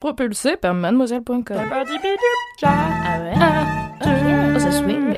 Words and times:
Propulsé 0.00 0.56
par 0.56 0.72
mademoiselle.com. 0.72 1.42
Ah 2.62 3.18
ouais? 3.20 3.34
Oh, 4.02 4.58
ça 4.58 4.72
swing. 4.72 5.14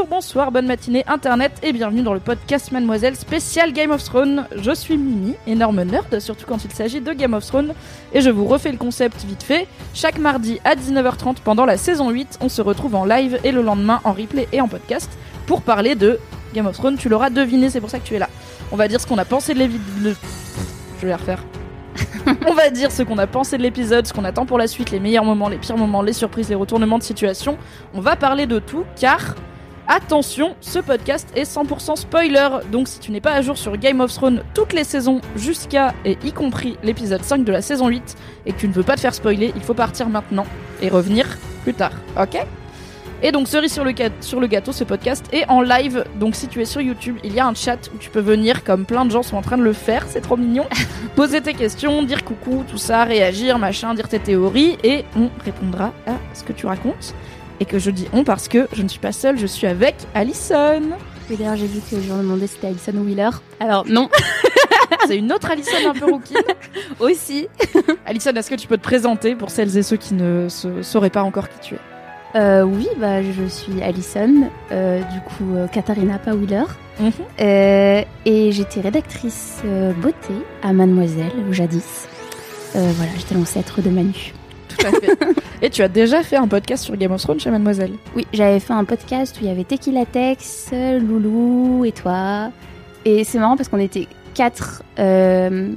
Bonjour, 0.00 0.16
bonsoir, 0.16 0.50
bonne 0.50 0.66
matinée 0.66 1.04
internet 1.08 1.52
et 1.62 1.74
bienvenue 1.74 2.00
dans 2.00 2.14
le 2.14 2.20
podcast 2.20 2.72
Mademoiselle 2.72 3.16
spécial 3.16 3.70
Game 3.74 3.90
of 3.90 4.02
Thrones. 4.02 4.46
Je 4.56 4.74
suis 4.74 4.96
Mimi, 4.96 5.34
énorme 5.46 5.82
nerd, 5.82 6.20
surtout 6.20 6.46
quand 6.46 6.64
il 6.64 6.72
s'agit 6.72 7.02
de 7.02 7.12
Game 7.12 7.34
of 7.34 7.44
Thrones, 7.44 7.74
et 8.14 8.22
je 8.22 8.30
vous 8.30 8.46
refais 8.46 8.72
le 8.72 8.78
concept 8.78 9.22
vite 9.24 9.42
fait. 9.42 9.66
Chaque 9.92 10.16
mardi 10.16 10.58
à 10.64 10.74
19h30 10.74 11.40
pendant 11.44 11.66
la 11.66 11.76
saison 11.76 12.08
8, 12.08 12.38
on 12.40 12.48
se 12.48 12.62
retrouve 12.62 12.94
en 12.94 13.04
live 13.04 13.38
et 13.44 13.52
le 13.52 13.60
lendemain 13.60 14.00
en 14.04 14.12
replay 14.12 14.48
et 14.52 14.62
en 14.62 14.68
podcast 14.68 15.10
pour 15.44 15.60
parler 15.60 15.96
de 15.96 16.18
Game 16.54 16.66
of 16.66 16.78
Thrones. 16.78 16.96
Tu 16.96 17.10
l'auras 17.10 17.28
deviné, 17.28 17.68
c'est 17.68 17.80
pour 17.80 17.90
ça 17.90 17.98
que 17.98 18.06
tu 18.06 18.14
es 18.14 18.18
là. 18.18 18.30
On 18.72 18.76
va 18.76 18.88
dire 18.88 19.02
ce 19.02 19.06
qu'on 19.06 19.18
a 19.18 19.26
pensé 19.26 19.52
de 19.52 19.58
l'épisode. 19.58 20.16
Je 20.96 21.02
vais 21.02 21.10
la 21.10 21.18
refaire. 21.18 21.44
on 22.48 22.54
va 22.54 22.70
dire 22.70 22.90
ce 22.90 23.02
qu'on 23.02 23.18
a 23.18 23.26
pensé 23.26 23.58
de 23.58 23.62
l'épisode, 23.62 24.06
ce 24.06 24.14
qu'on 24.14 24.24
attend 24.24 24.46
pour 24.46 24.56
la 24.56 24.66
suite, 24.66 24.92
les 24.92 25.00
meilleurs 25.00 25.24
moments, 25.24 25.50
les 25.50 25.58
pires 25.58 25.76
moments, 25.76 26.00
les 26.00 26.14
surprises, 26.14 26.48
les 26.48 26.54
retournements 26.54 26.96
de 26.96 27.02
situation. 27.02 27.58
On 27.92 28.00
va 28.00 28.16
parler 28.16 28.46
de 28.46 28.60
tout 28.60 28.84
car 28.98 29.34
Attention, 29.92 30.54
ce 30.60 30.78
podcast 30.78 31.28
est 31.34 31.42
100% 31.42 31.96
spoiler, 31.96 32.48
donc 32.70 32.86
si 32.86 33.00
tu 33.00 33.10
n'es 33.10 33.20
pas 33.20 33.32
à 33.32 33.42
jour 33.42 33.58
sur 33.58 33.76
Game 33.76 33.98
of 33.98 34.14
Thrones 34.14 34.44
toutes 34.54 34.72
les 34.72 34.84
saisons 34.84 35.20
jusqu'à 35.34 35.94
et 36.04 36.16
y 36.22 36.30
compris 36.30 36.76
l'épisode 36.84 37.24
5 37.24 37.42
de 37.42 37.50
la 37.50 37.60
saison 37.60 37.88
8 37.88 38.16
et 38.46 38.52
que 38.52 38.58
tu 38.60 38.68
ne 38.68 38.72
veux 38.72 38.84
pas 38.84 38.94
te 38.94 39.00
faire 39.00 39.14
spoiler, 39.14 39.52
il 39.56 39.62
faut 39.62 39.74
partir 39.74 40.08
maintenant 40.08 40.46
et 40.80 40.90
revenir 40.90 41.26
plus 41.64 41.74
tard, 41.74 41.90
ok? 42.16 42.38
Et 43.24 43.32
donc 43.32 43.48
cerise 43.48 43.72
sur 43.72 43.82
le, 43.82 43.92
sur 44.20 44.38
le 44.38 44.46
gâteau, 44.46 44.70
ce 44.70 44.84
podcast 44.84 45.26
est 45.32 45.44
en 45.50 45.60
live, 45.60 46.04
donc 46.20 46.36
si 46.36 46.46
tu 46.46 46.62
es 46.62 46.66
sur 46.66 46.80
YouTube, 46.80 47.16
il 47.24 47.34
y 47.34 47.40
a 47.40 47.48
un 47.48 47.54
chat 47.54 47.90
où 47.92 47.98
tu 47.98 48.10
peux 48.10 48.20
venir 48.20 48.62
comme 48.62 48.84
plein 48.84 49.04
de 49.04 49.10
gens 49.10 49.24
sont 49.24 49.38
en 49.38 49.42
train 49.42 49.58
de 49.58 49.64
le 49.64 49.72
faire, 49.72 50.04
c'est 50.06 50.20
trop 50.20 50.36
mignon, 50.36 50.66
poser 51.16 51.40
tes 51.40 51.54
questions, 51.54 52.04
dire 52.04 52.22
coucou, 52.22 52.62
tout 52.70 52.78
ça, 52.78 53.02
réagir, 53.02 53.58
machin, 53.58 53.92
dire 53.94 54.08
tes 54.08 54.20
théories 54.20 54.78
et 54.84 55.04
on 55.16 55.30
répondra 55.44 55.92
à 56.06 56.12
ce 56.32 56.44
que 56.44 56.52
tu 56.52 56.66
racontes 56.66 57.12
et 57.60 57.64
que 57.66 57.78
je 57.78 57.90
dis 57.90 58.08
on 58.12 58.24
parce 58.24 58.48
que 58.48 58.66
je 58.72 58.82
ne 58.82 58.88
suis 58.88 58.98
pas 59.00 59.12
seule, 59.12 59.38
je 59.38 59.46
suis 59.46 59.66
avec 59.66 59.94
Alison. 60.14 60.82
Et 61.30 61.36
d'ailleurs, 61.36 61.54
j'ai 61.56 61.66
vu 61.66 61.78
que 61.80 62.00
je 62.00 62.12
me 62.12 62.18
demandais 62.18 62.46
si 62.48 62.54
c'était 62.54 62.66
Alison 62.68 62.92
Wheeler. 63.04 63.30
Alors, 63.60 63.86
non, 63.86 64.08
C'est 65.06 65.16
une 65.16 65.32
autre 65.32 65.50
Alison 65.50 65.88
un 65.88 65.92
peu 65.92 66.10
rouquine. 66.10 66.36
aussi. 67.00 67.48
Alison, 68.06 68.32
est-ce 68.34 68.50
que 68.50 68.56
tu 68.56 68.66
peux 68.66 68.76
te 68.76 68.82
présenter 68.82 69.34
pour 69.36 69.50
celles 69.50 69.76
et 69.76 69.82
ceux 69.82 69.96
qui 69.96 70.14
ne 70.14 70.48
se- 70.48 70.82
sauraient 70.82 71.10
pas 71.10 71.22
encore 71.22 71.48
qui 71.48 71.58
tu 71.60 71.74
es? 71.74 71.78
Euh, 72.36 72.62
oui, 72.62 72.88
bah, 72.98 73.22
je 73.22 73.44
suis 73.48 73.80
Alison, 73.82 74.48
euh, 74.72 75.00
du 75.00 75.20
coup, 75.20 75.54
euh, 75.56 75.66
Katharina. 75.68 76.18
Mhm. 76.98 77.12
Euh, 77.40 78.02
et 78.24 78.52
j'étais 78.52 78.80
rédactrice 78.80 79.62
beauté 80.02 80.34
à 80.62 80.72
Mademoiselle, 80.72 81.32
jadis. 81.50 82.06
Voilà, 82.74 83.10
j'étais 83.16 83.34
l'ancêtre 83.34 83.82
de 83.82 83.90
Manu. 83.90 84.32
Tout 84.78 84.86
à 84.86 84.90
fait. 84.92 85.18
et 85.62 85.70
tu 85.70 85.82
as 85.82 85.88
déjà 85.88 86.22
fait 86.22 86.36
un 86.36 86.48
podcast 86.48 86.84
sur 86.84 86.96
Game 86.96 87.12
of 87.12 87.20
Thrones 87.22 87.40
chez 87.40 87.50
Mademoiselle. 87.50 87.92
Oui, 88.16 88.26
j'avais 88.32 88.60
fait 88.60 88.72
un 88.72 88.84
podcast 88.84 89.36
où 89.36 89.44
il 89.44 89.48
y 89.48 89.50
avait 89.50 89.64
Tequila 89.64 90.06
Tex, 90.06 90.70
Loulou 90.72 91.84
et 91.84 91.92
toi. 91.92 92.50
Et 93.04 93.24
c'est 93.24 93.38
marrant 93.38 93.56
parce 93.56 93.68
qu'on 93.68 93.78
était 93.78 94.06
quatre, 94.34 94.82
euh, 94.98 95.70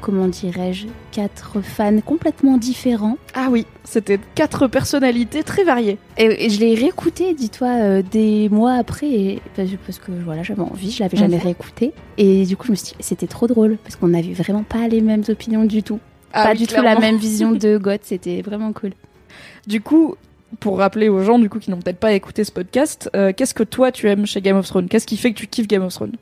comment 0.00 0.28
dirais-je, 0.28 0.86
quatre 1.12 1.60
fans 1.62 2.00
complètement 2.00 2.58
différents. 2.58 3.16
Ah 3.34 3.48
oui, 3.50 3.66
c'était 3.84 4.20
quatre 4.34 4.66
personnalités 4.66 5.42
très 5.42 5.64
variées. 5.64 5.96
Et, 6.18 6.44
et 6.46 6.50
je 6.50 6.60
l'ai 6.60 6.74
réécouté, 6.74 7.32
dis-toi, 7.32 7.68
euh, 7.68 8.02
des 8.02 8.48
mois 8.50 8.74
après, 8.74 9.06
et- 9.10 9.42
parce, 9.56 9.70
parce 9.86 9.98
que 9.98 10.12
voilà, 10.24 10.42
j'avais 10.42 10.60
envie, 10.60 10.90
je 10.90 11.02
l'avais 11.02 11.16
jamais 11.16 11.36
Mhm. 11.38 11.42
réécouté. 11.42 11.92
Et 12.18 12.44
du 12.44 12.56
coup, 12.56 12.66
je 12.66 12.72
me 12.72 12.76
suis 12.76 12.88
dit, 12.88 12.96
c'était 13.00 13.26
trop 13.26 13.46
drôle, 13.46 13.78
parce 13.82 13.96
qu'on 13.96 14.08
n'avait 14.08 14.34
vraiment 14.34 14.62
pas 14.62 14.86
les 14.88 15.00
mêmes 15.00 15.24
opinions 15.28 15.64
du 15.64 15.82
tout. 15.82 16.00
Ah 16.34 16.44
pas 16.44 16.52
oui, 16.52 16.58
du 16.58 16.66
tout 16.66 16.82
la 16.82 16.98
même 16.98 17.16
vision 17.16 17.52
de 17.52 17.78
Goth, 17.82 18.02
c'était 18.02 18.42
vraiment 18.42 18.72
cool. 18.72 18.90
Du 19.66 19.80
coup, 19.80 20.16
pour 20.60 20.78
rappeler 20.78 21.08
aux 21.08 21.22
gens 21.22 21.38
du 21.38 21.48
coup 21.48 21.58
qui 21.58 21.70
n'ont 21.70 21.78
peut-être 21.80 21.98
pas 21.98 22.12
écouté 22.12 22.44
ce 22.44 22.52
podcast, 22.52 23.08
euh, 23.16 23.32
qu'est-ce 23.34 23.54
que 23.54 23.62
toi 23.62 23.92
tu 23.92 24.08
aimes 24.08 24.26
chez 24.26 24.40
Game 24.40 24.56
of 24.56 24.66
Thrones? 24.66 24.88
Qu'est-ce 24.88 25.06
qui 25.06 25.16
fait 25.16 25.32
que 25.32 25.38
tu 25.38 25.46
kiffes 25.46 25.68
Game 25.68 25.82
of 25.82 25.94
Thrones? 25.94 26.16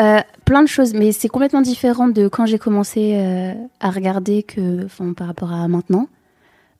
Euh, 0.00 0.20
plein 0.44 0.62
de 0.62 0.68
choses, 0.68 0.92
mais 0.92 1.12
c'est 1.12 1.28
complètement 1.28 1.62
différent 1.62 2.08
de 2.08 2.26
quand 2.26 2.46
j'ai 2.46 2.58
commencé 2.58 3.12
euh, 3.14 3.54
à 3.80 3.90
regarder 3.90 4.42
que, 4.42 4.84
enfin, 4.84 5.12
par 5.12 5.28
rapport 5.28 5.52
à 5.52 5.68
maintenant. 5.68 6.08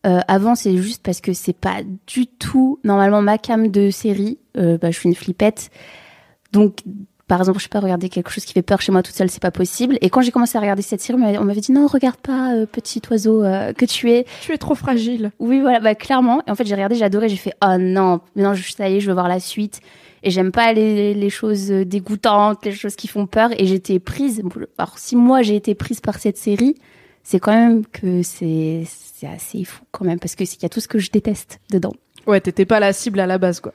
Euh, 0.06 0.21
avant, 0.28 0.55
c'est 0.55 0.77
juste 0.77 1.03
parce 1.03 1.21
que 1.21 1.33
c'est 1.33 1.55
pas 1.55 1.78
du 2.06 2.27
tout 2.27 2.78
normalement 2.84 3.22
ma 3.22 3.39
cam 3.39 3.69
de 3.69 3.91
série. 3.91 4.39
Euh, 4.56 4.77
bah, 4.78 4.91
je 4.91 4.99
suis 4.99 5.09
une 5.09 5.15
flippette, 5.15 5.71
donc 6.53 6.78
par 7.27 7.41
exemple, 7.41 7.59
je 7.59 7.65
sais 7.65 7.69
pas 7.69 7.81
regarder 7.81 8.09
quelque 8.09 8.31
chose 8.31 8.45
qui 8.45 8.53
fait 8.53 8.62
peur 8.62 8.81
chez 8.81 8.93
moi 8.93 9.03
toute 9.03 9.15
seule, 9.15 9.31
c'est 9.31 9.41
pas 9.43 9.51
possible. 9.51 9.97
Et 10.01 10.11
quand 10.11 10.21
j'ai 10.21 10.31
commencé 10.31 10.59
à 10.59 10.61
regarder 10.61 10.83
cette 10.83 11.01
série, 11.01 11.19
on 11.19 11.45
m'avait- 11.45 11.61
dit 11.61 11.73
non, 11.73 11.87
regarde 11.87 12.17
pas, 12.19 12.55
euh, 12.55 12.67
petit 12.67 13.01
oiseau 13.11 13.43
euh, 13.45 13.73
que 13.73 13.85
tu 13.87 14.11
es. 14.11 14.27
Tu 14.43 14.53
es 14.53 14.59
trop 14.59 14.75
fragile. 14.75 15.31
Oui, 15.39 15.61
voilà, 15.61 15.81
bah 15.81 15.95
clairement. 15.95 16.43
Et 16.47 16.51
en 16.51 16.55
fait, 16.55 16.67
j'ai 16.67 16.75
regardé, 16.75 16.97
j'ai 16.97 17.05
adoré, 17.05 17.29
j'ai 17.29 17.37
fait 17.37 17.55
oh 17.65 17.77
non, 17.79 18.21
maintenant 18.37 18.55
je- 18.55 18.71
ça 18.73 18.89
y 18.89 18.97
est, 18.97 19.01
je 19.01 19.07
veux 19.09 19.15
voir 19.15 19.29
la 19.29 19.41
suite. 19.41 19.81
Et 20.23 20.31
j'aime 20.31 20.53
pas 20.53 20.73
les, 20.73 21.13
les 21.15 21.31
choses 21.31 21.71
euh, 21.71 21.84
dégoûtantes, 21.84 22.65
les 22.65 22.73
choses 22.73 22.97
qui 22.97 23.09
font 23.09 23.27
peur. 23.27 23.51
Et 23.59 23.67
j'étais 23.67 23.99
prise. 23.99 24.43
Alors 24.79 24.99
si 24.99 25.17
moi 25.17 25.43
j'ai 25.43 25.57
été 25.57 25.75
prise 25.75 26.01
par 26.01 26.19
cette 26.19 26.37
série, 26.39 26.75
c'est 27.23 27.41
quand 27.41 27.53
même 27.53 27.84
que 27.87 28.23
c'est 28.23 28.84
c'est 28.87 29.27
assez 29.27 29.65
fou 29.65 29.83
quand 29.93 30.05
même 30.05 30.19
parce 30.19 30.34
que 30.34 30.45
il 30.45 30.63
y 30.63 30.67
a 30.67 30.69
tout 30.69 30.81
ce 30.81 30.89
que 30.89 30.99
je 30.99 31.11
déteste 31.11 31.61
dedans. 31.71 31.93
Ouais, 32.27 32.41
t'étais 32.41 32.65
pas 32.67 32.81
la 32.81 32.93
cible 32.93 33.21
à 33.21 33.27
la 33.27 33.39
base 33.39 33.61
quoi. 33.61 33.73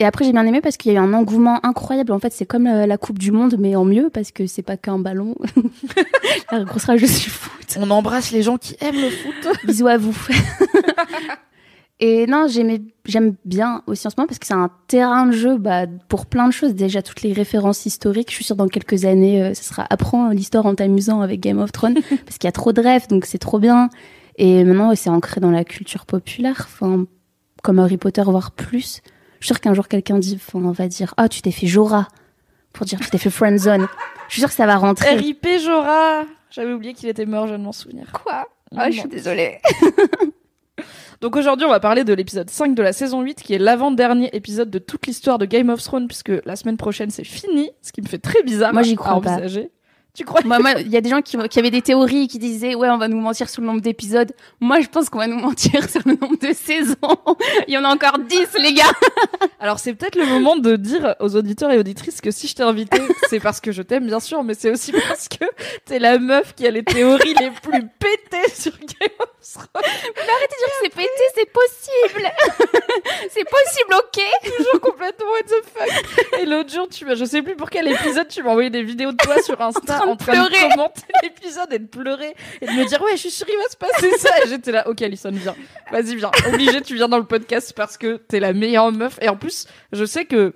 Et 0.00 0.06
après 0.06 0.24
j'ai 0.24 0.32
bien 0.32 0.46
aimé 0.46 0.62
parce 0.62 0.78
qu'il 0.78 0.92
y 0.92 0.96
a 0.96 0.98
eu 0.98 1.02
un 1.02 1.12
engouement 1.12 1.64
incroyable. 1.64 2.12
En 2.12 2.18
fait, 2.18 2.32
c'est 2.32 2.46
comme 2.46 2.66
euh, 2.66 2.86
la 2.86 2.96
Coupe 2.96 3.18
du 3.18 3.32
Monde 3.32 3.56
mais 3.58 3.76
en 3.76 3.84
mieux 3.84 4.08
parce 4.08 4.32
que 4.32 4.46
c'est 4.46 4.62
pas 4.62 4.78
qu'un 4.78 4.98
ballon. 4.98 5.34
la 6.50 6.64
grosse 6.64 6.88
du 6.88 7.06
foot. 7.06 7.78
On 7.78 7.90
embrasse 7.90 8.32
les 8.32 8.42
gens 8.42 8.56
qui 8.56 8.76
aiment 8.80 9.00
le 9.00 9.10
foot. 9.10 9.58
Bisous 9.66 9.88
à 9.88 9.98
vous. 9.98 10.16
Et 12.02 12.26
non, 12.26 12.46
j'aime 12.48 13.34
bien 13.44 13.82
aussi 13.86 14.06
en 14.06 14.10
ce 14.10 14.14
moment 14.16 14.26
parce 14.26 14.38
que 14.38 14.46
c'est 14.46 14.54
un 14.54 14.70
terrain 14.88 15.26
de 15.26 15.32
jeu 15.32 15.58
bah, 15.58 15.84
pour 16.08 16.24
plein 16.24 16.46
de 16.46 16.52
choses. 16.52 16.74
Déjà, 16.74 17.02
toutes 17.02 17.20
les 17.20 17.34
références 17.34 17.84
historiques. 17.84 18.30
Je 18.30 18.36
suis 18.36 18.44
sûre 18.44 18.56
dans 18.56 18.68
quelques 18.68 19.04
années, 19.04 19.42
euh, 19.42 19.52
ce 19.52 19.62
sera 19.62 19.86
apprends 19.90 20.30
l'histoire 20.30 20.64
en 20.64 20.74
t'amusant 20.74 21.20
avec 21.20 21.40
Game 21.40 21.58
of 21.58 21.72
Thrones 21.72 21.98
parce 22.24 22.38
qu'il 22.38 22.48
y 22.48 22.48
a 22.48 22.52
trop 22.52 22.72
de 22.72 22.80
rêves, 22.80 23.06
donc 23.08 23.26
c'est 23.26 23.36
trop 23.36 23.58
bien. 23.58 23.90
Et 24.36 24.64
maintenant, 24.64 24.88
ouais, 24.88 24.96
c'est 24.96 25.10
ancré 25.10 25.42
dans 25.42 25.50
la 25.50 25.62
culture 25.64 26.06
populaire, 26.06 26.66
enfin, 26.66 27.04
comme 27.62 27.78
Harry 27.78 27.98
Potter, 27.98 28.22
voire 28.24 28.52
plus. 28.52 29.02
Je 29.40 29.46
suis 29.46 29.54
sûre 29.54 29.60
qu'un 29.60 29.74
jour, 29.74 29.88
quelqu'un 29.88 30.18
dit, 30.18 30.38
on 30.54 30.70
va 30.70 30.86
dire, 30.86 31.14
ah, 31.16 31.28
tu 31.28 31.42
t'es 31.42 31.50
fait 31.50 31.66
Jorah 31.66 32.08
pour 32.72 32.86
dire 32.86 33.00
tu 33.00 33.10
t'es 33.10 33.18
fait 33.18 33.30
Friendzone. 33.30 33.88
Je 34.28 34.34
suis 34.34 34.40
sûre 34.40 34.48
que 34.48 34.54
ça 34.54 34.66
va 34.66 34.76
rentrer. 34.76 35.16
RIP 35.16 35.46
Jorah 35.64 36.24
J'avais 36.50 36.72
oublié 36.72 36.94
qu'il 36.94 37.08
était 37.08 37.26
mort, 37.26 37.46
je 37.46 37.54
ne 37.54 37.64
m'en 37.64 37.72
souvenir. 37.72 38.06
Quoi? 38.12 38.48
Ah, 38.76 38.90
je 38.90 39.00
suis 39.00 39.08
désolée. 39.08 39.58
Donc 41.20 41.36
aujourd'hui, 41.36 41.66
on 41.66 41.70
va 41.70 41.80
parler 41.80 42.04
de 42.04 42.14
l'épisode 42.14 42.48
5 42.48 42.74
de 42.74 42.82
la 42.82 42.92
saison 42.92 43.20
8, 43.20 43.42
qui 43.42 43.52
est 43.54 43.58
l'avant-dernier 43.58 44.30
épisode 44.34 44.70
de 44.70 44.78
toute 44.78 45.06
l'histoire 45.06 45.36
de 45.38 45.44
Game 45.44 45.68
of 45.68 45.82
Thrones, 45.82 46.06
puisque 46.06 46.32
la 46.44 46.56
semaine 46.56 46.78
prochaine, 46.78 47.10
c'est 47.10 47.24
fini, 47.24 47.70
ce 47.82 47.92
qui 47.92 48.00
me 48.00 48.06
fait 48.06 48.18
très 48.18 48.42
bizarre 48.42 48.72
Moi, 48.72 48.82
j'y 48.82 48.92
à 48.92 48.96
crois 48.96 49.20
pas. 49.20 49.38
Tu 50.20 50.26
crois 50.26 50.42
Moi, 50.44 50.58
moi, 50.58 50.72
il 50.72 50.90
y 50.90 50.98
a 50.98 51.00
des 51.00 51.08
gens 51.08 51.22
qui, 51.22 51.38
qui 51.48 51.58
avaient 51.58 51.70
des 51.70 51.80
théories 51.80 52.28
qui 52.28 52.38
disaient 52.38 52.74
ouais, 52.74 52.90
on 52.90 52.98
va 52.98 53.08
nous 53.08 53.18
mentir 53.18 53.48
sur 53.48 53.62
le 53.62 53.66
nombre 53.68 53.80
d'épisodes. 53.80 54.30
Moi, 54.60 54.80
je 54.80 54.86
pense 54.86 55.08
qu'on 55.08 55.16
va 55.16 55.26
nous 55.26 55.38
mentir 55.38 55.88
sur 55.88 56.02
le 56.04 56.12
nombre 56.12 56.36
de 56.36 56.52
saisons. 56.52 56.94
Il 57.68 57.72
y 57.72 57.78
en 57.78 57.84
a 57.84 57.88
encore 57.88 58.18
10, 58.18 58.48
les 58.58 58.74
gars. 58.74 58.92
Alors 59.60 59.78
c'est 59.78 59.94
peut-être 59.94 60.16
le 60.16 60.26
moment 60.26 60.56
de 60.56 60.76
dire 60.76 61.14
aux 61.20 61.36
auditeurs 61.36 61.70
et 61.70 61.78
auditrices 61.78 62.20
que 62.20 62.30
si 62.30 62.48
je 62.48 62.54
t'ai 62.54 62.62
invité, 62.62 63.00
c'est 63.30 63.40
parce 63.40 63.60
que 63.60 63.72
je 63.72 63.80
t'aime 63.80 64.06
bien 64.06 64.20
sûr, 64.20 64.42
mais 64.42 64.52
c'est 64.52 64.70
aussi 64.70 64.92
parce 64.92 65.28
que 65.28 65.44
t'es 65.86 65.98
la 65.98 66.18
meuf 66.18 66.54
qui 66.54 66.66
a 66.66 66.70
les 66.70 66.82
théories 66.82 67.34
les 67.40 67.50
plus 67.50 67.86
pétées 67.98 68.50
sur 68.54 68.72
Game 68.72 69.16
of 69.20 69.30
Thrones. 69.52 69.68
Arrêtez 69.74 70.16
de 70.16 70.58
dire 70.58 70.68
que 70.68 70.78
c'est 70.82 70.94
pété, 70.96 71.22
c'est 71.34 71.50
possible. 71.50 72.30
c'est 73.30 73.44
possible, 73.44 73.94
ok. 73.94 74.56
Toujours 74.56 74.80
complètement 74.80 75.30
what 75.30 75.42
the 75.42 75.64
fuck. 75.74 76.40
Et 76.40 76.46
l'autre 76.46 76.72
jour, 76.72 76.88
tu 76.88 77.04
m'as, 77.04 77.14
je 77.14 77.24
sais 77.24 77.42
plus 77.42 77.56
pour 77.56 77.70
quel 77.70 77.88
épisode, 77.88 78.28
tu 78.28 78.42
m'as 78.42 78.50
envoyé 78.50 78.70
des 78.70 78.82
vidéos 78.82 79.12
de 79.12 79.16
toi 79.16 79.42
sur 79.42 79.60
Insta 79.60 79.78
En 79.80 79.98
train 79.98 80.06
de 80.06 80.09
en 80.10 80.16
train 80.16 80.32
de, 80.32 80.70
commenter 80.70 81.02
l'épisode 81.22 81.72
et 81.72 81.78
de 81.78 81.86
pleurer 81.86 82.34
et 82.60 82.66
de 82.66 82.72
me 82.72 82.84
dire 82.86 83.00
ouais, 83.02 83.12
je 83.12 83.20
suis 83.20 83.30
sûre 83.30 83.46
il 83.48 83.56
va 83.56 83.68
se 83.70 83.76
passer 83.76 84.10
ça. 84.18 84.30
Et 84.44 84.48
j'étais 84.48 84.72
là, 84.72 84.88
ok 84.88 85.02
Alison, 85.02 85.30
viens, 85.32 85.54
vas-y 85.90 86.16
viens, 86.16 86.30
obligé, 86.52 86.80
tu 86.82 86.94
viens 86.94 87.08
dans 87.08 87.18
le 87.18 87.24
podcast 87.24 87.72
parce 87.74 87.96
que 87.96 88.16
t'es 88.16 88.40
la 88.40 88.52
meilleure 88.52 88.92
meuf. 88.92 89.18
Et 89.22 89.28
en 89.28 89.36
plus, 89.36 89.66
je 89.92 90.04
sais 90.04 90.24
que 90.24 90.54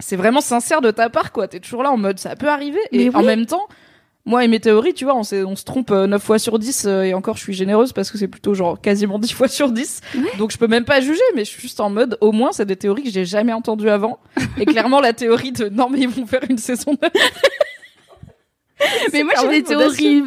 c'est 0.00 0.16
vraiment 0.16 0.40
sincère 0.40 0.80
de 0.80 0.90
ta 0.90 1.10
part 1.10 1.32
quoi. 1.32 1.48
T'es 1.48 1.60
toujours 1.60 1.82
là 1.82 1.90
en 1.90 1.96
mode 1.96 2.18
ça 2.18 2.36
peut 2.36 2.48
arriver 2.48 2.80
et 2.92 3.10
en 3.14 3.22
même 3.22 3.46
temps. 3.46 3.68
Moi 4.26 4.44
et 4.44 4.48
mes 4.48 4.60
théories, 4.60 4.92
tu 4.92 5.04
vois, 5.06 5.16
on 5.16 5.22
se 5.22 5.64
trompe 5.64 5.90
euh, 5.90 6.06
9 6.06 6.22
fois 6.22 6.38
sur 6.38 6.58
10 6.58 6.84
euh, 6.86 7.02
et 7.04 7.14
encore 7.14 7.38
je 7.38 7.42
suis 7.42 7.54
généreuse 7.54 7.94
parce 7.94 8.10
que 8.10 8.18
c'est 8.18 8.28
plutôt 8.28 8.52
genre 8.52 8.78
quasiment 8.78 9.18
10 9.18 9.32
fois 9.32 9.48
sur 9.48 9.72
10. 9.72 10.02
Donc 10.38 10.50
je 10.50 10.58
peux 10.58 10.66
même 10.66 10.84
pas 10.84 11.00
juger, 11.00 11.22
mais 11.34 11.44
je 11.44 11.50
suis 11.50 11.62
juste 11.62 11.80
en 11.80 11.88
mode 11.88 12.18
au 12.20 12.30
moins 12.30 12.52
c'est 12.52 12.66
des 12.66 12.76
théories 12.76 13.04
que 13.04 13.10
j'ai 13.10 13.24
jamais 13.24 13.54
entendues 13.54 13.88
avant. 13.88 14.18
Et 14.58 14.66
clairement 14.66 15.00
la 15.00 15.14
théorie 15.14 15.52
de 15.52 15.68
non 15.70 15.88
mais 15.88 16.00
ils 16.00 16.08
vont 16.08 16.26
faire 16.26 16.42
une 16.48 16.58
saison 16.58 16.96
9. 17.00 17.10
Mais 19.12 19.22
moi, 19.22 19.34
j'ai 19.40 19.48
des 19.48 19.62
théories. 19.62 20.22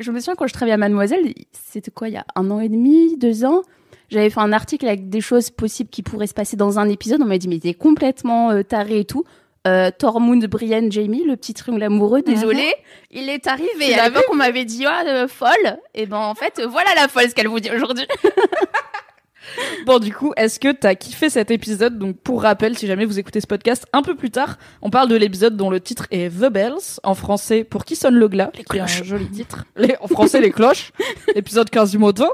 Je 0.00 0.10
me 0.10 0.18
souviens 0.20 0.34
quand 0.34 0.46
je 0.46 0.52
travaillais 0.52 0.74
à 0.74 0.78
Mademoiselle, 0.78 1.32
c'était 1.70 1.90
quoi, 1.90 2.08
il 2.08 2.14
y 2.14 2.18
a 2.18 2.24
un 2.34 2.50
an 2.50 2.60
et 2.60 2.68
demi, 2.68 3.16
deux 3.16 3.44
ans 3.44 3.62
J'avais 4.08 4.30
fait 4.30 4.40
un 4.40 4.52
article 4.52 4.86
avec 4.86 5.08
des 5.08 5.20
choses 5.20 5.50
possibles 5.50 5.90
qui 5.90 6.02
pourraient 6.02 6.26
se 6.26 6.34
passer 6.34 6.56
dans 6.56 6.78
un 6.78 6.88
épisode. 6.88 7.20
On 7.22 7.26
m'a 7.26 7.38
dit, 7.38 7.48
mais 7.48 7.58
t'es 7.58 7.74
complètement 7.74 8.50
euh, 8.50 8.62
taré 8.62 9.00
et 9.00 9.04
tout. 9.04 9.24
Euh, 9.66 9.90
Tormund, 9.96 10.46
Brienne, 10.46 10.90
Jamie, 10.90 11.24
le 11.24 11.36
petit 11.36 11.52
triangle 11.52 11.82
amoureux, 11.82 12.22
désolé, 12.22 12.72
il 13.10 13.28
est 13.28 13.46
arrivé. 13.46 13.92
À 13.94 14.08
l'époque, 14.08 14.24
on 14.30 14.36
m'avait 14.36 14.64
dit, 14.64 14.86
ah, 14.86 15.02
euh, 15.06 15.28
folle. 15.28 15.78
Et 15.94 16.06
ben, 16.06 16.16
en 16.16 16.34
fait, 16.34 16.62
voilà 16.66 16.94
la 16.94 17.08
folle, 17.08 17.28
ce 17.28 17.34
qu'elle 17.34 17.48
vous 17.48 17.60
dit 17.60 17.70
aujourd'hui. 17.70 18.06
Bon, 19.86 19.98
du 19.98 20.12
coup, 20.12 20.32
est-ce 20.36 20.60
que 20.60 20.72
t'as 20.72 20.94
kiffé 20.94 21.30
cet 21.30 21.50
épisode? 21.50 21.98
Donc, 21.98 22.16
pour 22.18 22.42
rappel, 22.42 22.76
si 22.76 22.86
jamais 22.86 23.04
vous 23.04 23.18
écoutez 23.18 23.40
ce 23.40 23.46
podcast 23.46 23.86
un 23.92 24.02
peu 24.02 24.14
plus 24.14 24.30
tard, 24.30 24.58
on 24.82 24.90
parle 24.90 25.08
de 25.08 25.16
l'épisode 25.16 25.56
dont 25.56 25.70
le 25.70 25.80
titre 25.80 26.06
est 26.10 26.28
The 26.30 26.50
Bells, 26.52 26.98
en 27.02 27.14
français 27.14 27.64
pour 27.64 27.84
qui 27.84 27.96
sonne 27.96 28.14
le 28.16 28.28
glas, 28.28 28.50
Les 28.54 28.60
est 28.60 28.80
un 28.80 28.84
cloches. 28.86 29.04
joli 29.04 29.26
titre. 29.28 29.64
Les- 29.76 29.96
en 30.00 30.06
français, 30.08 30.40
les 30.40 30.50
cloches. 30.52 30.92
Épisode 31.34 31.70
Quasimodo. 31.70 32.26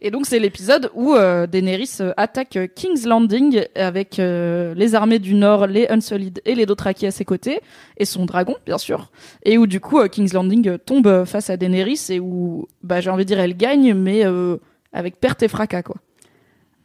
Et 0.00 0.10
donc, 0.12 0.26
c'est 0.26 0.38
l'épisode 0.38 0.90
où 0.94 1.14
euh, 1.14 1.46
Daenerys 1.48 1.96
euh, 2.00 2.12
attaque 2.16 2.56
euh, 2.56 2.68
King's 2.72 3.06
Landing 3.06 3.64
avec 3.74 4.18
les 4.18 4.94
armées 4.94 5.18
du 5.18 5.34
Nord, 5.34 5.66
les 5.66 5.88
Unsullied 5.88 6.40
et 6.44 6.54
les 6.54 6.64
Dothraki 6.66 7.06
à 7.06 7.10
ses 7.10 7.24
côtés, 7.24 7.60
et 7.96 8.04
son 8.04 8.24
dragon, 8.24 8.54
bien 8.66 8.78
sûr. 8.78 9.10
Et 9.44 9.58
où, 9.58 9.66
du 9.66 9.80
coup, 9.80 10.06
King's 10.08 10.32
Landing 10.32 10.78
tombe 10.78 11.24
face 11.24 11.50
à 11.50 11.56
Daenerys 11.56 12.00
et 12.10 12.20
où, 12.20 12.68
bah, 12.82 13.00
j'ai 13.00 13.10
envie 13.10 13.24
de 13.24 13.28
dire, 13.28 13.40
elle 13.40 13.56
gagne, 13.56 13.94
mais 13.94 14.24
euh, 14.26 14.58
avec 14.92 15.18
perte 15.18 15.42
et 15.42 15.48
fracas, 15.48 15.82
quoi. 15.82 15.96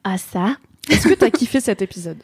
Ah, 0.06 0.18
ça. 0.18 0.56
Est-ce 0.90 1.08
que 1.08 1.14
t'as 1.16 1.32
kiffé 1.32 1.60
cet 1.60 1.82
épisode? 1.82 2.18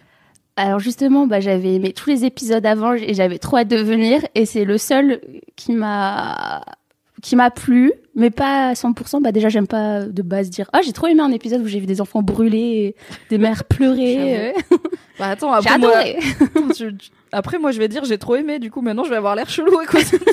Alors 0.56 0.80
justement, 0.80 1.26
bah, 1.28 1.40
j'avais 1.40 1.74
aimé 1.74 1.94
tous 1.94 2.10
les 2.10 2.24
épisodes 2.26 2.66
avant 2.66 2.94
et 2.94 3.14
j'avais 3.14 3.40
trop 3.40 3.58
hâte 3.58 3.68
de 3.70 3.78
venir 3.78 4.22
et 4.36 4.46
c'est 4.46 4.66
le 4.66 4.78
seul 4.78 5.20
qui 5.56 5.72
m'a 5.74 6.64
qui 7.24 7.36
m'a 7.36 7.50
plu, 7.52 7.92
mais 8.16 8.30
pas 8.32 8.70
à 8.70 8.74
100%. 8.74 9.22
Bah 9.22 9.32
déjà, 9.32 9.48
j'aime 9.50 9.68
pas 9.68 10.02
de 10.06 10.22
base 10.22 10.50
dire 10.50 10.70
ah 10.74 10.82
j'ai 10.84 10.92
trop 10.94 11.08
aimé 11.08 11.22
un 11.22 11.32
épisode 11.32 11.62
où 11.62 11.68
j'ai 11.68 11.80
vu 11.80 11.86
des 11.88 12.02
enfants 12.02 12.22
brûler, 12.22 12.96
des 13.30 13.38
mères 13.38 13.64
pleurer. 13.64 14.54
Bah 15.20 15.30
attends, 15.30 15.52
après 15.54 15.78
moi, 15.80 16.04
tu- 16.76 16.96
après 17.32 17.58
moi 17.60 17.72
je 17.72 17.80
vais 17.80 17.88
dire 17.88 18.04
j'ai 18.06 18.18
trop 18.18 18.36
aimé, 18.36 18.60
du 18.60 18.70
coup 18.72 18.82
maintenant 18.82 19.04
je 19.04 19.10
vais 19.10 19.16
avoir 19.18 19.36
l'air 19.36 19.50
chelou 19.50 19.78
à 19.80 19.86
cause 19.86 20.12
de 20.12 20.20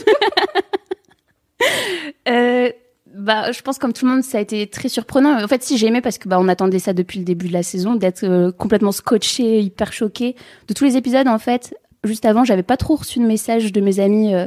Euh, 2.29 2.71
bah, 3.19 3.53
je 3.53 3.61
pense 3.63 3.79
comme 3.79 3.93
tout 3.93 4.07
le 4.07 4.13
monde, 4.13 4.23
ça 4.23 4.39
a 4.39 4.41
été 4.41 4.67
très 4.67 4.89
surprenant. 4.89 5.43
En 5.43 5.49
fait, 5.49 5.63
si 5.63 5.77
j'ai 5.79 5.87
aimé 5.89 6.01
parce 6.01 6.19
que 6.19 6.29
bah 6.29 6.39
on 6.41 6.49
attendait 6.49 6.79
ça 6.79 6.93
depuis 6.93 7.19
le 7.19 7.25
début 7.25 7.49
de 7.49 7.53
la 7.53 7.63
saison, 7.63 7.95
d'être 7.95 8.25
euh, 8.25 8.53
complètement 8.53 8.93
scotché, 8.93 9.61
hyper 9.61 9.93
choqué 9.93 10.37
de 10.69 10.75
tous 10.75 10.85
les 10.85 10.97
épisodes. 10.97 11.29
En 11.29 11.39
fait, 11.39 11.77
juste 12.05 12.25
avant, 12.25 12.45
j'avais 12.45 12.63
pas 12.63 12.77
trop 12.77 12.97
reçu 12.97 13.19
de 13.19 13.25
messages 13.25 13.73
de 13.73 13.81
mes 13.81 14.01
amis 14.01 14.35
euh, 14.35 14.47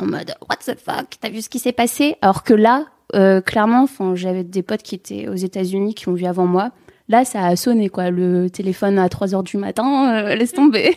en 0.00 0.06
mode 0.06 0.34
What 0.48 0.56
the 0.66 0.78
fuck, 0.78 1.16
t'as 1.20 1.30
vu 1.30 1.42
ce 1.42 1.48
qui 1.48 1.58
s'est 1.58 1.72
passé? 1.72 2.16
Alors 2.22 2.42
que 2.42 2.54
là, 2.54 2.86
euh, 3.14 3.40
clairement, 3.40 3.82
enfin, 3.82 4.14
j'avais 4.14 4.44
des 4.44 4.62
potes 4.62 4.82
qui 4.82 4.94
étaient 4.94 5.28
aux 5.28 5.34
États-Unis 5.34 5.94
qui 5.94 6.08
ont 6.08 6.14
vu 6.14 6.26
avant 6.26 6.46
moi. 6.46 6.70
Là, 7.08 7.24
ça 7.24 7.44
a 7.44 7.56
sonné 7.56 7.88
quoi, 7.88 8.10
le 8.10 8.48
téléphone 8.50 8.98
à 8.98 9.08
3 9.08 9.34
heures 9.34 9.42
du 9.42 9.56
matin, 9.56 10.24
euh, 10.24 10.34
laisse 10.36 10.52
tomber. 10.52 10.96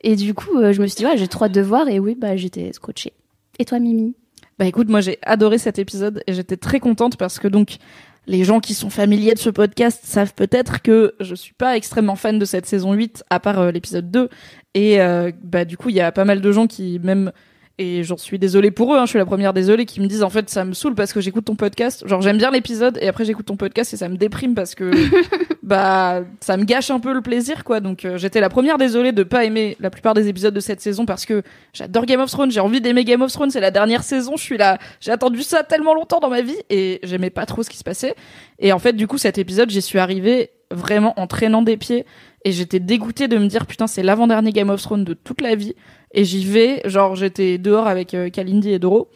Et 0.00 0.16
du 0.16 0.32
coup, 0.32 0.58
euh, 0.58 0.72
je 0.72 0.80
me 0.80 0.86
suis 0.86 0.96
dit 0.96 1.06
ouais, 1.06 1.16
j'ai 1.16 1.28
trop 1.28 1.46
hâte 1.46 1.52
de 1.52 1.60
voir 1.60 1.88
et 1.88 1.98
oui, 1.98 2.14
bah 2.14 2.36
j'étais 2.36 2.72
scotché. 2.72 3.12
Et 3.58 3.64
toi, 3.64 3.78
Mimi? 3.78 4.14
Bah 4.60 4.66
écoute, 4.66 4.90
moi 4.90 5.00
j'ai 5.00 5.18
adoré 5.22 5.56
cet 5.56 5.78
épisode 5.78 6.22
et 6.26 6.34
j'étais 6.34 6.58
très 6.58 6.80
contente 6.80 7.16
parce 7.16 7.38
que 7.38 7.48
donc 7.48 7.78
les 8.26 8.44
gens 8.44 8.60
qui 8.60 8.74
sont 8.74 8.90
familiers 8.90 9.32
de 9.32 9.38
ce 9.38 9.48
podcast 9.48 10.00
savent 10.04 10.34
peut-être 10.34 10.82
que 10.82 11.14
je 11.18 11.34
suis 11.34 11.54
pas 11.54 11.78
extrêmement 11.78 12.14
fan 12.14 12.38
de 12.38 12.44
cette 12.44 12.66
saison 12.66 12.92
8 12.92 13.24
à 13.30 13.40
part 13.40 13.58
euh, 13.58 13.70
l'épisode 13.70 14.10
2 14.10 14.28
et 14.74 15.00
euh, 15.00 15.32
bah 15.42 15.64
du 15.64 15.78
coup 15.78 15.88
il 15.88 15.94
y 15.94 16.02
a 16.02 16.12
pas 16.12 16.26
mal 16.26 16.42
de 16.42 16.52
gens 16.52 16.66
qui 16.66 17.00
même 17.02 17.32
et 17.80 18.04
j'en 18.04 18.18
suis 18.18 18.38
désolée 18.38 18.70
pour 18.70 18.94
eux, 18.94 18.98
hein, 18.98 19.06
je 19.06 19.10
suis 19.10 19.18
la 19.18 19.24
première 19.24 19.54
désolée, 19.54 19.86
qui 19.86 20.02
me 20.02 20.06
disent 20.06 20.22
en 20.22 20.28
fait 20.28 20.50
ça 20.50 20.66
me 20.66 20.74
saoule 20.74 20.94
parce 20.94 21.14
que 21.14 21.22
j'écoute 21.22 21.46
ton 21.46 21.56
podcast. 21.56 22.06
Genre 22.06 22.20
j'aime 22.20 22.36
bien 22.36 22.50
l'épisode 22.50 22.98
et 23.00 23.08
après 23.08 23.24
j'écoute 23.24 23.46
ton 23.46 23.56
podcast 23.56 23.94
et 23.94 23.96
ça 23.96 24.10
me 24.10 24.18
déprime 24.18 24.54
parce 24.54 24.74
que 24.74 24.90
bah 25.62 26.20
ça 26.40 26.58
me 26.58 26.64
gâche 26.64 26.90
un 26.90 27.00
peu 27.00 27.14
le 27.14 27.22
plaisir 27.22 27.64
quoi. 27.64 27.80
Donc 27.80 28.04
euh, 28.04 28.18
j'étais 28.18 28.40
la 28.40 28.50
première 28.50 28.76
désolée 28.76 29.12
de 29.12 29.22
pas 29.22 29.46
aimer 29.46 29.78
la 29.80 29.88
plupart 29.88 30.12
des 30.12 30.28
épisodes 30.28 30.52
de 30.52 30.60
cette 30.60 30.82
saison 30.82 31.06
parce 31.06 31.24
que 31.24 31.42
j'adore 31.72 32.04
Game 32.04 32.20
of 32.20 32.30
Thrones, 32.30 32.50
j'ai 32.50 32.60
envie 32.60 32.82
d'aimer 32.82 33.04
Game 33.04 33.22
of 33.22 33.32
Thrones, 33.32 33.50
c'est 33.50 33.60
la 33.60 33.70
dernière 33.70 34.02
saison, 34.02 34.36
je 34.36 34.42
suis 34.42 34.58
là, 34.58 34.76
j'ai 35.00 35.12
attendu 35.12 35.42
ça 35.42 35.64
tellement 35.64 35.94
longtemps 35.94 36.20
dans 36.20 36.28
ma 36.28 36.42
vie 36.42 36.58
et 36.68 37.00
j'aimais 37.02 37.30
pas 37.30 37.46
trop 37.46 37.62
ce 37.62 37.70
qui 37.70 37.78
se 37.78 37.84
passait. 37.84 38.14
Et 38.58 38.74
en 38.74 38.78
fait 38.78 38.92
du 38.92 39.06
coup 39.06 39.16
cet 39.16 39.38
épisode 39.38 39.70
j'y 39.70 39.80
suis 39.80 39.98
arrivée 39.98 40.50
vraiment 40.70 41.18
en 41.18 41.26
traînant 41.26 41.62
des 41.62 41.78
pieds 41.78 42.04
et 42.44 42.52
j'étais 42.52 42.78
dégoûtée 42.78 43.26
de 43.26 43.38
me 43.38 43.46
dire 43.46 43.64
putain 43.64 43.86
c'est 43.86 44.02
l'avant-dernier 44.02 44.52
Game 44.52 44.68
of 44.68 44.82
Thrones 44.82 45.04
de 45.04 45.14
toute 45.14 45.40
la 45.40 45.54
vie 45.54 45.74
et 46.12 46.24
j'y 46.24 46.44
vais 46.44 46.82
genre 46.84 47.16
j'étais 47.16 47.58
dehors 47.58 47.86
avec 47.86 48.14
euh, 48.14 48.30
Kalindi 48.30 48.70
et 48.70 48.78
Doro. 48.78 49.08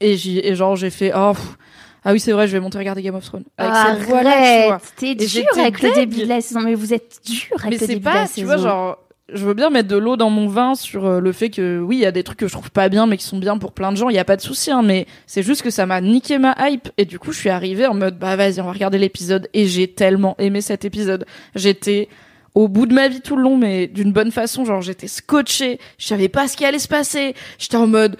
Et 0.00 0.16
j'y 0.16 0.38
et 0.38 0.54
genre 0.54 0.76
j'ai 0.76 0.90
fait 0.90 1.12
oh 1.14 1.32
pff, 1.34 1.56
ah 2.04 2.12
oui 2.12 2.20
c'est 2.20 2.32
vrai 2.32 2.46
je 2.46 2.52
vais 2.52 2.60
monter 2.60 2.78
regarder 2.78 3.02
Game 3.02 3.14
of 3.14 3.24
Thrones. 3.24 3.44
Avec 3.58 3.98
cette 4.00 4.06
tu 4.06 4.10
vois. 4.10 4.20
Arrête, 4.20 4.82
t'es 4.96 5.14
dur 5.14 5.44
avec 5.58 5.82
le 5.82 5.88
deg. 5.90 5.94
début 6.10 6.22
de 6.22 6.28
la 6.28 6.40
saison, 6.40 6.60
mais 6.62 6.74
vous 6.74 6.94
êtes 6.94 7.20
dur 7.24 7.56
avec 7.58 7.64
mais 7.64 7.70
le 7.72 7.78
c'est 7.78 7.86
début 7.88 8.00
de 8.00 8.04
pas 8.04 8.14
la 8.22 8.26
tu 8.26 8.32
saison. 8.34 8.46
vois 8.46 8.56
genre 8.56 8.98
je 9.34 9.46
veux 9.46 9.54
bien 9.54 9.70
mettre 9.70 9.88
de 9.88 9.96
l'eau 9.96 10.16
dans 10.16 10.28
mon 10.30 10.46
vin 10.48 10.74
sur 10.74 11.06
euh, 11.06 11.20
le 11.20 11.32
fait 11.32 11.48
que 11.48 11.80
oui 11.80 11.96
il 11.96 12.00
y 12.00 12.06
a 12.06 12.12
des 12.12 12.22
trucs 12.22 12.38
que 12.38 12.48
je 12.48 12.52
trouve 12.52 12.70
pas 12.70 12.88
bien 12.88 13.06
mais 13.06 13.16
qui 13.16 13.24
sont 13.24 13.38
bien 13.38 13.56
pour 13.56 13.72
plein 13.72 13.90
de 13.92 13.96
gens 13.96 14.08
il 14.10 14.16
y 14.16 14.18
a 14.18 14.24
pas 14.24 14.36
de 14.36 14.42
souci 14.42 14.70
hein, 14.70 14.82
mais 14.82 15.06
c'est 15.26 15.42
juste 15.42 15.62
que 15.62 15.70
ça 15.70 15.86
m'a 15.86 16.00
niqué 16.00 16.38
ma 16.38 16.54
hype. 16.58 16.88
Et 16.98 17.04
du 17.04 17.18
coup 17.18 17.32
je 17.32 17.38
suis 17.38 17.48
arrivée 17.50 17.86
en 17.86 17.94
mode 17.94 18.18
bah 18.18 18.36
vas-y 18.36 18.60
on 18.60 18.64
va 18.64 18.72
regarder 18.72 18.98
l'épisode. 18.98 19.48
Et 19.54 19.66
j'ai 19.66 19.88
tellement 19.88 20.34
aimé 20.38 20.60
cet 20.60 20.84
épisode. 20.84 21.24
J'étais 21.54 22.08
au 22.54 22.68
bout 22.68 22.86
de 22.86 22.92
ma 22.92 23.08
vie 23.08 23.20
tout 23.20 23.36
le 23.36 23.42
long 23.42 23.56
mais 23.56 23.86
d'une 23.86 24.12
bonne 24.12 24.30
façon 24.30 24.64
genre 24.64 24.82
j'étais 24.82 25.08
scotchée 25.08 25.78
je 25.96 26.06
savais 26.06 26.28
pas 26.28 26.48
ce 26.48 26.56
qui 26.56 26.64
allait 26.64 26.78
se 26.78 26.88
passer 26.88 27.34
j'étais 27.58 27.76
en 27.76 27.86
mode 27.86 28.18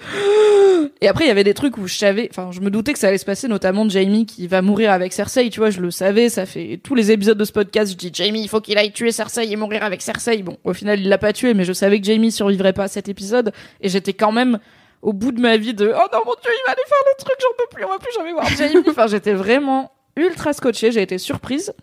et 1.01 1.07
après 1.07 1.25
il 1.25 1.27
y 1.27 1.31
avait 1.31 1.43
des 1.43 1.53
trucs 1.53 1.77
où 1.77 1.87
je 1.87 1.95
savais 1.95 2.27
enfin 2.31 2.49
je 2.51 2.59
me 2.59 2.71
doutais 2.71 2.93
que 2.93 2.99
ça 2.99 3.09
allait 3.09 3.19
se 3.19 3.25
passer 3.25 3.47
notamment 3.47 3.87
Jamie 3.87 4.25
qui 4.25 4.47
va 4.47 4.63
mourir 4.63 4.91
avec 4.91 5.13
Cersei 5.13 5.49
tu 5.51 5.59
vois 5.59 5.69
je 5.69 5.81
le 5.81 5.91
savais 5.91 6.29
ça 6.29 6.47
fait 6.47 6.79
tous 6.81 6.95
les 6.95 7.11
épisodes 7.11 7.37
de 7.37 7.45
ce 7.45 7.51
podcast 7.51 7.91
je 7.91 7.97
dis 7.97 8.09
Jamie 8.11 8.41
il 8.41 8.49
faut 8.49 8.59
qu'il 8.59 8.77
aille 8.77 8.91
tuer 8.91 9.11
Cersei 9.11 9.51
et 9.51 9.55
mourir 9.55 9.83
avec 9.83 10.01
Cersei. 10.01 10.41
Bon 10.41 10.57
au 10.63 10.73
final 10.73 10.99
il 10.99 11.09
l'a 11.09 11.19
pas 11.19 11.33
tué 11.33 11.53
mais 11.53 11.63
je 11.63 11.73
savais 11.73 11.99
que 11.99 12.05
Jamie 12.05 12.31
survivrait 12.31 12.73
pas 12.73 12.85
à 12.85 12.87
cet 12.87 13.09
épisode 13.09 13.51
et 13.81 13.89
j'étais 13.89 14.13
quand 14.13 14.31
même 14.31 14.57
au 15.03 15.13
bout 15.13 15.31
de 15.31 15.39
ma 15.39 15.57
vie 15.57 15.75
de 15.75 15.85
oh 15.85 16.07
non 16.11 16.19
mon 16.25 16.33
dieu 16.41 16.51
il 16.51 16.63
va 16.65 16.71
aller 16.71 16.83
faire 16.87 16.97
le 17.05 17.23
truc 17.23 17.35
j'en 17.39 17.55
peux 17.57 17.75
plus 17.75 17.85
on 17.85 17.89
va 17.89 17.99
plus 17.99 18.13
jamais 18.15 18.31
voir 18.31 18.47
Jamie. 18.47 18.83
Enfin 18.89 19.05
j'étais 19.05 19.33
vraiment 19.33 19.91
ultra 20.15 20.53
scotchée 20.53 20.91
j'ai 20.91 21.03
été 21.03 21.19
surprise 21.19 21.73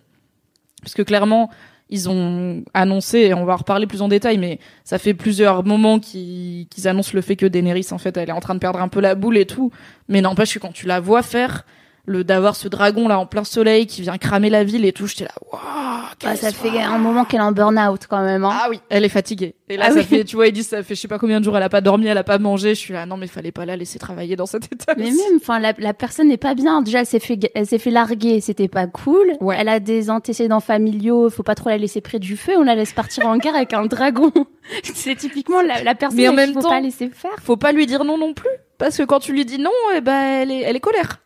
parce 0.83 0.95
que 0.95 1.03
clairement 1.03 1.51
ils 1.91 2.09
ont 2.09 2.65
annoncé, 2.73 3.19
et 3.19 3.35
on 3.35 3.45
va 3.45 3.55
en 3.55 3.57
reparler 3.57 3.87
plus 3.87 4.01
en 4.01 4.09
détail, 4.09 4.39
mais 4.39 4.59
ça 4.85 4.99
fait 4.99 5.13
plusieurs 5.13 5.65
moments 5.65 5.99
qu'ils 5.99 6.67
annoncent 6.85 7.11
le 7.15 7.21
fait 7.21 7.37
que 7.37 7.47
Daenerys, 7.47 7.89
en 7.91 7.99
fait, 7.99 8.17
elle 8.17 8.29
est 8.29 8.33
en 8.33 8.41
train 8.41 8.55
de 8.55 8.61
perdre 8.61 8.81
un 8.81 8.89
peu 8.89 9.01
la 9.01 9.15
boule 9.15 9.37
et 9.37 9.47
tout. 9.47 9.71
Mais 10.09 10.21
n'empêche 10.21 10.55
que 10.55 10.59
quand 10.61 10.73
tu 10.73 10.87
la 10.87 11.01
vois 11.01 11.23
faire, 11.23 11.67
le 12.11 12.25
d'avoir 12.25 12.57
ce 12.57 12.69
dragon 12.69 13.07
là 13.09 13.19
en 13.19 13.27
plein 13.27 13.45
soleil 13.45 13.87
qui 13.87 14.03
vient 14.03 14.19
cramer 14.19 14.51
la 14.51 14.65
ville 14.65 14.85
et 14.85 14.93
tout, 14.93 15.07
j'étais 15.07 15.25
là, 15.25 15.31
waouh, 15.53 15.61
Ah, 15.65 16.11
quelle 16.19 16.37
ça 16.37 16.51
fait 16.53 16.81
un 16.81 16.99
moment 16.99 17.25
qu'elle 17.25 17.41
est 17.41 17.45
en 17.45 17.53
burn-out 17.53 18.07
quand 18.09 18.23
même. 18.25 18.45
Hein. 18.45 18.51
Ah 18.53 18.67
oui, 18.69 18.81
elle 18.91 19.05
est 19.05 19.09
fatiguée. 19.09 19.55
Et 19.69 19.77
là, 19.77 19.85
Ah 19.89 19.91
ça 19.93 19.99
oui. 20.01 20.05
fait, 20.05 20.25
tu 20.25 20.35
vois, 20.37 20.49
ils 20.49 20.53
disent, 20.53 20.69
ça 20.69 20.83
fait 20.83 20.95
je 20.97 21.01
sais 21.01 21.09
pas 21.09 21.19
combien 21.19 21.39
de 21.39 21.45
jours, 21.45 21.57
elle 21.57 21.63
a 21.63 21.69
pas 21.69 21.81
dormi, 21.81 22.07
elle 22.07 22.19
a 22.19 22.25
pas 22.25 22.39
mangé. 22.39 22.71
Je 22.75 22.81
suis 22.81 22.93
là, 22.93 23.07
non, 23.07 23.17
mais 23.17 23.27
fallait 23.29 23.53
pas 23.53 23.65
la 23.65 23.77
laisser 23.77 23.99
travailler 24.01 24.35
dans 24.37 24.47
cet 24.47 24.65
état. 24.73 24.95
mais 24.97 25.05
même, 25.05 25.37
enfin, 25.37 25.61
la, 25.61 25.73
la 25.79 25.95
personne 25.95 26.29
n'est 26.29 26.37
pas 26.37 26.55
bien. 26.55 26.83
Déjà, 26.83 27.01
elle 27.01 27.07
s'est 27.07 27.21
fait, 27.21 27.39
elle 27.55 27.67
s'est 27.67 27.79
fait 27.79 27.91
larguer, 27.91 28.41
c'était 28.41 28.69
pas 28.69 28.87
cool. 28.89 29.33
Ouais. 29.41 29.57
Elle 29.59 29.69
a 29.69 29.79
des 29.81 30.11
antécédents 30.11 30.61
familiaux, 30.61 31.31
faut 31.31 31.43
pas 31.45 31.55
trop 31.55 31.71
la 31.71 31.79
laisser 31.79 32.01
près 32.01 32.19
du 32.19 32.37
feu. 32.37 32.53
On 32.59 32.65
la 32.65 32.75
laisse 32.75 32.93
partir 32.93 33.27
en 33.27 33.37
guerre 33.39 33.55
avec 33.55 33.73
un 33.73 33.87
dragon. 33.87 34.33
C'est 34.95 35.15
typiquement 35.17 35.63
la, 35.63 35.83
la 35.83 35.95
personne 35.95 36.17
Mais 36.19 36.29
en 36.29 36.33
à 36.33 36.35
qui 36.35 36.47
même 36.47 36.53
faut 36.55 36.61
temps- 36.63 36.69
pas 36.71 36.81
laisser 36.81 37.09
faire. 37.11 37.31
faut 37.43 37.57
pas 37.57 37.73
lui 37.73 37.87
dire 37.87 38.05
non 38.05 38.19
non 38.19 38.35
plus 38.35 38.51
parce 38.79 38.97
que 38.97 39.03
quand 39.03 39.19
tu 39.19 39.33
lui 39.33 39.45
dis 39.45 39.59
non 39.59 39.71
eh 39.97 40.01
ben 40.01 40.15
elle 40.43 40.51
est 40.53 40.61
elle 40.61 40.77
est 40.77 40.81
colère 40.81 41.21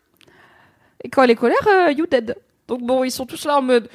et 1.05 1.09
quand 1.09 1.23
elle 1.23 1.29
est 1.31 1.35
colère 1.35 1.67
euh, 1.67 1.91
you 1.91 2.05
dead 2.07 2.35
donc 2.67 2.81
bon 2.81 3.03
ils 3.03 3.11
sont 3.11 3.25
tous 3.25 3.45
là 3.45 3.57
en 3.57 3.61
mode 3.61 3.87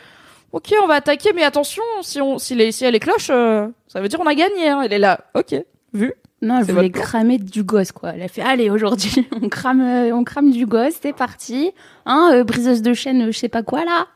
ok 0.52 0.72
on 0.82 0.86
va 0.86 0.94
attaquer 0.94 1.32
mais 1.34 1.42
attention 1.42 1.82
si 2.02 2.20
on 2.20 2.38
si, 2.38 2.54
les, 2.54 2.72
si 2.72 2.84
elle 2.84 2.94
est 2.94 3.00
cloche 3.00 3.28
euh, 3.30 3.66
ça 3.88 4.00
veut 4.00 4.08
dire 4.08 4.20
on 4.20 4.26
a 4.26 4.34
gagné 4.34 4.68
hein. 4.68 4.82
elle 4.82 4.92
est 4.92 4.98
là 4.98 5.20
ok 5.34 5.56
vu 5.92 6.14
Non, 6.40 6.60
elle 6.60 6.72
voulait 6.72 6.90
cramer 6.90 7.36
du 7.38 7.64
gosse, 7.64 7.92
quoi. 7.92 8.12
Elle 8.14 8.22
a 8.22 8.28
fait, 8.28 8.40
allez, 8.42 8.70
aujourd'hui, 8.70 9.28
on 9.42 9.48
crame, 9.48 9.80
euh, 9.82 10.14
on 10.14 10.24
crame 10.24 10.52
du 10.52 10.64
gosse, 10.64 10.94
c'est 11.02 11.12
parti. 11.12 11.72
Hein, 12.06 12.30
euh, 12.32 12.44
briseuse 12.44 12.80
de 12.80 12.94
chaîne, 12.94 13.22
euh, 13.22 13.32
je 13.32 13.38
sais 13.38 13.48
pas 13.50 13.62
quoi, 13.62 13.84
là. 13.84 14.06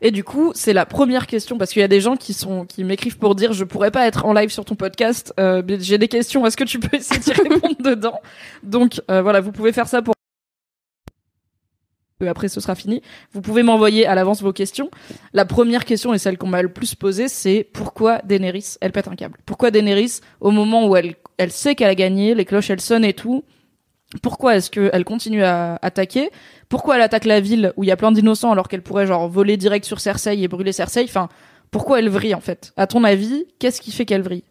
et 0.00 0.10
du 0.10 0.22
coup 0.24 0.52
c'est 0.54 0.72
la 0.72 0.86
première 0.86 1.26
question 1.26 1.56
parce 1.58 1.72
qu'il 1.72 1.80
y 1.80 1.84
a 1.84 1.88
des 1.88 2.00
gens 2.00 2.16
qui 2.16 2.32
sont 2.34 2.66
qui 2.66 2.84
m'écrivent 2.84 3.18
pour 3.18 3.34
dire 3.34 3.52
je 3.52 3.64
pourrais 3.64 3.90
pas 3.90 4.06
être 4.06 4.24
en 4.26 4.32
live 4.32 4.50
sur 4.50 4.64
ton 4.64 4.74
podcast 4.76 5.32
euh, 5.40 5.62
j'ai 5.80 5.98
des 5.98 6.08
questions 6.08 6.44
est-ce 6.46 6.56
que 6.56 6.64
tu 6.64 6.78
peux 6.78 6.96
essayer 6.96 7.20
d'y 7.20 7.32
répondre 7.42 7.76
dedans? 7.80 8.20
Donc 8.62 9.00
euh, 9.10 9.22
voilà 9.22 9.40
vous 9.40 9.52
pouvez 9.52 9.72
faire 9.72 9.88
ça 9.88 10.02
pour 10.02 10.13
Après 12.20 12.48
ce 12.48 12.60
sera 12.60 12.74
fini. 12.74 13.02
Vous 13.32 13.40
pouvez 13.40 13.62
m'envoyer 13.62 14.06
à 14.06 14.14
l'avance 14.14 14.40
vos 14.40 14.52
questions. 14.52 14.90
La 15.32 15.44
première 15.44 15.84
question 15.84 16.14
et 16.14 16.18
celle 16.18 16.38
qu'on 16.38 16.46
m'a 16.46 16.62
le 16.62 16.72
plus 16.72 16.94
posée, 16.94 17.28
c'est 17.28 17.68
pourquoi 17.72 18.20
Daenerys, 18.24 18.76
elle 18.80 18.92
pète 18.92 19.08
un 19.08 19.16
câble? 19.16 19.38
Pourquoi 19.46 19.70
Daenerys, 19.70 20.20
au 20.40 20.50
moment 20.52 20.86
où 20.86 20.96
elle, 20.96 21.16
elle 21.38 21.50
sait 21.50 21.74
qu'elle 21.74 21.90
a 21.90 21.94
gagné, 21.94 22.34
les 22.34 22.44
cloches 22.44 22.70
elles 22.70 22.80
sonnent 22.80 23.04
et 23.04 23.14
tout, 23.14 23.44
pourquoi 24.22 24.56
est-ce 24.56 24.70
qu'elle 24.70 25.04
continue 25.04 25.42
à 25.42 25.78
attaquer? 25.82 26.30
Pourquoi 26.68 26.96
elle 26.96 27.02
attaque 27.02 27.24
la 27.24 27.40
ville 27.40 27.72
où 27.76 27.84
il 27.84 27.88
y 27.88 27.92
a 27.92 27.96
plein 27.96 28.12
d'innocents 28.12 28.52
alors 28.52 28.68
qu'elle 28.68 28.82
pourrait 28.82 29.06
genre 29.06 29.28
voler 29.28 29.56
direct 29.56 29.84
sur 29.84 30.00
Cersei 30.00 30.40
et 30.40 30.48
brûler 30.48 30.72
Cersei? 30.72 31.04
Enfin, 31.04 31.28
pourquoi 31.70 31.98
elle 31.98 32.08
vrille 32.08 32.34
en 32.34 32.40
fait? 32.40 32.72
À 32.76 32.86
ton 32.86 33.02
avis, 33.02 33.46
qu'est-ce 33.58 33.80
qui 33.80 33.90
fait 33.90 34.04
qu'elle 34.04 34.22
vrille? 34.22 34.44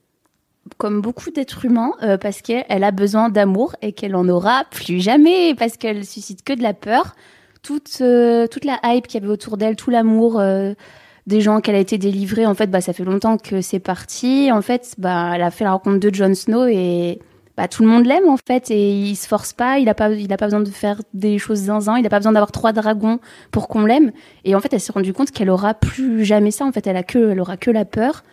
Comme 0.77 1.01
beaucoup 1.01 1.31
d'êtres 1.31 1.65
humains, 1.65 1.93
euh, 2.01 2.17
parce 2.17 2.41
qu'elle 2.41 2.83
a 2.83 2.91
besoin 2.91 3.29
d'amour 3.29 3.75
et 3.81 3.93
qu'elle 3.93 4.15
en 4.15 4.27
aura 4.27 4.65
plus 4.69 5.01
jamais, 5.01 5.55
parce 5.55 5.77
qu'elle 5.77 6.05
suscite 6.05 6.43
que 6.43 6.53
de 6.53 6.61
la 6.61 6.73
peur. 6.73 7.15
Toute 7.63 7.99
euh, 8.01 8.45
toute 8.47 8.65
la 8.65 8.79
hype 8.83 9.07
qu'il 9.07 9.21
y 9.21 9.23
avait 9.23 9.31
autour 9.31 9.57
d'elle, 9.57 9.75
tout 9.75 9.89
l'amour 9.89 10.39
euh, 10.39 10.73
des 11.25 11.41
gens 11.41 11.61
qu'elle 11.61 11.75
a 11.75 11.79
été 11.79 11.97
délivrée. 11.97 12.45
En 12.45 12.53
fait, 12.53 12.67
bah 12.67 12.81
ça 12.81 12.93
fait 12.93 13.05
longtemps 13.05 13.37
que 13.37 13.61
c'est 13.61 13.79
parti. 13.79 14.51
En 14.51 14.61
fait, 14.61 14.95
bah 14.97 15.31
elle 15.33 15.41
a 15.41 15.49
fait 15.49 15.63
la 15.63 15.71
rencontre 15.71 15.99
de 15.99 16.13
Jon 16.13 16.35
Snow 16.35 16.65
et 16.67 17.19
bah 17.55 17.67
tout 17.67 17.83
le 17.83 17.89
monde 17.89 18.05
l'aime 18.05 18.27
en 18.27 18.37
fait 18.37 18.69
et 18.69 18.91
il 18.91 19.15
se 19.15 19.27
force 19.27 19.53
pas. 19.53 19.79
Il 19.79 19.87
a 19.89 19.95
pas 19.95 20.11
il 20.11 20.31
a 20.33 20.37
pas 20.37 20.45
besoin 20.45 20.59
de 20.59 20.69
faire 20.69 21.01
des 21.13 21.39
choses 21.39 21.59
zinzin. 21.59 21.97
Il 21.97 22.05
a 22.05 22.09
pas 22.09 22.19
besoin 22.19 22.33
d'avoir 22.33 22.51
trois 22.51 22.73
dragons 22.73 23.19
pour 23.51 23.69
qu'on 23.69 23.85
l'aime. 23.85 24.11
Et 24.43 24.55
en 24.55 24.59
fait, 24.59 24.73
elle 24.73 24.81
s'est 24.81 24.91
rendue 24.91 25.13
compte 25.13 25.31
qu'elle 25.31 25.49
aura 25.49 25.73
plus 25.73 26.25
jamais 26.25 26.51
ça. 26.51 26.65
En 26.65 26.71
fait, 26.71 26.85
elle 26.85 26.97
a 26.97 27.03
que 27.03 27.31
elle 27.31 27.39
aura 27.39 27.57
que 27.57 27.71
la 27.71 27.85
peur. 27.85 28.23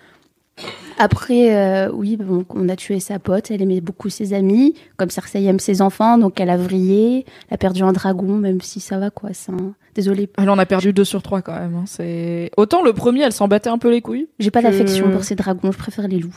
Après, 0.98 1.54
euh, 1.56 1.90
oui, 1.92 2.16
bon, 2.16 2.44
on 2.50 2.68
a 2.68 2.76
tué 2.76 3.00
sa 3.00 3.18
pote, 3.18 3.50
elle 3.50 3.62
aimait 3.62 3.80
beaucoup 3.80 4.10
ses 4.10 4.34
amis, 4.34 4.74
comme 4.98 5.08
Cersei 5.08 5.44
aime 5.44 5.58
ses 5.58 5.80
enfants, 5.80 6.18
donc 6.18 6.38
elle 6.40 6.50
a 6.50 6.56
vrillé, 6.58 7.24
elle 7.48 7.54
a 7.54 7.56
perdu 7.58 7.82
un 7.82 7.92
dragon, 7.92 8.34
même 8.36 8.60
si 8.60 8.80
ça 8.80 8.98
va, 8.98 9.10
quoi. 9.10 9.30
C'est 9.32 9.50
un... 9.52 9.74
Désolée. 9.94 10.28
Elle 10.38 10.50
en 10.50 10.58
a 10.58 10.66
perdu 10.66 10.92
deux 10.92 11.04
sur 11.04 11.22
trois 11.22 11.40
quand 11.42 11.54
même. 11.58 11.74
hein. 11.74 11.84
C'est 11.86 12.50
autant 12.56 12.82
le 12.82 12.92
premier, 12.92 13.22
elle 13.22 13.32
s'en 13.32 13.48
battait 13.48 13.70
un 13.70 13.78
peu 13.78 13.90
les 13.90 14.00
couilles. 14.02 14.28
J'ai 14.38 14.50
pas 14.50 14.60
que- 14.60 14.66
d'affection 14.66 15.10
pour 15.10 15.24
ces 15.24 15.34
dragons, 15.36 15.72
je 15.72 15.78
préfère 15.78 16.06
les 16.06 16.18
loups. 16.18 16.36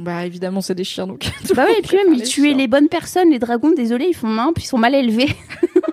Bah 0.00 0.24
évidemment, 0.24 0.62
c'est 0.62 0.74
des 0.74 0.82
chiens 0.84 1.06
donc. 1.06 1.30
bah 1.54 1.66
oui, 1.68 1.74
et 1.78 1.82
puis 1.82 1.98
même, 1.98 2.14
ils 2.14 2.22
tuaient 2.22 2.48
chiens. 2.48 2.56
les 2.56 2.68
bonnes 2.68 2.88
personnes, 2.88 3.30
les 3.30 3.38
dragons, 3.38 3.72
désolé, 3.72 4.06
ils 4.08 4.14
font 4.16 4.28
main, 4.28 4.50
puis 4.54 4.64
ils 4.64 4.66
sont 4.66 4.78
mal 4.78 4.94
élevés. 4.94 5.28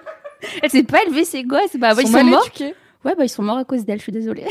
elle 0.63 0.69
s'est 0.69 0.83
pas 0.83 1.03
élevée, 1.05 1.25
ses 1.25 1.43
gosses, 1.43 1.75
bah, 1.77 1.93
bah, 1.93 2.01
ils 2.01 2.07
sont 2.07 2.13
mal 2.13 2.25
morts. 2.27 2.41
éduqués. 2.47 2.73
Ouais, 3.03 3.15
bah 3.17 3.25
ils 3.25 3.29
sont 3.29 3.43
morts 3.43 3.57
à 3.57 3.65
cause 3.65 3.83
d'elle, 3.83 3.97
je 3.97 4.03
suis 4.03 4.11
désolée. 4.13 4.45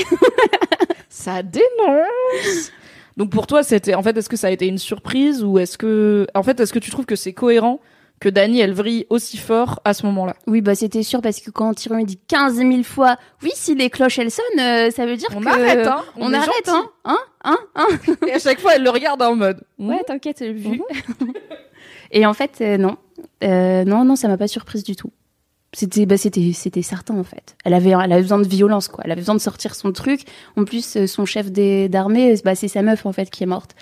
Ça 1.09 1.42
dénonce. 1.42 2.71
Donc 3.16 3.30
pour 3.30 3.46
toi, 3.46 3.62
c'était 3.62 3.94
en 3.94 4.02
fait, 4.02 4.16
est-ce 4.16 4.28
que 4.28 4.36
ça 4.36 4.48
a 4.48 4.50
été 4.50 4.66
une 4.66 4.78
surprise 4.78 5.42
ou 5.42 5.58
est-ce 5.58 5.78
que, 5.78 6.26
en 6.34 6.42
fait, 6.42 6.60
est-ce 6.60 6.72
que 6.72 6.78
tu 6.78 6.90
trouves 6.90 7.06
que 7.06 7.16
c'est 7.16 7.32
cohérent 7.32 7.80
que 8.20 8.28
Dany 8.28 8.60
elle 8.60 8.74
vrille 8.74 9.06
aussi 9.08 9.36
fort 9.38 9.80
à 9.84 9.94
ce 9.94 10.04
moment-là? 10.06 10.34
Oui, 10.46 10.60
bah 10.60 10.74
c'était 10.74 11.02
sûr, 11.02 11.22
parce 11.22 11.40
que 11.40 11.50
quand 11.50 11.72
Tyrion 11.74 12.04
dit 12.04 12.18
15 12.28 12.56
000 12.56 12.82
fois, 12.82 13.16
oui, 13.42 13.50
si 13.54 13.74
les 13.74 13.90
cloches 13.90 14.18
elles 14.18 14.30
sonnent, 14.30 14.60
euh, 14.60 14.90
ça 14.90 15.06
veut 15.06 15.16
dire 15.16 15.28
On 15.34 15.40
que... 15.40 15.48
arrête, 15.48 15.86
hein 15.86 16.04
On, 16.16 16.32
arrête, 16.32 16.68
hein 16.68 16.90
Hein 17.04 17.18
Hein 17.44 17.58
Hein 17.74 17.86
Et 18.26 18.32
à 18.32 18.38
chaque 18.38 18.60
fois, 18.60 18.76
elle 18.76 18.82
le 18.82 18.90
regarde 18.90 19.22
en 19.22 19.34
mode. 19.34 19.62
Ouais, 19.78 20.02
t'inquiète, 20.06 20.38
j'ai 20.40 20.52
vu. 20.52 20.80
Et 22.12 22.26
en 22.26 22.34
fait, 22.34 22.58
euh, 22.60 22.76
non. 22.76 22.96
Euh, 23.44 23.84
non, 23.84 24.04
non, 24.04 24.16
ça 24.16 24.28
m'a 24.28 24.36
pas 24.36 24.48
surprise 24.48 24.84
du 24.84 24.96
tout. 24.96 25.10
C'était, 25.72 26.04
bah, 26.06 26.16
c'était, 26.16 26.52
c'était 26.52 26.82
certain, 26.82 27.16
en 27.16 27.22
fait. 27.24 27.56
Elle 27.64 27.74
avait, 27.74 27.90
elle 27.90 28.12
avait 28.12 28.22
besoin 28.22 28.40
de 28.40 28.46
violence, 28.48 28.88
quoi. 28.88 29.02
Elle 29.04 29.12
avait 29.12 29.20
besoin 29.20 29.36
de 29.36 29.40
sortir 29.40 29.74
son 29.74 29.92
truc. 29.92 30.22
En 30.56 30.64
plus, 30.64 30.96
euh, 30.96 31.06
son 31.06 31.24
chef 31.26 31.50
d'armée, 31.52 32.32
euh, 32.32 32.36
bah, 32.44 32.54
c'est 32.56 32.68
sa 32.68 32.82
meuf, 32.82 33.06
en 33.06 33.12
fait, 33.12 33.30
qui 33.30 33.44
est 33.44 33.46
morte. 33.46 33.76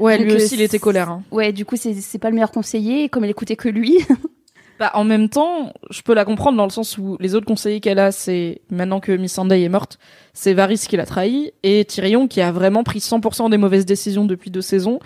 Ouais, 0.00 0.16
Donc, 0.16 0.26
lui 0.26 0.32
euh, 0.32 0.36
aussi, 0.36 0.54
il 0.54 0.62
était 0.62 0.78
colère. 0.78 1.10
hein. 1.10 1.22
Ouais, 1.30 1.52
du 1.52 1.64
coup, 1.66 1.76
c'est, 1.76 1.92
c'est 1.94 2.18
pas 2.18 2.30
le 2.30 2.34
meilleur 2.34 2.50
conseiller. 2.52 3.08
Comme 3.10 3.24
elle 3.24 3.30
écoutait 3.30 3.56
que 3.56 3.68
lui, 3.68 3.98
Bah, 4.78 4.90
en 4.92 5.04
même 5.04 5.30
temps, 5.30 5.72
je 5.88 6.02
peux 6.02 6.12
la 6.12 6.26
comprendre 6.26 6.58
dans 6.58 6.64
le 6.66 6.70
sens 6.70 6.98
où 6.98 7.16
les 7.18 7.34
autres 7.34 7.46
conseillers 7.46 7.80
qu'elle 7.80 7.98
a, 7.98 8.12
c'est 8.12 8.60
maintenant 8.70 9.00
que 9.00 9.10
Miss 9.12 9.32
Sunday 9.32 9.62
est 9.62 9.70
morte, 9.70 9.98
c'est 10.34 10.52
Varys 10.52 10.84
qui 10.86 10.98
l'a 10.98 11.06
trahi 11.06 11.52
et 11.62 11.86
Tyrion 11.86 12.28
qui 12.28 12.42
a 12.42 12.52
vraiment 12.52 12.84
pris 12.84 12.98
100% 12.98 13.48
des 13.48 13.56
mauvaises 13.56 13.86
décisions 13.86 14.26
depuis 14.26 14.50
deux 14.50 14.60
saisons. 14.60 14.98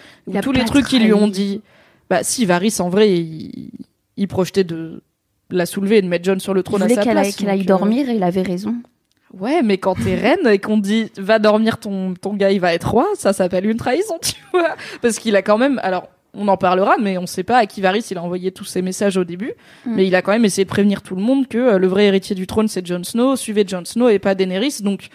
Tous 0.42 0.50
les 0.50 0.64
trucs 0.64 0.88
qu'ils 0.88 1.04
lui 1.04 1.12
ont 1.14 1.28
dit, 1.28 1.60
bah 2.08 2.25
si 2.25 2.46
Varys 2.46 2.80
en 2.80 2.88
vrai, 2.88 3.12
il, 3.16 3.70
il 4.16 4.26
projetait 4.26 4.64
de 4.64 5.04
la 5.50 5.66
soulever 5.66 5.99
et 5.99 6.02
de 6.02 6.09
mettre 6.09 6.25
John 6.25 6.40
sur 6.40 6.54
le 6.54 6.62
trône 6.62 6.83
à 6.83 6.88
sa 6.88 7.02
qu'elle 7.02 7.12
place. 7.12 7.26
aille, 7.28 7.33
qu'elle 7.35 7.49
aille 7.50 7.61
euh, 7.62 7.64
dormir 7.64 8.09
et 8.09 8.14
il 8.14 8.23
avait 8.23 8.42
raison. 8.42 8.75
Ouais, 9.38 9.62
mais 9.62 9.78
quand 9.78 9.95
t'es 9.95 10.16
reine 10.16 10.47
et 10.49 10.59
qu'on 10.59 10.78
dit 10.78 11.11
va 11.16 11.38
dormir 11.38 11.78
ton 11.78 12.14
ton 12.14 12.35
gars, 12.35 12.50
il 12.50 12.61
va 12.61 12.75
être 12.75 12.90
roi, 12.90 13.07
ça 13.14 13.33
s'appelle 13.33 13.66
une 13.66 13.76
trahison, 13.76 14.19
tu 14.23 14.35
vois 14.52 14.75
Parce 15.02 15.19
qu'il 15.19 15.37
a 15.37 15.42
quand 15.42 15.57
même, 15.59 15.78
alors 15.85 16.09
on 16.35 16.49
en 16.49 16.57
parlera, 16.57 16.97
mais 17.00 17.16
on 17.19 17.26
sait 17.26 17.42
pas 17.45 17.59
à 17.59 17.66
qui 17.66 17.80
Varys 17.80 18.04
il 18.11 18.19
a 18.19 18.23
envoyé 18.23 18.50
tous 18.52 18.64
ces 18.64 18.83
messages 18.83 19.16
au 19.16 19.25
début, 19.25 19.52
Mm. 19.87 19.95
mais 19.95 20.07
il 20.07 20.14
a 20.16 20.23
quand 20.23 20.33
même 20.33 20.45
essayé 20.45 20.64
de 20.64 20.69
prévenir 20.71 21.02
tout 21.02 21.14
le 21.14 21.23
monde 21.23 21.47
que 21.49 21.59
euh, 21.59 21.78
le 21.78 21.87
vrai 21.87 22.07
héritier 22.07 22.35
du 22.35 22.47
trône 22.47 22.66
c'est 22.69 22.85
Jon 22.87 23.04
Snow, 23.04 23.37
suivez 23.37 23.64
Jon 23.66 23.85
Snow 23.85 24.09
et 24.09 24.19
pas 24.19 24.35
Daenerys, 24.35 24.78
donc. 24.83 25.09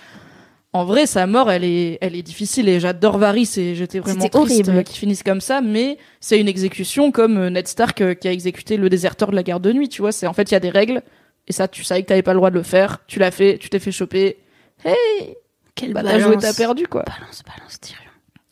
En 0.75 0.84
vrai, 0.84 1.05
sa 1.05 1.25
mort, 1.25 1.50
elle 1.50 1.63
est, 1.63 1.98
elle 2.01 2.15
est 2.15 2.22
difficile 2.22 2.67
et 2.67 2.79
j'adore 2.82 3.17
Varys 3.17 3.50
et 3.58 3.75
j'étais 3.75 4.00
vraiment 4.00 4.20
triste 4.27 4.36
horrible. 4.36 4.70
euh, 4.72 4.84
qu'il 4.84 4.98
finisse 4.98 5.24
comme 5.24 5.39
ça, 5.39 5.62
mais 5.62 5.98
c'est 6.20 6.38
une 6.39 6.50
exécution 6.50 7.12
comme 7.12 7.38
euh, 7.38 7.50
Ned 7.50 7.67
Stark 7.67 8.01
euh, 8.01 8.13
qui 8.13 8.27
a 8.27 8.32
exécuté 8.34 8.75
le 8.75 8.89
déserteur 8.89 9.32
de 9.32 9.36
la 9.36 9.44
garde 9.44 9.63
de 9.63 9.72
nuit, 9.72 9.88
tu 9.88 10.01
vois. 10.01 10.12
C'est 10.12 10.27
en 10.27 10.34
fait, 10.34 10.51
il 10.51 10.53
y 10.53 10.58
a 10.58 10.60
des 10.60 10.70
règles 10.70 11.01
et 11.48 11.53
ça, 11.53 11.67
tu 11.70 11.84
savais 11.86 12.03
que 12.03 12.08
t'avais 12.08 12.24
pas 12.24 12.34
le 12.34 12.39
droit 12.39 12.50
de 12.50 12.55
le 12.55 12.63
faire, 12.63 13.00
tu 13.08 13.20
l'as 13.20 13.32
fait, 13.32 13.58
tu 13.58 13.70
t'es 13.70 13.79
fait 13.79 13.91
choper. 13.94 14.38
Hey, 14.84 15.36
Quelle 15.75 15.94
bah 15.94 16.01
t'as 16.03 16.20
joué, 16.20 16.36
balance. 16.36 16.44
t'as 16.44 16.53
perdu 16.53 16.88
quoi. 16.88 17.03
Balance, 17.03 17.41
balance, 17.48 17.79
Tyrion. 17.79 18.01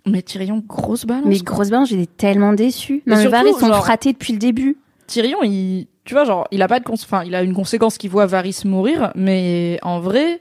Mais 0.06 0.22
Tyrion, 0.22 0.63
grosse 0.65 1.06
balance. 1.06 1.25
Mais 1.25 1.39
grosse 1.39 1.70
balance, 1.70 1.89
j'étais 1.89 2.06
tellement 2.06 2.51
Non, 2.53 2.56
mais 3.06 3.27
Varys 3.27 3.53
sont 3.53 3.68
genre- 3.68 3.84
fratés 3.84 4.13
depuis 4.13 4.32
le 4.34 4.39
début. 4.39 4.77
Tyrion, 5.08 5.39
il, 5.44 5.88
tu 6.06 6.13
vois, 6.13 6.24
genre, 6.24 6.48
il 6.51 6.62
a 6.62 6.68
pas 6.70 6.80
de, 6.80 6.86
cons- 6.86 6.94
enfin, 6.94 7.24
il 7.25 7.36
a 7.36 7.44
une 7.44 7.53
conséquence 7.53 7.98
qui 7.98 8.08
voit 8.08 8.25
Varys 8.25 8.62
mourir, 8.65 9.12
mais 9.15 9.77
en 9.82 10.00
vrai, 10.00 10.39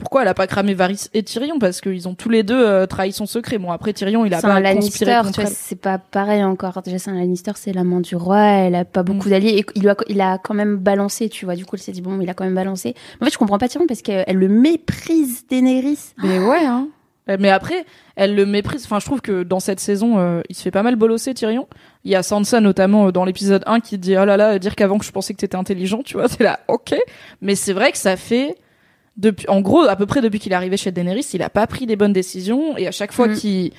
pourquoi 0.00 0.22
elle 0.22 0.28
a 0.28 0.34
pas 0.34 0.46
cramé 0.46 0.74
Varys 0.74 1.08
et 1.14 1.22
Tyrion 1.22 1.58
Parce 1.58 1.80
qu'ils 1.80 2.08
ont 2.08 2.14
tous 2.14 2.28
les 2.28 2.42
deux 2.42 2.60
euh, 2.60 2.86
trahi 2.86 3.12
son 3.12 3.26
secret. 3.26 3.58
Bon, 3.58 3.70
après 3.70 3.92
Tyrion, 3.92 4.24
il 4.24 4.34
a 4.34 4.40
pas 4.40 4.54
un 4.54 4.60
Lannister, 4.60 5.20
tu 5.32 5.40
vois, 5.40 5.50
c'est 5.50 5.80
pas 5.80 5.98
pareil 5.98 6.42
encore. 6.42 6.80
Déjà, 6.82 6.98
c'est 6.98 7.10
un 7.10 7.14
Lannister, 7.14 7.52
c'est 7.54 7.72
la 7.72 7.84
main 7.84 8.00
du 8.00 8.16
roi, 8.16 8.40
elle 8.40 8.74
a 8.74 8.84
pas 8.84 9.02
beaucoup 9.02 9.28
d'alliés. 9.28 9.58
Et 9.58 9.66
il, 9.74 9.88
a, 9.88 9.96
il 10.08 10.20
a 10.20 10.38
quand 10.38 10.54
même 10.54 10.76
balancé, 10.76 11.28
tu 11.28 11.44
vois. 11.44 11.54
Du 11.54 11.64
coup, 11.64 11.76
elle 11.76 11.82
s'est 11.82 11.92
dit, 11.92 12.02
bon, 12.02 12.20
il 12.20 12.28
a 12.28 12.34
quand 12.34 12.44
même 12.44 12.54
balancé. 12.54 12.94
En 13.20 13.24
fait, 13.24 13.32
je 13.32 13.38
comprends 13.38 13.58
pas 13.58 13.68
Tyrion 13.68 13.86
parce 13.86 14.02
qu'elle 14.02 14.36
le 14.36 14.48
méprise 14.48 15.46
Daenerys. 15.48 16.14
Mais 16.22 16.38
ouais, 16.38 16.64
hein. 16.64 16.88
Euh, 17.28 17.36
Mais 17.38 17.50
après, 17.50 17.84
elle 18.16 18.34
le 18.34 18.46
méprise. 18.46 18.84
Enfin, 18.84 18.98
je 18.98 19.06
trouve 19.06 19.20
que 19.20 19.42
dans 19.42 19.60
cette 19.60 19.80
saison, 19.80 20.18
euh, 20.18 20.42
il 20.48 20.56
se 20.56 20.62
fait 20.62 20.70
pas 20.70 20.82
mal 20.82 20.96
bolosser, 20.96 21.34
Tyrion. 21.34 21.68
Il 22.04 22.10
y 22.10 22.14
a 22.14 22.22
Sansa, 22.22 22.60
notamment, 22.60 23.08
euh, 23.08 23.12
dans 23.12 23.24
l'épisode 23.24 23.62
1, 23.66 23.80
qui 23.80 23.98
dit, 23.98 24.16
oh 24.16 24.24
là 24.24 24.36
là, 24.36 24.58
dire 24.58 24.74
qu'avant 24.74 24.98
que 24.98 25.04
je 25.04 25.12
pensais 25.12 25.34
que 25.34 25.38
t'étais 25.38 25.56
intelligent, 25.56 26.02
tu 26.02 26.14
vois, 26.14 26.28
c'est 26.28 26.42
là, 26.42 26.60
ok. 26.68 26.94
Mais 27.40 27.54
c'est 27.54 27.72
vrai 27.72 27.92
que 27.92 27.98
ça 27.98 28.16
fait, 28.16 28.56
depuis, 29.20 29.46
en 29.48 29.60
gros, 29.60 29.82
à 29.82 29.94
peu 29.96 30.06
près 30.06 30.20
depuis 30.22 30.38
qu'il 30.40 30.52
est 30.52 30.56
arrivé 30.56 30.76
chez 30.76 30.90
Daenerys, 30.90 31.26
il 31.34 31.42
a 31.42 31.50
pas 31.50 31.66
pris 31.66 31.86
des 31.86 31.94
bonnes 31.96 32.12
décisions, 32.12 32.76
et 32.76 32.86
à 32.88 32.90
chaque 32.92 33.12
fois 33.12 33.28
Mm. 33.28 33.34
qu'il 33.36 33.72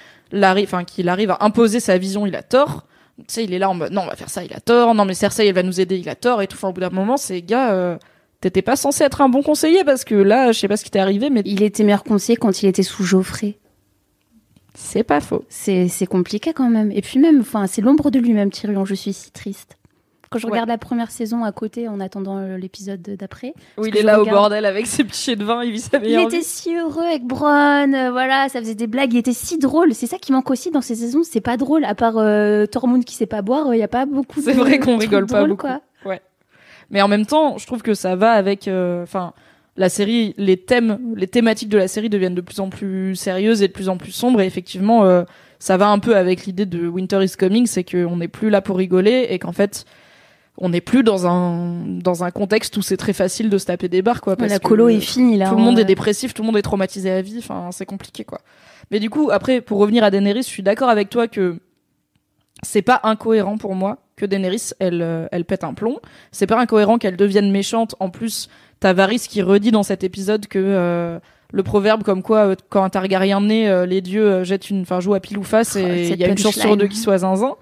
arrive, 0.43 0.65
enfin, 0.65 0.83
qu'il 0.85 1.09
arrive 1.09 1.31
à 1.31 1.37
imposer 1.41 1.79
sa 1.79 1.97
vision, 1.97 2.25
il 2.25 2.35
a 2.35 2.43
tort. 2.43 2.85
Tu 3.17 3.25
sais, 3.27 3.43
il 3.43 3.53
est 3.53 3.59
là 3.59 3.69
en 3.69 3.73
mode, 3.73 3.91
non, 3.91 4.01
on 4.03 4.07
va 4.07 4.15
faire 4.15 4.29
ça, 4.29 4.43
il 4.43 4.53
a 4.53 4.59
tort. 4.59 4.95
Non, 4.95 5.03
mais 5.05 5.13
Cersei, 5.13 5.47
elle 5.47 5.55
va 5.55 5.63
nous 5.63 5.81
aider, 5.81 5.97
il 5.97 6.07
a 6.09 6.15
tort, 6.15 6.41
et 6.41 6.47
tout. 6.47 6.55
Enfin, 6.55 6.69
au 6.69 6.73
bout 6.73 6.81
d'un 6.81 6.89
moment, 6.89 7.17
c'est, 7.17 7.41
gars, 7.41 7.71
euh, 7.73 7.97
t'étais 8.39 8.61
pas 8.61 8.75
censé 8.75 9.03
être 9.03 9.21
un 9.21 9.29
bon 9.29 9.41
conseiller, 9.43 9.83
parce 9.83 10.03
que 10.05 10.15
là, 10.15 10.51
je 10.51 10.59
sais 10.59 10.67
pas 10.67 10.77
ce 10.77 10.83
qui 10.83 10.91
t'est 10.91 10.99
arrivé, 10.99 11.29
mais 11.29 11.41
Il 11.45 11.61
était 11.63 11.83
meilleur 11.83 12.03
conseiller 12.03 12.37
quand 12.37 12.63
il 12.63 12.67
était 12.67 12.83
sous 12.83 13.03
Geoffrey. 13.03 13.57
c'est 14.73 15.03
pas 15.03 15.19
faux. 15.21 15.43
C'est 15.49 15.87
c'est 15.89 16.05
compliqué 16.07 16.53
quand 16.53 16.69
même. 16.69 16.91
Et 16.91 17.01
puis 17.01 17.19
même, 17.19 17.41
enfin, 17.41 17.67
c'est 17.67 17.81
l'ombre 17.81 18.09
de 18.09 18.19
lui-même, 18.19 18.51
Tyrion. 18.51 18.85
Je 18.85 18.95
suis 18.95 19.11
si 19.13 19.31
triste. 19.31 19.77
Quand 20.31 20.39
je 20.39 20.45
Ouais. 20.47 20.51
regarde 20.53 20.69
la 20.69 20.77
première 20.77 21.11
saison 21.11 21.43
à 21.43 21.51
côté 21.51 21.89
en 21.89 21.99
attendant 21.99 22.37
euh, 22.37 22.57
l'épisode 22.57 23.01
d'après, 23.01 23.53
Oui, 23.77 23.89
il 23.91 23.97
est 23.97 24.01
là 24.01 24.21
au 24.21 24.25
bordel 24.25 24.65
avec 24.65 24.87
ses 24.87 25.03
pichets 25.03 25.35
de 25.35 25.43
vin, 25.43 25.61
il 25.63 25.71
vit 25.73 25.79
sa 25.81 25.97
il 25.97 26.03
meilleure 26.03 26.21
était 26.27 26.37
vie. 26.37 26.43
si 26.43 26.73
heureux 26.75 27.03
avec 27.03 27.25
Bronn, 27.25 27.93
euh, 27.93 28.11
voilà, 28.11 28.47
ça 28.47 28.59
faisait 28.59 28.73
des 28.75 28.87
blagues, 28.87 29.13
il 29.13 29.17
était 29.17 29.33
si 29.33 29.57
drôle. 29.57 29.93
C'est 29.93 30.07
ça 30.07 30.17
qui 30.17 30.31
manque 30.31 30.49
aussi 30.49 30.71
dans 30.71 30.79
ces 30.81 30.95
saisons, 30.95 31.21
c'est 31.23 31.41
pas 31.41 31.57
drôle. 31.57 31.83
À 31.83 31.95
part 31.95 32.17
euh, 32.17 32.65
Tormund 32.65 33.03
qui 33.03 33.13
sait 33.15 33.25
pas 33.25 33.41
boire, 33.41 33.75
il 33.75 33.77
y 33.79 33.83
a 33.83 33.89
pas 33.89 34.05
beaucoup. 34.05 34.39
C'est 34.41 34.53
vrai 34.53 34.79
qu'on 34.79 34.95
rigole 34.97 35.25
pas 35.25 35.43
beaucoup. 35.45 35.67
Quoi. 35.67 35.81
Mais 36.89 37.01
en 37.01 37.07
même 37.07 37.25
temps, 37.25 37.57
je 37.57 37.65
trouve 37.67 37.81
que 37.81 37.93
ça 37.93 38.15
va 38.17 38.31
avec, 38.31 38.67
euh, 38.67 39.03
enfin, 39.03 39.31
la 39.77 39.87
série, 39.87 40.33
les 40.37 40.57
thèmes, 40.57 40.99
les 41.15 41.27
thématiques 41.27 41.69
de 41.69 41.77
la 41.77 41.87
série 41.87 42.09
deviennent 42.09 42.35
de 42.35 42.41
plus 42.41 42.59
en 42.59 42.69
plus 42.69 43.15
sérieuses 43.15 43.61
et 43.61 43.67
de 43.69 43.73
plus 43.73 43.87
en 43.87 43.95
plus 43.97 44.11
sombres. 44.11 44.41
Et 44.41 44.45
effectivement, 44.45 45.05
euh, 45.05 45.23
ça 45.59 45.77
va 45.77 45.87
un 45.89 45.99
peu 45.99 46.17
avec 46.17 46.45
l'idée 46.45 46.65
de 46.65 46.87
Winter 46.87 47.23
is 47.23 47.35
Coming, 47.39 47.65
c'est 47.65 47.83
qu'on 47.83 48.17
n'est 48.17 48.27
plus 48.27 48.49
là 48.49 48.59
pour 48.61 48.75
rigoler 48.77 49.27
et 49.29 49.39
qu'en 49.39 49.53
fait, 49.53 49.85
on 50.61 50.69
n'est 50.69 50.81
plus 50.81 51.03
dans 51.03 51.27
un 51.27 51.83
dans 51.85 52.23
un 52.23 52.31
contexte 52.31 52.77
où 52.77 52.81
c'est 52.81 52.95
très 52.95 53.13
facile 53.13 53.49
de 53.49 53.57
se 53.57 53.65
taper 53.65 53.89
des 53.89 54.01
barres, 54.01 54.21
quoi. 54.21 54.35
Parce 54.35 54.51
la 54.51 54.59
que 54.59 54.67
colo 54.67 54.87
est 54.87 54.99
finie 54.99 55.37
là. 55.37 55.49
tout 55.49 55.55
le 55.55 55.61
monde 55.61 55.77
hein. 55.77 55.81
est 55.81 55.85
dépressif, 55.85 56.33
tout 56.33 56.43
le 56.43 56.45
monde 56.45 56.57
est 56.57 56.61
traumatisé 56.61 57.11
à 57.11 57.21
vie. 57.21 57.39
Enfin, 57.39 57.69
c'est 57.71 57.85
compliqué, 57.85 58.23
quoi. 58.23 58.39
Mais 58.91 58.99
du 58.99 59.09
coup, 59.09 59.29
après, 59.31 59.59
pour 59.59 59.79
revenir 59.79 60.03
à 60.03 60.11
Daenerys, 60.11 60.43
je 60.43 60.47
suis 60.47 60.63
d'accord 60.63 60.89
avec 60.89 61.09
toi 61.09 61.27
que 61.27 61.57
c'est 62.61 62.83
pas 62.83 62.99
incohérent 63.03 63.57
pour 63.57 63.73
moi 63.73 63.97
que 64.15 64.25
Daenerys, 64.25 64.69
elle, 64.79 65.01
euh, 65.01 65.27
elle 65.31 65.45
pète 65.45 65.63
un 65.63 65.73
plomb. 65.73 65.99
C'est 66.31 66.45
pas 66.45 66.59
incohérent 66.59 66.99
qu'elle 66.99 67.17
devienne 67.17 67.51
méchante. 67.51 67.95
En 67.99 68.09
plus, 68.09 68.47
t'as 68.79 68.93
Varys 68.93 69.19
qui 69.19 69.41
redit 69.41 69.71
dans 69.71 69.83
cet 69.83 70.03
épisode 70.03 70.47
que 70.47 70.59
euh, 70.59 71.19
le 71.53 71.63
proverbe 71.63 72.03
comme 72.03 72.21
quoi 72.21 72.49
euh, 72.49 72.55
quand 72.69 72.83
un 72.83 72.89
Targaryen 72.89 73.41
naît, 73.41 73.69
euh, 73.69 73.85
les 73.85 74.01
dieux 74.01 74.43
jettent 74.43 74.69
une, 74.69 74.81
enfin 74.81 74.99
jouent 74.99 75.13
à 75.13 75.19
pile 75.21 75.37
ou 75.37 75.43
face 75.43 75.75
Oh, 75.75 75.79
et 75.79 76.09
il 76.09 76.19
y 76.19 76.23
a 76.25 76.27
une 76.27 76.37
chance 76.37 76.59
sur 76.59 76.75
deux 76.75 76.87
qu'il 76.87 76.99
soit 76.99 77.19
zinzin. 77.19 77.55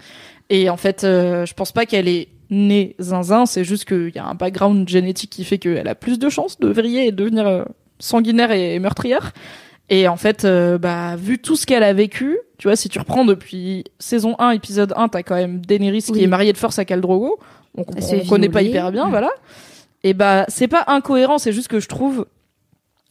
Et 0.50 0.70
en 0.70 0.78
fait, 0.78 1.02
je 1.04 1.54
pense 1.54 1.72
pas 1.72 1.86
qu'elle 1.86 2.08
est 2.08 2.30
née 2.50 2.96
zinzin. 3.00 3.46
C'est 3.46 3.64
juste 3.64 3.86
qu'il 3.86 4.12
y 4.16 4.20
a 4.20 4.26
un 4.26 4.36
background 4.36 4.88
génétique 4.88 5.30
qui 5.30 5.44
fait 5.44 5.58
qu'elle 5.58 5.88
a 5.88 5.96
plus 5.96 6.20
de 6.20 6.30
chances 6.30 6.60
de 6.60 6.68
vriller 6.68 7.08
et 7.08 7.12
de 7.12 7.18
devenir 7.18 7.48
euh, 7.48 7.64
sanguinaire 8.00 8.52
et, 8.52 8.80
meurtrière. 8.80 9.34
Et 9.90 10.08
en 10.08 10.18
fait, 10.18 10.46
euh, 10.46 10.78
bah, 10.78 11.16
vu 11.16 11.40
tout 11.40 11.56
ce 11.56 11.66
qu'elle 11.66 11.84
a 11.84 11.94
vécu, 11.94 12.38
tu 12.58 12.68
vois, 12.68 12.76
si 12.76 12.90
tu 12.90 13.00
reprends 13.00 13.26
depuis 13.26 13.86
saison 13.98 14.36
1, 14.38 14.52
épisode 14.52 14.94
1, 14.96 15.10
t'as 15.10 15.24
quand 15.24 15.36
même 15.36 15.66
Daenerys 15.66 16.04
qui 16.04 16.24
est 16.24 16.28
mariée 16.28 16.54
de 16.54 16.58
force 16.58 16.78
à 16.78 16.86
Khal 16.86 17.02
Drogo. 17.02 17.40
On, 17.76 17.84
on 17.84 18.26
connaît 18.28 18.50
pas 18.50 18.62
hyper 18.62 18.92
bien, 18.92 19.10
voilà. 19.10 19.32
Et 20.04 20.14
bah, 20.14 20.46
c'est 20.48 20.68
pas 20.68 20.84
incohérent, 20.88 21.38
c'est 21.40 21.52
juste 21.52 21.68
que 21.68 21.80
je 21.80 21.88
trouve, 21.88 22.26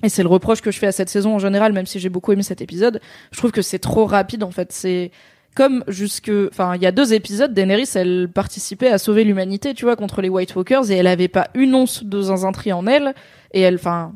et 0.03 0.09
c'est 0.09 0.23
le 0.23 0.29
reproche 0.29 0.61
que 0.61 0.71
je 0.71 0.79
fais 0.79 0.87
à 0.87 0.93
cette 0.93 1.09
saison 1.09 1.35
en 1.35 1.39
général, 1.39 1.73
même 1.73 1.87
si 1.87 1.99
j'ai 1.99 2.09
beaucoup 2.09 2.33
aimé 2.33 2.43
cet 2.43 2.61
épisode, 2.61 3.01
je 3.33 3.39
trouve 3.39 3.51
que 3.51 3.63
c'est 3.63 3.81
trop 3.81 4.07
rapide, 4.07 4.45
en 4.45 4.51
fait. 4.53 4.73
C'est, 4.73 5.11
comme 5.59 5.83
jusque, 5.89 6.31
enfin, 6.53 6.77
il 6.77 6.83
y 6.83 6.87
a 6.87 6.93
deux 6.93 7.13
épisodes, 7.13 7.53
Daenerys, 7.53 7.89
elle 7.97 8.29
participait 8.33 8.93
à 8.93 8.97
sauver 8.97 9.25
l'humanité, 9.25 9.75
tu 9.75 9.87
vois, 9.87 9.97
contre 9.97 10.23
les 10.23 10.29
White 10.29 10.55
Walkers, 10.55 10.93
et 10.93 10.95
elle 10.95 11.09
avait 11.09 11.27
pas 11.27 11.49
une 11.55 11.75
once 11.75 12.05
de 12.05 12.23
zinzintri 12.23 12.73
en 12.73 12.87
elle, 12.87 13.13
et 13.53 13.63
elle, 13.63 13.75
enfin, 13.75 14.13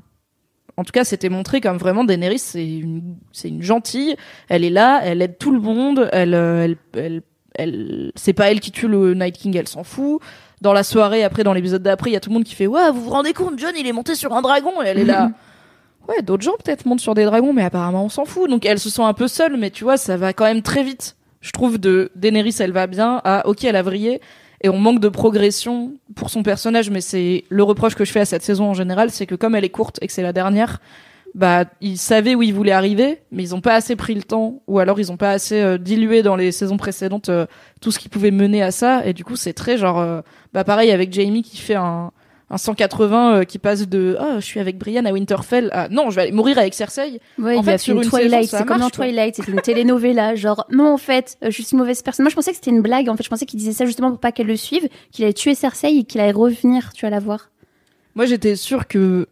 en 0.77 0.85
tout 0.85 0.93
cas, 0.93 1.03
c'était 1.03 1.31
montré 1.31 1.61
comme 1.61 1.79
vraiment 1.79 2.05
Daenerys, 2.05 2.39
c'est 2.39 2.65
une, 2.65 3.17
c'est 3.33 3.49
une 3.49 3.61
gentille, 3.61 4.15
elle 4.49 4.63
est 4.63 4.71
là, 4.71 5.01
elle 5.03 5.21
aide 5.21 5.37
tout 5.37 5.51
le 5.51 5.59
monde, 5.59 6.09
elle, 6.13 6.35
euh, 6.35 6.65
elle, 6.65 6.77
elle, 6.95 7.23
elle, 7.57 8.13
c'est 8.15 8.35
pas 8.35 8.53
elle 8.53 8.61
qui 8.61 8.71
tue 8.71 8.87
le 8.87 9.15
Night 9.15 9.37
King, 9.37 9.57
elle 9.57 9.67
s'en 9.67 9.83
fout. 9.83 10.23
Dans 10.61 10.73
la 10.73 10.85
soirée, 10.85 11.25
après, 11.25 11.43
dans 11.43 11.55
l'épisode 11.55 11.83
d'après, 11.83 12.11
il 12.11 12.13
y 12.13 12.17
a 12.17 12.21
tout 12.21 12.31
le 12.31 12.35
monde 12.35 12.45
qui 12.45 12.55
fait, 12.55 12.69
ouais, 12.69 12.93
vous 12.93 13.03
vous 13.03 13.11
rendez 13.11 13.33
compte, 13.33 13.59
John, 13.59 13.73
il 13.77 13.89
est 13.89 13.93
monté 13.93 14.15
sur 14.15 14.33
un 14.33 14.43
dragon, 14.43 14.81
et 14.81 14.87
elle 14.87 15.01
est 15.01 15.05
là. 15.05 15.33
Ouais, 16.09 16.21
d'autres 16.21 16.43
gens 16.43 16.57
peut-être 16.65 16.85
montent 16.85 17.01
sur 17.01 17.15
des 17.15 17.25
dragons, 17.25 17.53
mais 17.53 17.63
apparemment 17.63 18.05
on 18.05 18.09
s'en 18.09 18.25
fout. 18.25 18.51
Donc 18.51 18.67
elle 18.67 18.81
se 18.81 18.91
sent 18.91 19.03
un 19.03 19.13
peu 19.13 19.29
seule, 19.29 19.57
mais 19.57 19.71
tu 19.71 19.85
vois, 19.85 19.97
ça 19.97 20.17
va 20.17 20.33
quand 20.33 20.47
même 20.47 20.63
très 20.63 20.83
vite. 20.83 21.15
Je 21.43 21.51
trouve 21.51 21.79
de 21.79 22.11
Daenerys, 22.15 22.57
elle 22.61 22.73
va 22.73 22.87
bien, 22.87 23.21
à 23.25 23.47
ok, 23.47 23.65
elle 23.65 23.77
a 23.77 23.83
vrillé, 23.83 24.21
et 24.63 24.69
on 24.69 24.79
manque 24.79 25.01
de 25.01 25.09
progression 25.09 25.95
pour 26.15 26.31
son 26.31 26.43
personnage, 26.43 26.89
mais 26.89 27.01
c'est 27.01 27.45
le 27.51 27.63
reproche 27.63 27.95
que 27.95 28.05
je 28.05 28.13
fais 28.13 28.21
à 28.21 28.25
cette 28.25 28.43
saison 28.43 28.67
en 28.67 28.75
général, 28.75 29.11
c'est 29.11 29.27
que 29.27 29.35
comme 29.35 29.55
elle 29.55 29.65
est 29.65 29.71
courte 29.71 29.99
et 30.01 30.07
que 30.07 30.13
c'est 30.13 30.23
la 30.23 30.33
dernière, 30.33 30.81
bah 31.35 31.65
ils 31.81 31.99
savaient 31.99 32.35
où 32.35 32.43
ils 32.43 32.55
voulaient 32.55 32.73
arriver, 32.73 33.19
mais 33.33 33.43
ils 33.43 33.55
ont 33.55 33.61
pas 33.61 33.75
assez 33.75 33.97
pris 33.97 34.15
le 34.15 34.23
temps, 34.23 34.63
ou 34.69 34.79
alors 34.79 35.01
ils 35.01 35.11
ont 35.11 35.17
pas 35.17 35.33
assez 35.33 35.61
euh, 35.61 35.79
dilué 35.79 36.23
dans 36.23 36.37
les 36.37 36.53
saisons 36.53 36.77
précédentes 36.77 37.29
euh, 37.29 37.47
tout 37.81 37.91
ce 37.91 37.99
qui 37.99 38.09
pouvait 38.09 38.31
mener 38.31 38.63
à 38.63 38.71
ça, 38.71 39.05
et 39.05 39.13
du 39.13 39.25
coup 39.25 39.37
c'est 39.37 39.53
très 39.53 39.79
genre, 39.79 39.99
euh, 39.99 40.21
bah 40.53 40.63
pareil 40.63 40.93
avec 40.93 41.13
Jamie 41.13 41.43
qui 41.43 41.57
fait 41.57 41.75
un 41.75 42.13
un 42.53 42.59
180 42.59 43.35
euh, 43.35 43.45
qui 43.45 43.59
passe 43.59 43.89
de 43.89 44.17
oh 44.21 44.35
je 44.37 44.45
suis 44.45 44.61
avec 44.61 44.77
Brian 44.79 45.05
à 45.07 45.13
Winterfell 45.13 45.71
à 45.73 45.89
non 45.89 46.11
je 46.11 46.17
vais 46.17 46.23
aller 46.23 46.33
mourir 46.33 46.59
avec 46.59 46.75
Cersei 46.75 47.19
Ouais, 47.39 47.57
En 47.57 47.61
il 47.61 47.65
fait, 47.65 47.73
a 47.73 47.79
sur 47.79 47.97
une 48.01 48.07
Twilight, 48.09 48.49
c'est 48.51 48.65
comme 48.67 48.79
dans. 48.81 48.91
Twilight, 48.91 49.37
c'était 49.37 49.53
une 49.53 49.61
telenovela, 49.63 50.35
genre 50.35 50.67
non 50.71 50.93
en 50.93 50.99
fait, 50.99 51.39
euh, 51.43 51.47
je 51.51 51.63
suis 51.63 51.67
une 51.73 51.79
mauvaise 51.79 52.03
personne. 52.03 52.25
Moi 52.25 52.31
je 52.31 52.37
pensais 52.37 52.51
que 52.51 52.57
c'était 52.57 52.71
une 52.71 52.83
blague, 52.83 53.09
en 53.09 53.17
fait 53.17 53.23
je 53.25 53.31
pensais 53.31 53.47
qu'il 53.47 53.59
disait 53.59 53.73
ça 53.73 53.87
justement 53.87 54.11
pour 54.11 54.21
pas 54.21 54.33
qu'elle 54.33 54.47
le 54.47 54.57
suive, 54.57 54.87
qu'il 55.11 55.25
allait 55.25 55.33
tuer 55.33 55.55
Cersei 55.55 55.97
et 55.97 56.05
qu'il 56.05 56.21
allait 56.21 56.33
revenir, 56.33 56.93
tu 56.93 57.07
vas 57.07 57.11
la 57.11 57.21
voir. 57.21 57.51
moi 58.15 58.27
j'étais 58.27 58.55
sûre 58.55 58.87
que 58.87 59.27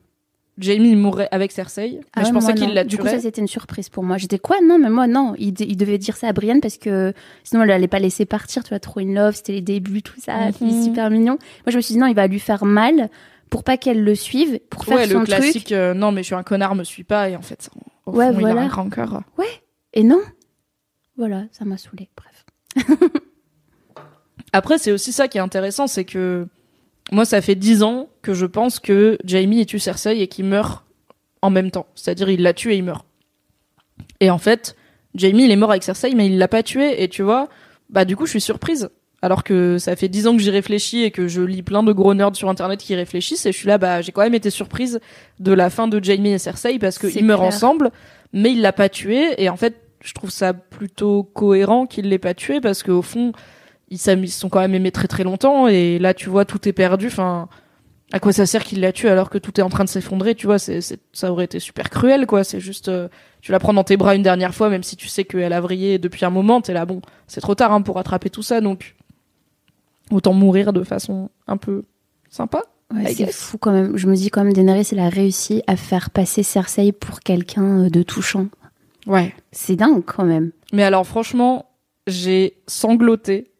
Jamie 0.58 0.94
mourrait 0.94 1.28
avec 1.30 1.52
Cersei 1.52 1.92
mais 1.94 2.00
Ah 2.14 2.20
je 2.22 2.26
ouais, 2.26 2.32
pensais 2.34 2.54
qu'il 2.54 2.74
la 2.74 2.84
Du 2.84 2.96
coup 2.98 3.04
tuerait 3.04 3.16
ça 3.16 3.22
c'était 3.22 3.40
une 3.40 3.46
surprise 3.46 3.88
pour 3.88 4.02
moi. 4.04 4.18
J'étais 4.18 4.38
quoi 4.38 4.56
Non 4.62 4.78
mais 4.78 4.90
moi 4.90 5.06
non, 5.06 5.34
il, 5.38 5.52
de- 5.52 5.64
il 5.64 5.76
devait 5.76 5.96
dire 5.98 6.16
ça 6.16 6.28
à 6.28 6.32
Brienne 6.32 6.60
parce 6.60 6.76
que 6.76 7.14
sinon 7.44 7.62
elle 7.62 7.70
allait 7.70 7.88
pas 7.88 7.98
laisser 7.98 8.26
partir, 8.26 8.62
tu 8.62 8.68
vois, 8.70 8.80
trop 8.80 9.00
in 9.00 9.14
love, 9.14 9.34
c'était 9.36 9.52
les 9.52 9.60
débuts, 9.62 10.02
tout 10.02 10.20
ça, 10.20 10.36
Mhm. 10.46 10.52
puis 10.52 10.82
super 10.84 11.10
mignon. 11.10 11.32
Moi 11.34 11.68
je 11.68 11.76
me 11.76 11.80
suis 11.80 11.94
dit 11.94 11.98
non, 12.00 12.06
il 12.06 12.14
va 12.14 12.26
lui 12.26 12.40
faire 12.40 12.64
mal 12.64 13.08
pour 13.48 13.64
pas 13.64 13.76
qu'elle 13.76 14.04
le 14.04 14.14
suive, 14.14 14.60
pour 14.70 14.84
faire 14.84 14.98
ouais 14.98 15.06
son 15.08 15.20
le 15.20 15.26
truc. 15.26 15.38
classique 15.38 15.72
euh, 15.72 15.94
non 15.94 16.12
mais 16.12 16.22
je 16.22 16.26
suis 16.26 16.34
un 16.34 16.42
connard 16.42 16.74
me 16.74 16.84
suis 16.84 17.04
pas 17.04 17.30
et 17.30 17.36
en 17.36 17.42
fait 17.42 17.70
au 18.06 18.12
Ouais, 18.12 18.26
fond, 18.32 18.38
il 18.40 18.46
a 18.46 18.50
voilà. 18.52 18.62
un 18.62 18.68
grand 18.68 18.88
cœur 18.90 19.22
Et 19.94 20.02
non 20.04 20.20
Voilà, 21.16 21.44
ça 21.52 21.64
m'a 21.64 21.76
saoulé. 21.78 22.08
Bref. 22.16 22.86
Après, 24.52 24.78
c'est 24.78 24.90
aussi 24.92 25.12
ça 25.12 25.28
qui 25.28 25.38
est 25.38 25.40
intéressant, 25.40 25.86
c'est 25.86 26.04
que 26.04 26.46
moi, 27.12 27.24
ça 27.24 27.40
fait 27.40 27.54
dix 27.54 27.82
ans 27.82 28.08
que 28.22 28.34
je 28.34 28.46
pense 28.46 28.78
que 28.78 29.18
Jamie 29.24 29.66
tue 29.66 29.78
Cersei 29.78 30.20
et 30.20 30.28
qu'il 30.28 30.44
meurt 30.44 30.84
en 31.42 31.50
même 31.50 31.70
temps. 31.70 31.86
C'est-à-dire, 31.94 32.30
il 32.30 32.42
l'a 32.42 32.52
tué 32.52 32.74
et 32.74 32.78
il 32.78 32.84
meurt. 32.84 33.04
Et 34.20 34.30
en 34.30 34.38
fait, 34.38 34.76
Jamie, 35.14 35.44
il 35.44 35.50
est 35.50 35.56
mort 35.56 35.70
avec 35.70 35.82
Cersei, 35.82 36.14
mais 36.14 36.26
il 36.26 36.38
l'a 36.38 36.48
pas 36.48 36.62
tué. 36.62 37.02
Et 37.02 37.08
tu 37.08 37.22
vois, 37.22 37.48
bah 37.88 38.04
du 38.04 38.16
coup, 38.16 38.26
je 38.26 38.30
suis 38.30 38.40
surprise. 38.40 38.90
Alors 39.22 39.44
que 39.44 39.76
ça 39.78 39.96
fait 39.96 40.08
dix 40.08 40.26
ans 40.26 40.34
que 40.34 40.42
j'y 40.42 40.50
réfléchis 40.50 41.02
et 41.02 41.10
que 41.10 41.28
je 41.28 41.42
lis 41.42 41.62
plein 41.62 41.82
de 41.82 41.92
gros 41.92 42.14
nerds 42.14 42.36
sur 42.36 42.48
Internet 42.48 42.80
qui 42.80 42.94
réfléchissent. 42.94 43.44
Et 43.44 43.52
je 43.52 43.58
suis 43.58 43.68
là, 43.68 43.76
bah 43.76 44.00
j'ai 44.00 44.12
quand 44.12 44.22
même 44.22 44.34
été 44.34 44.48
surprise 44.48 45.00
de 45.40 45.52
la 45.52 45.68
fin 45.68 45.88
de 45.88 46.02
Jamie 46.02 46.30
et 46.30 46.38
Cersei 46.38 46.78
parce 46.78 46.98
qu'ils 46.98 47.24
meurent 47.24 47.42
ensemble, 47.42 47.90
mais 48.32 48.52
il 48.52 48.62
l'a 48.62 48.72
pas 48.72 48.88
tué. 48.88 49.34
Et 49.42 49.50
en 49.50 49.56
fait, 49.56 49.82
je 50.00 50.14
trouve 50.14 50.30
ça 50.30 50.54
plutôt 50.54 51.22
cohérent 51.22 51.86
qu'il 51.86 52.08
l'ait 52.08 52.18
pas 52.18 52.32
tué 52.32 52.60
parce 52.62 52.82
qu'au 52.82 53.02
fond, 53.02 53.32
ils 53.90 53.98
sont 53.98 54.48
quand 54.48 54.60
même 54.60 54.74
aimés 54.74 54.92
très 54.92 55.08
très 55.08 55.24
longtemps 55.24 55.66
et 55.68 55.98
là 55.98 56.14
tu 56.14 56.28
vois 56.28 56.44
tout 56.44 56.68
est 56.68 56.72
perdu 56.72 57.08
enfin 57.08 57.48
à 58.12 58.18
quoi 58.20 58.32
ça 58.32 58.46
sert 58.46 58.64
qu'il 58.64 58.80
l'a 58.80 58.92
tué 58.92 59.08
alors 59.08 59.30
que 59.30 59.38
tout 59.38 59.58
est 59.58 59.62
en 59.62 59.68
train 59.68 59.84
de 59.84 59.88
s'effondrer 59.88 60.34
tu 60.34 60.46
vois 60.46 60.58
c'est 60.58 60.80
c'est- 60.80 61.00
ça 61.12 61.30
aurait 61.32 61.44
été 61.44 61.58
super 61.60 61.90
cruel 61.90 62.26
quoi 62.26 62.44
c'est 62.44 62.60
juste 62.60 62.88
euh, 62.88 63.08
tu 63.40 63.50
la 63.52 63.58
prends 63.58 63.72
dans 63.74 63.84
tes 63.84 63.96
bras 63.96 64.14
une 64.14 64.22
dernière 64.22 64.54
fois 64.54 64.68
même 64.70 64.82
si 64.82 64.96
tu 64.96 65.08
sais 65.08 65.24
qu'elle 65.24 65.52
a 65.52 65.60
vrillé 65.60 65.98
depuis 65.98 66.24
un 66.24 66.30
moment 66.30 66.60
t'es 66.60 66.72
là 66.72 66.86
bon 66.86 67.00
c'est 67.26 67.40
trop 67.40 67.54
tard 67.54 67.72
hein, 67.72 67.82
pour 67.82 67.96
rattraper 67.96 68.30
tout 68.30 68.42
ça 68.42 68.60
donc 68.60 68.94
autant 70.10 70.32
mourir 70.32 70.72
de 70.72 70.82
façon 70.82 71.30
un 71.46 71.56
peu 71.56 71.84
sympa 72.28 72.62
Ouais, 72.92 73.14
c'est 73.14 73.30
fou 73.30 73.56
quand 73.56 73.70
même. 73.70 73.96
Je 73.96 74.08
me 74.08 74.16
dis 74.16 74.30
quand 74.30 74.42
même, 74.42 74.52
Daenerys, 74.52 74.88
elle 74.90 74.98
a 74.98 75.08
réussi 75.08 75.62
à 75.68 75.76
faire 75.76 76.10
passer 76.10 76.42
Cersei 76.42 76.90
pour 76.90 77.20
quelqu'un 77.20 77.84
euh, 77.84 77.88
de 77.88 78.02
touchant. 78.02 78.48
ouais 79.06 79.32
C'est 79.52 79.76
dingue 79.76 80.02
quand 80.04 80.24
même. 80.24 80.50
mais 80.72 80.82
alors 80.82 81.06
franchement 81.06 81.66
j'ai 82.08 82.56
sangloté 82.66 83.52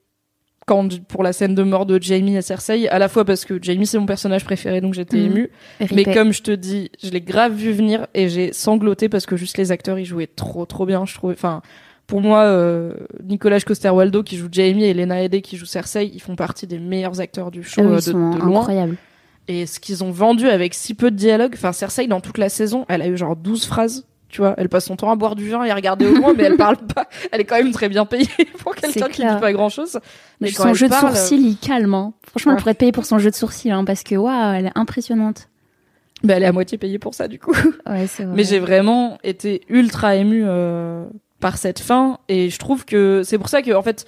quand 0.71 1.01
pour 1.09 1.23
la 1.25 1.33
scène 1.33 1.55
de 1.57 1.63
mort 1.65 1.85
de 1.85 2.01
Jamie 2.01 2.37
et 2.37 2.43
Cersei 2.43 2.89
à 2.89 2.99
la 3.01 3.09
fois 3.09 3.25
parce 3.25 3.45
que 3.45 3.59
Jamie 3.61 3.87
c'est 3.87 3.99
mon 3.99 4.07
personnage 4.07 4.45
préféré 4.45 4.81
donc 4.81 4.95
j'étais 4.95 5.17
Mhm. 5.19 5.27
émue 5.27 5.51
Mais 5.93 6.05
comme 6.05 6.33
je 6.33 6.43
te 6.43 6.51
dis, 6.53 6.91
je 7.03 7.11
l'ai 7.11 7.21
grave 7.21 7.55
vu 7.55 7.73
venir 7.73 8.07
et 8.15 8.29
j'ai 8.29 8.53
sangloté 8.53 9.09
parce 9.09 9.27
que 9.27 9.37
juste 9.37 9.59
les 9.59 9.73
acteurs 9.73 9.99
ils 9.99 10.05
jouaient 10.05 10.29
trop 10.29 10.65
trop 10.67 10.87
bien, 10.87 11.05
je 11.07 11.15
trouvais. 11.15 11.35
Enfin, 11.35 11.61
pour 12.07 12.21
moi, 12.21 12.43
euh, 12.45 12.93
Nicolas 13.25 13.61
Coster-Waldau 13.61 14.23
qui 14.23 14.37
joue 14.37 14.49
Jamie 14.51 14.85
et 14.85 14.95
Lena 14.95 15.23
Headey 15.23 15.43
qui 15.43 15.57
joue 15.57 15.67
Cersei, 15.67 16.11
ils 16.13 16.21
font 16.21 16.37
partie 16.37 16.67
des 16.67 16.79
meilleurs 16.79 17.21
acteurs 17.21 17.51
du 17.51 17.63
show 17.63 17.81
Ah 17.85 17.87
oui, 17.87 17.93
euh, 17.93 17.99
ils 18.01 18.07
de, 18.07 18.11
sont 18.13 18.31
de 18.31 18.39
loin. 18.39 18.61
incroyables. 18.61 18.97
Et 19.49 19.67
ce 19.67 19.81
qu'ils 19.81 20.05
ont 20.05 20.11
vendu 20.13 20.49
avec 20.49 20.75
si 20.75 20.95
peu 20.95 21.11
de 21.11 21.17
dialogue, 21.17 21.53
enfin 21.55 21.73
Cersei 21.73 22.07
dans 22.07 22.21
toute 22.21 22.39
la 22.39 22.49
saison, 22.49 22.85
elle 22.89 23.03
a 23.03 23.09
eu 23.09 23.17
genre 23.17 23.35
12 23.37 23.65
phrases. 23.67 24.07
Tu 24.31 24.41
vois, 24.41 24.55
elle 24.59 24.69
passe 24.69 24.85
son 24.87 24.95
temps 24.97 25.11
à 25.11 25.17
boire 25.17 25.35
du 25.35 25.49
vin 25.51 25.65
et 25.65 25.71
à 25.71 25.75
regarder 25.75 26.07
au 26.07 26.15
loin, 26.15 26.33
mais 26.37 26.45
elle 26.45 26.57
parle 26.57 26.77
pas. 26.77 27.09
Elle 27.33 27.41
est 27.41 27.45
quand 27.45 27.57
même 27.57 27.73
très 27.73 27.89
bien 27.89 28.07
payée 28.07 28.29
pour 28.61 28.75
quelqu'un 28.77 29.09
qui 29.09 29.15
clair. 29.23 29.35
dit 29.35 29.41
pas 29.41 29.53
grand 29.53 29.69
chose. 29.69 29.99
Mais 30.41 30.53
quand 30.53 30.63
son 30.63 30.69
elle 30.71 30.75
jeu 30.77 30.89
parle, 30.89 31.11
de 31.13 31.17
sourcils, 31.17 31.37
il 31.37 31.57
calme. 31.59 31.95
hein. 31.95 32.13
Franchement, 32.29 32.53
Ouais. 32.53 32.57
elle 32.57 32.61
pourrait 32.63 32.71
être 32.73 32.79
payée 32.79 32.93
pour 32.93 33.05
son 33.07 33.19
jeu 33.19 33.31
de 33.31 33.35
sourcils, 33.35 33.73
hein, 33.73 33.85
parce 33.85 34.05
que 34.05 34.15
waouh, 34.15 34.55
elle 34.55 34.67
est 34.67 34.73
impressionnante. 34.79 35.49
bah, 36.23 36.35
elle 36.37 36.45
est 36.45 36.47
à 36.47 36.53
moitié 36.53 36.79
payée 36.79 36.99
pour 37.01 37.15
ça 37.15 37.27
du 37.29 37.39
coup. 37.41 37.53
Ouais, 37.89 38.07
c'est 38.07 38.23
vrai. 38.25 38.35
Mais 38.37 38.45
j'ai 38.45 38.61
vraiment 38.61 39.19
été 39.25 39.63
ultra 39.69 40.15
émue 40.15 40.45
euh, 40.47 41.05
par 41.41 41.57
cette 41.59 41.81
fin 41.81 42.19
et 42.29 42.51
je 42.51 42.59
trouve 42.59 42.85
que 42.85 43.23
c'est 43.25 43.39
pour 43.39 43.49
ça 43.49 43.63
que 43.63 43.73
en 43.73 43.83
fait 43.83 44.05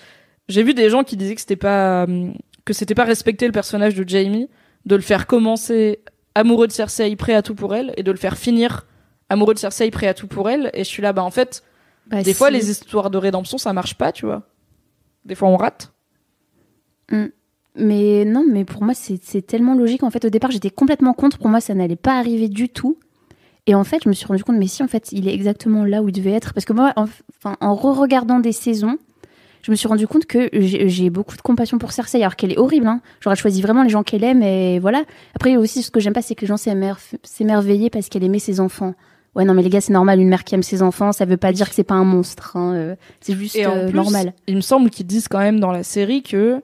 j'ai 0.48 0.62
vu 0.62 0.72
des 0.74 0.88
gens 0.90 1.02
qui 1.02 1.16
disaient 1.16 1.34
que 1.34 1.40
c'était 1.40 1.56
pas 1.56 2.04
hum, 2.04 2.34
que 2.64 2.72
c'était 2.74 2.94
pas 2.94 3.04
respecter 3.04 3.46
le 3.46 3.52
personnage 3.52 3.94
de 3.94 4.08
Jamie 4.08 4.48
de 4.86 4.94
le 4.94 5.00
faire 5.02 5.26
commencer 5.26 6.00
amoureux 6.36 6.66
de 6.68 6.72
Cersei 6.72 7.16
prêt 7.16 7.34
à 7.34 7.42
tout 7.42 7.54
pour 7.56 7.74
elle 7.74 7.92
et 7.96 8.02
de 8.04 8.12
le 8.12 8.18
faire 8.18 8.36
finir 8.36 8.86
amoureux 9.32 9.54
de 9.54 9.58
Cersei 9.58 9.90
prêt 9.90 10.08
à 10.08 10.14
tout 10.14 10.26
pour 10.26 10.48
elle 10.50 10.70
et 10.74 10.84
je 10.84 10.88
suis 10.88 11.02
là 11.02 11.12
bah 11.12 11.22
en 11.24 11.30
fait 11.30 11.62
Bah, 12.06 12.22
des 12.22 12.34
fois 12.34 12.50
les 12.50 12.70
histoires 12.70 13.10
de 13.10 13.18
rédemption 13.18 13.58
ça 13.58 13.72
marche 13.72 13.94
pas 13.94 14.12
tu 14.12 14.26
vois 14.26 14.42
des 15.24 15.34
fois 15.34 15.48
on 15.48 15.56
rate 15.56 15.92
Mais 17.74 18.24
non, 18.24 18.44
mais 18.50 18.64
pour 18.64 18.82
moi, 18.82 18.94
c'est 18.94 19.42
tellement 19.46 19.74
logique. 19.74 20.02
En 20.02 20.10
fait, 20.10 20.24
au 20.24 20.30
départ, 20.30 20.50
j'étais 20.50 20.70
complètement 20.70 21.14
contre. 21.14 21.38
Pour 21.38 21.48
moi, 21.48 21.60
ça 21.60 21.74
n'allait 21.74 21.96
pas 21.96 22.18
arriver 22.18 22.48
du 22.48 22.68
tout. 22.68 22.98
Et 23.66 23.74
en 23.74 23.84
fait, 23.84 24.02
je 24.04 24.08
me 24.08 24.14
suis 24.14 24.26
rendu 24.26 24.42
compte, 24.44 24.56
mais 24.56 24.66
si, 24.66 24.82
en 24.82 24.88
fait, 24.88 25.12
il 25.12 25.28
est 25.28 25.34
exactement 25.34 25.84
là 25.84 26.02
où 26.02 26.08
il 26.08 26.12
devait 26.12 26.32
être. 26.32 26.52
Parce 26.52 26.66
que 26.66 26.72
moi, 26.72 26.92
en, 26.96 27.06
enfin, 27.38 27.56
en 27.60 27.74
re-regardant 27.74 28.40
des 28.40 28.52
saisons, 28.52 28.98
je 29.62 29.70
me 29.70 29.76
suis 29.76 29.88
rendu 29.88 30.06
compte 30.06 30.26
que 30.26 30.50
j'ai 30.52 31.10
beaucoup 31.10 31.36
de 31.36 31.42
compassion 31.42 31.78
pour 31.78 31.92
Cersei, 31.92 32.18
alors 32.20 32.36
qu'elle 32.36 32.52
est 32.52 32.58
horrible. 32.58 32.88
Hein. 32.88 33.00
J'aurais 33.20 33.36
choisi 33.36 33.62
vraiment 33.62 33.84
les 33.84 33.88
gens 33.90 34.02
qu'elle 34.02 34.24
aime, 34.24 34.42
et 34.42 34.78
voilà. 34.80 35.04
Après, 35.34 35.56
aussi, 35.56 35.82
ce 35.82 35.90
que 35.90 36.00
j'aime 36.00 36.12
pas, 36.12 36.22
c'est 36.22 36.34
que 36.34 36.40
les 36.42 36.48
gens 36.48 36.56
s'émer- 36.56 36.92
s'émerveillaient 37.22 37.90
parce 37.90 38.08
qu'elle 38.08 38.24
aimait 38.24 38.38
ses 38.40 38.58
enfants. 38.60 38.94
Ouais, 39.34 39.44
non, 39.44 39.54
mais 39.54 39.62
les 39.62 39.70
gars, 39.70 39.80
c'est 39.80 39.92
normal. 39.94 40.20
Une 40.20 40.28
mère 40.28 40.44
qui 40.44 40.54
aime 40.54 40.62
ses 40.62 40.82
enfants, 40.82 41.10
ça 41.12 41.24
veut 41.24 41.38
pas 41.38 41.52
dire 41.52 41.68
que 41.68 41.74
c'est 41.74 41.84
pas 41.84 41.94
un 41.94 42.04
monstre. 42.04 42.56
hein. 42.56 42.74
Euh, 42.74 42.96
C'est 43.20 43.34
juste 43.34 43.56
Et 43.56 43.64
en 43.66 43.76
euh, 43.76 43.86
plus, 43.88 43.96
normal. 43.96 44.34
il 44.46 44.56
me 44.56 44.60
semble 44.60 44.90
qu'ils 44.90 45.06
disent 45.06 45.28
quand 45.28 45.38
même 45.38 45.58
dans 45.58 45.72
la 45.72 45.82
série 45.82 46.22
que 46.22 46.60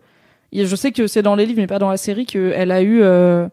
je 0.53 0.77
sais 0.77 0.93
que 0.93 1.07
c'est 1.07 1.23
dans 1.23 1.35
les 1.35 1.45
livres 1.47 1.61
mais 1.61 1.67
pas 1.67 1.79
dans 1.79 1.91
la 1.91 1.97
série 1.99 2.25
qu'elle 2.27 2.71
a 2.71 2.81
eu 2.83 3.01
euh, 3.03 3.49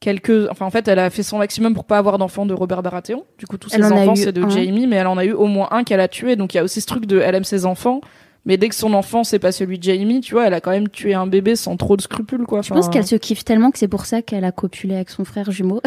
quelques 0.00 0.48
enfin 0.50 0.66
en 0.66 0.70
fait 0.70 0.88
elle 0.88 0.98
a 0.98 1.10
fait 1.10 1.22
son 1.22 1.38
maximum 1.38 1.74
pour 1.74 1.84
pas 1.84 1.98
avoir 1.98 2.18
d'enfants 2.18 2.46
de 2.46 2.54
Robert 2.54 2.82
Baratheon 2.82 3.24
du 3.38 3.46
coup 3.46 3.56
tous 3.58 3.70
ses 3.70 3.76
Elle 3.76 3.84
en 3.84 3.90
a 3.90 4.00
enfants 4.00 4.14
c'est 4.14 4.32
de 4.32 4.42
un. 4.42 4.48
Jamie 4.48 4.86
mais 4.86 4.96
elle 4.96 5.06
en 5.06 5.16
a 5.18 5.24
eu 5.24 5.32
au 5.32 5.46
moins 5.46 5.68
un 5.70 5.84
qu'elle 5.84 6.00
a 6.00 6.08
tué 6.08 6.36
donc 6.36 6.54
il 6.54 6.58
y 6.58 6.60
a 6.60 6.64
aussi 6.64 6.80
ce 6.80 6.86
truc 6.86 7.06
de 7.06 7.18
elle 7.20 7.34
aime 7.34 7.44
ses 7.44 7.64
enfants 7.66 8.00
mais 8.46 8.56
dès 8.56 8.68
que 8.68 8.74
son 8.74 8.94
enfant 8.94 9.24
c'est 9.24 9.38
pas 9.38 9.52
celui 9.52 9.78
de 9.78 9.82
Jamie 9.82 10.20
tu 10.20 10.34
vois 10.34 10.46
elle 10.46 10.54
a 10.54 10.60
quand 10.60 10.70
même 10.70 10.88
tué 10.88 11.14
un 11.14 11.26
bébé 11.26 11.56
sans 11.56 11.76
trop 11.76 11.96
de 11.96 12.02
scrupules 12.02 12.46
quoi 12.46 12.62
Je 12.62 12.70
pense 12.70 12.88
qu'elle 12.88 13.06
se 13.06 13.16
kiffe 13.16 13.44
tellement 13.44 13.70
que 13.70 13.78
c'est 13.78 13.88
pour 13.88 14.06
ça 14.06 14.22
qu'elle 14.22 14.44
a 14.44 14.52
copulé 14.52 14.94
avec 14.94 15.10
son 15.10 15.24
frère 15.24 15.50
jumeau. 15.50 15.80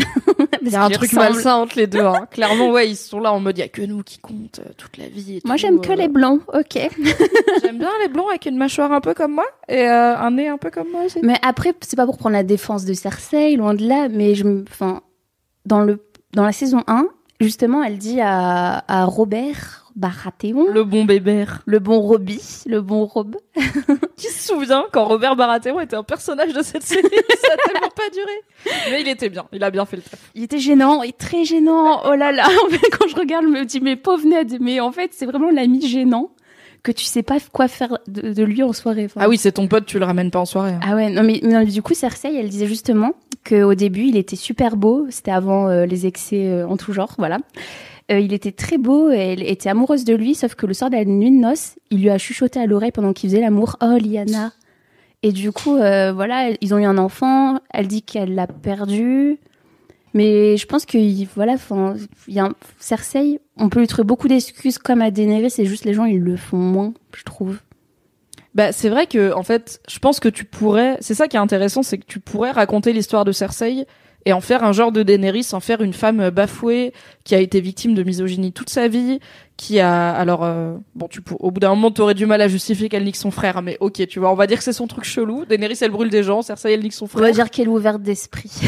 il 0.62 0.70
y 0.70 0.76
a 0.76 0.84
un 0.84 0.90
truc 0.90 1.14
malsain 1.14 1.56
entre 1.56 1.78
les 1.78 1.88
deux 1.88 2.00
hein. 2.00 2.28
clairement 2.32 2.70
ouais 2.72 2.90
ils 2.90 2.96
sont 2.96 3.20
là 3.20 3.34
en 3.34 3.40
mode 3.40 3.58
il 3.58 3.62
y 3.62 3.64
a 3.64 3.70
que 3.70 3.82
nous 3.82 4.04
qui 4.04 4.20
compte 4.20 4.60
euh, 4.60 4.72
toute 4.78 4.98
la 4.98 5.08
vie 5.08 5.38
et 5.38 5.42
Moi, 5.46 5.58
j'aime 5.58 5.82
que 5.82 5.92
euh. 5.92 5.96
les 5.96 6.08
blancs, 6.08 6.42
ok. 6.54 6.74
j'aime 7.62 7.78
bien 7.78 7.92
les 8.02 8.08
blonds 8.08 8.28
avec 8.30 8.46
une 8.46 8.58
mâchoire 8.58 8.92
un 8.92 9.02
peu 9.02 9.14
comme 9.14 9.34
moi 9.34 9.46
et 9.68 9.88
euh, 9.88 10.18
un 10.18 10.32
nez 10.32 10.48
un 10.48 10.58
peu 10.58 10.70
comme 10.70 10.90
moi 10.92 11.04
aussi 11.06 11.20
Mais 11.24 11.38
après, 11.42 11.74
c'est 11.82 11.96
pas 11.96 12.06
pour 12.06 12.18
prendre 12.18 12.34
la 12.34 12.44
défense 12.44 12.86
de 12.86 12.94
Cersei, 12.94 13.56
loin 13.56 13.74
de 13.74 13.88
là, 13.88 14.08
mais 14.10 14.36
je 14.36 14.44
me, 14.44 14.64
enfin, 14.70 15.02
dans 15.66 15.82
le, 15.82 16.06
dans 16.34 16.44
la 16.44 16.52
saison 16.52 16.84
1, 16.88 17.08
justement, 17.40 17.84
elle 17.84 17.98
dit 17.98 18.20
à, 18.22 18.84
à 18.88 19.06
Robert 19.06 19.89
Baratheon, 20.00 20.68
le, 20.68 20.74
le 20.74 20.84
bon 20.86 21.06
bébé 21.06 21.46
bon 21.68 22.00
Robbie, 22.00 22.42
le 22.66 22.82
bon 22.82 23.06
Rob. 23.06 23.36
Qui 24.18 24.28
se 24.28 24.48
souvient 24.54 24.86
quand 24.92 25.06
Robert 25.06 25.36
Baratheon 25.36 25.80
était 25.82 25.96
un 25.96 26.04
personnage 26.04 26.54
de 26.54 26.62
cette 26.62 26.84
série? 26.84 27.02
Ça 27.42 27.54
a 27.54 27.68
tellement 27.68 27.90
pas 27.96 28.10
duré. 28.14 28.76
Mais 28.92 29.02
il 29.02 29.08
était 29.08 29.30
bien, 29.30 29.46
il 29.52 29.64
a 29.64 29.70
bien 29.72 29.86
fait 29.86 29.98
le 29.98 30.02
taf. 30.02 30.20
Il 30.36 30.44
était 30.44 30.58
gênant, 30.60 31.04
et 31.04 31.12
très 31.12 31.44
gênant. 31.46 32.02
Oh 32.06 32.16
là 32.16 32.32
là, 32.32 32.46
en 32.66 32.70
fait, 32.70 32.90
quand 32.98 33.08
je 33.08 33.16
regarde, 33.16 33.46
je 33.46 33.50
me 33.52 33.66
dis, 33.66 33.82
mais 33.82 33.96
pauvre 33.96 34.26
Ned, 34.26 34.58
mais 34.62 34.80
en 34.80 34.92
fait, 34.92 35.12
c'est 35.14 35.26
vraiment 35.26 35.50
l'ami 35.52 35.86
gênant. 35.86 36.32
que 36.82 36.92
tu 36.94 37.04
sais 37.06 37.24
pas 37.24 37.38
quoi 37.52 37.68
faire 37.68 37.98
de, 38.08 38.34
de 38.34 38.44
lui 38.44 38.64
en 38.64 38.72
soirée. 38.74 39.06
Enfin, 39.06 39.20
Ah 39.24 39.28
oui, 39.30 39.38
c'est 39.38 39.52
ton 39.52 39.68
pote, 39.68 39.86
tu 39.86 40.00
le 40.00 40.06
ramènes 40.06 40.32
pas 40.32 40.40
en 40.40 40.46
soirée. 40.46 40.72
hein. 40.72 40.80
Ah 40.82 40.96
ouais, 40.96 41.10
non 41.10 41.24
mais, 41.24 41.42
non, 41.44 41.64
du 41.64 41.82
coup 41.82 41.94
Cersei, 41.94 42.34
elle 42.36 42.48
disait 42.50 42.68
justement 42.68 43.12
qu'au 43.48 43.74
début 43.74 44.04
il 44.06 44.16
était 44.18 44.36
super 44.38 44.76
beau, 44.78 45.06
c'était 45.10 45.32
avant 45.32 45.68
euh, 45.70 45.86
les 45.86 46.06
excès 46.06 46.46
euh, 46.48 46.68
en 46.68 46.78
tout 46.78 46.94
genre, 46.94 47.14
voilà. 47.18 47.38
Euh, 48.12 48.20
il 48.20 48.34
était 48.34 48.52
très 48.52 48.78
beau, 48.78 49.12
et 49.12 49.18
elle 49.34 49.44
était 49.44 49.70
amoureuse 49.70 50.04
de 50.04 50.16
lui, 50.16 50.34
sauf 50.34 50.56
que 50.56 50.66
le 50.66 50.74
soir 50.74 50.90
de 50.90 50.96
la 50.96 51.06
nuit 51.06 51.30
de 51.32 51.36
noces, 51.42 51.76
il 51.92 52.02
lui 52.02 52.10
a 52.10 52.18
chuchoté 52.18 52.60
à 52.60 52.66
l'oreille 52.66 52.92
pendant 52.92 53.14
qu'il 53.14 53.30
faisait 53.30 53.42
l'amour, 53.42 53.76
oh 53.82 53.98
Liana. 53.98 54.52
Et 55.22 55.32
du 55.32 55.52
coup, 55.52 55.76
euh, 55.78 56.12
voilà, 56.14 56.50
ils 56.62 56.74
ont 56.74 56.78
eu 56.80 56.86
un 56.86 56.98
enfant, 56.98 57.60
elle 57.72 57.88
dit 57.88 58.02
qu'elle 58.02 58.34
l'a 58.34 58.48
perdu. 58.48 59.38
Mais 60.16 60.58
je 60.58 60.66
pense 60.66 60.88
que 60.88 60.98
il- 60.98 61.28
voilà, 61.36 61.56
il 62.28 62.34
y 62.34 62.40
a 62.40 62.50
Cersei, 62.80 63.40
on 63.58 63.70
peut 63.70 63.80
lui 63.80 63.86
trouver 63.88 64.06
beaucoup 64.08 64.28
d'excuses 64.28 64.80
comme 64.80 65.02
à 65.04 65.12
Daenerys, 65.12 65.52
c'est 65.52 65.66
juste 65.66 65.86
les 65.86 65.94
gens 65.94 66.06
ils 66.06 66.20
le 66.20 66.36
font 66.36 66.58
moins, 66.58 66.94
je 67.16 67.24
trouve. 67.24 67.60
Bah, 68.56 68.72
c'est 68.72 68.90
vrai 68.90 69.06
que, 69.06 69.32
en 69.34 69.44
fait, 69.44 69.80
je 69.88 70.00
pense 70.00 70.20
que 70.20 70.28
tu 70.30 70.46
pourrais. 70.46 70.98
C'est 71.02 71.14
ça 71.14 71.28
qui 71.28 71.36
est 71.36 71.40
intéressant, 71.40 71.84
c'est 71.84 72.00
que 72.00 72.06
tu 72.08 72.20
pourrais 72.20 72.50
raconter 72.50 72.92
l'histoire 72.94 73.24
de 73.24 73.32
Cersei 73.32 73.86
et 74.26 74.34
en 74.34 74.42
faire 74.42 74.64
un 74.64 74.72
genre 74.74 74.92
de 74.92 75.02
Daenerys, 75.04 75.48
en 75.54 75.60
faire 75.60 75.82
une 75.82 75.94
femme 75.94 76.20
euh, 76.20 76.32
bafouée 76.32 76.94
qui 77.24 77.36
a 77.36 77.40
été 77.40 77.62
victime 77.62 77.94
de 77.96 78.04
misogynie 78.04 78.52
toute 78.52 78.70
sa 78.70 78.88
vie, 78.88 79.20
qui 79.58 79.80
a. 79.80 80.12
Alors, 80.12 80.44
euh, 80.44 80.74
bon, 80.96 81.08
tu 81.08 81.22
pour... 81.22 81.44
au 81.44 81.52
bout 81.52 81.60
d'un 81.60 81.70
moment, 81.70 81.90
t'aurais 81.92 82.14
du 82.16 82.26
mal 82.26 82.42
à 82.42 82.48
justifier 82.48 82.90
qu'elle 82.90 83.04
nique 83.06 83.16
son 83.16 83.32
frère, 83.32 83.62
mais 83.62 83.78
ok, 83.80 84.06
tu 84.08 84.20
vois, 84.20 84.32
on 84.32 84.36
va 84.36 84.46
dire 84.48 84.58
que 84.58 84.64
c'est 84.64 84.74
son 84.74 84.88
truc 84.88 85.04
chelou. 85.06 85.46
Daenerys, 85.46 85.78
elle 85.82 85.92
brûle 85.92 86.10
des 86.10 86.24
gens, 86.24 86.42
Cersei, 86.42 86.74
elle 86.74 86.82
nique 86.84 86.94
son 86.94 87.06
On 87.06 87.08
frère. 87.08 87.22
va 87.24 87.32
dire 87.32 87.50
qu'elle 87.50 87.66
est 87.66 87.70
ouverte 87.70 88.02
d'esprit. 88.02 88.52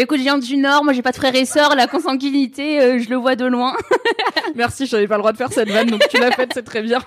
Écoute, 0.00 0.18
je 0.18 0.22
viens 0.22 0.38
du 0.38 0.56
Nord, 0.58 0.84
moi 0.84 0.92
j'ai 0.92 1.02
pas 1.02 1.10
de 1.10 1.16
frères 1.16 1.34
et 1.34 1.44
sœurs, 1.44 1.74
la 1.74 1.88
consanguinité, 1.88 2.80
euh, 2.80 2.98
je 3.00 3.10
le 3.10 3.16
vois 3.16 3.34
de 3.34 3.44
loin. 3.46 3.74
Merci, 4.54 4.86
j'avais 4.86 5.08
pas 5.08 5.16
le 5.16 5.22
droit 5.22 5.32
de 5.32 5.36
faire 5.36 5.52
cette 5.52 5.70
vanne, 5.70 5.88
donc 5.88 6.06
tu 6.08 6.18
l'as 6.20 6.30
faite, 6.30 6.52
c'est 6.54 6.62
très 6.62 6.82
bien. 6.82 7.00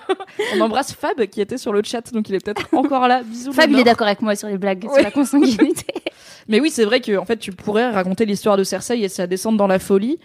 On 0.56 0.60
embrasse 0.60 0.92
Fab 0.92 1.24
qui 1.24 1.40
était 1.40 1.56
sur 1.56 1.72
le 1.72 1.80
chat, 1.82 2.12
donc 2.12 2.28
il 2.28 2.34
est 2.34 2.44
peut-être 2.44 2.68
encore 2.72 3.08
là. 3.08 3.22
Bisous. 3.24 3.54
Fab, 3.54 3.70
il 3.70 3.78
est 3.78 3.84
d'accord 3.84 4.08
avec 4.08 4.20
moi 4.20 4.36
sur 4.36 4.48
les 4.48 4.58
blagues, 4.58 4.84
Ouais. 4.84 4.92
sur 4.94 5.02
la 5.04 5.10
consanguinité. 5.10 5.86
Mais 6.48 6.60
oui, 6.60 6.70
c'est 6.70 6.84
vrai 6.84 7.00
que 7.00 7.16
en 7.16 7.24
fait, 7.24 7.38
tu 7.38 7.52
pourrais 7.52 7.90
raconter 7.90 8.24
l'histoire 8.26 8.56
de 8.56 8.64
Cersei 8.64 9.00
et 9.02 9.08
sa 9.08 9.26
descente 9.26 9.56
dans 9.56 9.66
la 9.66 9.78
folie 9.78 10.18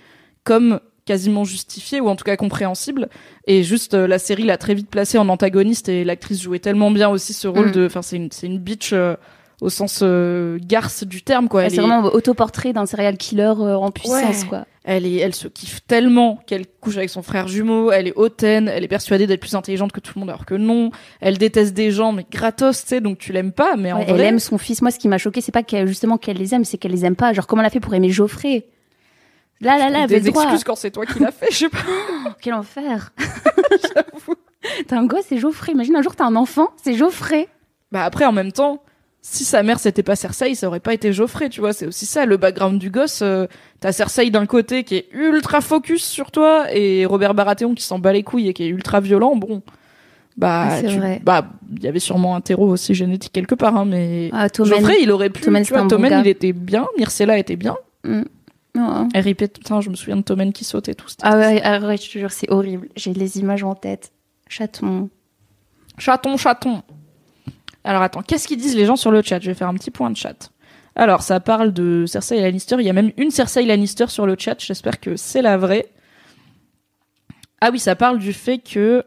comme 0.44 0.80
quasiment 1.06 1.46
justifiée 1.46 2.02
ou 2.02 2.10
en 2.10 2.16
tout 2.18 2.26
cas 2.26 2.36
compréhensible. 2.36 3.08
Et 3.46 3.64
juste 3.64 3.94
euh, 3.94 4.08
la 4.08 4.20
série 4.20 4.44
l'a 4.44 4.58
très 4.58 4.74
vite 4.74 4.90
placée 4.90 5.18
en 5.18 5.30
antagoniste 5.30 5.88
et 5.90 6.04
l'actrice 6.04 6.42
jouait 6.42 6.60
tellement 6.60 6.92
bien 6.92 7.08
aussi 7.10 7.34
ce 7.34 7.48
rôle 7.48 7.68
Mm. 7.70 7.72
de. 7.72 7.86
Enfin, 7.86 8.02
c'est 8.02 8.18
une 8.18 8.32
c'est 8.32 8.48
une 8.48 8.60
bitch 8.60 8.92
euh, 8.94 9.16
au 9.62 9.70
sens 9.70 10.02
euh, 10.04 10.60
garce 10.62 11.04
du 11.04 11.22
terme 11.24 11.48
quoi. 11.48 11.64
Elle 11.66 11.74
est- 11.74 11.78
vraiment 11.78 12.04
autoportrait 12.06 12.74
d'un 12.74 12.86
serial 12.86 13.18
killer 13.18 13.54
euh, 13.60 13.76
en 13.76 13.92
puissance, 13.92 14.42
Ouais. 14.44 14.48
quoi. 14.50 14.66
Elle, 14.90 15.06
est, 15.06 15.16
elle 15.18 15.36
se 15.36 15.50
kiffe 15.50 15.82
tellement 15.86 16.40
qu'elle 16.48 16.66
couche 16.66 16.96
avec 16.96 17.10
son 17.10 17.22
frère 17.22 17.50
jumeau, 17.50 17.92
elle 17.92 18.08
est 18.08 18.14
hautaine, 18.16 18.70
elle 18.70 18.86
est 18.86 18.88
persuadée 18.88 19.28
d'être 19.28 19.42
plus 19.42 19.54
intelligente 19.56 19.92
que 19.92 20.00
tout 20.00 20.14
le 20.16 20.22
monde 20.22 20.30
alors 20.30 20.46
que 20.46 20.54
non. 20.56 20.92
Elle 21.20 21.38
déteste 21.38 21.74
des 21.74 21.92
gens, 21.92 22.14
mais 22.14 22.26
gratos, 22.32 22.84
tu 22.84 22.88
sais, 22.88 23.02
donc 23.02 23.18
tu 23.18 23.34
l'aimes 23.34 23.52
pas, 23.52 23.76
mais 23.76 23.92
en 23.92 24.00
elle 24.00 24.12
vrai. 24.16 24.26
aime 24.28 24.40
son 24.40 24.58
fils. 24.58 24.82
Moi, 24.82 24.92
ce 24.92 24.98
qui 25.00 25.10
m'a 25.10 25.18
choqué, 25.18 25.42
c'est 25.42 25.52
pas 25.52 25.64
qu'elle, 25.64 25.88
justement 25.88 26.18
qu'elle 26.18 26.38
les 26.38 26.54
aime, 26.56 26.64
c'est 26.64 26.78
qu'elle 26.78 26.92
les 26.94 27.04
aime 27.04 27.18
pas. 27.18 27.34
Genre, 27.34 27.48
comment 27.48 27.62
elle 27.64 27.68
a 27.68 27.70
fait 27.72 27.82
pour 27.82 27.94
aimer 27.96 28.10
Geoffrey? 28.12 28.68
Là, 29.60 29.78
là, 29.78 29.90
là, 29.90 30.08
des 30.08 30.22
droit. 30.22 30.44
excuses 30.44 30.64
quand 30.64 30.76
c'est 30.76 30.92
toi 30.92 31.06
qui 31.06 31.20
l'as 31.20 31.32
fait, 31.32 31.48
je 31.52 31.58
sais 31.58 31.70
pas. 31.70 31.80
Oh, 32.28 32.30
quel 32.40 32.54
enfer 32.54 33.12
T'as 34.88 34.98
un 34.98 35.06
gosse, 35.06 35.26
c'est 35.30 35.38
Geoffrey. 35.38 35.72
Imagine 35.74 35.96
un 35.96 36.02
jour, 36.02 36.16
t'as 36.16 36.26
un 36.26 36.36
enfant, 36.36 36.70
c'est 36.82 36.94
Geoffrey. 36.94 37.48
Bah 37.92 38.04
après, 38.04 38.26
en 38.26 38.32
même 38.32 38.52
temps, 38.52 38.82
si 39.30 39.44
sa 39.44 39.62
mère 39.64 39.80
c'était 39.80 40.04
pas 40.04 40.16
Cersei, 40.16 40.56
ça 40.56 40.68
aurait 40.68 40.80
pas 40.80 40.94
été 40.94 41.12
Geoffrey, 41.12 41.50
tu 41.50 41.60
vois. 41.60 41.74
C'est 41.74 41.86
aussi 41.88 42.06
ça, 42.06 42.26
le 42.26 42.38
background 42.38 42.80
du 42.80 42.90
gosse. 42.90 43.20
euh, 43.22 43.46
T'as 43.80 43.92
Cersei 43.92 44.30
d'un 44.30 44.46
côté 44.46 44.84
qui 44.84 44.96
est 44.96 45.08
ultra 45.12 45.62
focus 45.62 46.04
sur 46.04 46.32
toi 46.32 46.66
et 46.74 47.06
Robert 47.06 47.34
Baratheon 47.34 47.76
qui 47.76 47.84
s'en 47.84 48.00
bat 48.00 48.14
les 48.14 48.24
couilles 48.24 48.48
et 48.48 48.54
qui 48.54 48.64
est 48.64 48.68
ultra 48.70 49.00
violent. 49.02 49.36
Bon, 49.36 49.62
bah, 50.38 50.68
Ah, 50.70 50.78
c'est 50.82 50.88
tu- 50.88 50.98
vrai. 50.98 51.22
bah, 51.24 51.46
il 51.76 51.84
y 51.84 51.88
avait 51.88 52.00
sûrement 52.00 52.36
un 52.36 52.42
terreau 52.42 52.68
aussi 52.70 52.94
génétique 52.96 53.34
quelque 53.34 53.56
part, 53.56 53.76
hein, 53.76 53.86
mais 53.86 54.30
Ah. 54.34 54.48
Geoffrey, 54.56 54.98
il 55.02 55.12
aurait 55.12 55.30
pu. 55.30 55.42
Tommen, 55.42 55.64
tu 55.64 55.74
vois, 55.74 55.82
un 55.82 55.88
Tommen, 55.88 56.22
il 56.24 56.28
était 56.28 56.54
bien, 56.54 56.88
Myrcella 56.98 57.38
était 57.38 57.56
bien. 57.58 57.76
Mm. 58.06 58.22
Oh. 58.80 59.08
RIP, 59.16 59.40
putain, 59.40 59.82
je 59.82 59.90
me 59.90 59.96
souviens 59.96 60.18
de 60.18 60.22
Tommen 60.22 60.54
qui 60.54 60.64
sautait 60.64 60.94
tout. 60.94 61.08
Ah 61.24 61.36
ouais, 61.38 61.62
ah 61.64 61.80
ouais, 61.80 61.98
je 61.98 62.12
te 62.12 62.18
jure, 62.20 62.32
c'est 62.32 62.50
horrible. 62.52 62.88
J'ai 62.96 63.14
les 63.14 63.40
images 63.40 63.64
en 63.64 63.74
tête. 63.76 64.12
Chaton. 64.48 65.10
Chaton, 65.98 66.38
chaton. 66.38 66.84
Alors 67.88 68.02
attends, 68.02 68.22
qu'est-ce 68.22 68.50
qu'ils 68.50 68.58
disent 68.58 68.76
les 68.76 68.86
gens 68.86 68.98
sur 68.98 69.12
le 69.12 69.22
chat? 69.22 69.40
Je 69.40 69.48
vais 69.48 69.54
faire 69.54 69.70
un 69.70 69.74
petit 69.74 69.92
point 69.92 70.12
de 70.12 70.18
chat. 70.18 70.52
Alors, 70.98 71.22
ça 71.22 71.40
parle 71.40 71.72
de 71.72 72.06
Cersei 72.06 72.42
Lannister. 72.42 72.76
Il 72.80 72.86
y 72.86 72.90
a 72.90 72.94
même 72.94 73.14
une 73.16 73.32
Cersei 73.32 73.64
Lannister 73.64 74.08
sur 74.08 74.26
le 74.26 74.36
chat. 74.38 74.56
J'espère 74.60 75.00
que 75.00 75.16
c'est 75.16 75.42
la 75.42 75.58
vraie. 75.58 75.86
Ah 77.62 77.70
oui, 77.72 77.80
ça 77.80 77.96
parle 77.96 78.20
du 78.20 78.34
fait 78.34 78.58
que... 78.58 79.06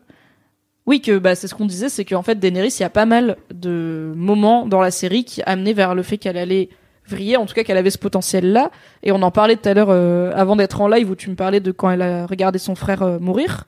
Oui, 0.86 1.02
que 1.02 1.18
bah, 1.18 1.34
c'est 1.34 1.46
ce 1.46 1.54
qu'on 1.54 1.66
disait, 1.66 1.90
c'est 1.90 2.06
qu'en 2.06 2.22
fait, 2.22 2.36
Daenerys, 2.36 2.74
il 2.78 2.80
y 2.80 2.84
a 2.84 2.90
pas 2.90 3.04
mal 3.04 3.36
de 3.52 4.14
moments 4.16 4.66
dans 4.66 4.80
la 4.80 4.90
série 4.90 5.24
qui 5.24 5.42
amenaient 5.42 5.74
vers 5.74 5.94
le 5.94 6.02
fait 6.02 6.16
qu'elle 6.16 6.38
allait 6.38 6.70
vriller, 7.06 7.36
en 7.36 7.44
tout 7.44 7.54
cas 7.54 7.64
qu'elle 7.64 7.76
avait 7.76 7.90
ce 7.90 7.98
potentiel-là. 7.98 8.70
Et 9.02 9.12
on 9.12 9.20
en 9.20 9.30
parlait 9.30 9.56
tout 9.56 9.68
à 9.68 9.74
l'heure, 9.74 9.90
euh, 9.90 10.32
avant 10.34 10.56
d'être 10.56 10.80
en 10.80 10.88
live, 10.88 11.10
où 11.10 11.16
tu 11.16 11.28
me 11.28 11.36
parlais 11.36 11.60
de 11.60 11.70
quand 11.70 11.90
elle 11.90 12.02
a 12.02 12.26
regardé 12.26 12.58
son 12.58 12.74
frère 12.74 13.02
euh, 13.02 13.18
mourir, 13.18 13.64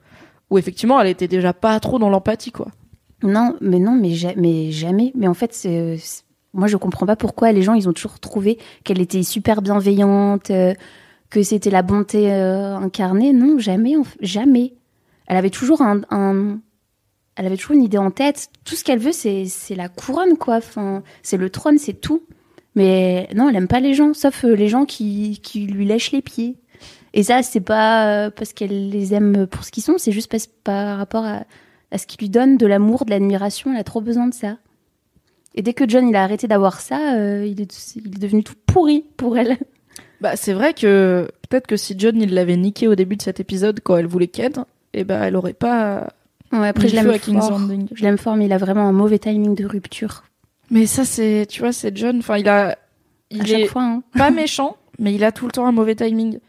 où 0.49 0.57
effectivement, 0.57 0.99
elle 0.99 1.07
était 1.07 1.27
déjà 1.27 1.53
pas 1.53 1.79
trop 1.79 1.99
dans 1.99 2.09
l'empathie, 2.09 2.51
quoi. 2.51 2.69
Non, 3.23 3.55
mais 3.61 3.79
non, 3.79 3.93
mais, 3.93 4.11
ja- 4.11 4.33
mais 4.35 4.71
jamais. 4.71 5.11
Mais 5.15 5.27
en 5.27 5.33
fait, 5.33 5.67
moi, 6.53 6.67
je 6.67 6.77
comprends 6.77 7.05
pas 7.05 7.15
pourquoi 7.15 7.51
les 7.51 7.61
gens, 7.63 7.73
ils 7.73 7.89
ont 7.89 7.93
toujours 7.93 8.19
trouvé 8.19 8.59
qu'elle 8.83 9.01
était 9.01 9.23
super 9.23 9.61
bienveillante, 9.61 10.51
euh, 10.51 10.73
que 11.29 11.41
c'était 11.41 11.71
la 11.71 11.81
bonté 11.81 12.31
euh, 12.31 12.75
incarnée. 12.75 13.33
Non, 13.33 13.57
jamais, 13.57 13.95
jamais. 14.19 14.73
Elle 15.25 15.37
avait 15.37 15.49
toujours 15.49 15.81
un, 15.81 16.01
elle 17.35 17.45
avait 17.45 17.57
toujours 17.57 17.75
une 17.75 17.83
idée 17.83 17.97
en 17.97 18.11
tête. 18.11 18.49
Tout 18.65 18.75
ce 18.75 18.83
qu'elle 18.83 18.99
veut, 18.99 19.13
c'est, 19.13 19.47
la 19.75 19.87
couronne, 19.87 20.37
quoi. 20.37 20.59
C'est 21.23 21.37
le 21.37 21.49
trône, 21.49 21.77
c'est 21.77 21.93
tout. 21.99 22.21
Mais 22.75 23.29
non, 23.35 23.49
elle 23.49 23.55
aime 23.55 23.67
pas 23.67 23.79
les 23.79 23.93
gens, 23.93 24.13
sauf 24.13 24.43
euh, 24.45 24.55
les 24.55 24.67
gens 24.67 24.85
qui, 24.85 25.39
qui 25.43 25.65
lui 25.67 25.85
lèchent 25.85 26.11
les 26.11 26.21
pieds. 26.23 26.57
Et 27.13 27.21
ça, 27.23 27.43
c'est 27.43 27.61
pas 27.61 28.31
parce 28.31 28.51
qu'elle 28.53 28.89
les 28.89 29.13
aime 29.13 29.45
pour 29.45 29.63
ce 29.63 29.71
qu'ils 29.71 29.83
sont, 29.83 29.99
c'est 29.99 30.11
juste 30.11 30.29
parce, 30.31 30.47
par 30.47 30.97
rapport 30.97 31.23
à, 31.23 31.43
à 31.93 31.97
ce 31.97 32.07
qui 32.07 32.17
lui 32.17 32.29
donne 32.29 32.57
de 32.57 32.65
l'amour, 32.65 33.05
de 33.05 33.11
l'admiration. 33.11 33.71
Elle 33.71 33.79
a 33.79 33.83
trop 33.83 34.01
besoin 34.01 34.27
de 34.27 34.33
ça. 34.33 34.57
Et 35.55 35.61
dès 35.61 35.73
que 35.73 35.87
John 35.87 36.07
il 36.09 36.15
a 36.15 36.23
arrêté 36.23 36.47
d'avoir 36.47 36.81
ça, 36.81 37.15
euh, 37.15 37.45
il, 37.45 37.61
est, 37.61 37.95
il 37.95 38.07
est 38.07 38.19
devenu 38.19 38.43
tout 38.43 38.55
pourri 38.65 39.05
pour 39.17 39.37
elle. 39.37 39.57
Bah, 40.21 40.37
c'est 40.37 40.53
vrai 40.53 40.73
que 40.73 41.27
peut-être 41.49 41.67
que 41.67 41.75
si 41.75 41.95
John 41.97 42.15
il 42.21 42.33
l'avait 42.33 42.55
niqué 42.55 42.87
au 42.87 42.95
début 42.95 43.17
de 43.17 43.21
cet 43.21 43.41
épisode 43.41 43.81
quand 43.83 43.97
elle 43.97 44.07
voulait 44.07 44.27
Ken, 44.29 44.53
et 44.93 45.03
ben 45.03 45.21
elle 45.21 45.35
aurait 45.35 45.51
pas. 45.51 46.07
Ouais, 46.53 46.69
après, 46.69 46.87
je 46.87 46.95
l'aime 46.95 47.09
à 47.09 47.19
fort. 47.19 47.59
Je 47.93 48.01
l'aime 48.03 48.17
fort, 48.17 48.37
mais 48.37 48.45
il 48.45 48.53
a 48.53 48.57
vraiment 48.57 48.87
un 48.87 48.93
mauvais 48.93 49.19
timing 49.19 49.53
de 49.53 49.65
rupture. 49.65 50.23
Mais 50.71 50.85
ça 50.85 51.03
c'est, 51.03 51.45
tu 51.49 51.59
vois, 51.59 51.73
c'est 51.73 51.95
John. 51.97 52.19
Enfin, 52.19 52.37
il 52.37 52.47
a, 52.47 52.69
à 52.69 52.75
il 53.31 53.45
chaque 53.45 53.59
est 53.59 53.65
fois. 53.67 53.83
hein. 53.83 54.03
pas 54.17 54.31
méchant, 54.31 54.77
mais 54.97 55.13
il 55.13 55.25
a 55.25 55.33
tout 55.33 55.45
le 55.45 55.51
temps 55.51 55.67
un 55.67 55.73
mauvais 55.73 55.95
timing. 55.95 56.39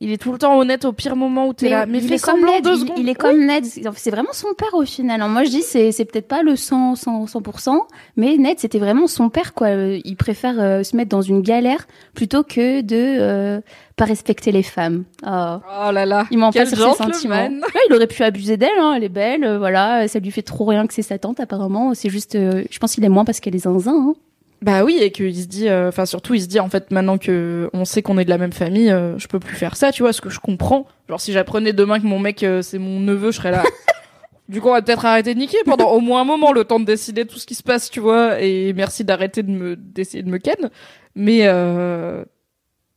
Il 0.00 0.10
est 0.10 0.18
tout 0.18 0.32
le 0.32 0.38
temps 0.38 0.58
honnête 0.58 0.84
au 0.84 0.92
pire 0.92 1.14
moment 1.14 1.46
où 1.46 1.52
t'es 1.52 1.68
là. 1.68 1.86
Mais 1.86 1.98
il 2.02 2.12
est 2.12 2.18
comme 2.22 2.40
semblant 2.40 2.54
Ned, 2.56 2.64
deux 2.64 2.74
il- 2.74 2.80
secondes. 2.80 2.98
Il, 2.98 3.08
est 3.08 3.14
comme 3.14 3.46
Ned. 3.46 3.64
C'est 3.64 4.10
vraiment 4.10 4.32
son 4.32 4.52
père 4.52 4.74
au 4.74 4.84
final. 4.84 5.20
Alors 5.20 5.28
moi 5.28 5.44
je 5.44 5.50
dis 5.50 5.62
c'est 5.62 5.92
c'est 5.92 6.04
peut-être 6.04 6.26
pas 6.26 6.42
le 6.42 6.56
100 6.56 6.96
100 6.96 7.24
100%, 7.26 7.78
mais 8.16 8.36
Ned 8.36 8.58
c'était 8.58 8.80
vraiment 8.80 9.06
son 9.06 9.30
père 9.30 9.54
quoi. 9.54 9.68
Euh, 9.68 10.00
Il 10.04 10.16
préfère 10.16 10.56
euh, 10.58 10.82
se 10.82 10.96
mettre 10.96 11.10
dans 11.10 11.22
une 11.22 11.42
galère 11.42 11.86
plutôt 12.12 12.42
que 12.42 12.80
de 12.80 12.96
euh, 12.96 13.60
pas 13.96 14.04
respecter 14.04 14.50
les 14.50 14.64
femmes. 14.64 15.04
Oh. 15.24 15.56
Oh 15.86 15.92
là 15.92 16.04
là. 16.06 16.26
Il 16.32 16.38
m'en 16.38 16.50
passe 16.50 16.74
sur 16.74 16.92
ses 16.96 17.02
sentiments. 17.02 17.34
Ouais, 17.46 17.50
il 17.88 17.94
aurait 17.94 18.08
pu 18.08 18.22
abuser 18.24 18.56
d'elle, 18.56 18.70
hein, 18.80 18.94
elle 18.96 19.04
est 19.04 19.08
belle, 19.08 19.44
euh, 19.44 19.58
voilà, 19.58 20.08
ça 20.08 20.18
lui 20.18 20.32
fait 20.32 20.42
trop 20.42 20.64
rien 20.64 20.86
que 20.88 20.92
c'est 20.94 21.02
sa 21.02 21.18
tante 21.18 21.38
apparemment. 21.38 21.94
C'est 21.94 22.10
juste, 22.10 22.34
euh, 22.34 22.64
je 22.68 22.78
pense 22.80 22.94
qu'il 22.94 23.04
est 23.04 23.08
moins 23.08 23.24
parce 23.24 23.38
qu'elle 23.38 23.54
est 23.54 23.60
zinzin. 23.60 23.92
Hein. 23.94 24.14
Bah 24.64 24.82
oui, 24.82 24.96
et 24.98 25.10
qu'il 25.10 25.36
se 25.36 25.46
dit, 25.46 25.68
euh, 25.68 25.88
enfin 25.88 26.06
surtout 26.06 26.32
il 26.32 26.40
se 26.40 26.46
dit 26.46 26.58
en 26.58 26.70
fait 26.70 26.90
maintenant 26.90 27.18
que 27.18 27.68
on 27.74 27.84
sait 27.84 28.00
qu'on 28.00 28.16
est 28.16 28.24
de 28.24 28.30
la 28.30 28.38
même 28.38 28.54
famille, 28.54 28.90
euh, 28.90 29.18
je 29.18 29.28
peux 29.28 29.38
plus 29.38 29.56
faire 29.56 29.76
ça, 29.76 29.92
tu 29.92 30.02
vois, 30.02 30.14
ce 30.14 30.22
que 30.22 30.30
je 30.30 30.40
comprends. 30.40 30.86
Genre 31.06 31.20
si 31.20 31.32
j'apprenais 31.32 31.74
demain 31.74 32.00
que 32.00 32.06
mon 32.06 32.18
mec 32.18 32.42
euh, 32.42 32.62
c'est 32.62 32.78
mon 32.78 32.98
neveu, 32.98 33.30
je 33.30 33.36
serais 33.36 33.50
là. 33.50 33.62
du 34.48 34.62
coup 34.62 34.68
on 34.68 34.72
va 34.72 34.80
peut-être 34.80 35.04
arrêter 35.04 35.34
de 35.34 35.38
niquer 35.38 35.58
pendant 35.66 35.90
au 35.90 36.00
moins 36.00 36.22
un 36.22 36.24
moment 36.24 36.50
le 36.50 36.64
temps 36.64 36.80
de 36.80 36.86
décider 36.86 37.26
tout 37.26 37.38
ce 37.38 37.44
qui 37.44 37.54
se 37.54 37.62
passe, 37.62 37.90
tu 37.90 38.00
vois. 38.00 38.40
Et 38.40 38.72
merci 38.72 39.04
d'arrêter 39.04 39.42
de 39.42 39.50
me 39.50 39.76
d'essayer 39.76 40.22
de 40.22 40.30
me 40.30 40.38
ken. 40.38 40.70
Mais 41.14 41.40
euh, 41.42 42.24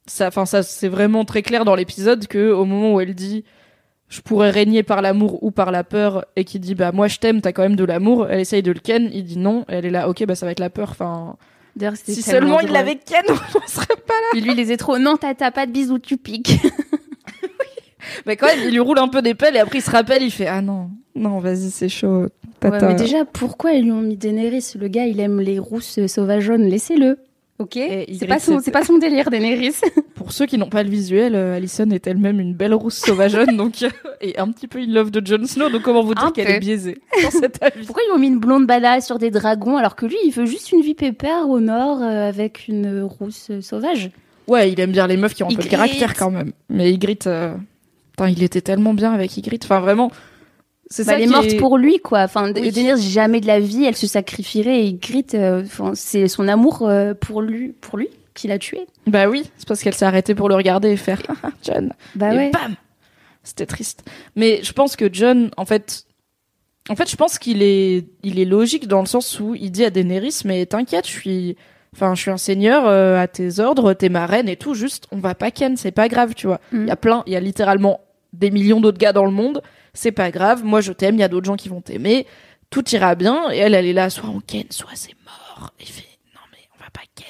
ça, 0.06 0.28
enfin 0.28 0.46
ça 0.46 0.64
c'est 0.64 0.88
vraiment 0.88 1.26
très 1.26 1.42
clair 1.42 1.66
dans 1.66 1.76
l'épisode 1.76 2.28
que 2.28 2.50
au 2.50 2.64
moment 2.64 2.94
où 2.94 3.02
elle 3.02 3.14
dit 3.14 3.44
je 4.08 4.22
pourrais 4.22 4.52
régner 4.52 4.84
par 4.84 5.02
l'amour 5.02 5.44
ou 5.44 5.52
par 5.52 5.72
la 5.72 5.84
peur 5.84 6.24
et 6.38 6.46
qui 6.46 6.62
dit 6.62 6.76
bah 6.76 6.94
moi 6.94 7.10
je 7.10 7.18
t'aime 7.18 7.42
t'as 7.42 7.52
quand 7.52 7.64
même 7.64 7.76
de 7.76 7.84
l'amour 7.84 8.28
elle 8.30 8.40
essaye 8.40 8.64
de 8.64 8.72
le 8.72 8.80
ken 8.80 9.10
il 9.12 9.26
dit 9.26 9.38
non 9.38 9.66
elle 9.68 9.86
est 9.86 9.90
là 9.90 10.08
ok 10.08 10.26
bah 10.26 10.36
ça 10.36 10.46
va 10.46 10.54
être 10.54 10.62
la 10.62 10.70
peur 10.70 10.92
enfin 10.92 11.36
si 12.04 12.22
seulement 12.22 12.60
il 12.60 12.72
l'avait 12.72 12.96
ken, 12.96 13.24
on 13.30 13.68
serait 13.68 13.88
pas. 14.06 14.14
Lui, 14.34 14.52
il 14.52 14.56
les 14.56 14.72
est 14.72 14.78
trop. 14.78 14.98
Non, 14.98 15.18
t'as 15.18 15.52
pas 15.52 15.66
de 15.66 15.72
bisous, 15.72 16.00
tu 16.00 16.18
piques. 16.18 16.60
Mais 18.26 18.36
quand 18.38 18.48
même, 18.48 18.60
il 18.64 18.72
lui 18.72 18.80
roule 18.80 19.00
un 19.00 19.10
peu 19.10 19.22
des 19.22 19.36
pelles 19.36 19.56
et 19.56 19.60
après 19.60 19.80
il 19.80 19.82
se 19.82 19.92
rappelle, 19.92 20.24
il 20.24 20.32
fait 20.32 20.48
ah 20.48 20.62
non, 20.62 20.90
non, 21.16 21.40
vas-y, 21.40 21.72
c'est 21.72 21.90
chaud. 21.90 22.22
Ouais, 22.22 22.30
Tata. 22.60 22.88
mais 22.88 22.96
déjà, 22.96 23.26
pourquoi 23.26 23.74
ils 23.74 23.84
lui 23.84 23.92
ont 23.92 24.02
mis 24.02 24.18
Daenerys? 24.18 24.74
Le 24.80 24.88
gars, 24.88 25.06
il 25.06 25.20
aime 25.20 25.40
les 25.42 25.60
rousses 25.60 26.06
sauvageonnes. 26.08 26.64
Laissez-le. 26.64 27.20
Ok 27.60 27.74
C'est 28.20 28.28
pas, 28.28 28.38
son- 28.38 28.62
pas 28.62 28.84
son 28.84 29.00
délire, 29.00 29.32
Daenerys. 29.32 29.72
Pour 29.82 30.04
pour 30.28 30.32
ceux 30.32 30.46
qui 30.46 30.58
n'ont 30.60 30.70
pas 30.70 30.84
le 30.84 30.90
visuel, 30.90 31.34
euh, 31.34 31.56
Alison 31.56 31.90
est 31.90 32.06
elle-même 32.06 32.40
une 32.40 32.54
belle 32.54 32.74
rousse 32.76 32.98
sauvageonne, 32.98 33.58
donc 33.58 33.82
euh, 33.82 33.90
et 34.22 34.38
un 34.38 34.52
petit 34.52 34.68
peu 34.68 34.78
in 34.80 34.86
love 34.88 35.10
de 35.10 35.26
Jon 35.26 35.44
Snow. 35.46 35.70
Donc 35.70 35.82
comment 35.82 36.04
vous 36.04 36.14
dire 36.14 36.26
Un 36.26 36.32
qu'elle 36.32 36.46
peu. 36.46 36.52
est 36.54 36.60
biaisée 36.60 37.00
dans 37.24 37.32
cet 37.32 37.64
avis 37.64 37.84
Pourquoi 37.86 38.04
ils 38.08 38.14
ont 38.14 38.20
mis 38.20 38.28
une 38.28 38.40
blonde 38.40 38.68
badass 38.68 39.06
sur 39.08 39.18
des 39.18 39.32
dragons 39.32 39.76
alors 39.78 39.96
que 39.96 40.06
lui, 40.06 40.18
il 40.26 40.32
veut 40.32 40.46
juste 40.46 40.72
une 40.72 40.82
vie 40.82 40.94
pépère 40.94 41.50
au 41.50 41.60
nord 41.60 42.02
euh, 42.04 42.30
avec 42.30 42.68
une 42.68 43.02
rousse 43.02 43.48
euh, 43.50 43.62
sauvage? 43.62 44.12
Ouais, 44.48 44.72
il 44.72 44.80
aime 44.80 44.92
bien 44.92 45.08
les 45.08 45.18
meufs 45.18 45.34
qui 45.34 45.44
ont 45.44 45.50
un 45.50 45.56
peu 45.56 45.64
de 45.64 45.68
caractère 45.68 46.14
quand 46.14 46.30
même. 46.32 46.52
Mais 46.70 46.92
Ygritte, 46.94 47.26
euh, 47.28 47.56
putain, 48.12 48.30
il 48.30 48.44
était 48.44 48.62
tellement 48.62 48.94
bien 48.94 49.12
avec 49.14 49.36
Ygritte. 49.36 49.66
Enfin, 49.66 49.80
vraiment, 49.80 50.12
c'est 50.90 51.06
Bah, 51.06 51.14
ça 51.14 51.18
Elle 51.20 51.24
est 51.26 51.32
morte 51.32 51.46
est- 51.54 51.58
pour 51.58 51.78
lui, 51.78 52.00
quoi. 52.00 52.22
Enfin, 52.24 52.52
Oui. 52.54 52.72
Daenerys, 52.72 53.02
jamais 53.02 53.42
de 53.42 53.48
la 53.48 53.60
vie, 53.60 53.86
elle 53.86 53.96
se 53.96 54.08
sacrifierait 54.08 54.82
et 54.82 54.88
Ygritte, 54.88 55.36
euh, 55.36 55.64
c'est 55.94 56.28
son 56.28 56.48
amour 56.48 56.88
euh, 56.88 57.14
pour 57.14 57.42
lui, 57.42 57.70
pour 57.82 57.98
lui 57.98 58.10
qui 58.34 58.48
l'a 58.48 58.60
tué. 58.60 58.86
Bah 59.08 59.28
oui, 59.28 59.50
c'est 59.58 59.68
parce 59.68 59.82
qu'elle 59.82 59.96
s'est 59.96 60.06
arrêtée 60.06 60.36
pour 60.36 60.48
le 60.50 60.56
regarder 60.56 60.90
et 60.90 60.98
faire 60.98 61.22
John. 61.64 61.94
Bah 62.16 62.34
et 62.34 62.38
ouais. 62.38 62.52
bam 62.52 62.76
C'était 63.44 63.66
triste. 63.66 64.04
Mais 64.36 64.60
je 64.64 64.72
pense 64.74 64.96
que 64.96 65.10
John, 65.12 65.50
en 65.58 65.66
fait, 65.66 66.06
en 66.90 66.96
fait, 66.96 67.10
je 67.10 67.16
pense 67.16 67.40
qu'il 67.40 67.64
est, 67.64 68.06
il 68.24 68.40
est 68.40 68.46
logique 68.46 68.88
dans 68.88 69.00
le 69.02 69.08
sens 69.08 69.40
où 69.40 69.56
il 69.56 69.72
dit 69.72 69.84
à 69.86 69.90
Daenerys, 69.90 70.42
mais 70.46 70.66
t'inquiète, 70.66 71.06
je 71.08 71.12
suis, 71.12 71.58
enfin, 71.96 72.14
je 72.16 72.22
suis 72.22 72.32
un 72.32 72.38
seigneur 72.38 72.86
euh, 72.88 73.20
à 73.20 73.28
tes 73.28 73.60
ordres, 73.60 73.94
t'es 73.94 74.10
ma 74.10 74.26
reine 74.26 74.48
et 74.48 74.56
tout. 74.56 74.74
Juste, 74.74 75.08
on 75.12 75.18
va 75.18 75.34
pas 75.36 75.52
ken, 75.52 75.76
c'est 75.76 75.92
pas 75.92 76.08
grave, 76.08 76.34
tu 76.36 76.48
vois. 76.48 76.62
Il 76.72 76.80
Mm. 76.82 76.88
y 76.88 76.92
a 76.92 76.96
plein, 76.96 77.24
il 77.28 77.34
y 77.34 77.36
a 77.36 77.40
littéralement 77.42 78.00
des 78.34 78.52
millions 78.52 78.80
d'autres 78.80 79.00
gars 79.00 79.14
dans 79.14 79.26
le 79.26 79.32
monde. 79.32 79.62
C'est 79.98 80.12
pas 80.12 80.30
grave. 80.32 80.64
Moi, 80.64 80.80
je 80.82 80.92
t'aime. 80.94 81.16
Il 81.16 81.20
y 81.22 81.24
a 81.24 81.28
d'autres 81.28 81.46
gens 81.48 81.56
qui 81.56 81.70
vont 81.70 81.82
t'aimer. 81.82 82.28
Tout 82.70 82.88
ira 82.92 83.16
bien. 83.16 83.50
Et 83.52 83.58
elle, 83.58 83.74
elle 83.74 83.86
est 83.86 83.94
là, 83.94 84.10
soit 84.10 84.30
on 84.30 84.40
ken, 84.40 84.66
soit 84.70 84.92
c'est 84.94 85.16
mort. 85.26 85.72
Et 85.80 85.84
il 85.84 85.90
fait, 85.90 86.04
non 86.36 86.42
mais 86.52 86.60
on 86.78 86.84
va 86.84 86.90
pas 86.92 87.02
ken. 87.16 87.26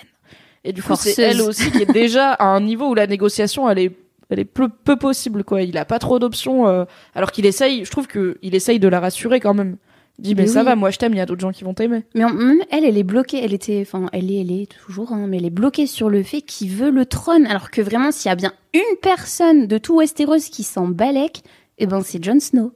Et 0.64 0.74
du 0.74 0.84
coup, 0.84 0.96
c'est 0.98 1.22
elle 1.22 1.42
aussi 1.42 1.72
qui 1.72 1.84
est 1.84 1.92
déjà 1.94 2.34
à 2.34 2.46
un 2.46 2.60
niveau 2.60 2.90
où 2.90 2.94
la 2.94 3.08
négociation, 3.08 3.70
elle 3.70 3.80
est 3.80 3.92
elle 4.30 4.40
est 4.40 4.46
peu, 4.46 4.68
peu 4.68 4.98
possible 4.98 5.46
quoi. 5.46 5.62
Il 5.62 5.78
a 5.78 5.86
pas 5.86 6.00
trop 6.00 6.20
d'options 6.20 6.68
euh, 6.68 6.84
alors 7.16 7.32
qu'il 7.32 7.46
essaye. 7.46 7.86
Je 7.86 7.92
trouve 7.92 8.08
que 8.08 8.38
il 8.42 8.54
essaye 8.56 8.78
de 8.80 8.90
la 8.90 9.00
rassurer 9.00 9.40
quand 9.40 9.54
même. 9.54 9.78
Il 10.20 10.24
dit 10.24 10.36
mais, 10.36 10.42
Mais 10.42 10.48
ça 10.48 10.60
oui. 10.62 10.66
va, 10.66 10.76
moi 10.76 10.90
je 10.90 10.98
t'aime. 10.98 11.14
Il 11.14 11.18
y 11.18 11.22
a 11.22 11.26
d'autres 11.26 11.40
gens 11.40 11.52
qui 11.54 11.64
vont 11.64 11.74
t'aimer. 11.74 12.04
Mais 12.16 12.26
en- 12.26 12.34
même 12.34 12.62
elle, 12.72 12.84
elle 12.84 12.98
est 12.98 13.04
bloquée. 13.04 13.40
Elle 13.42 13.54
était, 13.54 13.80
enfin, 13.88 14.08
elle 14.12 14.30
est, 14.32 14.42
elle 14.42 14.52
est 14.52 14.66
toujours, 14.70 15.14
hein, 15.14 15.28
mais 15.30 15.38
elle 15.38 15.46
est 15.46 15.50
bloquée 15.52 15.88
sur 15.88 16.10
le 16.10 16.24
fait 16.24 16.42
qu'il 16.42 16.72
veut 16.72 16.90
le 16.90 17.06
trône. 17.06 17.46
Alors 17.46 17.72
que 17.72 17.82
vraiment, 17.82 18.12
s'il 18.12 18.28
y 18.28 18.32
a 18.32 18.36
bien 18.36 18.52
une 18.74 18.98
personne 19.02 19.68
de 19.68 19.78
tout 19.78 19.96
Westeros 20.00 20.50
qui 20.52 20.64
s'en 20.64 20.88
balèque, 20.90 21.44
eh 21.78 21.86
ben, 21.86 22.02
c'est 22.04 22.24
Jon 22.24 22.40
Snow. 22.40 22.72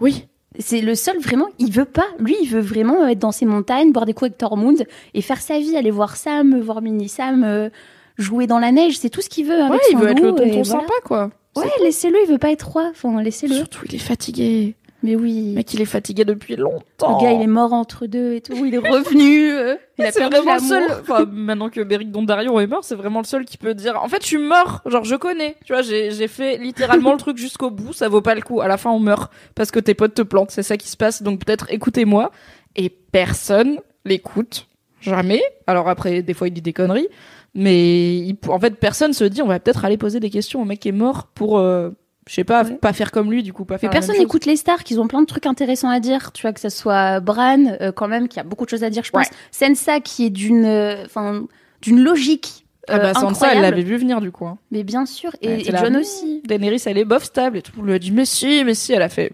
Oui. 0.00 0.26
C'est 0.58 0.80
le 0.80 0.94
seul 0.96 1.18
vraiment, 1.20 1.48
il 1.58 1.70
veut 1.70 1.84
pas. 1.84 2.06
Lui, 2.18 2.34
il 2.42 2.48
veut 2.48 2.60
vraiment 2.60 3.06
être 3.06 3.20
dans 3.20 3.30
ses 3.30 3.46
montagnes, 3.46 3.92
boire 3.92 4.04
des 4.04 4.14
coups 4.14 4.30
avec 4.30 4.38
Tormund 4.38 4.84
et 5.14 5.22
faire 5.22 5.40
sa 5.40 5.58
vie, 5.60 5.76
aller 5.76 5.92
voir 5.92 6.16
Sam, 6.16 6.58
voir 6.60 6.82
Mini 6.82 7.08
Sam, 7.08 7.44
euh, 7.44 7.70
jouer 8.18 8.48
dans 8.48 8.58
la 8.58 8.72
neige. 8.72 8.98
C'est 8.98 9.10
tout 9.10 9.20
ce 9.20 9.28
qu'il 9.28 9.46
veut. 9.46 9.62
Avec 9.62 9.72
Ouais, 9.72 9.86
il 9.92 9.98
veut 9.98 10.08
être 10.08 10.20
le 10.20 10.30
tonton 10.30 10.44
voilà. 10.46 10.64
sympa 10.64 10.92
quoi. 11.04 11.30
Ouais, 11.56 11.70
laissez-le. 11.82 12.16
Il 12.24 12.28
veut 12.30 12.38
pas 12.38 12.50
être 12.50 12.68
roi. 12.68 12.88
Enfin, 12.90 13.22
laissez-le. 13.22 13.54
Surtout 13.54 13.84
il 13.86 13.94
est 13.94 13.98
fatigué. 13.98 14.74
Mais 15.02 15.16
oui. 15.16 15.50
Le 15.50 15.54
mec 15.56 15.72
il 15.72 15.80
est 15.80 15.86
fatigué 15.86 16.24
depuis 16.24 16.56
longtemps. 16.56 17.18
Le 17.18 17.24
gars, 17.24 17.32
il 17.32 17.40
est 17.42 17.46
mort 17.46 17.72
entre 17.72 18.06
deux 18.06 18.34
et 18.34 18.40
tout. 18.42 18.52
Il 18.66 18.74
est 18.74 18.78
revenu. 18.78 19.50
euh, 19.50 19.76
il 19.98 20.04
a 20.04 20.12
c'est 20.12 20.18
perdu 20.20 20.36
vraiment 20.36 20.54
le 20.54 20.60
seul. 20.60 20.82
l'amour. 20.82 20.96
Enfin, 21.02 21.24
maintenant 21.32 21.68
que 21.70 21.80
Beric 21.80 22.10
Dondarrion 22.10 22.60
est 22.60 22.66
mort, 22.66 22.84
c'est 22.84 22.94
vraiment 22.96 23.20
le 23.20 23.24
seul 23.24 23.44
qui 23.46 23.56
peut 23.56 23.72
dire. 23.74 24.02
En 24.02 24.08
fait, 24.08 24.20
je 24.22 24.26
suis 24.26 24.38
mort. 24.38 24.82
Genre, 24.86 25.04
je 25.04 25.16
connais. 25.16 25.56
Tu 25.64 25.72
vois, 25.72 25.82
j'ai 25.82 26.10
j'ai 26.10 26.28
fait 26.28 26.58
littéralement 26.58 27.12
le 27.12 27.18
truc 27.18 27.38
jusqu'au 27.38 27.70
bout. 27.70 27.92
Ça 27.92 28.08
vaut 28.08 28.20
pas 28.20 28.34
le 28.34 28.42
coup. 28.42 28.60
À 28.60 28.68
la 28.68 28.76
fin, 28.76 28.90
on 28.90 28.98
meurt 29.00 29.32
parce 29.54 29.70
que 29.70 29.80
tes 29.80 29.94
potes 29.94 30.14
te 30.14 30.22
plantent. 30.22 30.50
C'est 30.50 30.62
ça 30.62 30.76
qui 30.76 30.88
se 30.88 30.96
passe. 30.96 31.22
Donc 31.22 31.44
peut-être 31.44 31.70
écoutez-moi. 31.72 32.30
Et 32.76 32.88
personne 32.90 33.78
l'écoute. 34.04 34.66
Jamais. 35.00 35.42
Alors 35.66 35.88
après, 35.88 36.22
des 36.22 36.34
fois, 36.34 36.48
il 36.48 36.52
dit 36.52 36.60
des 36.62 36.72
conneries. 36.74 37.08
Mais 37.54 38.16
il- 38.18 38.36
en 38.48 38.60
fait, 38.60 38.76
personne 38.76 39.12
se 39.12 39.24
dit, 39.24 39.42
on 39.42 39.46
va 39.46 39.58
peut-être 39.58 39.84
aller 39.84 39.96
poser 39.96 40.20
des 40.20 40.30
questions 40.30 40.62
au 40.62 40.64
mec 40.64 40.78
qui 40.80 40.88
est 40.88 40.92
mort 40.92 41.26
pour, 41.34 41.58
euh, 41.58 41.90
je 42.28 42.34
sais 42.34 42.44
pas, 42.44 42.64
Ouais. 42.64 42.74
pas 42.76 42.92
faire 42.92 43.10
comme 43.10 43.30
lui, 43.30 43.42
du 43.42 43.52
coup, 43.52 43.64
pas 43.64 43.74
Mais 43.74 43.78
faire 43.78 43.90
la 43.90 43.92
personne 43.98 44.18
n'écoute 44.18 44.44
les 44.46 44.56
stars, 44.56 44.84
qui 44.84 44.96
ont 44.98 45.08
plein 45.08 45.20
de 45.22 45.26
trucs 45.26 45.46
intéressants 45.46 45.88
à 45.90 46.00
dire. 46.00 46.32
Tu 46.32 46.42
vois, 46.42 46.52
que 46.52 46.60
ce 46.60 46.68
soit 46.68 47.20
Bran, 47.20 47.76
euh, 47.80 47.92
quand 47.92 48.08
même, 48.08 48.28
qui 48.28 48.38
a 48.38 48.42
beaucoup 48.44 48.64
de 48.64 48.70
choses 48.70 48.84
à 48.84 48.90
dire, 48.90 49.02
je 49.04 49.10
pense. 49.10 49.26
Ouais. 49.26 49.34
Sansa, 49.74 50.00
qui 50.00 50.26
est 50.26 50.30
d'une, 50.30 50.64
euh, 50.64 51.04
enfin, 51.06 51.44
d'une 51.82 52.00
logique. 52.00 52.66
Ah 52.88 52.98
bah, 52.98 53.04
euh, 53.10 53.14
Sansa, 53.14 53.22
elle 53.22 53.30
incroyable. 53.58 53.62
l'avait 53.62 53.82
vu 53.82 53.96
venir, 53.96 54.20
du 54.20 54.30
coup. 54.32 54.46
hein. 54.46 54.58
Mais 54.70 54.84
bien 54.84 55.06
sûr. 55.06 55.34
Et, 55.42 55.68
Elle 55.68 55.76
John 55.78 55.96
aussi. 55.96 56.42
Daenerys, 56.44 56.82
elle 56.86 56.98
est 56.98 57.04
bof 57.04 57.24
stable 57.24 57.56
et 57.58 57.62
tout. 57.62 57.72
On 57.78 57.82
lui 57.82 57.94
a 57.94 57.98
dit, 57.98 58.10
mais 58.12 58.24
si, 58.24 58.62
mais 58.64 58.74
si. 58.74 58.92
Elle 58.92 59.02
a 59.02 59.08
fait, 59.08 59.32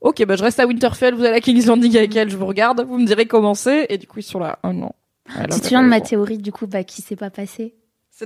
ok, 0.00 0.24
bah 0.26 0.36
je 0.36 0.42
reste 0.42 0.60
à 0.60 0.66
Winterfell, 0.66 1.14
vous 1.14 1.24
allez 1.24 1.36
à 1.36 1.40
King's 1.40 1.66
Landing 1.66 1.96
avec 1.96 2.14
elle, 2.16 2.28
je 2.30 2.36
vous 2.36 2.46
regarde, 2.46 2.84
vous 2.86 2.98
me 2.98 3.06
direz 3.06 3.26
comment 3.26 3.54
c'est. 3.54 3.86
Et 3.88 3.98
du 3.98 4.06
coup, 4.06 4.18
ils 4.18 4.24
sont 4.24 4.38
là, 4.38 4.58
oh 4.64 4.72
non. 4.72 4.90
Elle 5.38 5.52
Si 5.52 5.60
tu 5.60 5.68
viens 5.68 5.82
de 5.82 5.88
ma 5.88 6.00
théorie, 6.00 6.38
du 6.38 6.52
coup, 6.52 6.66
bah, 6.66 6.82
qui 6.84 7.02
s'est 7.02 7.16
pas 7.16 7.30
passé. 7.30 7.74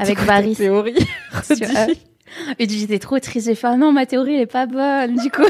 Avec 0.00 0.18
Varys. 0.18 0.56
théorie. 0.56 0.96
Et 2.58 2.68
j'étais 2.68 2.98
trop 2.98 3.18
triste. 3.18 3.46
J'ai 3.46 3.54
fait, 3.54 3.66
ah 3.66 3.76
non, 3.76 3.92
ma 3.92 4.06
théorie, 4.06 4.34
elle 4.34 4.40
est 4.42 4.46
pas 4.46 4.66
bonne. 4.66 5.16
Du 5.16 5.30
coup, 5.30 5.42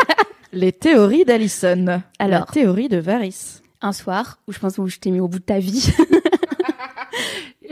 Les 0.52 0.72
théories 0.72 1.24
d'Alison. 1.24 2.00
Alors. 2.18 2.40
La 2.40 2.46
théorie 2.52 2.88
de 2.88 2.98
Varys. 2.98 3.60
un 3.82 3.92
soir 3.92 4.38
où 4.46 4.52
je 4.52 4.58
pense 4.58 4.78
où 4.78 4.86
je 4.86 4.98
t'ai 4.98 5.10
mis 5.10 5.20
au 5.20 5.28
bout 5.28 5.38
de 5.40 5.44
ta 5.44 5.58
vie. 5.58 5.90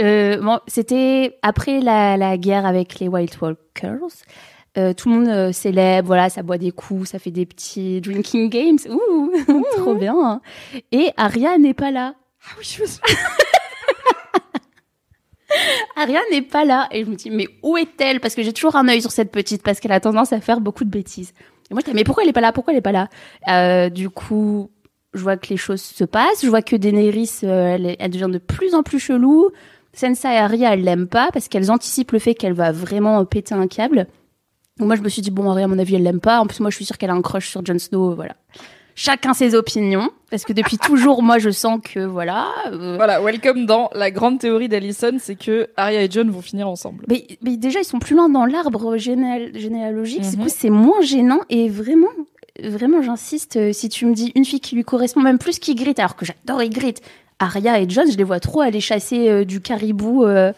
Euh, 0.00 0.38
bon, 0.40 0.58
c'était 0.68 1.38
après 1.42 1.80
la, 1.80 2.16
la 2.16 2.38
guerre 2.38 2.64
avec 2.64 2.98
les 2.98 3.08
White 3.08 3.38
Walkers. 3.40 3.98
Euh, 4.78 4.94
tout 4.94 5.10
le 5.10 5.14
monde 5.16 5.28
euh, 5.28 5.52
célèbre, 5.52 6.06
voilà, 6.06 6.30
ça 6.30 6.42
boit 6.42 6.56
des 6.56 6.70
coups, 6.72 7.10
ça 7.10 7.18
fait 7.18 7.30
des 7.30 7.44
petits 7.44 8.00
drinking 8.00 8.48
games. 8.48 8.78
Ouh, 8.88 9.30
trop 9.76 9.94
bien. 9.94 10.14
hein. 10.18 10.40
Et 10.92 11.10
Arya 11.18 11.58
n'est 11.58 11.74
pas 11.74 11.90
là. 11.90 12.14
Ah 12.44 12.54
oui, 12.58 12.64
je 12.76 12.82
me 12.82 12.86
suis... 12.86 13.00
Arya 15.96 16.20
n'est 16.30 16.42
pas 16.42 16.64
là. 16.64 16.88
Et 16.90 17.04
je 17.04 17.10
me 17.10 17.14
dis, 17.14 17.30
mais 17.30 17.48
où 17.62 17.76
est-elle? 17.76 18.20
Parce 18.20 18.34
que 18.34 18.42
j'ai 18.42 18.52
toujours 18.52 18.76
un 18.76 18.88
œil 18.88 19.00
sur 19.00 19.10
cette 19.10 19.30
petite, 19.30 19.62
parce 19.62 19.80
qu'elle 19.80 19.92
a 19.92 20.00
tendance 20.00 20.32
à 20.32 20.40
faire 20.40 20.60
beaucoup 20.60 20.84
de 20.84 20.90
bêtises. 20.90 21.32
Et 21.70 21.74
moi, 21.74 21.82
je 21.84 21.90
dis, 21.90 21.96
mais 21.96 22.04
pourquoi 22.04 22.22
elle 22.22 22.30
est 22.30 22.34
pas 22.34 22.40
là? 22.40 22.52
Pourquoi 22.52 22.72
elle 22.72 22.78
est 22.78 22.82
pas 22.82 22.92
là? 22.92 23.08
Euh, 23.48 23.88
Du 23.88 24.10
coup, 24.10 24.70
je 25.14 25.22
vois 25.22 25.36
que 25.36 25.48
les 25.48 25.56
choses 25.56 25.80
se 25.80 26.04
passent. 26.04 26.42
Je 26.42 26.48
vois 26.48 26.62
que 26.62 26.76
Daenerys, 26.76 27.40
euh, 27.44 27.94
elle, 27.98 28.10
devient 28.10 28.30
de 28.30 28.38
plus 28.38 28.74
en 28.74 28.82
plus 28.82 28.98
chelou. 28.98 29.50
Sansa 29.94 30.32
et 30.32 30.38
Arya, 30.38 30.72
elles 30.72 30.82
l'aiment 30.84 31.08
pas 31.08 31.28
parce 31.32 31.48
qu'elles 31.48 31.70
anticipent 31.70 32.12
le 32.12 32.18
fait 32.18 32.34
qu'elle 32.34 32.54
va 32.54 32.72
vraiment 32.72 33.20
euh, 33.20 33.24
péter 33.24 33.54
un 33.54 33.66
câble. 33.66 34.06
Donc 34.78 34.86
moi, 34.86 34.96
je 34.96 35.02
me 35.02 35.08
suis 35.08 35.20
dit, 35.20 35.30
bon, 35.30 35.50
Arya, 35.50 35.66
à 35.66 35.68
mon 35.68 35.78
avis, 35.78 35.96
elle 35.96 36.02
l'aime 36.02 36.20
pas. 36.20 36.40
En 36.40 36.46
plus, 36.46 36.60
moi, 36.60 36.70
je 36.70 36.76
suis 36.76 36.86
sûre 36.86 36.96
qu'elle 36.96 37.10
a 37.10 37.14
un 37.14 37.22
crush 37.22 37.48
sur 37.48 37.64
Jon 37.64 37.78
Snow. 37.78 38.14
Voilà. 38.14 38.36
Chacun 38.94 39.34
ses 39.34 39.54
opinions. 39.54 40.10
Parce 40.30 40.44
que 40.44 40.52
depuis 40.52 40.78
toujours, 40.78 41.22
moi, 41.22 41.38
je 41.38 41.50
sens 41.50 41.78
que, 41.82 42.00
voilà. 42.00 42.48
euh, 42.72 42.94
Voilà, 42.96 43.20
welcome 43.20 43.66
dans 43.66 43.90
la 43.94 44.10
grande 44.10 44.38
théorie 44.38 44.68
d'Alison, 44.68 45.12
c'est 45.18 45.34
que 45.34 45.68
Arya 45.76 46.02
et 46.04 46.10
John 46.10 46.30
vont 46.30 46.40
finir 46.40 46.68
ensemble. 46.68 47.04
Mais, 47.08 47.26
mais 47.42 47.56
déjà, 47.56 47.80
ils 47.80 47.84
sont 47.84 47.98
plus 47.98 48.14
loin 48.16 48.28
dans 48.30 48.46
l'arbre 48.46 48.96
généal- 48.96 49.50
généalogique. 49.58 50.22
Du 50.22 50.36
Mhm. 50.36 50.42
coup, 50.44 50.48
c'est 50.48 50.70
moins 50.70 51.00
gênant. 51.02 51.40
Et 51.50 51.68
vraiment, 51.68 52.08
vraiment, 52.62 53.02
j'insiste, 53.02 53.56
euh, 53.56 53.72
si 53.74 53.88
tu 53.90 54.06
me 54.06 54.14
dis 54.14 54.32
une 54.34 54.44
fille 54.46 54.60
qui 54.60 54.74
lui 54.74 54.84
correspond 54.84 55.20
même 55.20 55.38
plus 55.38 55.58
qu'Ygritte, 55.58 55.98
alors 55.98 56.16
que 56.16 56.24
j'adore 56.24 56.62
Ygritte, 56.62 57.02
Arya 57.38 57.80
et 57.80 57.86
John, 57.88 58.10
je 58.10 58.16
les 58.16 58.24
vois 58.24 58.40
trop 58.40 58.60
aller 58.60 58.80
chasser 58.80 59.28
euh, 59.28 59.44
du 59.44 59.60
caribou 59.60 60.24
euh, 60.24 60.52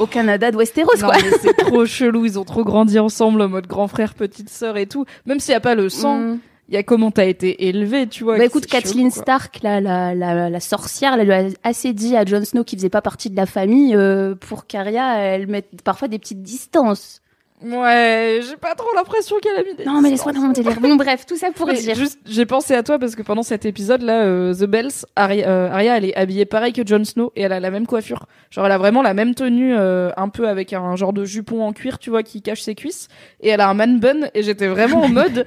au 0.00 0.06
Canada 0.06 0.50
de 0.50 0.56
Westeros, 0.56 0.90
Non, 1.00 1.08
quoi. 1.08 1.16
mais 1.22 1.30
c'est 1.40 1.54
trop 1.54 1.86
chelou, 1.86 2.24
ils 2.26 2.38
ont 2.38 2.44
trop 2.44 2.64
grandi 2.64 2.98
ensemble 2.98 3.40
en 3.42 3.48
mode 3.48 3.66
grand 3.66 3.86
frère, 3.88 4.14
petite 4.14 4.50
sœur 4.50 4.76
et 4.76 4.86
tout. 4.86 5.04
Même 5.24 5.38
s'il 5.40 5.52
n'y 5.52 5.56
a 5.56 5.60
pas 5.60 5.74
le 5.76 5.88
sang, 5.88 6.18
Mm. 6.18 6.38
Il 6.68 6.74
y 6.74 6.78
a 6.78 6.82
comment 6.82 7.10
t'as 7.10 7.26
été 7.26 7.68
élevé, 7.68 8.06
tu 8.06 8.24
vois. 8.24 8.38
Bah 8.38 8.44
écoute, 8.44 8.66
Kathleen. 8.66 9.10
Stark, 9.10 9.62
là, 9.62 9.80
la, 9.80 10.14
la, 10.14 10.50
la 10.50 10.60
sorcière, 10.60 11.14
elle 11.14 11.26
lui 11.26 11.32
a 11.32 11.44
assez 11.62 11.92
dit 11.92 12.16
à 12.16 12.24
Jon 12.24 12.44
Snow 12.44 12.64
qui 12.64 12.76
faisait 12.76 12.90
pas 12.90 13.02
partie 13.02 13.30
de 13.30 13.36
la 13.36 13.46
famille 13.46 13.94
euh, 13.94 14.34
pour 14.34 14.66
qu'Arya, 14.66 15.18
elle 15.18 15.46
mette 15.46 15.82
parfois 15.82 16.08
des 16.08 16.18
petites 16.18 16.42
distances. 16.42 17.22
Ouais, 17.64 18.40
j'ai 18.46 18.56
pas 18.56 18.74
trop 18.74 18.88
l'impression 18.94 19.36
qu'elle 19.40 19.56
a 19.56 19.62
mis 19.62 19.74
des 19.74 19.84
Non, 19.84 20.02
mais 20.02 20.10
laisse-moi 20.10 20.32
dans 20.32 20.40
mon 20.40 20.52
délire. 20.52 20.78
Bon, 20.78 20.96
bref, 20.96 21.24
tout 21.24 21.36
ça 21.36 21.50
pour 21.52 21.72
dire. 21.72 21.94
juste, 21.94 22.18
j'ai 22.26 22.44
pensé 22.44 22.74
à 22.74 22.82
toi 22.82 22.98
parce 22.98 23.16
que 23.16 23.22
pendant 23.22 23.42
cet 23.42 23.64
épisode-là, 23.64 24.24
euh, 24.24 24.54
The 24.54 24.64
Bells, 24.64 25.06
Arya, 25.16 25.48
euh, 25.48 25.70
Arya, 25.70 25.96
elle 25.96 26.04
est 26.04 26.14
habillée 26.16 26.44
pareil 26.44 26.74
que 26.74 26.86
Jon 26.86 27.02
Snow 27.04 27.32
et 27.34 27.42
elle 27.42 27.52
a 27.52 27.60
la 27.60 27.70
même 27.70 27.86
coiffure. 27.86 28.26
Genre, 28.50 28.66
elle 28.66 28.72
a 28.72 28.78
vraiment 28.78 29.00
la 29.00 29.14
même 29.14 29.34
tenue, 29.34 29.74
euh, 29.74 30.10
un 30.18 30.28
peu 30.28 30.48
avec 30.48 30.74
un 30.74 30.96
genre 30.96 31.14
de 31.14 31.24
jupon 31.24 31.62
en 31.62 31.72
cuir, 31.72 31.98
tu 31.98 32.10
vois, 32.10 32.22
qui 32.22 32.42
cache 32.42 32.60
ses 32.60 32.74
cuisses. 32.74 33.08
Et 33.40 33.48
elle 33.48 33.62
a 33.62 33.68
un 33.70 33.74
man 33.74 34.00
bun 34.00 34.28
et 34.34 34.42
j'étais 34.42 34.68
vraiment 34.68 35.02
en 35.02 35.08
mode, 35.08 35.46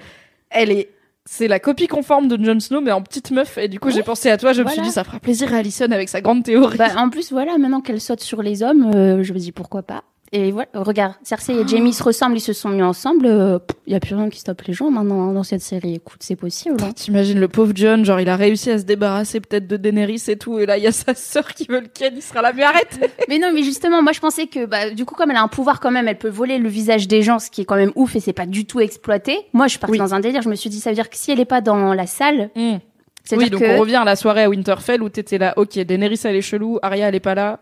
elle 0.50 0.72
est, 0.72 0.90
c'est 1.26 1.48
la 1.48 1.60
copie 1.60 1.88
conforme 1.88 2.28
de 2.28 2.44
Jon 2.44 2.60
Snow 2.60 2.82
mais 2.82 2.92
en 2.92 3.02
petite 3.02 3.32
meuf. 3.32 3.58
Et 3.58 3.68
du 3.68 3.80
coup, 3.80 3.92
j'ai 3.92 4.04
pensé 4.04 4.30
à 4.30 4.38
toi, 4.38 4.54
je 4.54 4.62
me 4.64 4.70
suis 4.70 4.82
dit, 4.82 4.92
ça 4.92 5.04
fera 5.04 5.20
plaisir 5.20 5.54
à 5.54 5.58
Alison 5.58 5.92
avec 5.92 6.10
sa 6.10 6.22
grande 6.22 6.44
théorie. 6.44 6.78
Bah, 6.78 6.90
en 6.98 7.10
plus, 7.10 7.32
voilà, 7.32 7.58
maintenant 7.58 7.82
qu'elle 7.82 8.02
saute 8.02 8.22
sur 8.22 8.42
les 8.42 8.64
hommes, 8.64 8.92
euh, 8.96 9.24
je 9.24 9.34
me 9.34 9.40
dis 9.40 9.52
pourquoi 9.52 9.84
pas. 9.84 10.04
Et 10.32 10.52
voilà, 10.52 10.68
regarde, 10.76 11.14
Cersei 11.24 11.54
et 11.56 11.68
Jaime 11.68 11.92
se 11.92 12.04
ressemblent, 12.04 12.38
ils 12.38 12.42
se 12.42 12.54
sont 12.54 12.70
mis 12.70 12.84
ensemble. 12.84 13.26
Il 13.88 13.94
y 13.94 13.96
a 13.96 14.00
plus 14.00 14.14
rien 14.14 14.30
qui 14.30 14.40
stoppe 14.40 14.62
les 14.62 14.74
gens 14.74 14.92
maintenant 14.92 15.28
hein, 15.30 15.34
dans 15.34 15.42
cette 15.44 15.62
série. 15.62 15.96
Écoute, 15.96 16.20
c'est 16.22 16.36
possible. 16.36 16.76
hein. 16.84 16.92
T'imagines 16.92 17.40
le 17.40 17.48
pauvre 17.48 17.72
John, 17.74 18.06
genre 18.06 18.20
il 18.20 18.30
a 18.30 18.36
réussi 18.36 18.70
à 18.70 18.78
se 18.78 18.84
débarrasser 18.84 19.40
peut-être 19.40 19.66
de 19.66 19.76
Daenerys 19.76 20.22
et 20.28 20.38
tout, 20.38 20.60
et 20.60 20.68
là 20.68 20.78
il 20.78 20.84
y 20.84 20.88
a 20.88 20.92
sa 20.94 21.16
sœur 21.16 21.48
qui 21.56 21.66
veut 21.68 21.80
le 21.82 21.88
ken, 21.88 22.14
il 22.16 22.22
sera 22.22 22.44
là, 22.44 22.54
mais 22.56 22.62
arrête 22.64 23.00
mais 23.28 23.40
non, 23.40 23.50
mais 23.54 23.64
justement, 23.64 24.04
moi 24.04 24.12
je 24.12 24.20
pensais 24.20 24.46
que, 24.46 24.66
bah, 24.68 24.92
du 24.92 25.04
coup, 25.06 25.16
comme 25.16 25.32
elle 25.32 25.38
a 25.38 25.42
un 25.42 25.48
pouvoir 25.48 25.80
quand 25.80 25.90
même, 25.92 26.08
elle 26.08 26.18
peut 26.20 26.30
voler 26.30 26.60
le 26.60 26.70
visage 26.70 27.08
des 27.08 27.24
gens, 27.24 27.40
ce 27.40 27.50
qui 27.50 27.62
est 27.62 27.66
quand 27.66 27.76
même 27.78 27.92
ouf 27.96 28.16
et 28.16 28.20
c'est 28.20 28.34
pas 28.34 28.46
du 28.46 28.66
tout 28.66 28.80
exploité. 28.82 29.36
Moi, 29.54 29.66
je 29.66 29.72
suis 29.72 29.80
partie 29.80 29.94
Oui. 29.94 29.98
dans 29.98 30.14
un 30.14 30.20
délire. 30.20 30.42
Je 30.44 30.50
me 30.50 30.56
suis 30.56 30.70
dit, 30.70 30.80
ça 30.80 30.92
veut 30.92 30.96
dire 30.96 31.10
que 31.10 31.18
si 31.18 31.32
elle 31.32 31.40
est 31.40 31.46
pas 31.46 31.62
dans 31.62 31.94
la 31.96 32.06
salle, 32.06 32.52
Oui, 32.56 32.78
c'est-à-dire 33.24 33.50
donc 33.50 33.62
que. 33.62 33.76
on 33.76 33.80
revient 33.80 33.96
à 33.96 34.04
la 34.06 34.16
soirée 34.16 34.44
à 34.44 34.50
Winterfell 34.50 35.02
où 35.02 35.10
t'étais 35.10 35.40
là, 35.40 35.54
ok, 35.58 35.80
Daenerys 35.80 36.20
elle 36.24 36.36
est 36.36 36.42
chelou, 36.42 36.78
Arya 36.84 37.08
elle 37.10 37.16
est 37.16 37.20
pas 37.20 37.36
là, 37.36 37.60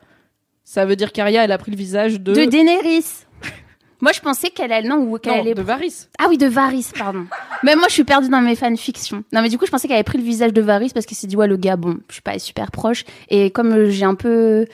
Ça 0.70 0.86
veut 0.86 0.98
dire 0.98 1.14
qu'Aria, 1.14 1.46
elle 1.46 1.54
a 1.54 1.58
pris 1.58 1.72
le 1.72 1.78
visage 1.78 2.20
de. 2.20 2.34
De 2.34 2.44
Daenerys. 2.44 3.06
Moi, 4.02 4.12
je 4.12 4.20
pensais 4.20 4.50
qu'elle 4.50 4.74
allait, 4.74 4.90
non, 4.90 4.98
ou 4.98 5.18
qu'elle 5.18 5.40
allait. 5.40 5.54
de 5.54 5.62
Varys. 5.62 6.08
Ah 6.20 6.26
oui, 6.28 6.38
de 6.38 6.46
Varys, 6.46 6.90
pardon. 7.00 7.24
mais 7.64 7.78
moi, 7.78 7.86
je 7.88 7.94
suis 7.94 8.04
perdue 8.04 8.28
dans 8.28 8.42
mes 8.42 8.56
fanfictions. 8.58 9.24
Non, 9.32 9.42
mais 9.42 9.48
du 9.48 9.58
coup, 9.58 9.66
je 9.66 9.72
pensais 9.72 9.88
qu'elle 9.88 9.96
avait 9.96 10.04
pris 10.04 10.18
le 10.18 10.26
visage 10.26 10.52
de 10.52 10.62
Varys 10.62 10.92
parce 10.94 11.06
qu'elle 11.06 11.18
s'est 11.18 11.26
dit, 11.26 11.38
ouais, 11.38 11.48
le 11.48 11.56
gars, 11.56 11.78
bon, 11.78 11.98
je 12.10 12.16
suis 12.16 12.22
pas 12.22 12.38
super 12.38 12.70
proche. 12.72 13.06
Et 13.30 13.50
comme 13.50 13.72
euh, 13.72 13.90
j'ai 13.90 14.04
un 14.04 14.14
peu, 14.16 14.66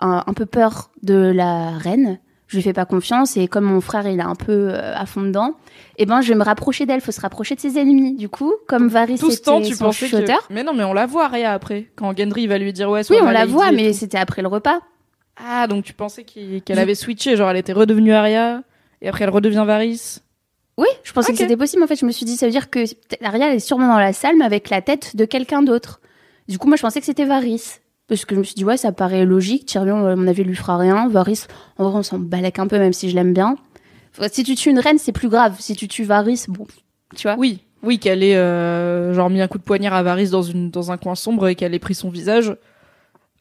un, 0.00 0.24
un 0.26 0.32
peu 0.32 0.46
peur 0.46 0.90
de 1.02 1.30
la 1.34 1.76
reine, 1.76 2.18
je 2.48 2.56
lui 2.56 2.62
fais 2.62 2.72
pas 2.72 2.86
confiance. 2.86 3.36
Et 3.36 3.46
comme 3.46 3.64
mon 3.64 3.82
frère, 3.82 4.08
il 4.08 4.18
est 4.18 4.22
un 4.22 4.34
peu 4.34 4.70
euh, 4.70 4.96
à 4.96 5.04
fond 5.04 5.20
dedans, 5.20 5.54
eh 5.98 6.06
ben, 6.06 6.22
je 6.22 6.28
vais 6.30 6.34
me 6.34 6.44
rapprocher 6.44 6.86
d'elle. 6.86 7.02
Faut 7.02 7.12
se 7.12 7.20
rapprocher 7.20 7.56
de 7.56 7.60
ses 7.60 7.78
ennemis. 7.78 8.14
Du 8.14 8.30
coup, 8.30 8.54
comme 8.68 8.88
Varys 8.88 9.18
Tout 9.18 9.30
ce 9.30 9.36
était 9.36 9.44
temps, 9.44 9.60
tu 9.60 9.74
son 9.74 9.84
pensais 9.84 10.06
chuchoteur. 10.06 10.48
que. 10.48 10.54
Mais 10.54 10.64
non, 10.64 10.72
mais 10.72 10.84
on 10.84 10.94
la 10.94 11.04
voit, 11.04 11.26
Aria, 11.26 11.52
après. 11.52 11.90
Quand 11.94 12.16
Gendry 12.16 12.46
va 12.46 12.56
lui 12.56 12.72
dire, 12.72 12.88
ouais, 12.88 13.02
Oui, 13.10 13.18
on 13.20 13.30
la 13.30 13.44
voit, 13.44 13.70
mais 13.70 13.92
c'était 13.92 14.18
après 14.18 14.40
le 14.40 14.48
repas. 14.48 14.80
Ah, 15.36 15.66
donc 15.66 15.84
tu 15.84 15.92
pensais 15.92 16.24
qu'il- 16.24 16.62
qu'elle 16.62 16.78
avait 16.78 16.94
switché, 16.94 17.36
genre 17.36 17.50
elle 17.50 17.56
était 17.56 17.72
redevenue 17.72 18.12
Aria, 18.12 18.62
et 19.00 19.08
après 19.08 19.24
elle 19.24 19.30
redevient 19.30 19.64
Varys. 19.66 20.18
Oui, 20.78 20.86
je 21.04 21.12
pensais 21.12 21.30
Ok. 21.32 21.36
que 21.36 21.42
c'était 21.42 21.56
possible. 21.56 21.82
En 21.82 21.86
fait, 21.86 21.96
je 21.96 22.06
me 22.06 22.10
suis 22.12 22.24
dit, 22.24 22.36
ça 22.36 22.46
veut 22.46 22.52
dire 22.52 22.70
que 22.70 22.80
Ariel 23.22 23.54
est 23.54 23.58
sûrement 23.60 23.88
dans 23.88 23.98
la 23.98 24.12
salle, 24.12 24.36
mais 24.38 24.44
avec 24.44 24.70
la 24.70 24.80
tête 24.80 25.16
de 25.16 25.24
quelqu'un 25.26 25.62
d'autre. 25.62 26.00
Du 26.48 26.58
coup, 26.58 26.66
moi, 26.66 26.76
je 26.76 26.82
pensais 26.82 26.98
que 27.00 27.06
c'était 27.06 27.24
Varys. 27.26 27.78
Parce 28.08 28.24
que 28.24 28.34
je 28.34 28.40
me 28.40 28.44
suis 28.44 28.54
dit, 28.54 28.64
ouais, 28.64 28.76
ça 28.78 28.90
paraît 28.90 29.24
logique. 29.24 29.66
Tyrion, 29.66 30.06
à 30.06 30.16
mon 30.16 30.26
avis, 30.28 30.44
lui 30.44 30.56
fera 30.56 30.76
rien. 30.78 31.08
Varys, 31.08 31.44
en 31.78 31.88
vrai, 31.88 31.98
on 31.98 32.02
s'en 32.02 32.18
balèque 32.18 32.58
un 32.58 32.66
peu, 32.66 32.78
même 32.78 32.92
si 32.94 33.08
je 33.10 33.14
l'aime 33.14 33.32
bien. 33.34 33.56
Enfin, 34.16 34.28
Si 34.32 34.42
tu 34.44 34.54
tues 34.54 34.70
une 34.70 34.78
reine, 34.80 34.98
c'est 34.98 35.12
plus 35.12 35.28
grave. 35.28 35.56
Si 35.60 35.76
tu 35.76 35.88
tues 35.88 36.04
Varys, 36.04 36.44
bon, 36.48 36.66
tu 37.14 37.22
vois. 37.28 37.36
Oui, 37.38 37.60
oui, 37.82 37.98
qu'elle 37.98 38.22
ait 38.22 38.36
euh, 38.36 39.12
genre 39.14 39.28
mis 39.30 39.40
un 39.40 39.48
coup 39.48 39.58
de 39.58 39.62
poignard 39.62 39.94
à 39.94 40.02
Varys 40.02 40.30
dans, 40.30 40.42
une, 40.42 40.70
dans 40.70 40.90
un 40.90 40.96
coin 40.96 41.14
sombre 41.14 41.48
et 41.48 41.54
qu'elle 41.54 41.74
ait 41.74 41.78
pris 41.78 41.94
son 41.94 42.08
visage. 42.10 42.54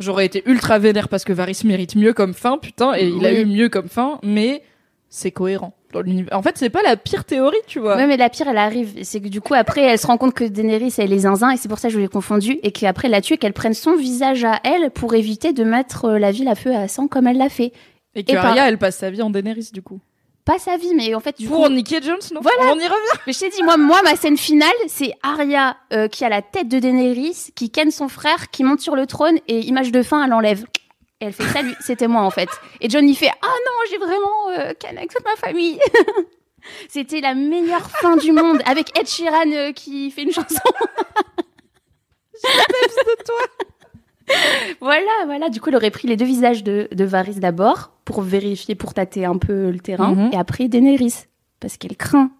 J'aurais 0.01 0.25
été 0.25 0.43
ultra 0.45 0.77
vénère 0.79 1.07
parce 1.09 1.23
que 1.23 1.31
Varys 1.33 1.61
mérite 1.63 1.95
mieux 1.95 2.13
comme 2.13 2.33
fin, 2.33 2.57
putain, 2.57 2.93
et 2.97 3.07
il 3.07 3.25
a 3.25 3.33
eu 3.33 3.45
mieux 3.45 3.69
comme 3.69 3.87
fin, 3.87 4.19
mais 4.23 4.61
c'est 5.09 5.31
cohérent. 5.31 5.73
Dans. 5.93 6.03
En 6.31 6.41
fait, 6.41 6.57
c'est 6.57 6.69
pas 6.69 6.81
la 6.83 6.95
pire 6.95 7.25
théorie, 7.25 7.57
tu 7.67 7.79
vois. 7.79 7.97
Ouais, 7.97 8.07
mais 8.07 8.15
la 8.15 8.29
pire, 8.29 8.47
elle 8.47 8.57
arrive. 8.57 8.93
C'est 9.03 9.19
que 9.19 9.27
du 9.27 9.41
coup, 9.41 9.53
après, 9.53 9.81
elle 9.81 9.97
se 9.99 10.07
rend 10.07 10.17
compte 10.17 10.33
que 10.33 10.45
Daenerys, 10.45 10.93
elle 10.97 11.11
est 11.11 11.19
zinzin, 11.19 11.51
et 11.51 11.57
c'est 11.57 11.67
pour 11.67 11.79
ça 11.79 11.89
que 11.89 11.93
je 11.93 11.99
l'ai 11.99 12.07
confondu, 12.07 12.59
et 12.63 12.71
qu'après, 12.71 13.07
elle 13.07 13.11
la 13.11 13.21
tue, 13.21 13.37
qu'elle 13.37 13.51
prenne 13.53 13.73
son 13.73 13.95
visage 13.97 14.45
à 14.45 14.59
elle 14.63 14.89
pour 14.91 15.13
éviter 15.15 15.51
de 15.51 15.63
mettre 15.65 16.05
euh, 16.05 16.17
la 16.19 16.31
ville 16.31 16.47
à 16.47 16.55
feu 16.55 16.73
à 16.73 16.87
sang 16.87 17.07
comme 17.07 17.27
elle 17.27 17.37
l'a 17.37 17.49
fait. 17.49 17.73
et 18.15 18.23
que 18.23 18.31
et 18.31 18.35
par- 18.35 18.45
Arya, 18.47 18.69
elle 18.69 18.77
passe 18.77 18.97
sa 18.97 19.09
vie 19.09 19.21
en 19.21 19.29
Daenerys, 19.29 19.69
du 19.73 19.81
coup. 19.81 19.99
Pas 20.45 20.57
sa 20.57 20.77
vie, 20.77 20.93
mais 20.95 21.13
en 21.13 21.19
fait, 21.19 21.37
du 21.37 21.47
Pour 21.47 21.65
coup, 21.65 21.69
niquer 21.69 22.01
Jones, 22.01 22.19
non 22.33 22.41
Voilà. 22.41 22.73
On 22.73 22.79
y 22.79 22.87
revient. 22.87 23.19
Mais 23.27 23.33
je 23.33 23.39
t'ai 23.39 23.49
dit, 23.49 23.61
moi, 23.61 23.77
moi, 23.77 24.01
ma 24.01 24.15
scène 24.15 24.37
finale, 24.37 24.71
c'est 24.87 25.13
Arya 25.21 25.77
euh, 25.93 26.07
qui 26.07 26.25
a 26.25 26.29
la 26.29 26.41
tête 26.41 26.67
de 26.67 26.79
Daenerys, 26.79 27.51
qui 27.55 27.69
ken 27.69 27.91
son 27.91 28.07
frère, 28.07 28.49
qui 28.49 28.63
monte 28.63 28.79
sur 28.79 28.95
le 28.95 29.05
trône 29.05 29.37
et 29.47 29.59
image 29.59 29.91
de 29.91 30.01
fin, 30.01 30.25
elle 30.25 30.33
enlève. 30.33 30.65
Et 31.19 31.25
elle 31.25 31.33
fait 31.33 31.43
salut, 31.43 31.75
c'était 31.79 32.07
moi 32.07 32.23
en 32.23 32.31
fait. 32.31 32.49
Et 32.79 32.89
John 32.89 33.07
il 33.07 33.15
fait 33.15 33.29
ah 33.29 33.45
non, 33.45 33.71
j'ai 33.91 33.97
vraiment 33.99 34.49
euh, 34.57 34.73
ken 34.79 34.97
avec 34.97 35.13
toute 35.13 35.23
ma 35.23 35.35
famille. 35.35 35.79
c'était 36.89 37.21
la 37.21 37.35
meilleure 37.35 37.91
fin 37.91 38.17
du 38.17 38.31
monde 38.31 38.59
avec 38.65 38.97
Ed 38.97 39.07
Sheeran 39.07 39.51
euh, 39.51 39.71
qui 39.71 40.09
fait 40.09 40.23
une 40.23 40.31
chanson. 40.31 40.57
de 42.43 43.23
toi. 43.23 43.67
voilà, 44.81 45.11
voilà. 45.25 45.49
Du 45.49 45.61
coup, 45.61 45.69
elle 45.69 45.75
aurait 45.75 45.91
pris 45.91 46.07
les 46.07 46.17
deux 46.17 46.25
visages 46.25 46.63
de, 46.63 46.87
de 46.91 47.05
Varys 47.05 47.39
d'abord 47.39 47.91
pour 48.11 48.21
vérifier, 48.23 48.75
pour 48.75 48.93
tâter 48.93 49.25
un 49.25 49.37
peu 49.37 49.69
le 49.71 49.79
terrain, 49.79 50.13
Mhm. 50.13 50.29
et 50.33 50.37
après 50.37 50.67
Daenerys 50.67 51.25
parce 51.59 51.77
qu'elle 51.77 51.95
craint 51.95 52.31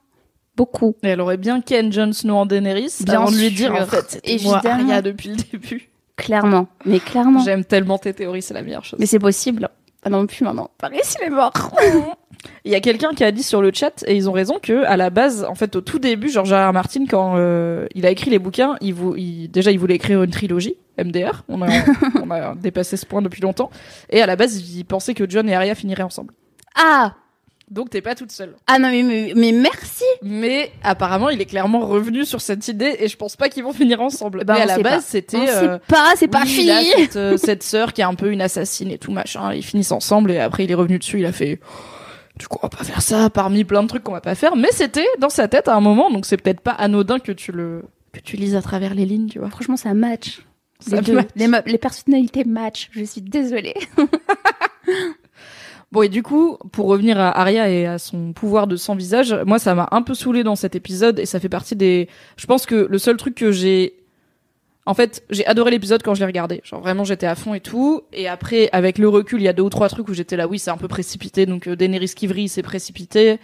beaucoup. 0.58 0.96
Et 1.04 1.08
elle 1.10 1.22
aurait 1.22 1.38
bien 1.38 1.62
Ken 1.62 1.92
Jon 1.92 2.12
Snow 2.14 2.36
en 2.36 2.46
Daenerys 2.46 2.94
Bien 3.02 3.22
avant 3.22 3.32
de 3.32 3.38
lui 3.38 3.52
dire 3.52 3.74
en 3.74 3.86
fait 3.86 4.06
c'était 4.10 4.38
moi 4.44 4.60
Évidemment. 4.64 4.84
Arya 4.90 5.02
depuis 5.02 5.30
le 5.30 5.36
début. 5.52 5.90
Clairement, 6.18 6.68
mais 6.86 7.00
clairement. 7.00 7.40
J'aime 7.44 7.64
tellement 7.66 7.98
tes 7.98 8.14
théories, 8.14 8.42
c'est 8.42 8.54
la 8.54 8.62
meilleure 8.62 8.86
chose. 8.86 9.00
Mais 9.00 9.06
c'est 9.08 9.18
possible. 9.20 9.70
Ah 10.04 10.10
non 10.10 10.26
plus 10.28 10.44
maintenant. 10.44 10.70
Varys 10.82 11.00
il 11.20 11.28
est 11.28 11.30
mort. 11.30 11.54
Il 12.66 12.72
y 12.72 12.76
a 12.76 12.80
quelqu'un 12.80 13.12
qui 13.14 13.24
a 13.24 13.32
dit 13.32 13.44
sur 13.44 13.62
le 13.62 13.72
chat 13.74 14.04
et 14.08 14.16
ils 14.16 14.30
ont 14.30 14.32
raison 14.32 14.58
que 14.62 14.84
à 14.86 14.98
la 14.98 15.10
base, 15.10 15.46
en 15.48 15.56
fait, 15.56 15.76
au 15.76 15.82
tout 15.82 16.00
début, 16.00 16.30
George. 16.30 16.52
R. 16.54 16.74
Martin, 16.74 17.06
quand 17.10 17.36
euh, 17.38 17.86
il 17.96 18.06
a 18.06 18.10
écrit 18.12 18.32
les 18.32 18.40
bouquins, 18.40 18.76
il, 18.82 18.94
vou- 18.94 19.16
il- 19.16 19.48
déjà 19.50 19.72
il 19.72 19.78
voulait 19.80 19.96
écrire 19.96 20.24
une 20.24 20.32
trilogie 20.32 20.76
MDR. 20.98 21.44
On 21.50 21.62
a, 21.62 21.68
on 22.24 22.30
a 22.32 22.56
dépassé 22.56 22.98
ce 22.98 23.06
point 23.06 23.22
depuis 23.22 23.42
longtemps. 23.42 23.70
Et 24.10 24.22
à 24.22 24.26
la 24.26 24.36
base, 24.36 24.60
il 24.76 24.84
pensait 24.86 25.14
que 25.14 25.30
John 25.30 25.48
et 25.50 25.56
Arya 25.56 25.76
finiraient 25.76 26.04
ensemble. 26.04 26.34
Ah 26.76 27.14
Donc 27.70 27.90
t'es 27.92 28.02
pas 28.02 28.16
toute 28.16 28.32
seule. 28.32 28.56
ah 28.68 28.80
non 28.80 28.90
mais, 28.90 29.04
mais 29.04 29.34
mais 29.36 29.52
merci. 29.52 30.04
Mais 30.24 30.72
apparemment, 30.84 31.30
il 31.30 31.40
est 31.42 31.46
clairement 31.46 31.86
revenu 31.86 32.26
sur 32.26 32.42
cette 32.42 32.68
idée 32.68 32.96
et 33.00 33.08
je 33.08 33.18
pense 33.18 33.36
pas 33.36 33.50
qu'ils 33.50 33.64
vont 33.64 33.74
finir 33.74 34.02
ensemble. 34.02 34.44
Ben, 34.46 34.56
Mais 34.56 34.62
à 34.62 34.66
la 34.66 34.80
base, 34.80 35.06
c'était. 35.06 35.38
On 35.38 35.48
euh, 35.48 35.78
pas, 35.88 36.14
c'est 36.16 36.28
pas 36.28 36.46
fini. 36.46 36.72
cette, 36.98 37.16
euh, 37.18 37.38
cette 37.38 37.64
sœur 37.64 37.94
qui 37.94 38.02
est 38.02 38.06
un 38.06 38.16
peu 38.16 38.32
une 38.32 38.42
assassine 38.42 38.90
et 38.92 38.98
tout 38.98 39.12
machin. 39.12 39.54
Ils 39.54 39.64
finissent 39.64 39.92
ensemble 39.92 40.32
et 40.32 40.40
après 40.40 40.64
il 40.66 40.72
est 40.72 40.76
revenu 40.76 40.98
dessus. 41.00 41.20
Il 41.20 41.26
a 41.26 41.32
fait. 41.32 41.60
Du 42.38 42.48
coup, 42.48 42.58
on 42.62 42.66
va 42.66 42.70
pas 42.70 42.84
faire 42.84 43.02
ça 43.02 43.30
parmi 43.30 43.64
plein 43.64 43.84
de 43.84 43.88
trucs 43.88 44.04
qu'on 44.04 44.14
va 44.14 44.22
pas 44.22 44.36
faire. 44.36 44.56
Mais 44.56 44.72
c'était 44.72 45.08
dans 45.20 45.30
sa 45.30 45.48
tête 45.48 45.68
à 45.68 45.76
un 45.76 45.82
moment, 45.82 46.10
donc 46.10 46.26
c'est 46.26 46.38
peut-être 46.38 46.62
pas 46.62 46.72
anodin 46.72 47.20
que 47.20 47.32
tu 47.32 47.52
le 47.52 47.84
que 48.14 48.20
tu 48.20 48.36
lises 48.36 48.56
à 48.56 48.62
travers 48.62 48.94
les 48.94 49.06
lignes, 49.06 49.28
tu 49.28 49.40
vois. 49.40 49.50
Franchement 49.50 49.78
ça 49.78 49.94
match. 49.94 50.42
Ça 50.80 50.98
les, 50.98 51.02
deux. 51.02 51.14
match. 51.14 51.30
Les, 51.36 51.72
les 51.72 51.78
personnalités 51.78 52.44
match. 52.44 52.90
Je 52.92 53.04
suis 53.04 53.22
désolée. 53.22 53.76
Bon 55.92 56.04
et 56.04 56.10
du 56.10 56.24
coup, 56.24 56.58
pour 56.72 56.86
revenir 56.86 57.20
à 57.20 57.38
Arya 57.38 57.70
et 57.70 57.86
à 57.86 57.98
son 57.98 58.32
pouvoir 58.32 58.66
de 58.66 58.78
sans 58.78 58.96
visage, 58.96 59.36
moi 59.46 59.60
ça 59.60 59.76
m'a 59.76 59.90
un 59.92 60.02
peu 60.02 60.14
saoulé 60.14 60.44
dans 60.44 60.56
cet 60.56 60.74
épisode 60.74 61.20
et 61.20 61.26
ça 61.26 61.42
fait 61.42 61.50
partie 61.50 61.76
des. 61.76 62.08
Je 62.38 62.46
pense 62.46 62.66
que 62.66 62.88
le 62.90 62.98
seul 62.98 63.18
truc 63.18 63.36
que 63.36 63.52
j'ai 63.52 64.01
En 64.86 64.96
fait, 64.96 65.24
j'ai 65.30 65.46
adoré 65.46 65.72
l'épisode 65.72 66.02
quand 66.02 66.16
je 66.16 66.22
l'ai 66.22 66.26
regardé. 66.26 66.62
Genre 66.64 66.82
vraiment, 66.82 67.04
j'étais 67.04 67.28
à 67.28 67.36
fond 67.36 67.54
et 67.54 67.60
tout. 67.60 68.02
Et 68.14 68.28
après, 68.28 68.70
avec 68.72 68.98
le 68.98 69.08
recul, 69.08 69.40
il 69.42 69.44
y 69.44 69.48
a 69.48 69.54
deux 69.54 69.64
ou 69.64 69.70
trois 69.70 69.90
trucs 69.90 70.10
où 70.10 70.14
j'étais 70.14 70.36
là, 70.36 70.48
oui, 70.48 70.58
c'est 70.58 70.72
un 70.72 70.78
peu 70.78 70.88
précipité. 70.88 71.46
Donc 71.46 71.68
euh, 71.68 71.76
Daenerys 71.76 72.14
qui 72.16 72.26
vrille, 72.28 72.50
c'est 72.50 72.64
précipité. 72.64 73.40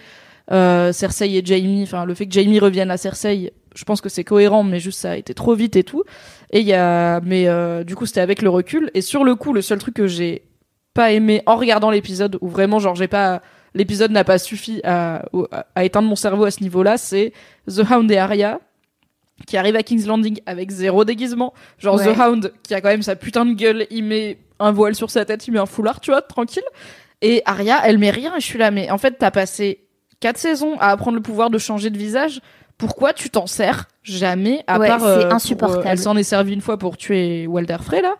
Euh, 0.52 0.92
Cersei 0.92 1.36
et 1.36 1.46
Jaime, 1.46 1.84
enfin 1.84 2.06
le 2.06 2.14
fait 2.14 2.26
que 2.26 2.32
Jaime 2.32 2.58
revienne 2.58 2.90
à 2.90 2.96
Cersei, 2.96 3.52
je 3.76 3.84
pense 3.84 4.00
que 4.00 4.08
c'est 4.08 4.24
cohérent, 4.24 4.64
mais 4.64 4.80
juste 4.80 5.02
ça 5.02 5.12
a 5.12 5.16
été 5.18 5.34
trop 5.34 5.54
vite 5.54 5.76
et 5.76 5.84
tout. 5.84 6.04
Et 6.52 6.62
il 6.62 6.66
y 6.66 6.74
a, 6.74 7.20
mais 7.22 7.48
euh, 7.48 7.84
du 7.84 7.96
coup, 7.96 8.06
c'était 8.06 8.22
avec 8.22 8.42
le 8.42 8.50
recul. 8.50 8.90
Et 8.96 9.02
sur 9.02 9.24
le 9.24 9.36
coup, 9.36 9.54
le 9.54 9.62
seul 9.62 9.78
truc 9.78 9.94
que 9.96 10.08
j'ai 10.08 10.44
pas 10.96 11.12
aimé 11.12 11.44
en 11.46 11.56
regardant 11.58 11.92
l'épisode, 11.92 12.40
où 12.42 12.48
vraiment, 12.48 12.80
genre, 12.80 12.96
j'ai 12.96 13.08
pas, 13.08 13.44
l'épisode 13.76 14.10
n'a 14.10 14.24
pas 14.24 14.40
suffi 14.40 14.82
à, 14.84 15.26
à 15.76 15.86
éteindre 15.86 16.08
mon 16.08 16.16
cerveau 16.16 16.46
à 16.46 16.52
ce 16.52 16.64
niveau-là, 16.64 16.98
c'est 16.98 17.34
The 17.68 17.84
Hound 17.92 18.10
et 18.10 18.18
Arya 18.18 18.60
qui 19.46 19.58
arrive 19.58 19.76
à 19.76 19.84
King's 19.84 20.06
Landing 20.06 20.40
avec 20.46 20.72
zéro 20.72 21.06
déguisement. 21.06 21.54
Genre 21.78 21.96
Ouais. 21.96 22.14
The 22.14 22.18
Hound 22.18 22.54
qui 22.64 22.74
a 22.74 22.82
quand 22.82 22.90
même 22.90 23.04
sa 23.04 23.16
putain 23.16 23.46
de 23.46 23.54
gueule, 23.54 23.86
il 23.92 24.04
met 24.04 24.40
un 24.60 24.72
voile 24.72 24.96
sur 24.96 25.12
sa 25.12 25.26
tête, 25.26 25.48
il 25.48 25.52
met 25.52 25.60
un 25.60 25.66
foulard, 25.66 26.00
tu 26.00 26.12
vois, 26.12 26.22
tranquille. 26.22 26.64
Et 27.22 27.42
Arya, 27.46 27.82
elle 27.86 27.98
met 27.98 28.10
rien 28.10 28.36
et 28.36 28.40
je 28.40 28.46
suis 28.46 28.60
là, 28.60 28.72
mais 28.72 28.90
en 28.92 28.98
fait, 28.98 29.16
t'as 29.20 29.32
passé 29.32 29.88
quatre 30.20 30.38
saisons 30.38 30.78
à 30.80 30.88
apprendre 30.88 31.16
le 31.18 31.22
pouvoir 31.22 31.50
de 31.50 31.58
changer 31.58 31.90
de 31.90 31.98
visage. 31.98 32.42
Pourquoi 32.78 33.14
tu 33.14 33.30
t'en 33.30 33.48
sers 33.48 33.86
jamais 34.04 34.64
à 34.68 34.78
Ouais, 34.80 34.88
part 34.88 35.00
c'est 35.00 35.06
euh, 35.08 35.22
pour, 35.26 35.34
insupportable. 35.34 35.86
elle 35.88 35.98
s'en 35.98 36.16
est 36.16 36.24
servie 36.24 36.54
une 36.54 36.62
fois 36.62 36.78
pour 36.78 36.96
tuer 36.98 37.48
Walder 37.48 37.78
Frey 37.82 38.02
là. 38.02 38.14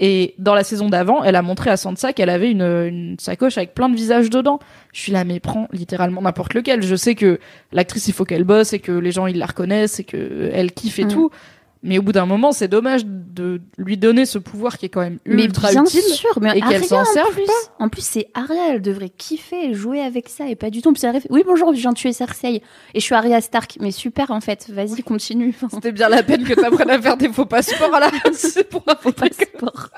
Et 0.00 0.34
dans 0.38 0.54
la 0.54 0.64
saison 0.64 0.88
d'avant, 0.88 1.22
elle 1.22 1.36
a 1.36 1.42
montré 1.42 1.70
à 1.70 1.76
Sansa 1.76 2.12
qu'elle 2.12 2.28
avait 2.30 2.50
une, 2.50 2.62
une 2.62 3.16
sacoche 3.20 3.56
avec 3.58 3.74
plein 3.74 3.88
de 3.88 3.94
visages 3.94 4.28
dedans. 4.30 4.58
Je 4.92 5.00
suis 5.00 5.12
là, 5.12 5.24
mais 5.24 5.38
prends 5.38 5.68
littéralement 5.72 6.20
n'importe 6.22 6.54
lequel. 6.54 6.82
Je 6.82 6.96
sais 6.96 7.14
que 7.14 7.38
l'actrice, 7.72 8.08
il 8.08 8.12
faut 8.14 8.24
qu'elle 8.24 8.42
bosse 8.44 8.72
et 8.72 8.80
que 8.80 8.90
les 8.92 9.12
gens, 9.12 9.26
ils 9.28 9.38
la 9.38 9.46
reconnaissent 9.46 10.00
et 10.00 10.04
que 10.04 10.50
elle 10.52 10.72
kiffe 10.72 10.98
et 10.98 11.04
Mm. 11.04 11.08
tout. 11.08 11.30
Mais 11.84 11.98
au 11.98 12.02
bout 12.02 12.12
d'un 12.12 12.24
moment, 12.24 12.52
c'est 12.52 12.66
dommage 12.66 13.04
de 13.04 13.60
lui 13.76 13.98
donner 13.98 14.24
ce 14.24 14.38
pouvoir 14.38 14.78
qui 14.78 14.86
est 14.86 14.88
quand 14.88 15.02
même 15.02 15.18
Mais 15.26 15.44
ultra 15.44 15.70
bien 15.70 15.84
utile 15.84 16.00
sûr, 16.00 16.30
mais 16.40 16.56
et 16.56 16.62
qu'elle 16.62 16.82
s'en 16.82 17.02
en 17.02 17.04
serve 17.04 17.30
plus, 17.30 17.44
pas. 17.44 17.52
En 17.78 17.90
plus, 17.90 18.02
c'est 18.02 18.28
Arya, 18.32 18.70
elle 18.70 18.80
devrait 18.80 19.10
kiffer 19.10 19.66
et 19.66 19.74
jouer 19.74 20.00
avec 20.00 20.30
ça 20.30 20.48
et 20.48 20.56
pas 20.56 20.70
du 20.70 20.80
tout. 20.80 20.94
Puis 20.94 21.04
arrive, 21.04 21.26
oui, 21.28 21.42
bonjour, 21.46 21.74
je 21.74 21.80
viens 21.80 21.92
de 21.92 21.96
tuer 21.98 22.14
Cersei 22.14 22.54
et 22.54 22.62
je 22.94 23.00
suis 23.00 23.14
Arya 23.14 23.42
Stark. 23.42 23.76
Mais 23.80 23.90
super, 23.90 24.30
en 24.30 24.40
fait, 24.40 24.70
vas-y, 24.70 25.02
continue. 25.02 25.54
C'était 25.70 25.92
bien 25.92 26.08
la 26.08 26.22
peine 26.22 26.44
que 26.44 26.54
t'apprennes 26.54 26.88
à 26.88 27.02
faire 27.02 27.18
des 27.18 27.28
faux 27.28 27.44
passeports 27.44 27.94
à 27.94 28.00
la 28.00 28.10
c'est 28.32 28.66
pour 28.66 28.82
un 28.86 28.96
faux 28.96 29.12
passeport. 29.12 29.90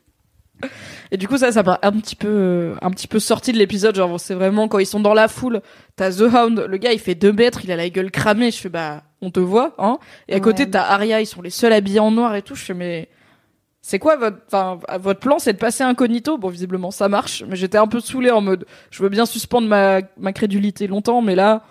Et 1.11 1.17
du 1.17 1.27
coup, 1.27 1.37
ça, 1.37 1.51
ça 1.51 1.63
m'a 1.63 1.79
un 1.81 1.91
petit 1.93 2.15
peu, 2.15 2.27
euh, 2.27 2.75
un 2.81 2.91
petit 2.91 3.07
peu 3.07 3.19
sorti 3.19 3.51
de 3.51 3.57
l'épisode. 3.57 3.95
Genre, 3.95 4.19
c'est 4.19 4.35
vraiment 4.35 4.67
quand 4.67 4.79
ils 4.79 4.85
sont 4.85 4.99
dans 4.99 5.13
la 5.13 5.27
foule, 5.27 5.61
t'as 5.95 6.11
The 6.11 6.21
Hound, 6.21 6.65
le 6.67 6.77
gars, 6.77 6.93
il 6.93 6.99
fait 6.99 7.15
deux 7.15 7.33
mètres, 7.33 7.61
il 7.63 7.71
a 7.71 7.75
la 7.75 7.89
gueule 7.89 8.11
cramée. 8.11 8.51
Je 8.51 8.57
fais, 8.57 8.69
bah, 8.69 9.03
on 9.21 9.31
te 9.31 9.39
voit, 9.39 9.73
hein. 9.77 9.97
Et 10.27 10.35
à 10.35 10.39
côté, 10.39 10.69
t'as 10.69 10.83
Arya, 10.83 11.21
ils 11.21 11.25
sont 11.25 11.41
les 11.41 11.49
seuls 11.49 11.73
habillés 11.73 11.99
en 11.99 12.11
noir 12.11 12.35
et 12.35 12.41
tout. 12.41 12.55
Je 12.55 12.63
fais, 12.63 12.73
mais 12.73 13.09
c'est 13.81 13.99
quoi 13.99 14.17
votre, 14.17 14.37
enfin, 14.47 14.79
votre 14.99 15.19
plan, 15.19 15.39
c'est 15.39 15.53
de 15.53 15.57
passer 15.57 15.83
incognito? 15.83 16.37
Bon, 16.37 16.49
visiblement, 16.49 16.91
ça 16.91 17.09
marche. 17.09 17.43
Mais 17.47 17.55
j'étais 17.55 17.77
un 17.77 17.87
peu 17.87 17.99
saoulé 17.99 18.29
en 18.29 18.41
mode, 18.41 18.65
je 18.91 19.01
veux 19.01 19.09
bien 19.09 19.25
suspendre 19.25 19.67
ma, 19.67 20.01
ma 20.17 20.33
crédulité 20.33 20.87
longtemps, 20.87 21.21
mais 21.21 21.35
là, 21.35 21.63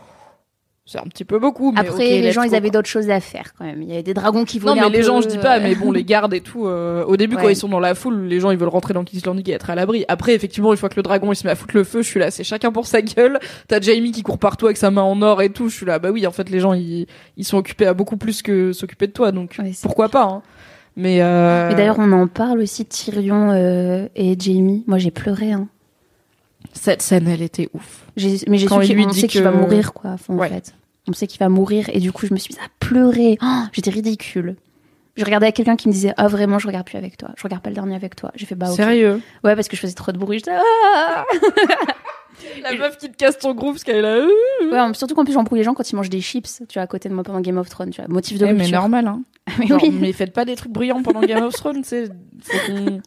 c'est 0.90 0.98
un 0.98 1.02
petit 1.06 1.26
peu 1.26 1.38
beaucoup. 1.38 1.70
Mais 1.70 1.80
Après, 1.80 2.20
les 2.20 2.32
gens, 2.32 2.42
ils 2.42 2.54
avaient 2.54 2.70
d'autres 2.70 2.88
choses 2.88 3.10
à 3.10 3.20
faire 3.20 3.52
quand 3.58 3.66
même. 3.66 3.82
Il 3.82 3.88
y 3.88 3.92
avait 3.92 4.02
des 4.02 4.14
dragons 4.14 4.46
qui 4.46 4.58
Non, 4.58 4.68
volaient 4.68 4.80
mais 4.80 4.86
un 4.86 4.90
les 4.90 4.98
peu, 5.00 5.04
gens, 5.04 5.20
je 5.20 5.28
dis 5.28 5.36
pas, 5.36 5.58
euh, 5.58 5.60
mais 5.62 5.74
bon, 5.74 5.92
les 5.92 6.02
gardes 6.02 6.32
et 6.32 6.40
tout, 6.40 6.66
euh, 6.66 7.04
au 7.04 7.18
début, 7.18 7.36
quand 7.36 7.50
ils 7.50 7.56
sont 7.56 7.68
dans 7.68 7.78
la 7.78 7.94
foule, 7.94 8.22
les 8.24 8.40
gens, 8.40 8.50
ils 8.50 8.56
veulent 8.56 8.70
rentrer 8.70 8.94
dans 8.94 9.04
King's 9.04 9.26
Landing 9.26 9.50
et 9.50 9.52
être 9.52 9.68
à 9.68 9.74
l'abri. 9.74 10.06
Après, 10.08 10.34
effectivement, 10.34 10.72
une 10.72 10.78
fois 10.78 10.88
que 10.88 10.96
le 10.96 11.02
dragon, 11.02 11.30
il 11.30 11.36
se 11.36 11.46
met 11.46 11.50
à 11.50 11.56
foutre 11.56 11.76
le 11.76 11.84
feu, 11.84 12.00
je 12.00 12.08
suis 12.08 12.18
là, 12.18 12.30
c'est 12.30 12.42
chacun 12.42 12.72
pour 12.72 12.86
sa 12.86 13.02
gueule. 13.02 13.38
T'as 13.68 13.82
Jamie 13.82 14.12
qui 14.12 14.22
court 14.22 14.38
partout 14.38 14.64
avec 14.64 14.78
sa 14.78 14.90
main 14.90 15.02
en 15.02 15.20
or 15.20 15.42
et 15.42 15.50
tout, 15.50 15.68
je 15.68 15.76
suis 15.76 15.84
là, 15.84 15.98
bah 15.98 16.08
oui, 16.10 16.26
en 16.26 16.32
fait, 16.32 16.48
les 16.48 16.58
gens, 16.58 16.72
ils, 16.72 17.06
ils 17.36 17.44
sont 17.44 17.58
occupés 17.58 17.86
à 17.86 17.92
beaucoup 17.92 18.16
plus 18.16 18.40
que 18.40 18.72
s'occuper 18.72 19.08
de 19.08 19.12
toi, 19.12 19.30
donc 19.30 19.56
Ouais, 19.58 19.72
pourquoi 19.82 20.08
pas, 20.08 20.24
hein. 20.24 20.42
Mais, 20.96 21.20
euh, 21.20 21.68
Mais 21.68 21.76
d'ailleurs, 21.76 21.98
on 22.00 22.10
en 22.12 22.26
parle 22.26 22.60
aussi, 22.60 22.84
Tyrion 22.84 23.52
euh, 23.52 24.08
et 24.16 24.34
Jamie. 24.38 24.84
Moi, 24.88 24.98
j'ai 24.98 25.12
pleuré. 25.12 25.52
Hein. 25.52 25.68
Cette 26.78 27.02
scène, 27.02 27.28
elle 27.28 27.42
était 27.42 27.68
ouf. 27.74 28.04
Mais 28.16 28.22
j'ai 28.58 28.66
su 28.66 28.68
qu'on 28.68 29.12
sait 29.12 29.28
qu'il 29.28 29.42
va 29.42 29.50
mourir, 29.50 29.92
quoi, 29.92 30.16
en 30.28 30.34
Ouais. 30.36 30.48
fait. 30.48 30.74
On 31.08 31.12
sait 31.12 31.26
qu'il 31.26 31.38
va 31.38 31.48
mourir, 31.48 31.88
et 31.92 32.00
du 32.00 32.12
coup, 32.12 32.26
je 32.26 32.34
me 32.34 32.38
suis 32.38 32.52
mise 32.54 32.60
à 32.62 32.68
pleurer. 32.80 33.38
Oh, 33.42 33.62
J'étais 33.72 33.90
ridicule. 33.90 34.56
Je 35.16 35.24
regardais 35.24 35.50
quelqu'un 35.52 35.74
qui 35.76 35.88
me 35.88 35.92
disait 35.92 36.12
Ah, 36.16 36.28
vraiment, 36.28 36.58
je 36.60 36.66
regarde 36.68 36.86
plus 36.86 36.96
avec 36.98 37.16
toi. 37.16 37.30
Je 37.36 37.42
regarde 37.42 37.62
pas 37.62 37.70
le 37.70 37.74
dernier 37.74 37.96
avec 37.96 38.14
toi. 38.14 38.30
J'ai 38.36 38.46
fait 38.46 38.54
Bah, 38.54 38.68
ok. 38.70 38.76
Sérieux? 38.76 39.20
Ouais, 39.42 39.56
parce 39.56 39.66
que 39.68 39.74
je 39.74 39.80
faisais 39.80 39.94
trop 39.94 40.12
de 40.12 40.18
bruit. 40.18 40.38
J'étais 40.38 40.52
Ah 40.54 41.24
La 42.62 42.72
meuf 42.78 42.98
qui 42.98 43.10
te 43.10 43.16
casse 43.16 43.38
ton 43.38 43.52
groupe 43.54 43.72
parce 43.72 43.84
qu'elle 43.84 43.96
est 43.96 44.02
là. 44.02 44.24
Ouais, 44.88 44.94
surtout 44.94 45.14
qu'en 45.16 45.24
plus, 45.24 45.32
j'embrouille 45.32 45.58
les 45.58 45.64
gens 45.64 45.74
quand 45.74 45.90
ils 45.90 45.96
mangent 45.96 46.10
des 46.10 46.20
chips, 46.20 46.62
tu 46.68 46.74
vois, 46.74 46.82
à 46.82 46.86
côté 46.86 47.08
de 47.08 47.14
moi 47.14 47.24
pendant 47.24 47.40
Game 47.40 47.58
of 47.58 47.68
Thrones, 47.68 47.90
tu 47.90 48.00
vois. 48.00 48.08
Motif 48.08 48.38
de 48.38 48.46
Eh, 48.46 48.52
mais 48.52 48.68
normal, 48.68 49.08
hein. 49.08 49.22
Mais 49.58 49.72
oui. 49.72 49.90
Mais 49.90 50.12
faites 50.12 50.32
pas 50.32 50.44
des 50.44 50.54
trucs 50.54 50.70
bruyants 50.72 51.02
pendant 51.02 51.20
Game 51.22 51.42
of 51.42 51.52
Thrones, 51.56 51.82
tu 51.82 51.88
sais. 51.88 52.08
Faut 52.42 52.72
qu'on- 52.72 53.00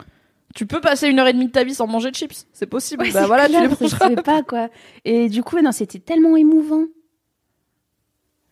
Tu 0.56 0.66
peux 0.66 0.82
passer 0.82 1.08
une 1.08 1.20
heure 1.20 1.28
et 1.28 1.34
demie 1.34 1.48
de 1.48 1.52
ta 1.52 1.64
vie 1.64 1.74
sans 1.74 1.88
manger 1.88 2.12
de 2.12 2.16
chips, 2.16 2.48
c'est 2.54 2.66
possible. 2.66 3.04
Ouais, 3.04 3.12
bah 3.12 3.26
voilà, 3.26 3.48
clair, 3.48 3.64
tu 3.64 3.70
les 3.70 3.76
mangeras. 3.90 4.10
fait 4.10 4.22
pas, 4.22 4.42
quoi. 4.44 4.70
Et 5.06 5.30
du 5.30 5.44
coup, 5.44 5.60
non, 5.62 5.72
c'était 5.72 6.00
tellement 6.00 6.36
émouvant. 6.36 6.86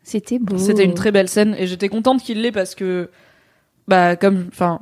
C'était 0.04 0.40
beau. 0.40 0.58
C'était 0.58 0.86
une 0.86 0.94
très 0.94 1.12
belle 1.12 1.30
scène 1.30 1.56
et 1.58 1.68
j'étais 1.68 1.90
contente 1.90 2.24
qu'il 2.24 2.42
l'ait 2.42 2.52
parce 2.52 2.74
que, 2.74 3.10
bah, 3.88 4.16
comme, 4.16 4.48
enfin, 4.52 4.80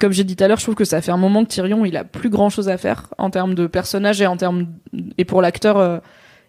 comme 0.00 0.12
j'ai 0.12 0.24
dit 0.24 0.36
tout 0.36 0.44
à 0.44 0.48
l'heure, 0.48 0.58
je 0.58 0.64
trouve 0.64 0.74
que 0.74 0.84
ça 0.84 1.00
fait 1.00 1.12
un 1.12 1.16
moment 1.16 1.44
que 1.44 1.50
Tyrion, 1.50 1.84
il 1.84 1.96
a 1.96 2.04
plus 2.04 2.30
grand 2.30 2.50
chose 2.50 2.68
à 2.68 2.76
faire 2.76 3.08
en 3.18 3.30
termes 3.30 3.54
de 3.54 3.66
personnage 3.66 4.20
et 4.20 4.26
en 4.26 4.36
termes, 4.36 4.66
et 5.18 5.24
pour 5.24 5.40
l'acteur, 5.40 5.78
euh, 5.78 5.98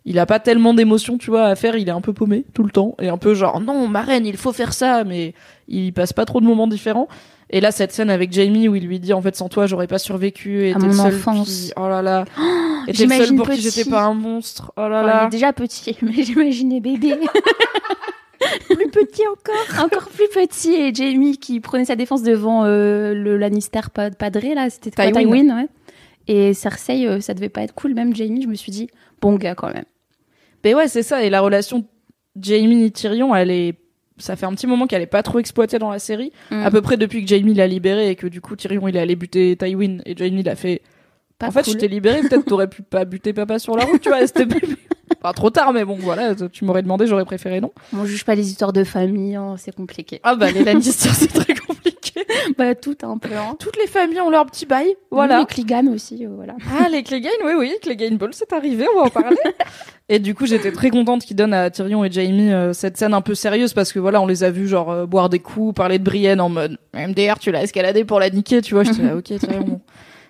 il 0.05 0.19
a 0.19 0.25
pas 0.25 0.39
tellement 0.39 0.73
d'émotions, 0.73 1.17
tu 1.17 1.29
vois, 1.29 1.45
à 1.45 1.55
faire, 1.55 1.75
il 1.77 1.87
est 1.87 1.91
un 1.91 2.01
peu 2.01 2.13
paumé 2.13 2.45
tout 2.53 2.63
le 2.63 2.69
temps 2.69 2.95
et 2.99 3.09
un 3.09 3.17
peu 3.17 3.33
genre, 3.33 3.59
non, 3.59 3.87
ma 3.87 4.01
reine, 4.01 4.25
il 4.25 4.37
faut 4.37 4.53
faire 4.53 4.73
ça, 4.73 5.03
mais 5.03 5.33
il 5.67 5.93
passe 5.93 6.13
pas 6.13 6.25
trop 6.25 6.41
de 6.41 6.45
moments 6.45 6.67
différents. 6.67 7.07
Et 7.51 7.61
là, 7.61 7.71
cette 7.71 7.91
scène 7.91 8.09
avec 8.09 8.31
Jamie 8.33 8.67
où 8.67 8.75
il 8.75 8.85
lui 8.87 8.99
dit, 8.99 9.13
en 9.13 9.21
fait, 9.21 9.35
sans 9.35 9.49
toi, 9.49 9.67
j'aurais 9.67 9.85
pas 9.87 9.99
survécu 9.99 10.67
et 10.67 10.73
t'es 10.73 10.79
le 10.85 10.91
seul 10.93 11.13
enfance. 11.15 11.47
qui- 11.47 11.71
oh 11.77 11.87
là 11.87 12.01
là. 12.01 12.25
et 12.87 12.91
t'es 12.93 13.03
le 13.03 13.09
seul 13.09 13.17
j'imagine 13.17 13.37
pour 13.37 13.49
qui 13.49 13.57
petit. 13.57 13.69
j'étais 13.71 13.89
pas 13.89 14.03
un 14.03 14.13
monstre. 14.15 14.71
Oh 14.77 14.87
là 14.87 15.01
Enfin, 15.01 15.03
il 15.03 15.07
là. 15.07 15.25
est 15.27 15.29
déjà 15.29 15.53
petit, 15.53 15.95
mais 16.01 16.23
j'imaginais 16.23 16.79
bébé. 16.79 17.15
plus 18.69 18.89
petit 18.89 19.23
encore. 19.27 19.83
Encore 19.85 20.07
plus 20.09 20.27
petit. 20.33 20.73
Et 20.73 20.93
Jamie 20.93 21.37
qui 21.37 21.59
prenait 21.59 21.85
sa 21.85 21.95
défense 21.95 22.23
devant 22.23 22.65
euh, 22.65 23.13
le 23.13 23.37
Lannister 23.37 23.81
pa- 23.93 24.11
padré, 24.11 24.53
là. 24.55 24.69
C'était 24.69 24.91
Tywin. 24.91 25.11
Tywin, 25.21 25.55
ouais. 25.57 25.67
Et 26.27 26.53
Cersei, 26.55 27.05
euh, 27.07 27.19
ça 27.21 27.33
devait 27.35 27.49
pas 27.49 27.61
être 27.61 27.75
cool. 27.75 27.93
Même 27.93 28.15
Jamie, 28.15 28.41
je 28.41 28.47
me 28.47 28.55
suis 28.55 28.71
dit, 28.71 28.89
bon 29.21 29.35
gars 29.35 29.53
quand 29.55 29.71
même. 29.71 29.85
Mais 30.63 30.73
ouais, 30.73 30.87
c'est 30.87 31.03
ça. 31.03 31.23
Et 31.23 31.29
la 31.29 31.41
relation 31.41 31.85
Jamie-Tyrion, 32.39 33.35
elle 33.35 33.51
est. 33.51 33.75
Ça 34.17 34.35
fait 34.35 34.45
un 34.45 34.53
petit 34.53 34.67
moment 34.67 34.87
qu'elle 34.87 35.01
est 35.01 35.07
pas 35.07 35.23
trop 35.23 35.39
exploitée 35.39 35.77
dans 35.77 35.89
la 35.91 35.99
série. 35.99 36.31
Mm. 36.51 36.63
À 36.63 36.71
peu 36.71 36.81
près 36.81 36.97
depuis 36.97 37.21
que 37.23 37.27
Jamie 37.27 37.53
l'a 37.53 37.67
libéré 37.67 38.09
et 38.09 38.15
que 38.15 38.27
du 38.27 38.41
coup 38.41 38.55
Tyrion 38.55 38.87
il 38.87 38.95
est 38.95 38.99
allé 38.99 39.15
buter 39.15 39.55
Tywin 39.57 39.97
et 40.05 40.15
Jamie 40.15 40.43
l'a 40.43 40.55
fait. 40.55 40.81
Pas 41.37 41.47
en 41.47 41.51
fait, 41.51 41.69
je 41.69 41.75
t'ai 41.75 41.89
libéré, 41.89 42.21
peut-être 42.21 42.45
t'aurais 42.45 42.69
pu 42.69 42.81
pas 42.81 43.03
buter 43.03 43.33
papa 43.33 43.59
sur 43.59 43.75
la 43.75 43.83
route, 43.83 43.99
tu 43.99 44.07
vois. 44.07 44.25
C'était 44.25 44.47
pas 45.21 45.33
trop 45.33 45.49
tard, 45.49 45.73
mais 45.73 45.83
bon, 45.83 45.97
voilà. 45.99 46.33
Tu 46.33 46.63
m'aurais 46.63 46.81
demandé, 46.81 47.07
j'aurais 47.07 47.25
préféré 47.25 47.59
non. 47.59 47.73
On 47.91 48.05
juge 48.05 48.23
pas 48.23 48.35
les 48.35 48.47
histoires 48.47 48.71
de 48.71 48.85
famille, 48.85 49.35
hein, 49.35 49.55
c'est 49.57 49.75
compliqué. 49.75 50.21
Ah 50.23 50.35
bah 50.35 50.49
les 50.49 50.63
Lannister, 50.63 51.09
c'est 51.09 51.27
très 51.27 51.53
compliqué. 51.53 51.64
bah, 52.57 52.75
tout 52.75 52.97
un 53.03 53.17
peu. 53.17 53.35
Hein. 53.35 53.55
Toutes 53.59 53.77
les 53.77 53.87
familles 53.87 54.21
ont 54.21 54.29
leur 54.29 54.45
petit 54.45 54.65
bail, 54.65 54.95
voilà. 55.11 55.39
Les 55.39 55.45
Clegane 55.45 55.89
aussi, 55.89 56.25
euh, 56.25 56.29
voilà. 56.35 56.55
Ah, 56.79 56.89
les 56.89 57.03
Clegane, 57.03 57.31
oui, 57.45 57.53
oui, 57.57 57.73
Clegane 57.81 58.17
Ball, 58.17 58.31
c'est 58.33 58.53
arrivé, 58.53 58.85
on 58.93 58.99
va 58.99 59.05
en 59.05 59.09
parler. 59.09 59.37
et 60.09 60.19
du 60.19 60.35
coup, 60.35 60.45
j'étais 60.45 60.71
très 60.71 60.89
contente 60.89 61.23
qu'ils 61.23 61.35
donnent 61.35 61.53
à 61.53 61.69
Tyrion 61.69 62.03
et 62.05 62.11
Jamie 62.11 62.51
euh, 62.51 62.73
cette 62.73 62.97
scène 62.97 63.13
un 63.13 63.21
peu 63.21 63.35
sérieuse 63.35 63.73
parce 63.73 63.91
que 63.91 63.99
voilà, 63.99 64.21
on 64.21 64.27
les 64.27 64.43
a 64.43 64.51
vus 64.51 64.67
genre 64.67 64.91
euh, 64.91 65.05
boire 65.05 65.29
des 65.29 65.39
coups, 65.39 65.75
parler 65.75 65.99
de 65.99 66.03
Brienne 66.03 66.41
en 66.41 66.49
mode 66.49 66.77
MDR, 66.93 67.39
tu 67.39 67.51
l'as 67.51 67.63
escaladé 67.63 68.05
pour 68.05 68.19
la 68.19 68.29
niquer, 68.29 68.61
tu 68.61 68.73
vois. 68.73 68.83
J'étais 68.83 69.03
là, 69.03 69.15
ok, 69.15 69.23
Tyrion. 69.23 69.81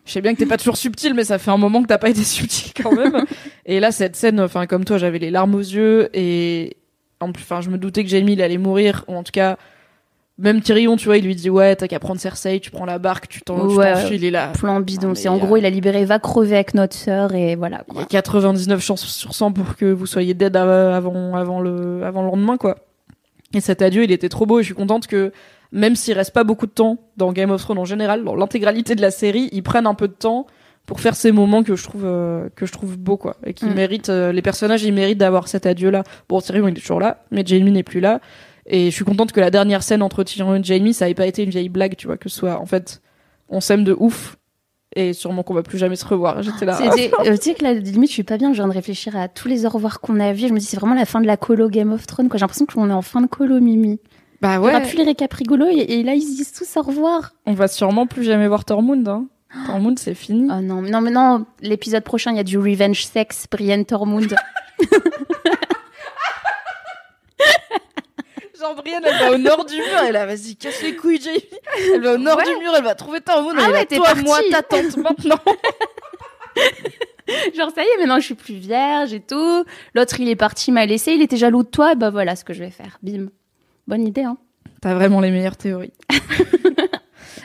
Je 0.06 0.12
sais 0.12 0.22
bien 0.22 0.34
que 0.34 0.40
t'es 0.40 0.46
pas 0.46 0.58
toujours 0.58 0.78
subtil, 0.78 1.16
mais 1.16 1.24
ça 1.24 1.40
fait 1.40 1.50
un 1.50 1.58
moment 1.58 1.82
que 1.82 1.88
t'as 1.88 1.98
pas 1.98 2.10
été 2.10 2.24
subtil 2.24 2.74
quand 2.76 2.92
même. 2.92 3.26
et 3.66 3.80
là, 3.80 3.92
cette 3.92 4.16
scène, 4.16 4.40
enfin, 4.40 4.68
comme 4.68 4.86
toi, 4.86 5.00
j'avais 5.00 5.18
les 5.18 5.32
larmes 5.32 5.56
aux 5.56 5.60
yeux 5.60 6.10
et 6.14 6.78
en 7.20 7.32
plus, 7.32 7.44
enfin, 7.44 7.62
je 7.62 7.70
me 7.70 7.78
doutais 7.78 8.04
que 8.04 8.10
Jamie 8.10 8.34
il 8.34 8.42
allait 8.42 8.58
mourir, 8.58 9.04
ou 9.08 9.16
en 9.16 9.24
tout 9.24 9.32
cas, 9.32 9.58
même 10.38 10.62
Tyrion, 10.62 10.98
tu 10.98 11.06
vois, 11.06 11.18
il 11.18 11.26
lui 11.26 11.36
dit 11.36 11.50
ouais, 11.50 11.76
t'as 11.78 11.88
qu'à 11.88 12.00
prendre 12.00 12.20
Cersei, 12.20 12.60
tu 12.60 12.70
prends 12.72 12.86
la 12.86 13.00
barque, 13.00 13.28
tu 13.30 13.42
t'en 13.42 13.66
Ouais, 13.68 13.94
il 14.12 14.26
est 14.26 14.32
là. 14.32 14.48
Plan 14.54 14.80
bidon. 14.82 15.16
C'est 15.16 15.30
en 15.30 15.38
gros, 15.38 15.56
il 15.58 15.66
a 15.66 15.70
libéré, 15.70 16.04
va 16.06 16.20
crever 16.20 16.56
avec 16.56 16.74
notre 16.74 16.96
sœur 16.96 17.34
et 17.34 17.56
voilà. 17.56 17.84
Il 17.92 17.96
y 17.96 18.00
a 18.00 18.02
Quoi. 18.02 18.06
99 18.10 18.82
chances 18.84 19.06
sur 19.06 19.34
100 19.34 19.54
pour 19.54 19.76
que 19.78 19.86
vous 19.86 20.06
soyez 20.06 20.34
dead 20.34 20.56
av- 20.58 20.94
avant, 20.94 21.36
avant, 21.36 21.62
le, 21.62 22.04
avant 22.04 22.22
le 22.22 22.28
lendemain, 22.28 22.58
quoi. 22.58 22.76
Et 23.54 23.62
cet 23.62 23.82
adieu, 23.82 24.04
il 24.04 24.12
était 24.12 24.28
trop 24.30 24.46
beau 24.46 24.60
et 24.60 24.64
je 24.64 24.68
suis 24.68 24.76
contente 24.76 25.08
que, 25.08 25.32
même 25.72 25.96
s'il 25.96 26.14
reste 26.16 26.34
pas 26.34 26.44
beaucoup 26.44 26.66
de 26.68 26.72
temps 26.72 26.98
dans 27.16 27.32
Game 27.32 27.52
of 27.52 27.62
Thrones 27.62 27.78
en 27.80 27.86
général, 27.86 28.24
dans 28.26 28.36
l'intégralité 28.36 28.96
de 28.96 29.02
la 29.02 29.12
série, 29.12 29.48
ils 29.54 29.64
prennent 29.64 29.88
un 29.88 29.94
peu 29.94 30.10
de 30.10 30.14
temps 30.14 30.48
pour 30.86 31.00
faire 31.00 31.16
ces 31.16 31.32
moments 31.32 31.64
que 31.64 31.76
je 31.78 31.84
trouve, 31.84 32.04
euh, 32.06 32.50
que 32.56 32.66
je 32.66 32.72
trouve 32.74 32.98
beaux, 32.98 33.18
quoi. 33.18 33.38
Et 33.46 33.54
qui 33.54 33.66
Mm. 33.66 33.74
méritent, 33.74 34.10
euh, 34.10 34.32
les 34.34 34.42
personnages, 34.42 34.84
ils 34.84 34.94
méritent 34.94 35.18
d'avoir 35.18 35.48
cet 35.48 35.66
adieu-là. 35.66 36.04
Bon, 36.28 36.42
Tyrion, 36.42 36.68
il 36.68 36.78
est 36.78 36.82
toujours 36.82 37.00
là, 37.00 37.24
mais 37.32 37.44
Jamie 37.46 37.72
n'est 37.72 37.82
plus 37.84 38.02
là. 38.02 38.20
Et 38.68 38.86
je 38.86 38.96
suis 38.96 39.06
contente 39.06 39.32
que 39.32 39.40
la 39.40 39.52
dernière 39.52 39.84
scène 39.84 40.02
entre 40.02 40.24
Tyrion 40.24 40.56
et 40.56 40.64
Jamie, 40.64 40.94
ça 40.94 41.10
ait 41.10 41.14
pas 41.14 41.28
été 41.28 41.44
une 41.44 41.52
vieille 41.52 41.70
blague, 41.70 41.96
tu 41.96 42.08
vois, 42.08 42.18
que 42.18 42.30
ce 42.30 42.38
soit, 42.38 42.60
en 42.60 42.66
fait, 42.66 43.02
on 43.50 43.62
s'aime 43.62 43.84
de 43.84 43.96
ouf. 43.98 44.38
Et 44.96 45.14
sûrement 45.14 45.44
qu'on 45.44 45.54
va 45.54 45.62
plus 45.62 45.78
jamais 45.78 45.98
se 45.98 46.06
revoir. 46.06 46.42
J'étais 46.42 46.66
là. 46.66 46.80
Euh, 46.82 47.36
tu 47.36 47.42
sais 47.42 47.54
que 47.54 47.64
là, 47.64 47.74
limite, 47.74 48.10
je 48.10 48.14
suis 48.14 48.24
pas 48.24 48.38
bien. 48.38 48.54
Je 48.54 48.58
viens 48.58 48.68
de 48.68 48.74
réfléchir 48.74 49.18
à 49.18 49.28
tous 49.28 49.50
les 49.50 49.66
au 49.66 49.70
revoir 49.70 50.00
qu'on 50.00 50.20
a 50.22 50.32
vus. 50.32 50.48
Je 50.48 50.54
me 50.54 50.60
dis, 50.60 50.66
c'est 50.66 50.78
vraiment 50.78 50.96
la 50.96 51.06
fin 51.06 51.20
de 51.20 51.28
la 51.28 51.36
colo 51.36 51.70
Game 51.70 51.92
of 51.92 52.08
Thrones. 52.08 52.30
J'ai 52.32 52.40
l'impression 52.40 52.66
qu'on 52.66 52.90
est 52.90 52.94
en 52.94 53.02
fin 53.02 53.20
de 53.20 53.28
colo, 53.28 53.60
Mimi. 53.60 54.00
Bah 54.42 54.54
Il 54.54 54.56
y 54.56 54.58
aura 54.60 54.80
plus 54.80 54.98
les 54.98 55.04
récaps 55.04 55.34
rigolos 55.34 55.68
et, 55.70 56.00
et 56.00 56.04
là, 56.04 56.14
ils 56.14 56.22
se 56.22 56.38
disent 56.38 56.54
tous 56.54 56.78
au 56.78 56.82
revoir. 56.82 57.34
On 57.46 57.54
va 57.54 57.68
sûrement 57.68 58.08
plus 58.08 58.24
jamais 58.24 58.48
voir 58.48 58.64
Tormund. 58.64 59.06
Hein. 59.06 59.26
Tormund, 59.66 60.00
c'est 60.00 60.14
fini. 60.14 60.48
Oh 60.50 60.62
non, 60.62 60.82
mais 60.82 60.90
non, 60.90 61.02
mais 61.02 61.12
non. 61.12 61.46
L'épisode 61.62 62.04
prochain, 62.04 62.32
il 62.32 62.38
y 62.38 62.40
a 62.40 62.44
du 62.44 62.58
revenge 62.58 63.06
sex, 63.06 63.48
Brienne 63.52 63.84
Tormund. 63.84 64.34
Brienne, 68.74 69.02
elle 69.06 69.20
va 69.20 69.32
au 69.32 69.38
nord 69.38 69.66
du 69.66 69.76
mur. 69.76 69.86
Elle 70.08 70.16
a, 70.16 70.26
vas-y, 70.26 70.56
casse 70.56 70.82
les 70.82 70.96
couilles, 70.96 71.22
Jamie. 71.22 71.44
Elle 71.94 72.02
va 72.02 72.14
au 72.14 72.18
nord 72.18 72.38
Ouais. 72.38 72.44
du 72.46 72.58
mur, 72.60 72.72
elle 72.76 72.84
va 72.84 72.96
trouver 72.96 73.22
Tormund. 73.22 73.56
Ah 73.60 73.66
elle 73.68 73.74
ouais, 73.74 73.86
t'es 73.86 73.98
toi, 73.98 74.08
partie. 74.08 74.24
moi, 74.24 74.40
ta 74.52 74.64
tante, 74.64 74.98
maintenant. 74.98 75.40
Genre, 77.56 77.72
ça 77.74 77.84
y 77.84 77.88
est, 77.88 77.98
maintenant, 78.00 78.20
je 78.20 78.26
suis 78.26 78.36
plus 78.36 78.56
vierge 78.56 79.14
et 79.14 79.20
tout. 79.20 79.66
L'autre, 79.94 80.20
il 80.20 80.30
est 80.30 80.36
parti, 80.36 80.72
m'a 80.72 80.86
laissé. 80.86 81.14
Il 81.14 81.22
était 81.22 81.38
jaloux 81.38 81.64
de 81.64 81.68
toi. 81.70 81.94
Et 81.94 81.96
bah 81.96 82.10
voilà 82.12 82.36
ce 82.36 82.44
que 82.44 82.54
je 82.54 82.64
vais 82.64 82.70
faire. 82.70 82.98
Bim. 83.02 83.28
Bonne 83.88 84.06
idée, 84.06 84.24
hein. 84.24 84.38
T'as 84.82 84.94
vraiment 84.94 85.22
les 85.22 85.32
meilleures 85.32 85.58
théories. 85.58 85.94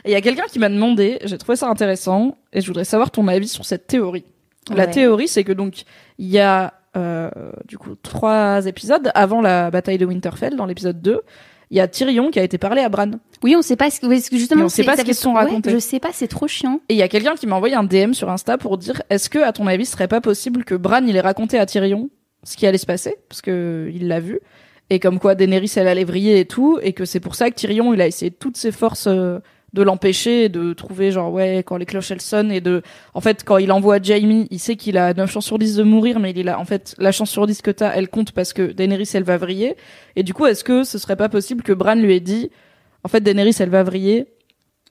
Et 0.05 0.11
il 0.11 0.13
y 0.13 0.17
a 0.17 0.21
quelqu'un 0.23 0.45
qui 0.51 0.59
m'a 0.59 0.71
demandé, 0.71 1.19
j'ai 1.25 1.37
trouvé 1.37 1.57
ça 1.57 1.69
intéressant, 1.69 2.39
et 2.55 2.63
je 2.63 2.67
voudrais 2.67 2.87
savoir 2.87 3.11
ton 3.11 3.29
avis 3.29 3.49
sur 3.49 3.67
cette 3.67 3.87
théorie. 3.87 4.25
La 4.71 4.87
Ouais. 4.87 4.91
théorie, 4.91 5.29
c'est 5.29 5.45
que 5.45 5.53
donc, 5.53 5.83
il 6.19 6.29
y 6.29 6.39
a, 6.39 6.73
euh, 6.97 7.31
du 7.67 7.79
coup, 7.79 7.95
trois 8.03 8.67
épisodes 8.67 9.11
avant 9.15 9.41
la 9.41 9.71
bataille 9.71 9.99
de 9.99 10.07
Winterfell, 10.07 10.57
dans 10.57 10.67
l'épisode 10.67 11.01
2. 11.01 11.21
Il 11.73 11.77
y 11.77 11.81
a 11.81 11.87
Tyrion 11.87 12.31
qui 12.33 12.41
a 12.41 12.43
été 12.43 12.59
parlé 12.59 12.83
à 12.83 12.89
Bran. 12.89 13.13
Oui, 13.45 13.55
on 13.57 13.63
sait 13.63 13.77
pas 13.77 13.91
ce 13.91 14.01
que, 14.01 14.07
oui, 14.07 14.21
justement. 14.33 14.65
On 14.65 14.69
sait 14.69 14.83
c'est- 14.83 14.87
pas 14.87 14.97
ce 14.97 15.03
qu'ils 15.03 15.15
sont 15.15 15.35
ouais, 15.35 15.45
racontés. 15.45 15.71
je 15.71 15.79
sais 15.79 16.01
pas, 16.01 16.09
c'est 16.13 16.27
trop 16.27 16.49
chiant. 16.49 16.81
Et 16.89 16.95
il 16.95 16.97
y 16.97 17.03
a 17.03 17.09
quelqu'un 17.09 17.35
qui 17.37 17.47
m'a 17.47 17.55
envoyé 17.55 17.77
un 17.77 17.85
DM 17.85 18.13
sur 18.13 18.29
Insta 18.29 18.59
pour 18.59 18.77
dire 18.77 19.03
est-ce 19.09 19.31
que, 19.31 19.39
à 19.39 19.53
ton 19.53 19.69
avis, 19.69 19.87
ce 19.87 19.93
serait 19.93 20.09
pas 20.09 20.21
possible 20.21 20.65
que 20.65 20.75
Bran 20.75 21.03
il 21.07 21.15
ait 21.15 21.21
raconté 21.21 21.59
à 21.61 21.67
Tyrion 21.67 22.11
ce 22.43 22.57
qui 22.57 22.67
allait 22.67 22.77
se 22.79 22.87
passer? 22.87 23.17
Parce 23.29 23.41
que 23.41 23.89
il 23.95 24.09
l'a 24.09 24.19
vu 24.19 24.41
et 24.93 24.99
comme 24.99 25.21
quoi 25.21 25.37
Daenerys 25.37 25.71
elle 25.77 25.87
allait 25.87 26.03
vriller 26.03 26.41
et 26.41 26.45
tout 26.45 26.81
et 26.83 26.93
que 26.93 27.05
c'est 27.05 27.21
pour 27.21 27.37
ça 27.37 27.49
que 27.51 27.55
Tyrion 27.55 27.95
il 27.95 28.01
a 28.01 28.09
essayé 28.09 28.33
toutes 28.33 28.57
ses 28.57 28.73
forces 28.73 29.07
euh, 29.07 29.39
de 29.73 29.83
l'empêcher 29.83 30.49
de 30.49 30.73
trouver 30.73 31.13
genre 31.13 31.33
ouais 31.33 31.63
quand 31.65 31.77
les 31.77 31.87
cloches 31.87 32.11
elles 32.11 32.21
sonnent 32.21 32.51
et 32.51 32.61
de 32.61 32.83
en 33.15 33.21
fait 33.21 33.45
quand 33.45 33.59
il 33.59 33.71
envoie 33.71 34.01
Jaime 34.03 34.47
il 34.51 34.59
sait 34.59 34.77
qu'il 34.77 34.99
a 34.99 35.15
9 35.15 35.31
chances 35.31 35.47
sur 35.47 35.59
10 35.59 35.77
de 35.77 35.83
mourir 35.83 36.19
mais 36.19 36.33
il 36.33 36.49
a 36.49 36.59
en 36.59 36.65
fait 36.65 36.95
la 36.99 37.13
chance 37.13 37.31
sur 37.31 37.47
10 37.47 37.63
que 37.63 37.71
t'as 37.71 37.93
elle 37.93 38.09
compte 38.09 38.33
parce 38.33 38.53
que 38.53 38.73
Daenerys 38.73 39.11
elle 39.15 39.23
va 39.23 39.37
vriller 39.37 39.77
et 40.17 40.23
du 40.23 40.35
coup 40.35 40.47
est-ce 40.47 40.65
que 40.65 40.83
ce 40.83 40.99
serait 40.99 41.17
pas 41.17 41.29
possible 41.29 41.63
que 41.63 41.73
Bran 41.73 41.95
lui 41.95 42.15
ait 42.15 42.21
dit 42.21 42.51
en 43.05 43.09
fait 43.09 43.21
Daenerys 43.21 43.57
elle 43.61 43.71
va 43.71 43.83
vriller? 43.83 44.27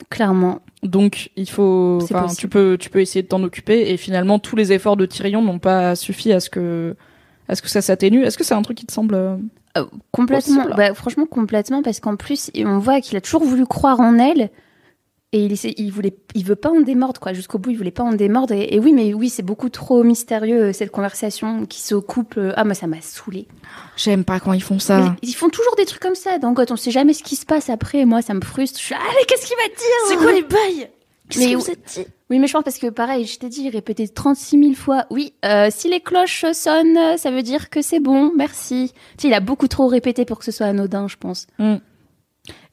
Clairement. 0.09 0.61
donc 0.81 1.29
il 1.35 1.49
faut, 1.49 1.99
tu 2.37 2.47
peux, 2.47 2.77
tu 2.79 2.89
peux 2.89 3.01
essayer 3.01 3.21
de 3.21 3.27
t'en 3.27 3.43
occuper 3.43 3.91
et 3.91 3.97
finalement 3.97 4.39
tous 4.39 4.55
les 4.55 4.71
efforts 4.71 4.95
de 4.95 5.05
Tyrion 5.05 5.41
n'ont 5.41 5.59
pas 5.59 5.97
suffi 5.97 6.31
à 6.31 6.39
ce 6.39 6.49
que, 6.49 6.95
à 7.49 7.55
ce 7.55 7.61
que 7.61 7.67
ça 7.67 7.81
s'atténue. 7.81 8.23
Est-ce 8.23 8.37
que 8.37 8.45
c'est 8.45 8.53
un 8.53 8.61
truc 8.61 8.77
qui 8.77 8.85
te 8.85 8.93
semble 8.93 9.39
euh, 9.77 9.85
complètement. 10.11 10.65
Bah, 10.75 10.93
franchement, 10.93 11.25
complètement, 11.25 11.81
parce 11.81 11.99
qu'en 11.99 12.15
plus, 12.15 12.51
on 12.57 12.79
voit 12.79 13.01
qu'il 13.01 13.17
a 13.17 13.21
toujours 13.21 13.43
voulu 13.43 13.65
croire 13.65 13.99
en 13.99 14.17
elle. 14.17 14.49
Et 15.31 15.45
il, 15.45 15.91
voulait, 15.91 16.15
il 16.33 16.43
veut 16.43 16.55
pas 16.55 16.71
en 16.71 16.81
démordre, 16.81 17.21
quoi. 17.21 17.33
Jusqu'au 17.33 17.59
bout, 17.59 17.69
il 17.69 17.77
voulait 17.77 17.91
pas 17.91 18.01
en 18.01 18.13
démordre. 18.13 18.51
Et, 18.55 18.73
et 18.73 18.79
oui, 18.79 18.93
mais 18.93 19.13
oui, 19.13 19.29
c'est 19.29 19.43
beaucoup 19.43 19.69
trop 19.69 20.03
mystérieux, 20.03 20.63
euh, 20.69 20.73
cette 20.73 20.89
conversation 20.89 21.67
qui 21.67 21.81
se 21.81 21.93
coupe. 21.93 22.33
euh, 22.39 22.51
Ah, 22.55 22.63
moi, 22.63 22.73
ça 22.73 22.87
m'a 22.87 22.99
saoulé. 23.01 23.47
J'aime 23.95 24.23
pas 24.23 24.39
quand 24.39 24.53
ils 24.53 24.63
font 24.63 24.79
ça. 24.79 25.15
Ils 25.21 25.33
font 25.35 25.49
toujours 25.49 25.75
des 25.75 25.85
trucs 25.85 26.01
comme 26.01 26.15
ça. 26.15 26.39
Donc, 26.39 26.59
on 26.67 26.75
sait 26.75 26.89
jamais 26.89 27.13
ce 27.13 27.21
qui 27.21 27.35
se 27.35 27.45
passe 27.45 27.69
après, 27.69 28.05
moi, 28.05 28.23
ça 28.23 28.33
me 28.33 28.41
frustre. 28.41 28.79
Je 28.79 28.85
suis, 28.85 28.95
allez, 28.95 29.25
qu'est-ce 29.27 29.45
qu'il 29.45 29.55
va 29.57 29.67
dire? 29.67 30.07
C'est 30.07 30.17
quoi 30.17 30.31
les 30.31 30.41
bails? 30.41 30.89
Qu'est-ce 31.29 31.45
Mais 31.45 31.51
que 31.51 31.57
où- 31.57 31.59
vous 31.61 31.69
êtes 31.69 31.93
dit? 31.95 32.05
Oui, 32.31 32.39
mais 32.39 32.47
je 32.47 32.53
pense 32.53 32.63
parce 32.63 32.79
que 32.79 32.87
pareil, 32.89 33.25
je 33.25 33.37
t'ai 33.37 33.49
dit, 33.49 33.69
répété 33.69 34.07
36 34.07 34.59
000 34.59 34.73
fois. 34.73 35.05
Oui, 35.11 35.33
euh, 35.45 35.67
si 35.71 35.89
les 35.89 35.99
cloches 35.99 36.45
sonnent, 36.53 37.17
ça 37.17 37.29
veut 37.29 37.43
dire 37.43 37.69
que 37.69 37.83
c'est 37.83 37.99
bon, 37.99 38.31
merci. 38.35 38.93
Tu 39.17 39.23
sais, 39.23 39.27
il 39.27 39.33
a 39.35 39.39
beaucoup 39.39 39.67
trop 39.67 39.87
répété 39.87 40.25
pour 40.25 40.39
que 40.39 40.45
ce 40.45 40.51
soit 40.51 40.65
anodin, 40.67 41.07
je 41.07 41.17
pense. 41.17 41.45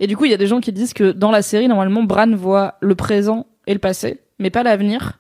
Et 0.01 0.07
du 0.07 0.17
coup, 0.17 0.25
il 0.25 0.31
y 0.31 0.35
a 0.35 0.39
des 0.39 0.47
gens 0.47 0.61
qui 0.61 0.73
disent 0.73 0.93
que 0.95 1.13
dans 1.13 1.31
la 1.31 1.43
série, 1.43 1.69
normalement, 1.69 2.03
Bran 2.03 2.31
voit 2.35 2.75
le 2.81 2.95
présent 2.95 3.47
et 3.67 3.73
le 3.73 3.79
passé, 3.79 4.21
mais 4.39 4.51
pas 4.51 4.63
l'avenir. 4.63 5.19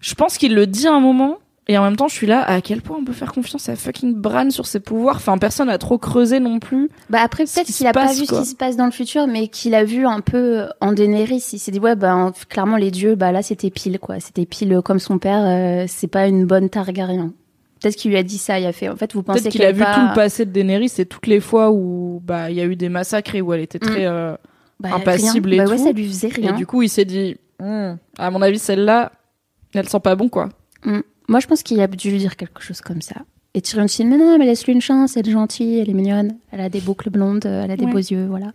Je 0.00 0.14
pense 0.14 0.38
qu'il 0.38 0.54
le 0.54 0.66
dit 0.66 0.86
à 0.88 0.92
un 0.94 1.00
moment, 1.00 1.38
et 1.68 1.78
en 1.78 1.84
même 1.84 1.94
temps, 1.96 2.08
je 2.08 2.14
suis 2.14 2.26
là, 2.26 2.42
à 2.42 2.60
quel 2.60 2.82
point 2.82 2.96
on 3.00 3.04
peut 3.04 3.12
faire 3.12 3.32
confiance 3.32 3.68
à 3.68 3.76
fucking 3.76 4.14
Bran 4.14 4.50
sur 4.50 4.66
ses 4.66 4.80
pouvoirs? 4.80 5.16
Enfin, 5.16 5.38
personne 5.38 5.68
n'a 5.68 5.78
trop 5.78 5.96
creusé 5.96 6.40
non 6.40 6.58
plus. 6.58 6.90
Bah 7.08 7.20
après, 7.22 7.44
peut-être 7.44 7.66
qui 7.66 7.72
qu'il 7.72 7.86
a 7.86 7.92
pas 7.92 8.12
vu 8.12 8.26
quoi. 8.26 8.38
ce 8.38 8.42
qui 8.42 8.50
se 8.50 8.56
passe 8.56 8.76
dans 8.76 8.84
le 8.86 8.90
futur, 8.90 9.28
mais 9.28 9.46
qu'il 9.46 9.74
a 9.76 9.84
vu 9.84 10.04
un 10.04 10.20
peu 10.20 10.66
en 10.80 10.92
Daenerys. 10.92 11.44
Il 11.52 11.58
s'est 11.60 11.70
dit, 11.70 11.78
ouais, 11.78 11.94
bah, 11.94 12.16
en- 12.16 12.32
clairement, 12.48 12.76
les 12.76 12.90
dieux, 12.90 13.14
bah, 13.14 13.30
là, 13.30 13.42
c'était 13.42 13.70
pile, 13.70 14.00
quoi. 14.00 14.18
C'était 14.18 14.44
pile 14.44 14.80
comme 14.84 14.98
son 14.98 15.18
père, 15.18 15.44
euh, 15.44 15.84
c'est 15.86 16.08
pas 16.08 16.26
une 16.26 16.46
bonne 16.46 16.68
Targaryen. 16.68 17.32
Peut-être 17.82 17.96
qu'il 17.96 18.10
lui 18.12 18.16
a 18.18 18.22
dit 18.22 18.38
ça, 18.38 18.58
il 18.60 18.66
a 18.66 18.72
fait, 18.72 18.88
en 18.88 18.96
fait, 18.96 19.12
vous 19.12 19.22
pensez 19.22 19.48
qu'il 19.50 19.62
a 19.62 19.70
est 19.70 19.72
vu 19.72 19.82
pas... 19.82 19.94
tout 19.94 20.00
le 20.08 20.14
passé 20.14 20.44
de 20.46 20.50
Daenerys 20.52 20.92
et 20.98 21.06
toutes 21.06 21.26
les 21.26 21.40
fois 21.40 21.70
où 21.72 22.20
bah 22.24 22.50
il 22.50 22.56
y 22.56 22.60
a 22.60 22.64
eu 22.64 22.76
des 22.76 22.88
massacres 22.88 23.34
et 23.34 23.40
où 23.40 23.52
elle 23.52 23.60
était 23.60 23.78
très. 23.80 24.06
euh, 24.06 24.36
Bah, 24.80 24.90
impassible 24.94 25.48
rien. 25.50 25.62
et 25.62 25.64
bah, 25.66 25.70
ouais, 25.72 25.76
tout. 25.78 25.84
ça 25.84 25.92
lui 25.92 26.06
faisait 26.06 26.28
Et 26.28 26.32
rien. 26.46 26.52
du 26.52 26.66
coup, 26.66 26.82
il 26.82 26.88
s'est 26.88 27.04
dit, 27.04 27.36
Hmm, 27.60 27.94
à 28.18 28.30
mon 28.30 28.42
avis, 28.42 28.58
celle-là, 28.58 29.12
elle 29.74 29.88
sent 29.88 30.00
pas 30.00 30.16
bon 30.16 30.28
quoi. 30.28 30.48
Moi, 31.28 31.38
je 31.40 31.46
pense 31.46 31.62
qu'il 31.62 31.80
a 31.80 31.86
dû 31.86 32.10
lui 32.10 32.18
dire 32.18 32.36
quelque 32.36 32.60
chose 32.62 32.80
comme 32.80 33.00
ça. 33.00 33.14
Et 33.54 33.60
Tyrion 33.60 33.84
dit, 33.86 34.04
mais 34.04 34.16
non, 34.16 34.38
mais 34.38 34.46
laisse-lui 34.46 34.72
une 34.72 34.80
chance, 34.80 35.16
elle 35.16 35.28
est 35.28 35.32
gentille, 35.32 35.78
elle 35.78 35.88
est 35.90 35.94
mignonne, 35.94 36.36
elle 36.50 36.60
a 36.60 36.68
des 36.68 36.80
boucles 36.80 37.10
blondes, 37.10 37.44
elle 37.46 37.70
a 37.70 37.76
des 37.76 37.84
Ouais. 37.84 37.92
beaux 37.92 37.98
yeux, 37.98 38.26
voilà. 38.26 38.52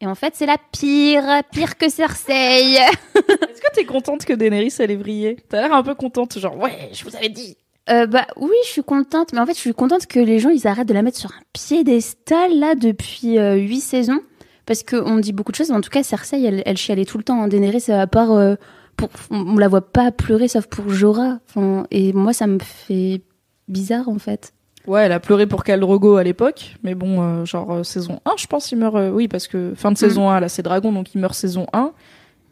Et 0.00 0.06
en 0.06 0.14
fait, 0.14 0.32
c'est 0.36 0.46
la 0.46 0.56
pire, 0.72 1.22
pire 1.52 1.76
que 1.78 1.88
Cersei. 1.88 2.32
Est-ce 3.14 3.60
que 3.60 3.74
t'es 3.74 3.84
contente 3.84 4.24
que 4.24 4.32
Daenerys 4.32 4.74
elle 4.78 4.90
ait 4.90 4.96
brillé? 4.96 5.36
T'as 5.48 5.60
l'air 5.62 5.72
un 5.74 5.82
peu 5.82 5.94
contente, 5.94 6.38
genre 6.38 6.56
ouais, 6.58 6.90
je 6.92 7.04
vous 7.04 7.14
avais 7.16 7.28
dit. 7.28 7.56
Euh, 7.88 8.06
bah 8.06 8.26
oui, 8.36 8.56
je 8.64 8.70
suis 8.70 8.82
contente, 8.82 9.32
mais 9.32 9.38
en 9.38 9.46
fait, 9.46 9.54
je 9.54 9.60
suis 9.60 9.74
contente 9.74 10.06
que 10.06 10.18
les 10.18 10.40
gens 10.40 10.50
ils 10.50 10.66
arrêtent 10.66 10.88
de 10.88 10.94
la 10.94 11.02
mettre 11.02 11.18
sur 11.18 11.30
un 11.30 11.42
piédestal 11.52 12.58
là 12.58 12.74
depuis 12.74 13.38
euh, 13.38 13.54
huit 13.54 13.80
saisons, 13.80 14.20
parce 14.66 14.82
qu'on 14.82 15.18
dit 15.18 15.32
beaucoup 15.32 15.52
de 15.52 15.56
choses. 15.56 15.70
En 15.70 15.80
tout 15.80 15.90
cas, 15.90 16.02
Cersei, 16.02 16.42
elle, 16.42 16.62
elle 16.66 16.76
chialait 16.76 17.04
tout 17.04 17.18
le 17.18 17.24
temps. 17.24 17.42
Hein. 17.42 17.48
Daenerys, 17.48 17.84
euh, 17.88 18.00
à 18.00 18.06
part 18.08 18.32
euh, 18.32 18.56
pour, 18.96 19.08
on 19.30 19.56
la 19.56 19.68
voit 19.68 19.92
pas 19.92 20.10
pleurer 20.10 20.48
sauf 20.48 20.66
pour 20.66 20.90
Jorah. 20.90 21.38
Enfin, 21.48 21.86
et 21.92 22.12
moi, 22.12 22.32
ça 22.32 22.48
me 22.48 22.58
fait 22.58 23.22
bizarre 23.68 24.08
en 24.08 24.18
fait. 24.18 24.52
Ouais, 24.86 25.02
elle 25.04 25.12
a 25.12 25.20
pleuré 25.20 25.46
pour 25.46 25.64
Khal 25.64 25.80
Drogo 25.80 26.16
à 26.16 26.22
l'époque, 26.22 26.76
mais 26.84 26.94
bon, 26.94 27.20
euh, 27.20 27.44
genre 27.44 27.84
saison 27.84 28.20
1, 28.24 28.32
je 28.36 28.46
pense, 28.46 28.70
il 28.70 28.78
meurt. 28.78 28.96
oui, 29.12 29.26
parce 29.26 29.48
que 29.48 29.72
fin 29.74 29.90
de 29.90 29.98
saison 29.98 30.30
1, 30.30 30.38
là, 30.38 30.48
c'est 30.48 30.62
Dragon, 30.62 30.92
donc 30.92 31.12
il 31.14 31.20
meurt 31.20 31.34
saison 31.34 31.66
1. 31.72 31.92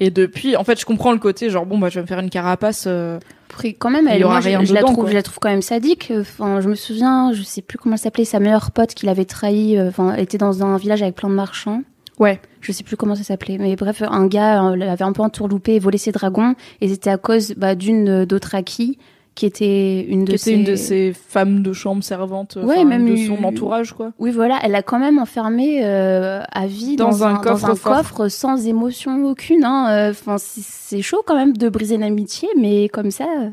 Et 0.01 0.11
depuis, 0.11 0.57
en 0.57 0.64
fait, 0.64 0.78
je 0.80 0.84
comprends 0.84 1.12
le 1.12 1.18
côté, 1.18 1.51
genre 1.51 1.66
bon, 1.66 1.78
bah, 1.78 1.88
je 1.88 1.97
vais 1.97 2.03
me 2.03 2.07
faire 2.07 2.18
une 2.18 2.30
carapace. 2.30 2.84
euh, 2.86 3.18
Après, 3.49 3.72
quand 3.74 3.90
même, 3.90 4.07
Il 4.09 4.12
y 4.12 4.16
elle, 4.16 4.24
aura 4.24 4.34
moi, 4.34 4.40
je- 4.40 4.49
rien 4.49 4.64
je, 4.64 4.74
la 4.74 4.80
dedans, 4.80 4.92
trouve, 4.92 5.05
quoi. 5.05 5.11
je 5.11 5.14
la 5.16 5.22
trouve 5.22 5.38
quand 5.38 5.49
même 5.51 5.62
sadique. 5.62 6.12
Enfin, 6.18 6.61
je 6.61 6.68
me 6.68 6.74
souviens, 6.74 7.32
je 7.32 7.42
sais 7.42 7.62
plus 7.62 7.78
comment 7.78 7.95
elle 7.95 8.01
s'appelait, 8.01 8.24
sa 8.24 8.40
meilleure 8.40 8.72
pote 8.72 8.95
qui 8.95 9.07
l'avait 9.07 9.24
trahi. 9.24 9.78
euh, 9.78 9.88
Enfin, 9.88 10.12
elle 10.16 10.22
était 10.24 10.38
dans 10.38 10.64
un 10.64 10.76
village 10.76 11.03
avec 11.03 11.14
plein 11.14 11.28
de 11.28 11.34
marchands. 11.34 11.82
Ouais. 12.18 12.40
Je 12.61 12.70
sais 12.72 12.84
plus 12.84 12.97
comment 12.97 13.14
ça 13.16 13.24
s'appelait, 13.24 13.59
mais 13.59 13.74
bref, 13.76 14.03
un 14.09 14.26
gars 14.26 14.64
euh, 14.70 14.76
l'avait 14.76 15.03
un 15.05 15.12
peu 15.12 15.22
entourloupé 15.22 15.74
et 15.74 15.78
volé 15.80 15.99
ses 15.99 16.12
dragons, 16.12 16.55
et 16.80 16.88
c'était 16.88 17.11
à 17.11 17.16
cause 17.18 17.55
bah, 17.57 17.74
d'une 17.74 18.09
euh, 18.09 18.26
d'Othraki 18.26 18.99
qui 19.35 19.47
était 19.47 20.03
une 20.05 20.24
de 20.24 20.30
qui 20.30 20.35
était 20.35 20.45
ses... 20.45 20.53
une 20.53 20.64
de 20.64 20.76
ces 20.76 21.12
femmes 21.12 21.62
de 21.62 21.72
chambre 21.72 22.05
servantes, 22.05 22.57
Ouais, 22.57 22.74
enfin, 22.76 22.85
même 22.85 23.05
de 23.07 23.12
eu- 23.14 23.26
son 23.26 23.43
entourage, 23.43 23.93
quoi. 23.93 24.12
Oui, 24.20 24.30
voilà, 24.30 24.59
elle 24.62 24.70
l'a 24.72 24.82
quand 24.82 24.99
même 25.01 25.18
enfermé 25.18 25.85
euh, 25.85 26.41
à 26.53 26.66
vie 26.66 26.95
Dans 26.97 27.09
dans, 27.11 27.24
un 27.24 27.35
un, 27.35 27.39
coffre 27.39 27.66
dans 27.66 27.72
un 27.72 27.74
fort. 27.74 27.97
coffre 27.97 28.28
sans 28.28 28.66
émotion 28.66 29.24
aucune. 29.26 29.64
Hein. 29.64 29.89
Euh, 29.91 30.11
Enfin, 30.11 30.37
c'est- 30.39 31.03
chaud 31.03 31.22
quand 31.26 31.35
même 31.35 31.57
de 31.57 31.68
briser 31.68 31.97
l'amitié, 31.97 32.49
mais 32.57 32.89
comme 32.89 33.11
ça. 33.11 33.24
euh. 33.41 33.51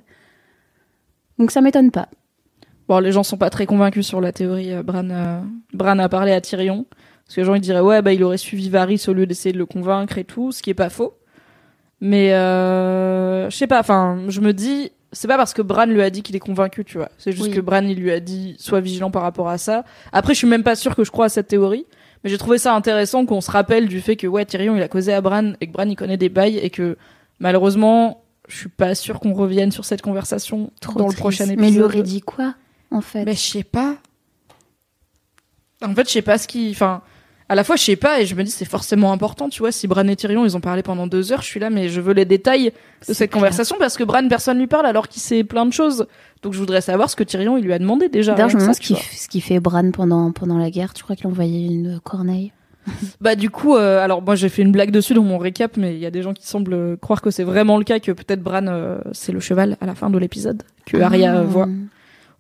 Donc 1.40 1.50
ça 1.52 1.62
m'étonne 1.62 1.90
pas. 1.92 2.08
Bon, 2.88 3.00
les 3.00 3.12
gens 3.12 3.24
sont 3.24 3.38
pas 3.38 3.50
très 3.50 3.66
convaincus 3.66 4.06
sur 4.06 4.22
la 4.22 4.32
théorie. 4.32 4.74
euh, 4.74 4.84
Bran, 4.84 5.10
euh, 5.10 5.40
Bran 5.74 5.98
a 5.98 6.10
parlé 6.10 6.32
à 6.34 6.42
Tyrion. 6.42 6.86
Parce 7.26 7.36
que 7.36 7.42
les 7.42 7.46
gens 7.48 7.56
ils 7.56 7.62
diraient, 7.62 7.80
ouais, 7.82 8.02
bah, 8.02 8.14
il 8.14 8.24
aurait 8.24 8.38
suivi 8.38 8.70
Varys 8.70 9.06
au 9.08 9.14
lieu 9.14 9.26
d'essayer 9.26 9.54
de 9.54 9.58
le 9.58 9.66
convaincre 9.66 10.18
et 10.18 10.26
tout, 10.26 10.52
ce 10.52 10.62
qui 10.62 10.70
est 10.70 10.74
pas 10.76 10.90
faux. 10.90 11.14
Mais, 12.02 12.34
euh, 12.34 13.50
je 13.50 13.56
sais 13.56 13.68
pas, 13.68 13.80
enfin, 13.80 14.20
je 14.28 14.42
me 14.42 14.52
dis, 14.54 14.92
c'est 15.12 15.28
pas 15.28 15.38
parce 15.38 15.54
que 15.54 15.62
Bran 15.62 15.86
lui 15.86 16.02
a 16.02 16.10
dit 16.10 16.24
qu'il 16.24 16.36
est 16.36 16.40
convaincu, 16.40 16.86
tu 16.86 16.98
vois. 16.98 17.10
C'est 17.18 17.32
juste 17.32 17.48
Oui. 17.50 17.52
que 17.52 17.60
Bran, 17.62 17.84
il 17.84 17.98
lui 18.00 18.12
a 18.12 18.20
dit, 18.20 18.56
sois 18.60 18.80
vigilant 18.82 19.12
par 19.12 19.22
rapport 19.24 19.50
à 19.50 19.58
ça. 19.58 19.84
Après, 20.12 20.34
je 20.34 20.40
suis 20.40 20.48
même 20.48 20.64
pas 20.64 20.76
sûr 20.76 20.96
que 20.96 21.04
je 21.04 21.12
crois 21.12 21.26
à 21.26 21.30
cette 21.30 21.48
théorie. 21.48 21.86
Mais 22.24 22.30
j'ai 22.30 22.38
trouvé 22.38 22.58
ça 22.60 22.74
intéressant 22.76 23.26
qu'on 23.26 23.42
se 23.42 23.50
rappelle 23.50 23.88
du 23.88 24.00
fait 24.00 24.16
que, 24.16 24.28
ouais, 24.28 24.46
Tyrion, 24.46 24.76
il 24.76 24.82
a 24.82 24.88
causé 24.88 25.12
à 25.12 25.22
Bran 25.22 25.54
et 25.60 25.68
que 25.68 25.72
Bran, 25.72 25.88
il 25.90 25.96
connaît 25.96 26.18
des 26.18 26.30
bails 26.30 26.58
et 26.60 26.70
que, 26.70 26.98
malheureusement, 27.40 28.24
je 28.48 28.56
suis 28.58 28.70
pas 28.70 28.94
sûr 28.96 29.20
qu'on 29.20 29.34
revienne 29.34 29.72
sur 29.72 29.86
cette 29.86 30.02
conversation 30.04 30.72
Trop 30.82 31.00
dans 31.00 31.08
le 31.08 31.16
prochain 31.16 31.46
épisode. 31.46 31.60
Mais 31.60 31.70
il 31.70 31.76
lui 31.76 31.82
aurait 31.84 32.04
dit 32.04 32.22
quoi, 32.22 32.54
en 32.92 33.02
fait? 33.02 33.26
Mais 33.26 33.34
je 33.34 33.40
sais 33.40 33.64
pas. 33.64 33.98
En 35.84 35.96
fait, 35.96 36.08
je 36.08 36.14
sais 36.14 36.22
pas 36.22 36.38
ce 36.38 36.48
qui. 36.48 36.70
Enfin, 36.72 37.02
à 37.52 37.56
la 37.56 37.64
fois, 37.66 37.76
je 37.76 37.84
sais 37.84 37.96
pas, 37.98 38.22
et 38.22 38.26
je 38.26 38.34
me 38.36 38.44
dis, 38.44 38.52
c'est 38.52 38.64
forcément 38.66 39.12
important, 39.12 39.50
tu 39.50 39.60
vois. 39.60 39.72
Si 39.74 39.86
Bran 39.88 40.08
et 40.08 40.16
Tyrion, 40.16 40.46
ils 40.46 40.56
ont 40.56 40.62
parlé 40.62 40.84
pendant 40.84 41.06
deux 41.06 41.34
heures, 41.34 41.42
je 41.42 41.48
suis 41.48 41.60
là, 41.60 41.70
mais 41.70 41.90
je 41.90 42.00
veux 42.00 42.14
les 42.14 42.24
détails 42.24 42.72
de 43.08 43.14
cette 43.14 43.30
clair. 43.30 43.42
conversation 43.42 43.76
parce 43.78 43.98
que 43.98 44.04
Bran, 44.06 44.26
personne 44.30 44.58
lui 44.58 44.68
parle 44.68 44.86
alors 44.86 45.10
qu'il 45.10 45.22
sait 45.22 45.44
plein 45.44 45.66
de 45.66 45.74
choses. 45.74 46.08
Donc, 46.44 46.54
je 46.54 46.60
voudrais 46.60 46.80
savoir 46.82 47.10
ce 47.10 47.16
que 47.18 47.24
Tyrion, 47.26 47.58
il 47.58 47.64
lui 47.66 47.74
a 47.74 47.80
demandé 47.80 48.08
déjà. 48.08 48.34
D'ailleurs, 48.36 48.50
je 48.50 48.56
me 48.56 48.62
demande 48.62 48.76
ce 48.76 49.28
qu'il 49.28 49.42
fait 49.42 49.60
Bran 49.60 49.92
pendant, 49.92 50.32
pendant 50.32 50.58
la 50.58 50.72
guerre. 50.72 50.94
Tu 50.94 51.04
crois 51.04 51.16
qu'il 51.18 51.28
envoyait 51.28 51.66
une 51.68 52.00
corneille? 52.04 52.54
Bah, 53.22 53.36
du 53.36 53.50
coup, 53.50 53.76
euh, 53.76 54.00
alors, 54.04 54.22
moi, 54.22 54.36
j'ai 54.36 54.50
fait 54.50 54.62
une 54.62 54.72
blague 54.72 54.92
dessus 54.92 55.14
dans 55.14 55.22
mon 55.24 55.38
récap, 55.38 55.76
mais 55.78 55.94
il 55.94 56.00
y 56.00 56.06
a 56.06 56.12
des 56.12 56.22
gens 56.24 56.34
qui 56.34 56.48
semblent 56.48 56.74
euh, 56.74 56.96
croire 56.96 57.22
que 57.22 57.30
c'est 57.32 57.44
vraiment 57.44 57.78
le 57.78 57.84
cas, 57.84 58.00
que 58.00 58.12
peut-être 58.14 58.42
Bran, 58.42 58.66
euh, 58.68 59.00
c'est 59.12 59.32
le 59.34 59.40
cheval 59.40 59.76
à 59.82 59.86
la 59.86 59.94
fin 59.94 60.10
de 60.10 60.18
l'épisode, 60.18 60.64
que 60.86 60.98
Arya 60.98 61.40
Ah. 61.40 61.42
voit. 61.44 61.68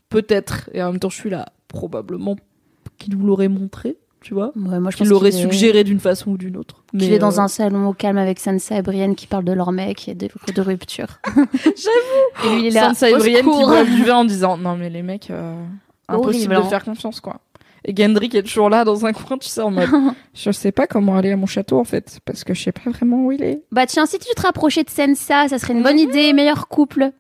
Peut-être. 0.09 0.70
Et 0.74 0.82
en 0.82 0.91
même 0.91 0.99
temps, 0.99 1.09
je 1.09 1.18
suis 1.18 1.30
là, 1.30 1.47
probablement 1.68 2.36
qu'il 2.97 3.16
vous 3.16 3.26
l'aurait 3.28 3.47
montré, 3.49 3.97
tu 4.22 4.34
vois. 4.34 4.52
Ouais, 4.56 4.80
moi, 4.80 4.92
je 4.96 5.04
l'aurait 5.04 5.30
est- 5.30 5.32
suggéré 5.32 5.84
d'une 5.84 6.00
façon 6.00 6.32
ou 6.32 6.38
d'une 6.38 6.56
autre. 6.58 6.84
Mais, 6.94 7.08
est 7.08 7.20
dans 7.20 7.40
euh, 7.40 7.44
un 7.44 7.48
salon 7.48 7.88
au 7.88 7.94
calme 7.94 8.18
avec 8.18 8.40
Sansa 8.40 8.78
et 8.78 8.82
Brienne 8.82 9.16
qui 9.16 9.28
parlent 9.28 9.44
de 9.46 9.52
leur 9.54 9.72
mec 9.72 10.08
et 10.08 10.14
de, 10.16 10.30
de 10.54 10.62
rupture. 10.62 11.20
J'avoue. 11.36 12.46
Et 12.46 12.50
lui, 12.56 12.60
il 12.62 12.66
est 12.68 12.70
là. 12.72 12.90
Sansa 12.90 13.10
et 13.10 13.16
Brienne 13.16 13.40
qui 13.46 13.66
boivent 13.66 13.90
du 13.90 14.04
vin 14.06 14.18
en 14.18 14.26
disant 14.26 14.58
non 14.58 14.76
mais 14.78 14.90
les 14.90 15.02
mecs, 15.02 15.30
euh, 15.32 15.56
impossible 16.08 16.54
Horrible, 16.54 16.56
de 16.56 16.68
hein. 16.68 16.70
faire 16.70 16.84
confiance 16.84 17.20
quoi. 17.20 17.38
Et 17.84 17.96
Gendry 17.96 18.30
qui 18.30 18.38
est 18.38 18.44
toujours 18.44 18.70
là 18.70 18.84
dans 18.86 19.08
un 19.08 19.12
coin, 19.14 19.40
tu 19.40 19.48
sais, 19.50 19.62
en 19.62 19.72
mode 19.72 19.90
je 20.36 20.52
sais 20.52 20.72
pas 20.72 20.86
comment 20.86 21.18
aller 21.18 21.32
à 21.32 21.36
mon 21.38 21.48
château 21.48 21.80
en 21.80 21.84
fait, 21.84 22.20
parce 22.26 22.44
que 22.44 22.54
je 22.54 22.62
sais 22.62 22.72
pas 22.72 22.92
vraiment 22.92 23.26
où 23.26 23.32
il 23.32 23.42
est. 23.42 23.64
Bah 23.72 23.88
tiens, 23.88 24.06
si 24.06 24.20
tu 24.20 24.32
te 24.36 24.42
rapprochais 24.44 24.84
de 24.84 24.90
Sansa, 24.92 25.48
ça 25.48 25.58
serait 25.58 25.74
une 25.74 25.82
bonne 25.82 25.98
idée. 25.98 26.32
Meilleur 26.34 26.68
couple. 26.68 27.12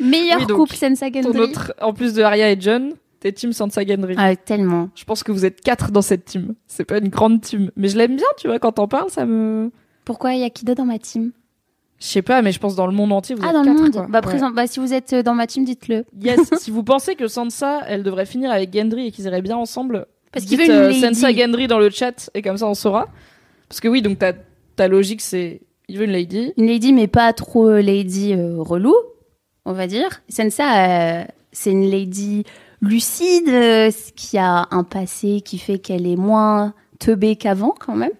Meilleur 0.00 0.38
Oui, 0.40 0.46
donc, 0.46 0.56
couple, 0.56 0.74
Sansa 0.76 1.10
Ton 1.10 1.22
Gendry. 1.22 1.38
autre, 1.40 1.74
en 1.82 1.92
plus 1.92 2.14
de 2.14 2.22
Arya 2.22 2.50
et 2.50 2.56
John, 2.58 2.94
t'es 3.22 3.32
team 3.32 3.52
Sansa 3.52 3.84
Gendry. 3.86 4.14
Ah, 4.18 4.34
tellement. 4.36 4.90
Je 4.96 5.04
pense 5.04 5.22
que 5.22 5.30
vous 5.32 5.44
êtes 5.44 5.60
quatre 5.60 5.92
dans 5.92 6.02
cette 6.02 6.24
team. 6.24 6.54
C'est 6.66 6.84
pas 6.84 6.98
une 6.98 7.08
grande 7.08 7.40
team, 7.40 7.70
mais 7.76 7.88
je 7.88 7.96
l'aime 7.96 8.16
bien, 8.16 8.26
tu 8.36 8.48
vois, 8.48 8.58
quand 8.58 8.72
t'en 8.72 8.88
parles, 8.88 9.10
ça 9.10 9.24
me. 9.24 9.70
Pourquoi 10.04 10.34
il 10.34 10.40
y 10.40 10.44
a 10.44 10.50
qui 10.50 10.64
d'autre 10.64 10.78
dans 10.78 10.84
ma 10.84 10.98
team? 10.98 11.30
Je 12.00 12.06
sais 12.08 12.22
pas, 12.22 12.42
mais 12.42 12.50
je 12.50 12.58
pense 12.58 12.74
dans 12.74 12.88
le 12.88 12.92
monde 12.92 13.12
entier, 13.12 13.36
vous 13.36 13.42
Ah, 13.44 13.50
êtes 13.50 13.54
dans 13.54 13.62
le 13.62 13.72
monde. 13.74 13.92
quoi. 13.92 14.06
Bah, 14.10 14.20
Ouais. 14.26 14.40
bah, 14.52 14.66
si 14.66 14.80
vous 14.80 14.92
êtes 14.92 15.14
dans 15.14 15.34
ma 15.34 15.46
team, 15.46 15.64
dites-le. 15.64 16.04
Yes, 16.20 16.40
si 16.58 16.72
vous 16.72 16.82
pensez 16.82 17.14
que 17.14 17.28
Sansa, 17.28 17.82
elle 17.86 18.02
devrait 18.02 18.26
finir 18.26 18.50
avec 18.50 18.74
Gendry 18.76 19.06
et 19.06 19.10
qu'ils 19.12 19.26
iraient 19.26 19.40
bien 19.40 19.56
ensemble, 19.56 20.06
Parce 20.32 20.44
qu'il 20.44 20.58
dites 20.58 20.68
euh. 20.70 20.92
Sansa 20.92 21.32
Gendry 21.32 21.68
dans 21.68 21.78
le 21.78 21.90
chat 21.90 22.28
et 22.34 22.42
comme 22.42 22.56
ça 22.56 22.66
on 22.66 22.74
saura. 22.74 23.06
Parce 23.68 23.80
que 23.80 23.86
oui, 23.86 24.02
donc 24.02 24.18
ta, 24.18 24.32
ta 24.74 24.88
logique 24.88 25.20
c'est 25.20 25.60
il 25.88 25.98
veut 25.98 26.04
une 26.06 26.10
lady. 26.12 26.52
Une 26.56 26.66
lady, 26.66 26.92
mais 26.92 27.06
pas 27.06 27.32
trop 27.32 27.68
euh, 27.68 27.80
lady 27.80 28.32
euh, 28.34 28.56
relou, 28.60 28.94
on 29.64 29.72
va 29.72 29.86
dire. 29.86 30.22
Sansa, 30.28 31.20
euh, 31.20 31.24
c'est 31.52 31.70
une 31.70 31.88
lady 31.88 32.44
lucide, 32.82 33.48
euh, 33.48 33.90
qui 34.16 34.36
a 34.38 34.66
un 34.70 34.84
passé 34.84 35.40
qui 35.42 35.56
fait 35.58 35.78
qu'elle 35.78 36.06
est 36.06 36.16
moins 36.16 36.74
teubée 36.98 37.36
qu'avant, 37.36 37.74
quand 37.78 37.94
même. 37.96 38.10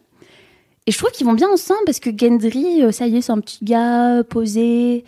Et 0.87 0.93
je 0.93 0.99
trouve 0.99 1.11
qu'ils 1.11 1.27
vont 1.27 1.35
bien 1.35 1.49
ensemble 1.51 1.81
parce 1.87 2.01
que 2.01 2.11
Gendry, 2.17 2.83
euh, 2.83 2.91
ça 2.93 3.07
y 3.07 3.17
est, 3.17 3.21
c'est 3.21 3.33
un 3.33 3.41
petit 3.41 3.65
gars 3.65 4.23
posé. 4.29 5.05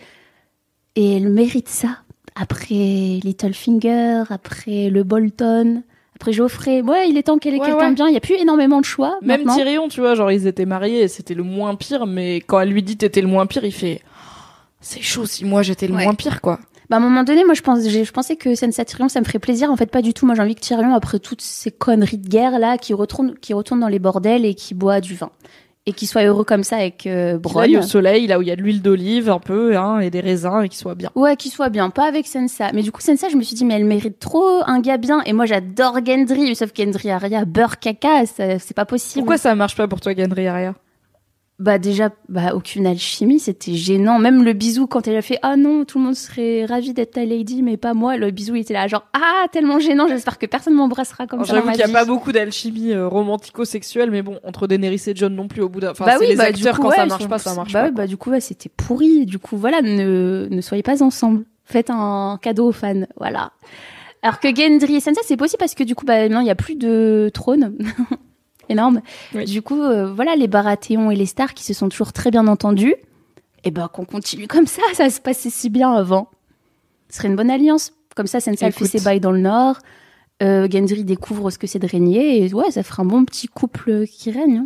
Et 0.95 1.17
elle 1.17 1.29
mérite 1.29 1.67
ça. 1.67 1.99
Après 2.35 3.19
Littlefinger, 3.23 4.23
après 4.29 4.89
le 4.89 5.03
Bolton, 5.03 5.83
après 6.15 6.31
Geoffrey. 6.33 6.81
Ouais, 6.81 7.09
il 7.09 7.17
est 7.17 7.23
temps 7.23 7.37
qu'elle 7.37 7.55
ait 7.55 7.59
Ouais, 7.59 7.65
quelqu'un 7.67 7.89
ouais. 7.89 7.93
bien. 7.95 8.07
Il 8.07 8.11
n'y 8.11 8.17
a 8.17 8.21
plus 8.21 8.35
énormément 8.35 8.79
de 8.79 8.85
choix. 8.85 9.17
Même 9.21 9.41
maintenant. 9.43 9.55
Tyrion, 9.55 9.87
tu 9.89 9.99
vois, 10.01 10.15
genre 10.15 10.31
ils 10.31 10.47
étaient 10.47 10.65
mariés 10.65 11.01
et 11.01 11.07
c'était 11.09 11.33
le 11.33 11.43
moins 11.43 11.75
pire, 11.75 12.05
mais 12.05 12.37
quand 12.37 12.59
elle 12.59 12.69
lui 12.69 12.83
dit 12.83 12.95
t'étais 12.97 13.21
le 13.21 13.27
moins 13.27 13.45
pire, 13.45 13.65
il 13.65 13.73
fait 13.73 14.01
Oh, 14.05 14.09
c'est 14.79 15.01
chaud 15.01 15.25
si 15.25 15.43
moi 15.45 15.61
j'étais 15.61 15.87
le 15.87 15.95
Ouais. 15.95 16.03
moins 16.03 16.13
pire 16.13 16.39
quoi. 16.41 16.59
Bah, 16.89 16.97
à 16.97 16.99
un 16.99 17.01
moment 17.01 17.23
donné, 17.23 17.43
moi, 17.43 17.53
je, 17.53 17.61
pense, 17.61 17.81
je 17.87 18.11
pensais 18.11 18.35
que 18.35 18.55
Sansa 18.55 18.85
Tyrion, 18.85 19.09
ça 19.09 19.19
me 19.19 19.25
ferait 19.25 19.39
plaisir. 19.39 19.71
En 19.71 19.75
fait, 19.75 19.87
pas 19.89 20.01
du 20.01 20.13
tout. 20.13 20.25
Moi, 20.25 20.35
j'ai 20.35 20.41
envie 20.41 20.55
que 20.55 20.61
Tyrion, 20.61 20.93
après 20.93 21.19
toutes 21.19 21.41
ces 21.41 21.71
conneries 21.71 22.17
de 22.17 22.27
guerre, 22.27 22.59
là, 22.59 22.77
qui 22.77 22.93
retourne, 22.93 23.35
qui 23.35 23.53
retourne 23.53 23.79
dans 23.79 23.87
les 23.87 23.99
bordels 23.99 24.45
et 24.45 24.53
qui 24.53 24.73
boit 24.73 25.01
du 25.01 25.15
vin. 25.15 25.29
Et 25.87 25.93
qu'il 25.93 26.07
soit 26.07 26.23
heureux 26.23 26.43
comme 26.43 26.63
ça 26.63 26.77
avec 26.77 27.05
euh, 27.05 27.37
Qu'il 27.37 27.59
aille 27.59 27.73
Bronn. 27.73 27.83
au 27.83 27.87
soleil, 27.87 28.25
là 28.25 28.39
où 28.39 28.41
il 28.41 28.47
y 28.47 28.51
a 28.51 28.55
de 28.55 28.61
l'huile 28.63 28.81
d'olive 28.81 29.29
un 29.29 29.37
peu, 29.37 29.77
hein, 29.77 29.99
et 29.99 30.09
des 30.09 30.19
raisins 30.19 30.61
et 30.63 30.69
qu'il 30.69 30.79
soit 30.79 30.95
bien. 30.95 31.11
Ouais, 31.13 31.35
qu'il 31.35 31.51
soit 31.51 31.69
bien. 31.69 31.91
Pas 31.91 32.07
avec 32.07 32.25
Sansa. 32.25 32.71
Mais 32.73 32.81
du 32.81 32.91
coup, 32.91 33.01
Sansa, 33.01 33.29
je 33.29 33.35
me 33.35 33.43
suis 33.43 33.55
dit, 33.55 33.65
mais 33.65 33.75
elle 33.75 33.85
mérite 33.85 34.17
trop 34.17 34.61
un 34.65 34.79
gars 34.79 34.97
bien. 34.97 35.21
Et 35.27 35.33
moi, 35.33 35.45
j'adore 35.45 35.99
Gendry. 36.03 36.55
Sauf 36.55 36.71
Gendry 36.75 37.11
Arya, 37.11 37.45
beurre 37.45 37.77
caca, 37.79 38.25
c'est 38.25 38.73
pas 38.75 38.85
possible. 38.85 39.21
Pourquoi 39.21 39.37
ça 39.37 39.53
marche 39.53 39.75
pas 39.75 39.87
pour 39.87 40.01
toi, 40.01 40.13
Gendry 40.17 40.47
Arya? 40.47 40.73
Bah 41.57 41.77
déjà, 41.79 42.09
bah 42.27 42.53
aucune 42.53 42.85
alchimie, 42.85 43.39
c'était 43.39 43.75
gênant. 43.75 44.19
Même 44.19 44.43
le 44.43 44.51
bisou 44.51 44.87
quand 44.87 45.07
elle 45.07 45.15
a 45.15 45.21
fait 45.21 45.39
ah 45.41 45.55
non, 45.55 45.85
tout 45.85 45.99
le 45.99 46.03
monde 46.03 46.15
serait 46.15 46.65
ravi 46.65 46.93
d'être 46.93 47.11
ta 47.11 47.23
lady, 47.23 47.63
mais 47.63 47.77
pas 47.77 47.93
moi. 47.93 48.17
Le 48.17 48.29
bisou 48.29 48.55
il 48.55 48.61
était 48.61 48.73
là 48.73 48.87
genre 48.87 49.05
ah 49.13 49.45
tellement 49.53 49.79
gênant. 49.79 50.05
J'espère 50.09 50.37
que 50.37 50.47
personne 50.47 50.73
m'embrassera 50.73 51.27
comme 51.27 51.39
Alors, 51.39 51.47
ça. 51.47 51.55
J'avoue 51.55 51.69
qu'il 51.69 51.77
n'y 51.77 51.83
a 51.83 51.87
pas 51.93 52.03
beaucoup 52.03 52.33
d'alchimie 52.33 52.91
euh, 52.91 53.07
romantico-sexuelle, 53.07 54.11
mais 54.11 54.21
bon, 54.21 54.37
entre 54.43 54.67
Daenerys 54.67 55.03
et 55.07 55.15
John 55.15 55.33
non 55.33 55.47
plus 55.47 55.61
au 55.61 55.69
bout 55.69 55.79
d'un. 55.79 55.91
Enfin, 55.91 56.03
bah 56.05 56.17
oui, 56.19 56.27
les 56.27 56.35
bah, 56.35 56.51
du 56.51 56.57
acteurs 56.57 56.75
coup, 56.75 56.81
quand 56.81 56.89
ouais, 56.89 56.95
ça 56.97 57.05
marche 57.05 57.23
sont- 57.23 57.29
pas, 57.29 57.37
ça 57.39 57.55
marche 57.55 57.71
bah 57.71 57.83
pas. 57.83 57.91
bah 57.91 58.07
du 58.07 58.17
coup 58.17 58.31
ouais, 58.31 58.41
c'était 58.41 58.69
pourri. 58.75 59.25
Du 59.25 59.39
coup 59.39 59.55
voilà, 59.55 59.81
ne 59.81 60.47
ne 60.51 60.61
soyez 60.61 60.83
pas 60.83 61.01
ensemble. 61.01 61.45
Faites 61.63 61.89
un 61.89 62.37
cadeau 62.41 62.67
aux 62.67 62.73
fans, 62.73 63.05
voilà. 63.15 63.53
Alors 64.21 64.41
que 64.41 64.53
Gendry 64.53 64.95
et 64.95 64.99
Sansa, 64.99 65.21
c'est 65.23 65.37
possible 65.37 65.59
parce 65.59 65.73
que 65.73 65.83
du 65.83 65.95
coup 65.95 66.03
bah 66.05 66.17
maintenant 66.21 66.41
il 66.41 66.47
y 66.47 66.51
a 66.51 66.55
plus 66.55 66.75
de 66.75 67.31
trône. 67.33 67.77
Énorme. 68.69 69.01
Oui. 69.33 69.45
Du 69.45 69.61
coup 69.61 69.81
euh, 69.81 70.11
voilà 70.13 70.35
les 70.35 70.47
Baratheon 70.47 71.11
et 71.11 71.15
les 71.15 71.25
Stark 71.25 71.53
qui 71.55 71.63
se 71.63 71.73
sont 71.73 71.89
toujours 71.89 72.13
très 72.13 72.31
bien 72.31 72.47
entendus. 72.47 72.95
Et 73.63 73.71
ben 73.71 73.87
qu'on 73.87 74.05
continue 74.05 74.47
comme 74.47 74.67
ça, 74.67 74.81
ça 74.93 75.09
se 75.09 75.19
passait 75.19 75.49
si 75.49 75.69
bien 75.69 75.91
avant. 75.93 76.29
Ce 77.09 77.17
serait 77.17 77.27
une 77.27 77.35
bonne 77.35 77.49
alliance. 77.49 77.93
Comme 78.15 78.27
ça 78.27 78.39
Sansa 78.39 78.71
fait 78.71 78.85
ses 78.85 78.99
bails 79.01 79.19
dans 79.19 79.31
le 79.31 79.39
nord. 79.39 79.77
Euh, 80.43 80.67
Gendry 80.69 81.03
découvre 81.03 81.49
ce 81.49 81.57
que 81.57 81.65
c'est 81.67 81.79
de 81.79 81.87
régner 81.87 82.43
et 82.45 82.53
ouais, 82.53 82.69
ça 82.71 82.83
ferait 82.83 83.01
un 83.03 83.05
bon 83.05 83.23
petit 83.25 83.47
couple 83.47 84.05
qui 84.05 84.31
règne. 84.31 84.57
hein. 84.57 84.63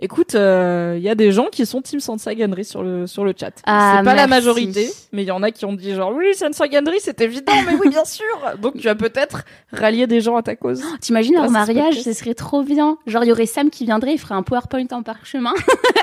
Écoute, 0.00 0.34
il 0.34 1.00
y 1.02 1.08
a 1.08 1.14
des 1.16 1.32
gens 1.32 1.46
qui 1.46 1.66
sont 1.66 1.82
Team 1.82 1.98
Sansa 1.98 2.36
Gendry 2.36 2.64
sur 2.64 2.82
le 2.84 3.06
sur 3.08 3.24
le 3.24 3.34
chat. 3.38 3.50
Ah, 3.66 3.96
c'est 3.98 4.04
pas 4.04 4.14
la 4.14 4.28
majorité, 4.28 4.90
mais 5.12 5.22
il 5.22 5.26
y 5.26 5.30
en 5.32 5.42
a 5.42 5.50
qui 5.50 5.64
ont 5.64 5.72
dit 5.72 5.92
genre 5.94 6.12
oui 6.14 6.34
Sansa 6.34 6.66
Gendry 6.70 6.98
c'est 7.00 7.20
évident, 7.20 7.52
mais 7.66 7.74
oui 7.74 7.88
bien 7.88 8.04
sûr. 8.06 8.24
Donc 8.60 8.74
tu 8.76 8.84
vas 8.84 8.94
peut-être 8.94 9.42
rallier 9.72 10.06
des 10.06 10.20
gens 10.20 10.36
à 10.36 10.42
ta 10.42 10.54
cause. 10.54 10.84
T'imagines 11.00 11.34
leur 11.34 11.50
mariage, 11.50 12.00
ce 12.00 12.12
serait 12.12 12.34
trop 12.34 12.62
bien. 12.62 12.96
Genre, 13.06 13.24
il 13.24 13.28
y 13.28 13.32
aurait 13.32 13.46
Sam 13.46 13.70
qui 13.70 13.84
viendrait, 13.86 14.12
il 14.12 14.18
ferait 14.18 14.34
un 14.36 14.42
PowerPoint 14.44 14.86
en 14.92 15.02
parchemin. 15.02 15.52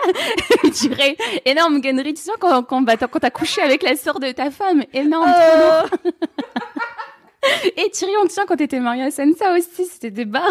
il 0.65 0.71
dirait, 0.71 1.15
énorme 1.45 1.79
Gunnery, 1.79 2.13
tu 2.15 2.21
sais, 2.21 2.31
quand, 2.39 2.63
quand, 2.63 2.81
bah, 2.81 2.97
t'as- 2.97 3.07
quand 3.07 3.19
t'as 3.19 3.29
couché 3.29 3.61
avec 3.61 3.81
la 3.83 3.95
sœur 3.95 4.19
de 4.19 4.31
ta 4.31 4.51
femme, 4.51 4.83
énorme. 4.93 5.25
Oh. 5.29 5.87
trop 5.87 6.09
lourd. 6.09 6.13
Et 7.77 7.89
Tyrion, 7.91 8.23
tu 8.23 8.31
sais, 8.31 8.41
quand 8.47 8.55
t'étais 8.57 8.79
mariée 8.79 9.03
à 9.03 9.11
Sansa 9.11 9.53
aussi, 9.55 9.85
c'était 9.85 10.11
des 10.11 10.25
barres. 10.25 10.49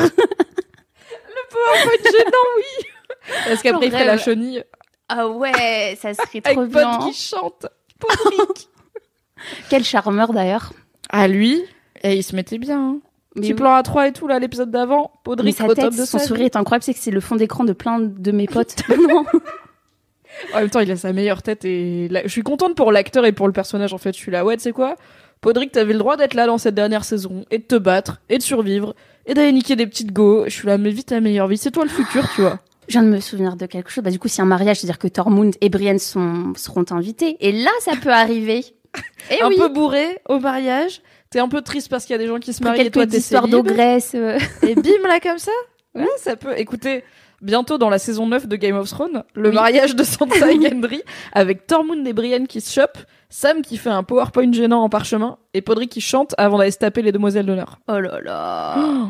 PowerPoint 1.51 2.11
gênant 2.11 2.47
oui. 2.57 2.87
Parce 3.47 3.63
qu'après 3.63 3.87
il 3.87 3.93
ferait 3.93 4.05
la 4.05 4.19
chenille 4.19 4.65
Ah 5.09 5.29
ouais, 5.29 5.99
ça 6.01 6.15
serait 6.15 6.41
trop 6.41 6.61
avec 6.61 6.73
bien. 6.73 6.99
Pod 6.99 7.09
qui 7.09 7.15
chante. 7.15 7.67
Podrick. 7.99 8.69
Quel 9.69 9.85
charmeur 9.85 10.33
d'ailleurs. 10.33 10.73
ah 11.11 11.29
lui, 11.29 11.65
et 12.03 12.15
il 12.17 12.23
se 12.23 12.35
mettait 12.35 12.59
bien. 12.59 12.81
Hein. 12.81 12.99
Petit 13.35 13.49
oui. 13.49 13.55
plan 13.55 13.75
à 13.75 13.83
3 13.83 14.09
et 14.09 14.13
tout 14.13 14.29
là 14.29 14.39
l'épisode 14.39 14.71
d'avant. 14.71 15.11
Mais 15.13 15.21
Podrick 15.25 15.57
sa 15.57 15.65
au 15.67 15.75
tête, 15.75 15.85
top 15.85 15.95
de 15.95 16.05
son 16.05 16.19
sa 16.19 16.25
sourire 16.27 16.47
est 16.47 16.57
incroyable, 16.57 16.85
c'est 16.85 16.95
que 16.95 17.01
c'est 17.01 17.11
le 17.11 17.21
fond 17.21 17.35
d'écran 17.35 17.65
de 17.65 17.73
plein 17.73 17.99
de 18.01 18.33
mes 18.33 18.47
potes. 18.47 18.77
Non. 19.09 19.25
En 20.53 20.59
même 20.59 20.71
temps, 20.71 20.81
il 20.81 20.91
a 20.91 20.97
sa 20.97 21.13
meilleure 21.13 21.43
tête 21.43 21.65
et 21.65 22.09
je 22.25 22.29
suis 22.29 22.43
contente 22.43 22.75
pour 22.75 22.91
l'acteur 22.91 23.25
et 23.25 23.31
pour 23.31 23.47
le 23.47 23.53
personnage 23.53 23.93
en 23.93 23.99
fait. 23.99 24.13
Je 24.13 24.19
suis 24.19 24.33
là, 24.33 24.45
ouais, 24.45 24.57
tu 24.57 24.65
sais 24.65 24.73
quoi? 24.73 24.97
Podrick, 25.41 25.71
t'avais 25.73 25.93
le 25.93 25.99
droit 25.99 26.17
d'être 26.17 26.35
là 26.35 26.47
dans 26.47 26.59
cette 26.59 26.75
dernière 26.75 27.05
saison 27.05 27.45
et 27.51 27.59
de 27.59 27.63
te 27.63 27.77
battre 27.77 28.21
et 28.29 28.39
de 28.39 28.43
survivre 28.43 28.95
et 29.27 29.35
d'aller 29.35 29.53
niquer 29.53 29.77
des 29.77 29.87
petites 29.87 30.13
go. 30.13 30.45
Je 30.47 30.51
suis 30.51 30.67
là, 30.67 30.77
mais 30.77 30.91
vite 30.91 31.09
ta 31.09 31.21
meilleure 31.21 31.47
vie, 31.47 31.57
c'est 31.57 31.71
toi 31.71 31.85
le 31.85 31.91
futur, 31.91 32.29
tu 32.35 32.41
vois. 32.41 32.59
Je 32.89 32.93
viens 32.93 33.03
de 33.03 33.09
me 33.09 33.21
souvenir 33.21 33.57
de 33.57 33.67
quelque 33.67 33.91
chose. 33.91 34.05
Bah, 34.05 34.11
du 34.11 34.19
coup, 34.19 34.29
c'est 34.29 34.43
un 34.43 34.47
mariage, 34.47 34.79
c'est-à-dire 34.81 34.99
que 34.99 35.09
Tormund 35.09 35.55
et 35.61 35.69
Brienne 35.69 35.99
sont, 35.99 36.53
seront 36.57 36.85
invités. 36.91 37.37
Et 37.41 37.53
là, 37.53 37.71
ça 37.81 37.93
peut 38.01 38.13
arriver. 38.13 38.65
Et 39.31 39.43
un 39.43 39.49
oui. 39.49 39.57
peu 39.59 39.69
bourré 39.69 40.19
au 40.29 40.39
mariage. 40.39 41.01
T'es 41.31 41.41
un 41.41 41.49
peu 41.49 41.63
triste 41.63 41.89
parce 41.89 42.05
qu'il 42.05 42.13
y 42.13 42.19
a 42.19 42.19
des 42.19 42.29
gens 42.29 42.39
qui 42.39 42.53
se 42.53 42.63
marient 42.63 42.83
et 42.83 42.91
toi 42.93 43.07
t'es 43.09 43.17
histoires 43.19 43.43
célib. 43.45 43.57
d'ogresse. 43.67 44.13
euh. 44.15 44.39
Et 44.63 44.75
bim 44.77 45.09
là 45.09 45.19
comme 45.21 45.39
ça 45.39 45.51
Ouais, 45.97 46.07
ça 46.19 46.37
peut. 46.37 46.53
Écoutez, 46.57 47.03
bientôt 47.43 47.77
dans 47.77 47.91
la 47.91 47.99
saison 47.99 48.29
9 48.29 48.47
de 48.47 48.55
Game 48.55 48.77
of 48.77 48.89
Thrones, 48.89 49.25
le 49.35 49.49
Oui. 49.49 49.55
mariage 49.57 49.97
de 49.97 50.05
Sansa 50.05 50.53
et 50.53 50.61
Gendry 50.71 51.03
avec 51.33 51.67
Tormund 51.67 52.07
et 52.07 52.13
Brienne 52.13 52.47
qui 52.47 52.61
se 52.61 52.73
chopent, 52.73 52.99
Sam 53.31 53.63
qui 53.63 53.79
fait 53.79 53.91
un 53.91 54.05
PowerPoint 54.05 54.53
gênant 54.53 54.83
en 54.85 54.89
parchemin 54.89 55.39
et 55.55 55.61
Podrick 55.61 55.91
qui 55.91 56.01
chante 56.01 56.35
avant 56.39 56.59
d'aller 56.59 56.71
se 56.71 56.79
taper 56.79 57.03
les 57.03 57.11
demoiselles 57.11 57.47
d'honneur. 57.47 57.81
Oh 57.89 57.99
là 57.99 58.21
là. 58.21 58.75
Oh, 58.79 59.07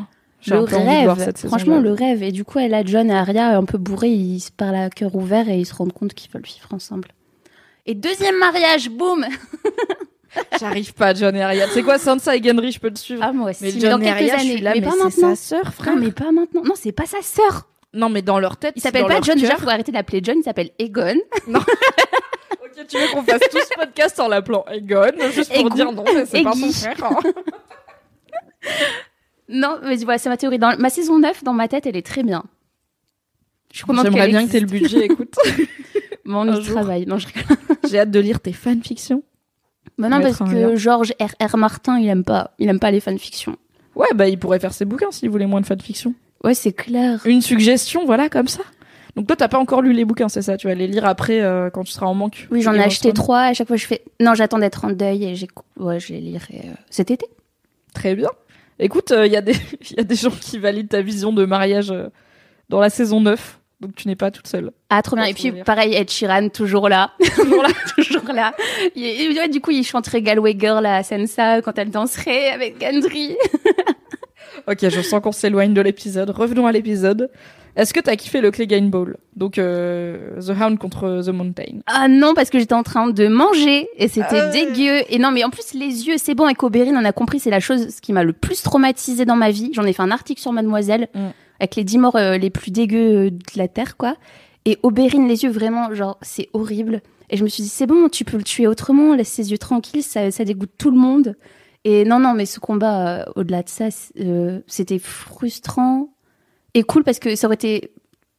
le 0.47 0.59
rêve. 0.59 1.33
Franchement, 1.47 1.79
le 1.79 1.91
rêve. 1.93 2.23
Et 2.23 2.31
du 2.31 2.43
coup, 2.45 2.59
elle 2.59 2.73
a 2.73 2.83
John 2.83 3.09
et 3.09 3.13
Arya 3.15 3.57
un 3.57 3.65
peu 3.65 3.77
bourrés. 3.77 4.09
Ils 4.09 4.39
se 4.39 4.51
parlent 4.51 4.75
à 4.75 4.89
cœur 4.89 5.15
ouvert 5.15 5.49
et 5.49 5.57
ils 5.57 5.65
se 5.65 5.73
rendent 5.73 5.93
compte 5.93 6.13
qu'ils 6.13 6.31
veulent 6.31 6.43
vivre 6.43 6.67
ensemble. 6.73 7.09
Et 7.85 7.93
deuxième 7.95 8.37
mariage, 8.39 8.89
boum 8.89 9.25
J'arrive 10.59 10.93
pas, 10.93 11.13
John 11.13 11.35
et 11.35 11.41
Arya. 11.41 11.67
C'est 11.71 11.81
quoi 11.83 11.97
Sansa 11.97 12.35
et 12.35 12.43
Gendry, 12.43 12.71
je 12.71 12.79
peux 12.79 12.91
te 12.91 12.99
suivre. 12.99 13.21
Ah, 13.23 13.31
moi 13.31 13.51
aussi. 13.51 13.63
mais 13.63 13.71
Mais, 13.73 13.79
John 13.79 13.91
dans 13.91 13.99
et 13.99 14.03
quelques 14.03 14.15
Arya, 14.17 14.35
je 14.37 14.41
années. 14.41 14.51
suis 14.55 14.61
là, 14.61 14.73
mais, 14.73 14.81
mais, 14.81 14.87
pas 14.87 14.95
maintenant. 14.95 15.29
sa 15.29 15.35
sœur, 15.35 15.73
frère. 15.73 15.95
Non, 15.95 16.01
mais 16.01 16.11
pas 16.11 16.31
maintenant. 16.31 16.61
Non, 16.65 16.73
c'est 16.75 16.91
pas 16.91 17.05
sa 17.05 17.21
sœur. 17.21 17.67
Non, 17.93 18.09
mais 18.09 18.21
dans 18.21 18.39
leur 18.39 18.57
tête, 18.57 18.73
Il 18.75 18.81
s'appelle 18.81 19.05
pas 19.05 19.21
John. 19.21 19.35
Déjà, 19.37 19.51
cœur. 19.51 19.59
faut 19.61 19.69
arrêter 19.69 19.93
d'appeler 19.93 20.19
John. 20.23 20.35
Il 20.39 20.43
s'appelle 20.43 20.71
Egon. 20.79 21.15
Ok, 22.77 22.87
tu 22.89 22.97
veux 22.97 23.07
qu'on 23.13 23.23
fasse 23.23 23.39
tout 23.49 23.57
ce 23.57 23.79
podcast 23.79 24.19
en 24.19 24.27
l'appelant 24.27 24.65
Egon, 24.69 25.11
juste 25.33 25.49
pour 25.53 25.61
Egon. 25.67 25.69
dire 25.75 25.91
non, 25.93 26.03
mais 26.13 26.25
c'est 26.25 26.43
pas 26.43 26.51
Eggy. 26.51 26.73
frère. 26.73 27.03
hein. 27.05 27.19
Non, 29.49 29.77
mais 29.83 29.95
voilà, 29.97 30.17
c'est 30.17 30.29
ma 30.29 30.37
théorie. 30.37 30.57
Dans 30.59 30.75
ma 30.79 30.89
saison 30.89 31.19
9, 31.19 31.43
dans 31.43 31.53
ma 31.53 31.67
tête, 31.67 31.85
elle 31.85 31.97
est 31.97 32.05
très 32.05 32.23
bien. 32.23 32.43
Je 33.71 33.77
suis 33.77 33.85
contente 33.85 34.05
J'aimerais 34.05 34.27
bien 34.27 34.45
que 34.47 34.51
t'aies 34.51 34.59
le 34.59 34.67
existe. 34.73 34.93
budget, 34.93 35.05
écoute. 35.05 35.35
Mais 36.25 36.33
on 36.33 36.51
y 36.59 36.63
travaille. 36.63 37.05
Non, 37.05 37.17
je. 37.17 37.27
J'ai 37.89 37.99
hâte 37.99 38.11
de 38.11 38.19
lire 38.19 38.39
tes 38.39 38.53
fanfictions. 38.53 39.21
Mais 39.97 40.09
non, 40.09 40.17
On 40.17 40.21
parce 40.21 40.39
que. 40.39 40.75
Georges 40.75 41.13
R. 41.19 41.35
R. 41.45 41.57
Martin, 41.57 41.99
il 41.99 42.07
aime 42.07 42.23
pas, 42.23 42.51
il 42.57 42.67
aime 42.69 42.79
pas 42.79 42.91
les 42.91 42.99
fanfictions. 42.99 43.57
Ouais, 43.95 44.07
bah 44.15 44.27
il 44.27 44.39
pourrait 44.39 44.59
faire 44.59 44.73
ses 44.73 44.85
bouquins 44.85 45.11
s'il 45.11 45.29
voulait 45.29 45.45
moins 45.45 45.61
de 45.61 45.65
fanfiction. 45.65 46.13
Ouais, 46.43 46.53
c'est 46.53 46.73
clair. 46.73 47.21
Une 47.25 47.41
suggestion, 47.41 48.05
voilà, 48.05 48.27
comme 48.29 48.47
ça. 48.47 48.61
Donc 49.15 49.27
toi, 49.27 49.35
t'as 49.35 49.47
pas 49.47 49.59
encore 49.59 49.81
lu 49.81 49.93
les 49.93 50.03
bouquins, 50.03 50.27
c'est 50.27 50.41
ça? 50.41 50.57
Tu 50.57 50.67
vas 50.67 50.75
les 50.75 50.87
lire 50.87 51.05
après 51.05 51.41
euh, 51.41 51.69
quand 51.69 51.83
tu 51.83 51.91
seras 51.93 52.07
en 52.07 52.13
manque. 52.13 52.47
Oui, 52.51 52.61
j'en 52.61 52.73
ai 52.73 52.81
acheté 52.81 53.13
trois. 53.13 53.41
À 53.41 53.53
chaque 53.53 53.67
fois, 53.67 53.77
je 53.77 53.85
fais. 53.85 54.03
Non, 54.19 54.33
j'attends 54.35 54.59
d'être 54.59 54.83
en 54.83 54.91
deuil 54.91 55.23
et 55.25 55.35
j'ai. 55.35 55.47
Ouais, 55.77 55.99
je 55.99 56.13
les 56.13 56.19
lirai 56.19 56.61
euh, 56.65 56.73
cet 56.89 57.11
été. 57.11 57.25
Très 57.93 58.15
bien. 58.15 58.29
Écoute, 58.79 59.13
il 59.15 59.31
y, 59.31 59.37
a 59.37 59.41
des- 59.41 59.53
y 59.97 59.99
a 59.99 60.03
des 60.03 60.15
gens 60.15 60.31
qui 60.31 60.57
valident 60.57 60.89
ta 60.89 61.01
vision 61.01 61.31
de 61.31 61.45
mariage 61.45 61.91
euh, 61.91 62.09
dans 62.69 62.79
la 62.79 62.89
saison 62.89 63.21
9. 63.21 63.59
Donc 63.81 63.93
tu 63.95 64.07
n'es 64.07 64.15
pas 64.15 64.31
toute 64.31 64.47
seule. 64.47 64.71
Ah, 64.89 65.01
trop 65.01 65.15
bien. 65.17 65.25
Et 65.25 65.33
puis, 65.33 65.51
pareil, 65.63 65.93
Ed 65.95 66.09
Sheeran, 66.09 66.49
toujours 66.49 66.87
là. 66.87 67.11
toujours 67.35 67.61
là, 67.61 67.69
toujours 67.95 68.33
là. 68.33 68.53
Ouais, 68.95 69.49
du 69.49 69.59
coup, 69.59 69.71
il 69.71 69.83
chanterait 69.83 70.21
Galway 70.21 70.55
Girl 70.57 70.85
à 70.85 71.03
Sansa 71.03 71.61
quand 71.61 71.77
elle 71.77 71.89
danserait 71.89 72.49
avec 72.49 72.81
Gendry. 72.81 73.35
Ok, 74.67 74.87
je 74.89 75.01
sens 75.01 75.21
qu'on 75.21 75.31
s'éloigne 75.31 75.73
de 75.73 75.81
l'épisode. 75.81 76.29
Revenons 76.29 76.65
à 76.65 76.71
l'épisode. 76.71 77.29
Est-ce 77.75 77.93
que 77.93 77.99
t'as 77.99 78.15
kiffé 78.15 78.39
le 78.41 78.51
Clegane 78.51 78.89
Bowl? 78.89 79.17
Donc 79.35 79.57
euh, 79.57 80.39
The 80.39 80.51
Hound 80.51 80.77
contre 80.79 81.21
The 81.25 81.29
Mountain. 81.29 81.79
Ah 81.87 82.07
non, 82.07 82.33
parce 82.33 82.49
que 82.49 82.57
j'étais 82.57 82.73
en 82.73 82.83
train 82.83 83.09
de 83.09 83.27
manger 83.27 83.87
et 83.97 84.07
c'était 84.07 84.39
Ah. 84.39 84.49
dégueu. 84.49 85.01
Et 85.09 85.19
non, 85.19 85.31
mais 85.31 85.43
en 85.43 85.49
plus, 85.49 85.73
les 85.73 86.07
yeux, 86.07 86.15
c'est 86.17 86.35
bon. 86.35 86.45
Avec 86.45 86.63
Oberyn, 86.63 86.95
on 86.95 87.03
a 87.05 87.11
compris, 87.11 87.39
c'est 87.39 87.49
la 87.49 87.59
chose 87.59 87.89
ce 87.89 87.99
qui 88.01 88.13
m'a 88.13 88.23
le 88.23 88.31
plus 88.33 88.61
traumatisé 88.63 89.25
dans 89.25 89.35
ma 89.35 89.51
vie. 89.51 89.71
J'en 89.73 89.83
ai 89.83 89.91
fait 89.93 90.03
un 90.03 90.11
article 90.11 90.41
sur 90.41 90.51
Mademoiselle 90.53 91.09
Mm. 91.13 91.19
avec 91.59 91.75
les 91.75 91.83
10 91.83 91.97
morts 91.97 92.15
euh, 92.15 92.37
les 92.37 92.49
plus 92.49 92.71
dégueux 92.71 93.25
euh, 93.27 93.29
de 93.29 93.39
la 93.57 93.67
Terre, 93.67 93.97
quoi. 93.97 94.15
Et 94.65 94.77
Oberyn, 94.83 95.27
les 95.27 95.43
yeux, 95.43 95.51
vraiment, 95.51 95.93
genre, 95.93 96.17
c'est 96.21 96.49
horrible. 96.53 97.01
Et 97.29 97.37
je 97.37 97.43
me 97.43 97.49
suis 97.49 97.63
dit, 97.63 97.69
c'est 97.69 97.87
bon, 97.87 98.07
tu 98.09 98.23
peux 98.23 98.37
le 98.37 98.43
tuer 98.43 98.67
autrement, 98.67 99.13
laisse 99.15 99.29
ses 99.29 99.51
yeux 99.51 99.57
tranquilles, 99.57 100.01
ça, 100.03 100.31
ça 100.31 100.43
dégoûte 100.45 100.71
tout 100.77 100.91
le 100.91 100.97
monde. 100.97 101.35
Et 101.83 102.03
non, 102.05 102.19
non, 102.19 102.33
mais 102.33 102.45
ce 102.47 102.59
combat, 102.59 103.07
euh, 103.19 103.23
au-delà 103.35 103.61
de 103.63 103.69
ça, 103.69 103.85
euh, 104.19 104.59
c'était 104.65 104.97
frustrant 104.99 106.09
et 106.75 106.83
cool 106.83 107.03
parce 107.03 107.17
que 107.17 107.35
ça 107.35 107.47
aurait 107.47 107.55
été 107.55 107.91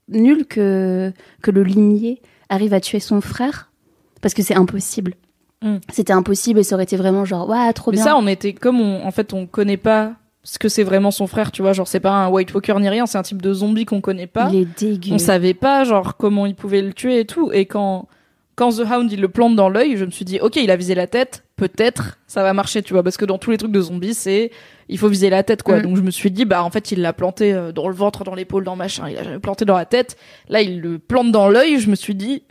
nul 0.08 0.46
que, 0.46 1.12
que 1.42 1.50
le 1.50 1.64
limier 1.64 2.22
arrive 2.48 2.72
à 2.74 2.80
tuer 2.80 3.00
son 3.00 3.20
frère 3.20 3.72
parce 4.20 4.34
que 4.34 4.42
c'est 4.42 4.54
impossible. 4.54 5.14
Mm. 5.62 5.78
C'était 5.90 6.12
impossible 6.12 6.60
et 6.60 6.62
ça 6.62 6.76
aurait 6.76 6.84
été 6.84 6.96
vraiment 6.96 7.24
genre, 7.24 7.48
ouais, 7.48 7.72
trop 7.72 7.90
Mais 7.90 7.96
bien. 7.96 8.04
ça, 8.04 8.16
on 8.16 8.26
était 8.26 8.52
comme 8.52 8.80
on, 8.80 9.04
en 9.04 9.10
fait, 9.10 9.32
on 9.32 9.46
connaît 9.46 9.78
pas 9.78 10.12
ce 10.42 10.58
que 10.58 10.68
c'est 10.68 10.84
vraiment 10.84 11.10
son 11.10 11.26
frère, 11.26 11.50
tu 11.50 11.62
vois. 11.62 11.72
Genre, 11.72 11.88
c'est 11.88 11.98
pas 11.98 12.12
un 12.12 12.28
White 12.28 12.54
Walker 12.54 12.74
ni 12.78 12.88
rien, 12.88 13.06
c'est 13.06 13.18
un 13.18 13.22
type 13.22 13.42
de 13.42 13.52
zombie 13.52 13.84
qu'on 13.84 14.00
connaît 14.00 14.28
pas. 14.28 14.48
Il 14.52 14.60
est 14.60 14.78
dégueu. 14.78 15.14
On 15.14 15.18
savait 15.18 15.54
pas, 15.54 15.84
genre, 15.84 16.16
comment 16.16 16.46
il 16.46 16.54
pouvait 16.54 16.82
le 16.82 16.92
tuer 16.92 17.20
et 17.20 17.24
tout. 17.24 17.50
Et 17.52 17.66
quand, 17.66 18.06
quand 18.54 18.70
The 18.76 18.84
Hound, 18.88 19.10
il 19.10 19.20
le 19.20 19.28
plante 19.28 19.56
dans 19.56 19.68
l'œil, 19.68 19.96
je 19.96 20.04
me 20.04 20.10
suis 20.10 20.24
dit, 20.24 20.38
ok, 20.40 20.56
il 20.56 20.70
a 20.70 20.76
visé 20.76 20.94
la 20.94 21.06
tête, 21.06 21.45
peut-être, 21.56 22.18
ça 22.26 22.42
va 22.42 22.52
marcher, 22.52 22.82
tu 22.82 22.92
vois. 22.92 23.02
Parce 23.02 23.16
que 23.16 23.24
dans 23.24 23.38
tous 23.38 23.50
les 23.50 23.58
trucs 23.58 23.72
de 23.72 23.80
zombies, 23.80 24.14
c'est, 24.14 24.50
il 24.88 24.98
faut 24.98 25.08
viser 25.08 25.30
la 25.30 25.42
tête, 25.42 25.62
quoi. 25.62 25.78
Mm. 25.78 25.82
Donc, 25.82 25.96
je 25.96 26.02
me 26.02 26.10
suis 26.10 26.30
dit, 26.30 26.44
bah, 26.44 26.62
en 26.62 26.70
fait, 26.70 26.92
il 26.92 27.00
l'a 27.00 27.12
planté 27.12 27.52
euh, 27.52 27.72
dans 27.72 27.88
le 27.88 27.94
ventre, 27.94 28.24
dans 28.24 28.34
l'épaule, 28.34 28.64
dans 28.64 28.76
machin. 28.76 29.08
Il 29.08 29.16
a 29.18 29.24
jamais 29.24 29.38
planté 29.38 29.64
dans 29.64 29.76
la 29.76 29.86
tête. 29.86 30.16
Là, 30.48 30.60
il 30.60 30.80
le 30.80 30.98
plante 30.98 31.32
dans 31.32 31.48
l'œil, 31.48 31.80
je 31.80 31.90
me 31.90 31.96
suis 31.96 32.14
dit, 32.14 32.44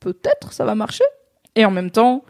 peut-être, 0.00 0.52
ça 0.52 0.64
va 0.64 0.74
marcher. 0.74 1.04
Et 1.54 1.64
en 1.64 1.70
même 1.70 1.90
temps, 1.90 2.24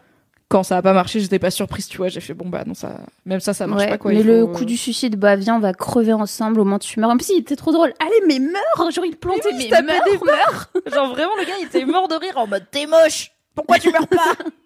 quand 0.48 0.62
ça 0.62 0.76
a 0.76 0.82
pas 0.82 0.92
marché, 0.92 1.18
j'étais 1.18 1.38
pas 1.38 1.50
surprise, 1.50 1.88
tu 1.88 1.96
vois. 1.96 2.08
J'ai 2.08 2.20
fait, 2.20 2.34
bon, 2.34 2.48
bah, 2.48 2.64
non, 2.66 2.74
ça, 2.74 3.00
même 3.24 3.40
ça, 3.40 3.54
ça 3.54 3.66
marche 3.66 3.82
Ouais, 3.82 3.88
pas, 3.88 3.98
quoi. 3.98 4.12
mais 4.12 4.22
le 4.22 4.46
coup 4.46 4.66
du 4.66 4.76
suicide, 4.76 5.16
bah 5.16 5.34
viens, 5.36 5.56
on 5.56 5.60
va 5.60 5.72
crever 5.72 6.12
ensemble, 6.12 6.60
au 6.60 6.64
moins 6.64 6.78
tu 6.78 7.00
meurs. 7.00 7.08
En 7.08 7.16
plus, 7.16 7.30
il 7.30 7.38
était 7.38 7.56
trop 7.56 7.72
drôle. 7.72 7.94
Allez, 7.98 8.20
mais 8.26 8.38
meurs 8.38 8.90
Genre, 8.90 9.06
il 9.06 9.16
plantait, 9.16 9.48
Mais 9.52 9.58
oui, 9.58 9.68
mais, 9.70 9.82
meurs, 9.82 10.24
meurs 10.24 10.70
Genre, 10.92 11.14
vraiment, 11.14 11.32
le 11.38 11.46
gars, 11.46 11.54
il 11.60 11.66
était 11.66 11.86
mort 11.86 12.08
de 12.08 12.16
rire 12.16 12.36
en 12.36 12.46
mode, 12.46 12.66
t'es 12.70 12.86
moche! 12.86 13.32
Pourquoi 13.54 13.78
tu 13.78 13.90
meurs 13.90 14.08
pas? 14.08 14.34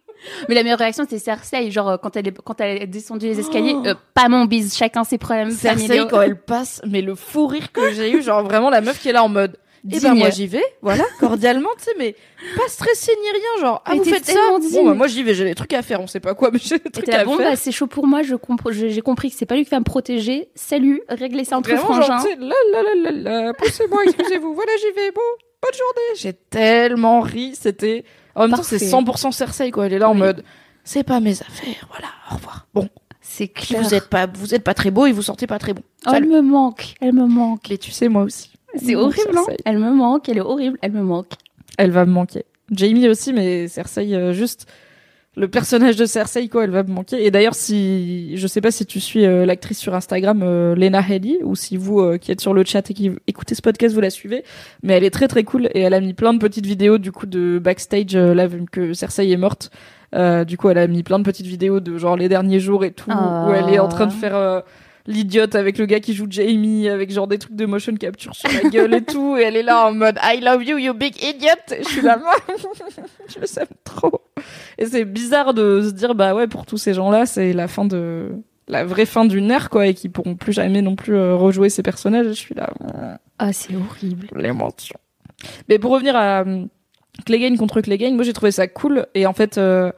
Mais 0.49 0.55
la 0.55 0.63
meilleure 0.63 0.79
réaction, 0.79 1.05
c'était 1.09 1.19
Cersei, 1.19 1.71
genre, 1.71 1.89
euh, 1.89 1.97
quand 1.97 2.17
elle 2.17 2.29
est, 2.29 2.37
quand 2.45 2.61
elle 2.61 2.83
est 2.83 2.87
descendue 2.87 3.27
les 3.27 3.41
escaliers, 3.41 3.75
Oh. 3.77 3.87
euh, 3.87 3.95
pas 4.15 4.29
mon 4.29 4.45
bise, 4.45 4.77
chacun 4.77 5.05
ses 5.05 5.19
problèmes 5.19 5.51
Cersei, 5.51 5.87
familiaux. 5.87 6.07
quand 6.11 6.23
elle 6.23 6.41
passe, 6.41 6.81
mais 6.87 7.03
le 7.03 7.15
fou 7.15 7.47
rire 7.47 7.73
que 7.73 7.93
j'ai 7.93 8.11
eu, 8.13 8.23
genre 8.23 8.43
vraiment 8.45 8.71
la 8.71 8.81
meuf 8.81 9.01
qui 9.01 9.09
est 9.09 9.13
là 9.13 9.23
en 9.25 9.29
mode 9.29 9.57
Et 9.93 10.01
ben 10.01 10.15
moi 10.15 10.31
j'y 10.31 10.49
vais, 10.49 10.65
voilà, 10.83 11.05
cordialement, 11.21 11.69
tu 11.79 11.85
sais, 11.85 11.93
mais 11.97 12.17
pas 12.57 12.67
stressé 12.67 13.13
ni 13.23 13.31
rien, 13.31 13.61
genre 13.61 13.83
ah 13.85 13.95
vous 13.95 14.03
faites 14.03 14.25
ça 14.25 14.41
Bon 14.73 14.85
bah 14.85 14.95
moi 14.95 15.07
j'y 15.07 15.23
vais, 15.23 15.33
j'ai 15.33 15.45
des 15.45 15.55
trucs 15.55 15.75
à 15.75 15.83
faire, 15.83 16.01
on 16.01 16.09
sait 16.09 16.19
pas 16.19 16.35
quoi, 16.35 16.51
mais 16.53 16.59
j'ai 16.61 16.79
des 16.81 16.91
trucs 16.91 17.09
à 17.09 17.25
bon, 17.25 17.37
faire. 17.37 17.51
Bah, 17.51 17.57
c'est 17.57 17.71
chaud 17.71 17.87
pour 17.87 18.05
moi, 18.05 18.23
je 18.23 18.35
comprends, 18.35 18.73
j'ai 18.73 19.01
compris 19.01 19.31
que 19.31 19.37
c'est 19.37 19.47
pas 19.47 19.55
lui 19.55 19.63
qui 19.65 19.71
va 19.71 19.79
me 19.79 19.85
protéger. 19.85 20.49
Salut, 20.57 21.03
réglez 21.09 21.45
ça 21.45 21.57
entre 21.57 21.77
frangins. 21.77 22.19
Genre, 22.19 22.27
là 22.41 22.55
là 22.73 22.95
là 22.97 23.11
là, 23.13 23.53
poussez-moi, 23.55 24.03
excusez-vous, 24.07 24.55
voilà 24.55 24.73
j'y 24.81 24.91
vais, 25.01 25.13
bon, 25.13 25.21
bonne 25.63 25.75
journée. 25.75 26.17
J'ai 26.17 26.33
tellement 26.33 27.21
ri, 27.21 27.53
c'était 27.55 28.03
en 28.37 28.43
même 28.43 28.57
temps 28.57 28.63
c'est 28.63 28.77
100% 28.77 29.33
Cersei 29.33 29.73
quoi, 29.73 29.87
elle 29.87 29.95
est 29.95 29.99
là 29.99 30.09
en 30.09 30.15
mode 30.15 30.45
c'est 30.87 31.03
pas 31.03 31.19
mes 31.19 31.33
affaires, 31.43 31.89
voilà, 31.91 32.07
au 32.31 32.37
revoir. 32.37 32.69
Bon, 32.73 32.89
c'est 33.21 33.49
clair. 33.49 33.83
Vous 33.83 33.93
êtes 33.93 34.09
pas, 34.09 34.27
vous 34.27 34.55
êtes 34.55 34.63
pas 34.63 34.73
très 34.73 34.93
beau 34.93 35.07
et 35.07 35.13
vous 35.13 35.21
sortez 35.21 35.49
pas 35.49 35.59
très 35.59 35.75
bon. 35.75 35.83
Oh, 36.07 36.13
elle 36.15 36.29
me 36.29 36.41
manque, 36.41 36.95
elle 37.01 37.13
me 37.13 37.27
manque. 37.27 37.67
Mais 37.69 37.77
tu 37.77 37.91
sais, 37.91 38.09
moi 38.09 38.23
aussi. 38.23 38.53
C'est 38.77 38.95
horrible, 38.95 39.37
hein 39.37 39.45
Elle 39.65 39.79
me 39.79 39.91
manque, 39.91 40.29
elle 40.29 40.39
est 40.39 40.43
horrible, 40.43 40.79
elle 40.81 40.93
me 40.93 41.03
manque. 41.03 41.33
Elle 41.77 41.91
va 41.91 42.07
me 42.07 42.13
manquer. 42.13 42.45
Jamie 42.71 43.09
aussi, 43.09 43.33
mais 43.33 43.67
Cersei, 43.67 44.15
euh, 44.15 44.33
juste 44.33 44.67
le 45.37 45.49
personnage 45.49 45.97
de 45.97 46.07
Cersei, 46.07 46.49
quoi, 46.49 46.65
elle 46.65 46.71
va 46.71 46.83
me 46.83 46.93
manquer. 46.93 47.25
Et 47.25 47.31
d'ailleurs, 47.31 47.55
si 47.55 48.37
je 48.37 48.47
sais 48.47 48.61
pas 48.61 48.71
si 48.71 48.87
tu 48.87 49.01
suis 49.01 49.25
euh, 49.25 49.45
l'actrice 49.45 49.79
sur 49.79 49.95
Instagram, 49.95 50.43
euh, 50.43 50.75
Lena 50.75 51.01
Headey, 51.01 51.41
ou 51.43 51.55
si 51.55 51.77
vous 51.77 52.19
qui 52.19 52.33
êtes 52.33 52.41
sur 52.41 52.55
le 52.55 52.65
chat 52.65 52.91
et 52.91 52.95
qui 52.95 53.13
écoutez 53.27 53.55
ce 53.55 53.63
podcast, 53.63 53.95
vous 53.95 54.01
la 54.01 54.11
suivez, 54.11 54.45
mais 54.83 54.95
elle 54.95 55.05
est 55.05 55.11
très 55.11 55.29
très 55.29 55.45
cool 55.45 55.69
et 55.75 55.81
elle 55.81 55.95
a 55.95 56.01
mis 56.01 56.15
plein 56.15 56.33
de 56.33 56.39
petites 56.39 56.67
vidéos 56.67 56.99
du 56.99 57.13
coup 57.13 57.27
de 57.27 57.59
backstage 57.59 58.17
là 58.17 58.47
vu 58.47 58.65
que 58.71 58.93
Cersei 58.93 59.31
est 59.31 59.37
morte. 59.37 59.71
du 60.47 60.57
coup, 60.57 60.71
elle 60.71 60.79
a 60.79 60.87
mis 60.87 61.03
plein 61.03 61.19
de 61.19 61.25
petites 61.25 61.47
vidéos 61.47 61.81
de 61.81 61.99
genre 61.99 62.17
les 62.17 62.29
derniers 62.29 62.61
jours 62.61 62.85
et 62.85 62.93
tout, 62.93 63.11
où 63.11 63.53
elle 63.53 63.73
est 63.73 63.79
en 63.79 63.89
train 63.89 64.07
de 64.07 64.13
oh. 64.13 64.21
faire 64.21 64.63
l'idiote 65.07 65.55
avec 65.55 65.79
le 65.79 65.87
gars 65.87 66.01
qui 66.01 66.15
joue 66.15 66.27
Jamie, 66.29 66.89
avec 66.89 67.11
genre 67.11 67.27
des 67.27 67.39
trucs 67.39 67.55
de 67.55 67.67
motion 67.67 67.95
capture 67.95 68.35
sur 68.35 68.49
la 68.51 68.69
gueule 68.69 68.95
et 68.95 69.03
tout, 69.03 69.37
et 69.37 69.43
elle 69.43 69.57
est 69.57 69.63
là 69.63 69.87
en 69.87 69.93
mode 69.93 70.19
I 70.23 70.41
love 70.41 70.65
you, 70.65 70.79
you 70.79 70.95
big 70.95 71.15
idiot. 71.23 71.49
je 71.79 71.89
suis 71.89 72.03
là, 72.03 72.21
je 73.29 73.41
me 73.41 73.47
sens 73.47 73.67
trop. 73.85 74.21
Et 74.79 74.87
c'est 74.87 75.05
bizarre 75.05 75.55
de 75.55 75.83
se 75.83 75.91
dire 75.91 76.15
bah 76.15 76.35
ouais 76.35 76.47
pour 76.47 76.67
tous 76.67 76.79
ces 76.79 76.95
gens-là 76.95 77.27
c'est 77.27 77.53
la 77.53 77.69
fin 77.69 77.85
de 77.85 78.33
la 78.69 78.85
vraie 78.85 79.07
fin 79.07 79.25
d'une 79.25 79.51
ère 79.51 79.71
quoi 79.71 79.87
et 79.87 79.95
qui 79.95 80.09
pourront 80.09 80.35
plus 80.35 80.53
jamais 80.53 80.83
non 80.83 80.97
plus 80.97 81.15
euh, 81.15 81.35
rejouer 81.35 81.71
ces 81.71 81.83
personnages. 81.83 82.27
Je 82.27 82.33
suis 82.33 82.55
là. 82.55 82.71
Ah 83.39 83.53
c'est 83.53 83.75
horrible. 83.77 84.29
L'émotion. 84.35 84.99
Mais 85.69 85.79
pour 85.79 85.93
revenir 85.93 86.17
à 86.17 86.41
euh, 86.41 86.65
Clegane 87.25 87.57
contre 87.57 87.81
Clegane, 87.81 88.15
moi 88.15 88.25
j'ai 88.25 88.33
trouvé 88.33 88.51
ça 88.51 88.67
cool 88.67 89.07
et 89.15 89.27
en 89.27 89.33
fait 89.33 89.59
euh, 89.59 89.93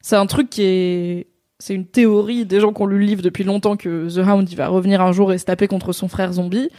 c'est 0.00 0.16
un 0.16 0.26
truc 0.26 0.50
qui 0.50 0.62
est 0.62 1.26
c'est 1.62 1.74
une 1.74 1.86
théorie 1.86 2.44
des 2.44 2.58
gens 2.58 2.72
qui 2.72 2.82
ont 2.82 2.86
lu 2.86 2.98
le 2.98 3.04
livre 3.04 3.22
depuis 3.22 3.44
longtemps 3.44 3.76
que 3.76 4.12
The 4.12 4.26
Hound 4.26 4.50
il 4.50 4.56
va 4.56 4.66
revenir 4.66 5.00
un 5.00 5.12
jour 5.12 5.32
et 5.32 5.38
se 5.38 5.44
taper 5.44 5.68
contre 5.68 5.92
son 5.92 6.08
frère 6.08 6.32
zombie. 6.32 6.70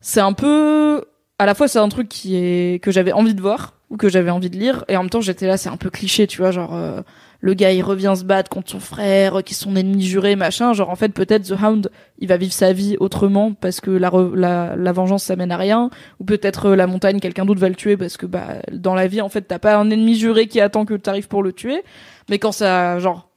C'est 0.00 0.20
un 0.20 0.32
peu 0.32 1.04
à 1.38 1.46
la 1.46 1.54
fois 1.54 1.68
c'est 1.68 1.78
un 1.78 1.88
truc 1.88 2.08
qui 2.08 2.34
est 2.34 2.82
que 2.82 2.90
j'avais 2.90 3.12
envie 3.12 3.36
de 3.36 3.40
voir 3.40 3.74
ou 3.90 3.96
que 3.96 4.08
j'avais 4.08 4.30
envie 4.30 4.50
de 4.50 4.56
lire. 4.58 4.84
Et 4.88 4.96
en 4.96 5.02
même 5.04 5.10
temps 5.10 5.20
j'étais 5.20 5.46
là 5.46 5.56
c'est 5.56 5.68
un 5.68 5.76
peu 5.76 5.88
cliché 5.88 6.26
tu 6.26 6.38
vois 6.38 6.50
genre 6.50 6.74
euh, 6.74 7.02
le 7.38 7.54
gars 7.54 7.70
il 7.70 7.80
revient 7.80 8.14
se 8.16 8.24
battre 8.24 8.50
contre 8.50 8.72
son 8.72 8.80
frère 8.80 9.44
qui 9.44 9.54
est 9.54 9.56
son 9.56 9.76
ennemi 9.76 10.02
juré 10.02 10.34
machin. 10.34 10.72
Genre 10.72 10.90
en 10.90 10.96
fait 10.96 11.10
peut-être 11.10 11.44
The 11.44 11.62
Hound 11.62 11.88
il 12.18 12.26
va 12.26 12.36
vivre 12.36 12.52
sa 12.52 12.72
vie 12.72 12.96
autrement 12.98 13.52
parce 13.52 13.80
que 13.80 13.92
la 13.92 14.10
la, 14.34 14.74
la 14.74 14.92
vengeance 14.92 15.22
ça 15.22 15.36
mène 15.36 15.52
à 15.52 15.56
rien. 15.56 15.90
Ou 16.18 16.24
peut-être 16.24 16.70
euh, 16.70 16.74
la 16.74 16.88
montagne 16.88 17.20
quelqu'un 17.20 17.44
d'autre 17.44 17.60
va 17.60 17.68
le 17.68 17.76
tuer 17.76 17.96
parce 17.96 18.16
que 18.16 18.26
bah 18.26 18.62
dans 18.72 18.96
la 18.96 19.06
vie 19.06 19.20
en 19.20 19.28
fait 19.28 19.42
t'as 19.42 19.60
pas 19.60 19.76
un 19.76 19.90
ennemi 19.90 20.16
juré 20.16 20.48
qui 20.48 20.60
attend 20.60 20.86
que 20.86 20.94
t'arrives 20.94 21.28
pour 21.28 21.44
le 21.44 21.52
tuer. 21.52 21.84
Mais 22.28 22.40
quand 22.40 22.50
ça 22.50 22.98
genre 22.98 23.28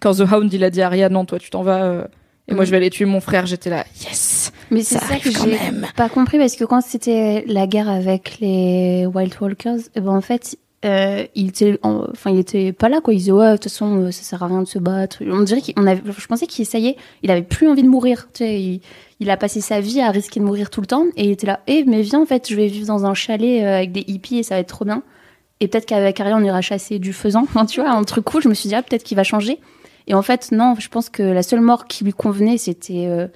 quand 0.00 0.14
The 0.14 0.30
Hound 0.32 0.52
il 0.52 0.64
a 0.64 0.70
dit 0.70 0.82
à 0.82 0.86
Arya 0.86 1.08
non 1.08 1.24
toi 1.24 1.38
tu 1.38 1.50
t'en 1.50 1.62
vas 1.62 1.84
euh, 1.84 2.04
et 2.48 2.54
moi 2.54 2.62
mm. 2.62 2.66
je 2.66 2.70
vais 2.70 2.76
aller 2.76 2.90
tuer 2.90 3.04
mon 3.04 3.20
frère 3.20 3.46
j'étais 3.46 3.70
là 3.70 3.84
yes! 4.04 4.52
Mais 4.70 4.82
c'est 4.82 4.98
ça, 4.98 5.18
que 5.18 5.30
j'ai 5.30 5.58
pas 5.96 6.08
compris 6.08 6.38
parce 6.38 6.56
que 6.56 6.64
quand 6.64 6.80
c'était 6.80 7.44
la 7.46 7.66
guerre 7.66 7.88
avec 7.88 8.38
les 8.40 9.06
Wild 9.06 9.34
Walkers 9.40 9.78
eh 9.94 10.00
ben 10.00 10.12
en 10.12 10.20
fait 10.20 10.58
euh, 10.84 11.24
il 11.34 11.48
était 11.48 11.78
enfin 11.82 12.30
il 12.30 12.38
était 12.38 12.72
pas 12.72 12.88
là 12.88 13.00
quoi. 13.00 13.14
Il 13.14 13.18
disait 13.18 13.32
ouais 13.32 13.52
de 13.52 13.56
toute 13.56 13.64
façon 13.64 14.02
euh, 14.02 14.10
ça 14.10 14.22
sert 14.22 14.42
à 14.42 14.46
rien 14.46 14.62
de 14.62 14.68
se 14.68 14.78
battre. 14.78 15.18
On 15.26 15.42
dirait 15.42 15.60
qu'on 15.60 15.86
avait 15.86 16.02
je 16.16 16.26
pensais 16.26 16.46
qu'il 16.46 16.62
essayait 16.62 16.96
il 17.22 17.30
avait 17.30 17.42
plus 17.42 17.68
envie 17.68 17.82
de 17.82 17.88
mourir 17.88 18.28
tu 18.32 18.44
sais 18.44 18.80
il, 19.18 19.30
a 19.30 19.36
passé 19.36 19.60
sa 19.60 19.80
vie 19.80 20.00
à 20.00 20.10
risquer 20.10 20.38
de 20.38 20.44
mourir 20.44 20.68
tout 20.68 20.82
le 20.82 20.86
temps 20.86 21.06
et 21.16 21.24
il 21.24 21.30
était 21.30 21.46
là 21.46 21.60
eh 21.66 21.84
mais 21.84 22.02
viens 22.02 22.20
en 22.20 22.26
fait 22.26 22.48
je 22.48 22.54
vais 22.54 22.66
vivre 22.66 22.86
dans 22.86 23.06
un 23.06 23.14
chalet 23.14 23.64
avec 23.64 23.90
des 23.92 24.04
hippies 24.06 24.38
et 24.38 24.42
ça 24.42 24.56
va 24.56 24.60
être 24.60 24.68
trop 24.68 24.84
bien. 24.84 25.02
Et 25.60 25.68
peut-être 25.68 25.86
qu'avec 25.86 26.20
Arya 26.20 26.36
on 26.36 26.44
ira 26.44 26.60
chasser 26.60 26.98
du 26.98 27.14
faisan 27.14 27.42
enfin, 27.42 27.64
tu 27.66 27.80
vois 27.80 27.90
un 27.90 28.04
truc 28.04 28.24
cool 28.24 28.42
je 28.42 28.48
me 28.48 28.54
suis 28.54 28.68
dit 28.68 28.74
ah 28.74 28.82
peut-être 28.82 29.02
qu'il 29.02 29.16
va 29.16 29.24
changer 29.24 29.58
et 30.06 30.14
en 30.14 30.22
fait, 30.22 30.52
non, 30.52 30.74
je 30.78 30.88
pense 30.88 31.08
que 31.08 31.22
la 31.22 31.42
seule 31.42 31.60
mort 31.60 31.86
qui 31.86 32.04
lui 32.04 32.12
convenait, 32.12 32.58
c'était 32.58 33.06
euh, 33.06 33.26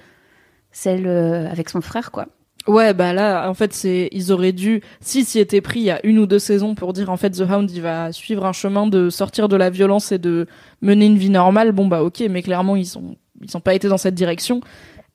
celle 0.71 1.07
euh, 1.07 1.49
avec 1.49 1.69
son 1.69 1.81
frère, 1.81 2.11
quoi. 2.11 2.27
Ouais, 2.67 2.93
bah 2.93 3.11
là, 3.11 3.49
en 3.49 3.55
fait, 3.55 3.73
c'est 3.73 4.07
ils 4.11 4.31
auraient 4.31 4.51
dû, 4.51 4.81
si 4.99 5.25
s'y 5.25 5.39
était 5.39 5.61
pris 5.61 5.79
il 5.79 5.85
y 5.85 5.91
a 5.91 5.99
une 6.05 6.19
ou 6.19 6.27
deux 6.27 6.37
saisons 6.37 6.75
pour 6.75 6.93
dire 6.93 7.09
en 7.09 7.17
fait 7.17 7.31
The 7.31 7.41
Hound 7.41 7.71
il 7.71 7.81
va 7.81 8.11
suivre 8.11 8.45
un 8.45 8.53
chemin 8.53 8.85
de 8.85 9.09
sortir 9.09 9.49
de 9.49 9.55
la 9.55 9.71
violence 9.71 10.11
et 10.11 10.19
de 10.19 10.45
mener 10.83 11.07
une 11.07 11.17
vie 11.17 11.31
normale. 11.31 11.71
Bon 11.71 11.87
bah 11.87 12.03
ok, 12.03 12.23
mais 12.29 12.43
clairement 12.43 12.75
ils 12.75 12.99
ont 12.99 13.15
ils 13.41 13.57
ont 13.57 13.61
pas 13.61 13.73
été 13.73 13.87
dans 13.87 13.97
cette 13.97 14.13
direction. 14.13 14.61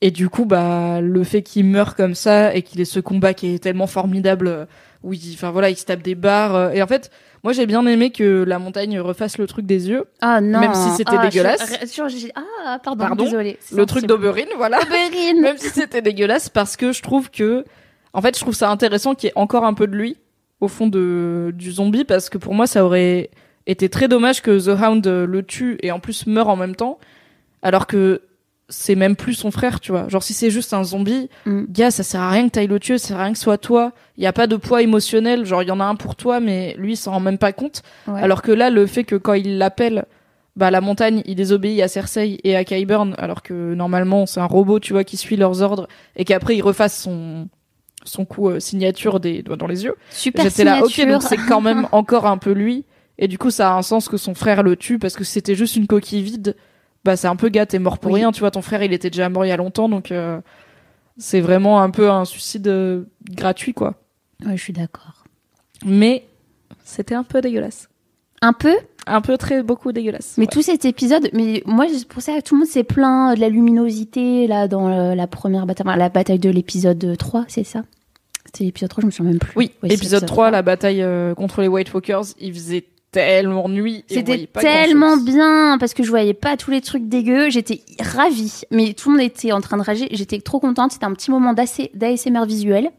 Et 0.00 0.10
du 0.10 0.28
coup, 0.28 0.44
bah 0.44 1.00
le 1.00 1.22
fait 1.22 1.42
qu'il 1.42 1.66
meure 1.66 1.94
comme 1.94 2.16
ça 2.16 2.52
et 2.52 2.62
qu'il 2.62 2.80
ait 2.80 2.84
ce 2.84 2.98
combat 2.98 3.32
qui 3.32 3.54
est 3.54 3.60
tellement 3.60 3.86
formidable, 3.86 4.48
euh, 4.48 4.66
où 5.04 5.12
il, 5.12 5.34
enfin 5.34 5.52
voilà, 5.52 5.70
il 5.70 5.76
se 5.76 5.84
tape 5.84 6.02
des 6.02 6.16
barres. 6.16 6.72
et 6.72 6.82
en 6.82 6.86
fait, 6.88 7.12
moi, 7.44 7.52
j'ai 7.52 7.66
bien 7.66 7.86
aimé 7.86 8.10
que 8.10 8.44
la 8.46 8.58
montagne 8.58 8.98
refasse 8.98 9.38
le 9.38 9.46
truc 9.46 9.66
des 9.66 9.88
yeux. 9.88 10.04
Ah 10.20 10.40
non. 10.40 10.60
Même 10.60 10.74
si 10.74 10.90
c'était 10.90 11.16
ah, 11.16 11.28
dégueulasse. 11.28 11.78
ah, 12.34 12.78
pardon, 12.82 13.04
pardon 13.04 13.24
désolé. 13.24 13.58
Le 13.72 13.86
truc 13.86 14.06
d'Oberyn, 14.06 14.46
voilà. 14.56 14.78
Même 15.40 15.58
si 15.58 15.68
c'était 15.68 16.02
dégueulasse, 16.02 16.48
parce 16.48 16.76
que 16.76 16.92
je 16.92 17.02
trouve 17.02 17.30
que, 17.30 17.64
en 18.12 18.22
fait, 18.22 18.36
je 18.36 18.40
trouve 18.40 18.54
ça 18.54 18.70
intéressant 18.70 19.14
qu'il 19.14 19.28
y 19.28 19.30
ait 19.30 19.38
encore 19.38 19.64
un 19.64 19.74
peu 19.74 19.86
de 19.86 19.94
lui 19.94 20.16
au 20.60 20.68
fond 20.68 20.86
de, 20.86 21.52
du 21.54 21.70
zombie, 21.70 22.04
parce 22.04 22.30
que 22.30 22.38
pour 22.38 22.54
moi, 22.54 22.66
ça 22.66 22.84
aurait 22.84 23.30
été 23.66 23.88
très 23.88 24.08
dommage 24.08 24.42
que 24.42 24.58
The 24.58 24.80
Hound 24.80 25.06
le 25.06 25.42
tue 25.42 25.78
et 25.82 25.92
en 25.92 26.00
plus 26.00 26.26
meure 26.26 26.48
en 26.48 26.56
même 26.56 26.74
temps, 26.74 26.98
alors 27.62 27.86
que 27.86 28.22
c'est 28.68 28.96
même 28.96 29.14
plus 29.14 29.34
son 29.34 29.50
frère, 29.50 29.80
tu 29.80 29.92
vois. 29.92 30.08
Genre 30.08 30.22
si 30.22 30.34
c'est 30.34 30.50
juste 30.50 30.74
un 30.74 30.82
zombie, 30.82 31.28
mm. 31.44 31.64
gars, 31.68 31.90
ça 31.90 32.02
sert 32.02 32.20
à 32.20 32.30
rien 32.30 32.46
que 32.46 32.52
t'ailles 32.52 32.66
le 32.66 32.80
tuer, 32.80 32.98
ça 32.98 33.08
sert 33.08 33.20
à 33.20 33.24
rien 33.24 33.32
que 33.32 33.38
ce 33.38 33.44
soit 33.44 33.58
toi. 33.58 33.92
Il 34.16 34.24
y 34.24 34.26
a 34.26 34.32
pas 34.32 34.46
de 34.46 34.56
poids 34.56 34.82
émotionnel, 34.82 35.44
genre 35.44 35.62
il 35.62 35.68
y 35.68 35.72
en 35.72 35.80
a 35.80 35.84
un 35.84 35.94
pour 35.94 36.16
toi, 36.16 36.40
mais 36.40 36.74
lui 36.78 36.92
il 36.92 36.96
s'en 36.96 37.12
rend 37.12 37.20
même 37.20 37.38
pas 37.38 37.52
compte. 37.52 37.82
Alors 38.06 38.42
que 38.42 38.52
là, 38.52 38.70
le 38.70 38.86
fait 38.86 39.04
que 39.04 39.16
quand 39.16 39.34
il 39.34 39.58
l'appelle, 39.58 40.06
bah 40.56 40.70
la 40.70 40.80
montagne, 40.80 41.22
il 41.26 41.34
désobéit 41.36 41.80
à 41.82 41.88
Cersei 41.88 42.40
et 42.42 42.56
à 42.56 42.64
Qyburn, 42.64 43.14
alors 43.18 43.42
que 43.42 43.74
normalement 43.74 44.26
c'est 44.26 44.40
un 44.40 44.46
robot, 44.46 44.80
tu 44.80 44.94
vois, 44.94 45.04
qui 45.04 45.16
suit 45.16 45.36
leurs 45.36 45.62
ordres 45.62 45.86
et 46.16 46.24
qu'après 46.24 46.56
il 46.56 46.62
refasse 46.62 46.98
son 46.98 47.48
son 48.04 48.24
coup 48.24 48.48
euh, 48.48 48.60
signature 48.60 49.20
des 49.20 49.42
doigts 49.42 49.56
dans 49.56 49.66
les 49.66 49.84
yeux. 49.84 49.94
Super 50.10 50.44
J'étais 50.44 50.64
là, 50.64 50.82
ok, 50.82 51.08
donc 51.08 51.22
c'est 51.22 51.36
quand 51.36 51.60
même 51.60 51.88
encore 51.92 52.26
un 52.26 52.38
peu 52.38 52.52
lui. 52.52 52.84
Et 53.18 53.28
du 53.28 53.38
coup, 53.38 53.50
ça 53.50 53.72
a 53.72 53.74
un 53.74 53.82
sens 53.82 54.08
que 54.08 54.16
son 54.16 54.34
frère 54.34 54.62
le 54.62 54.76
tue 54.76 54.98
parce 54.98 55.16
que 55.16 55.24
c'était 55.24 55.54
juste 55.54 55.76
une 55.76 55.86
coquille 55.86 56.22
vide 56.22 56.54
bah 57.06 57.16
c'est 57.16 57.28
un 57.28 57.36
peu 57.36 57.48
gâte, 57.48 57.70
t'es 57.70 57.78
mort 57.78 57.98
pour 57.98 58.12
rien, 58.12 58.32
tu 58.32 58.40
vois, 58.40 58.50
ton 58.50 58.62
frère 58.62 58.82
il 58.82 58.92
était 58.92 59.10
déjà 59.10 59.28
mort 59.28 59.44
il 59.44 59.48
y 59.48 59.52
a 59.52 59.56
longtemps, 59.56 59.88
donc 59.88 60.10
euh, 60.10 60.40
c'est 61.16 61.40
vraiment 61.40 61.80
un 61.80 61.90
peu 61.90 62.10
un 62.10 62.24
suicide 62.24 62.66
euh, 62.66 63.04
gratuit, 63.30 63.72
quoi. 63.72 63.94
Ouais, 64.44 64.56
je 64.56 64.62
suis 64.62 64.72
d'accord. 64.72 65.24
Mais 65.84 66.26
c'était 66.84 67.14
un 67.14 67.22
peu 67.22 67.40
dégueulasse. 67.40 67.88
Un 68.42 68.52
peu? 68.52 68.74
Un 69.06 69.20
peu 69.20 69.38
très 69.38 69.62
beaucoup 69.62 69.92
dégueulasse. 69.92 70.34
Mais 70.36 70.48
tout 70.48 70.62
cet 70.62 70.84
épisode, 70.84 71.30
mais 71.32 71.62
moi 71.64 71.86
pour 72.08 72.22
ça 72.22 72.42
tout 72.42 72.56
le 72.56 72.60
monde 72.60 72.68
s'est 72.68 72.82
plaint 72.82 73.36
de 73.36 73.40
la 73.40 73.48
luminosité 73.48 74.48
là 74.48 74.66
dans 74.66 74.88
euh, 74.88 75.14
la 75.14 75.28
première 75.28 75.64
bataille, 75.64 75.86
la 75.96 76.08
bataille 76.08 76.40
de 76.40 76.50
l'épisode 76.50 77.16
3, 77.16 77.44
c'est 77.46 77.62
ça? 77.62 77.84
C'était 78.46 78.64
l'épisode 78.64 78.90
3, 78.90 79.02
je 79.02 79.06
me 79.06 79.10
souviens 79.12 79.30
même 79.30 79.38
plus. 79.38 79.52
Oui, 79.54 79.70
épisode 79.84 80.26
3, 80.26 80.50
la 80.50 80.62
bataille 80.62 81.04
contre 81.36 81.62
les 81.62 81.68
White 81.68 81.94
Walkers, 81.94 82.34
il 82.40 82.52
faisait 82.52 82.84
tellement 83.16 83.68
nuit. 83.68 84.04
C'était 84.08 84.48
tellement 84.52 85.16
bien 85.16 85.78
parce 85.78 85.94
que 85.94 86.02
je 86.02 86.10
voyais 86.10 86.34
pas 86.34 86.56
tous 86.56 86.70
les 86.70 86.82
trucs 86.82 87.08
dégueux. 87.08 87.48
J'étais 87.48 87.80
ravie. 88.00 88.62
Mais 88.70 88.92
tout 88.92 89.10
le 89.10 89.16
monde 89.16 89.24
était 89.24 89.52
en 89.52 89.60
train 89.60 89.78
de 89.78 89.82
rager. 89.82 90.08
J'étais 90.10 90.40
trop 90.40 90.60
contente. 90.60 90.92
C'était 90.92 91.06
un 91.06 91.14
petit 91.14 91.30
moment 91.30 91.54
d'ASMR 91.54 92.44
visuel. 92.46 92.90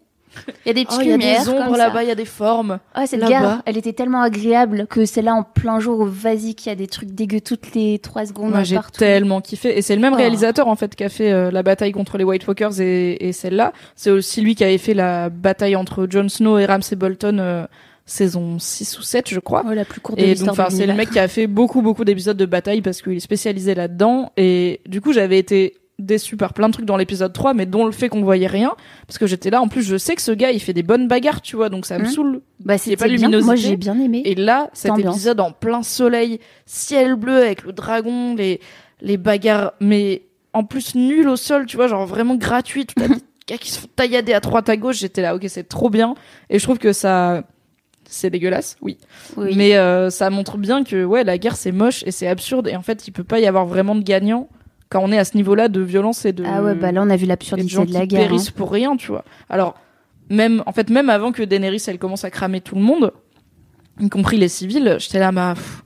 Il 0.65 0.67
y 0.67 0.69
a 0.69 0.73
des 0.73 0.85
petites 0.85 1.01
lumières. 1.01 1.17
Il 1.19 1.23
y 1.23 1.35
a 1.35 1.43
des 1.43 1.49
ombres 1.49 1.77
là-bas, 1.77 2.03
il 2.03 2.09
y 2.09 2.11
a 2.11 2.15
des 2.15 2.25
formes. 2.25 2.79
Oh, 2.95 3.01
cette 3.05 3.21
gare, 3.21 3.61
elle 3.65 3.77
était 3.77 3.93
tellement 3.93 4.21
agréable 4.21 4.85
que 4.87 5.05
c'est 5.05 5.23
là 5.23 5.33
en 5.33 5.41
plein 5.41 5.79
jour, 5.79 6.05
vas-y, 6.05 6.53
qu'il 6.53 6.69
y 6.69 6.73
a 6.73 6.75
des 6.75 6.85
trucs 6.85 7.09
dégueux 7.09 7.41
toutes 7.41 7.73
les 7.73 7.97
trois 7.97 8.25
secondes. 8.25 8.51
Moi, 8.51 8.63
j'ai 8.63 8.77
tellement 8.95 9.41
kiffé. 9.41 9.77
Et 9.77 9.81
c'est 9.81 9.95
le 9.95 10.01
même 10.01 10.13
oh. 10.13 10.17
réalisateur, 10.17 10.67
en 10.67 10.75
fait, 10.75 10.95
qui 10.95 11.03
a 11.03 11.09
fait 11.09 11.31
euh, 11.31 11.49
la 11.49 11.63
bataille 11.63 11.91
contre 11.91 12.19
les 12.19 12.23
White 12.23 12.45
Walkers 12.47 12.79
et, 12.81 13.27
et 13.27 13.33
celle-là. 13.33 13.73
C'est 13.95 14.11
aussi 14.11 14.41
lui 14.41 14.53
qui 14.53 14.63
avait 14.63 14.77
fait 14.77 14.93
la 14.93 15.29
bataille 15.29 15.75
entre 15.75 16.05
Jon 16.07 16.29
Snow 16.29 16.59
et 16.59 16.65
Ramsay 16.65 16.95
Bolton 16.95 17.37
euh, 17.39 17.65
saison 18.07 18.57
6 18.57 18.97
ou 18.97 19.01
7 19.03 19.29
je 19.29 19.39
crois. 19.39 19.63
la 19.75 19.85
plus 19.85 20.01
courte 20.01 20.19
et 20.19 20.33
donc 20.33 20.49
enfin 20.49 20.69
c'est 20.69 20.87
le 20.87 20.93
mec 20.93 21.11
qui 21.11 21.19
a 21.19 21.27
fait 21.27 21.45
beaucoup 21.45 21.81
beaucoup 21.81 22.05
d'épisodes 22.05 22.37
de 22.37 22.45
bataille 22.45 22.81
parce 22.81 23.01
qu'il 23.01 23.13
est 23.13 23.19
spécialisé 23.19 23.75
là-dedans. 23.75 24.31
Et 24.37 24.81
du 24.87 25.01
coup 25.01 25.13
j'avais 25.13 25.37
été 25.37 25.75
déçu 25.99 26.37
par 26.37 26.53
plein 26.53 26.67
de 26.67 26.73
trucs 26.73 26.85
dans 26.85 26.97
l'épisode 26.97 27.33
3 27.33 27.53
mais 27.53 27.65
dont 27.65 27.85
le 27.85 27.91
fait 27.91 28.09
qu'on 28.09 28.23
voyait 28.23 28.47
rien. 28.47 28.75
Parce 29.05 29.19
que 29.19 29.27
j'étais 29.27 29.49
là 29.49 29.61
en 29.61 29.67
plus 29.67 29.83
je 29.83 29.97
sais 29.97 30.15
que 30.15 30.21
ce 30.21 30.31
gars 30.31 30.51
il 30.51 30.61
fait 30.61 30.73
des 30.73 30.83
bonnes 30.83 31.07
bagarres 31.07 31.41
tu 31.41 31.57
vois 31.57 31.69
donc 31.69 31.85
ça 31.85 31.99
me 31.99 32.05
mmh. 32.05 32.07
saoule 32.07 32.41
bah 32.63 32.77
c'est 32.77 32.95
pas 32.95 33.07
luminosité. 33.07 33.45
Moi 33.45 33.55
j'ai 33.55 33.77
bien 33.77 33.99
aimé. 33.99 34.21
Et 34.25 34.35
là 34.35 34.69
cet 34.73 34.97
épisode 34.97 35.39
en 35.41 35.51
plein 35.51 35.83
soleil 35.83 36.39
ciel 36.65 37.15
bleu 37.15 37.43
avec 37.43 37.63
le 37.63 37.73
dragon 37.73 38.35
les 38.35 38.61
les 39.01 39.17
bagarres 39.17 39.73
mais 39.81 40.23
en 40.53 40.63
plus 40.63 40.95
nul 40.95 41.27
au 41.27 41.35
sol 41.35 41.65
tu 41.65 41.75
vois 41.75 41.87
genre 41.87 42.05
vraiment 42.07 42.35
gratuit. 42.35 42.85
Tout 42.85 43.03
gars 43.47 43.57
qui 43.57 43.71
se 43.71 43.79
font 43.79 43.87
taillader 43.95 44.33
à 44.33 44.39
droite 44.39 44.69
à 44.69 44.77
gauche, 44.77 44.97
j'étais 44.97 45.21
là, 45.21 45.35
ok, 45.35 45.45
c'est 45.47 45.67
trop 45.67 45.89
bien. 45.89 46.15
Et 46.49 46.59
je 46.59 46.63
trouve 46.63 46.77
que 46.77 46.93
ça, 46.93 47.43
c'est 48.09 48.29
dégueulasse, 48.29 48.77
oui. 48.81 48.97
Oui. 49.35 49.53
Mais 49.55 49.75
euh, 49.77 50.09
ça 50.09 50.29
montre 50.29 50.57
bien 50.57 50.83
que 50.83 51.03
ouais, 51.05 51.23
la 51.23 51.37
guerre 51.37 51.55
c'est 51.55 51.71
moche 51.71 52.03
et 52.05 52.11
c'est 52.11 52.27
absurde 52.27 52.67
et 52.67 52.75
en 52.75 52.81
fait 52.81 53.07
il 53.07 53.11
peut 53.11 53.23
pas 53.23 53.39
y 53.39 53.45
avoir 53.47 53.65
vraiment 53.65 53.95
de 53.95 54.01
gagnant 54.03 54.49
quand 54.89 55.01
on 55.03 55.11
est 55.11 55.17
à 55.17 55.25
ce 55.25 55.35
niveau-là 55.35 55.67
de 55.67 55.81
violence 55.81 56.25
et 56.25 56.31
de 56.33 56.43
Ah 56.47 56.63
ouais, 56.63 56.73
bah 56.75 56.91
là 56.91 57.01
on 57.03 57.09
a 57.09 57.15
vu 57.17 57.25
l'absurdité 57.25 57.85
de 57.85 57.93
la 57.93 58.01
qui 58.01 58.07
guerre. 58.07 58.21
hein. 58.21 58.27
périssent 58.27 58.51
pour 58.51 58.71
rien, 58.71 58.95
tu 58.95 59.07
vois. 59.07 59.25
Alors 59.49 59.75
même 60.29 60.63
en 60.65 60.71
fait 60.71 60.89
même 60.89 61.09
avant 61.09 61.31
que 61.31 61.43
Daenerys 61.43 61.83
elle 61.87 61.99
commence 61.99 62.23
à 62.23 62.29
cramer 62.31 62.61
tout 62.61 62.75
le 62.75 62.81
monde, 62.81 63.11
y 63.99 64.09
compris 64.09 64.37
les 64.37 64.47
civils, 64.47 64.95
j'étais 64.99 65.19
là 65.19 65.31
bah 65.31 65.53
pff, 65.55 65.83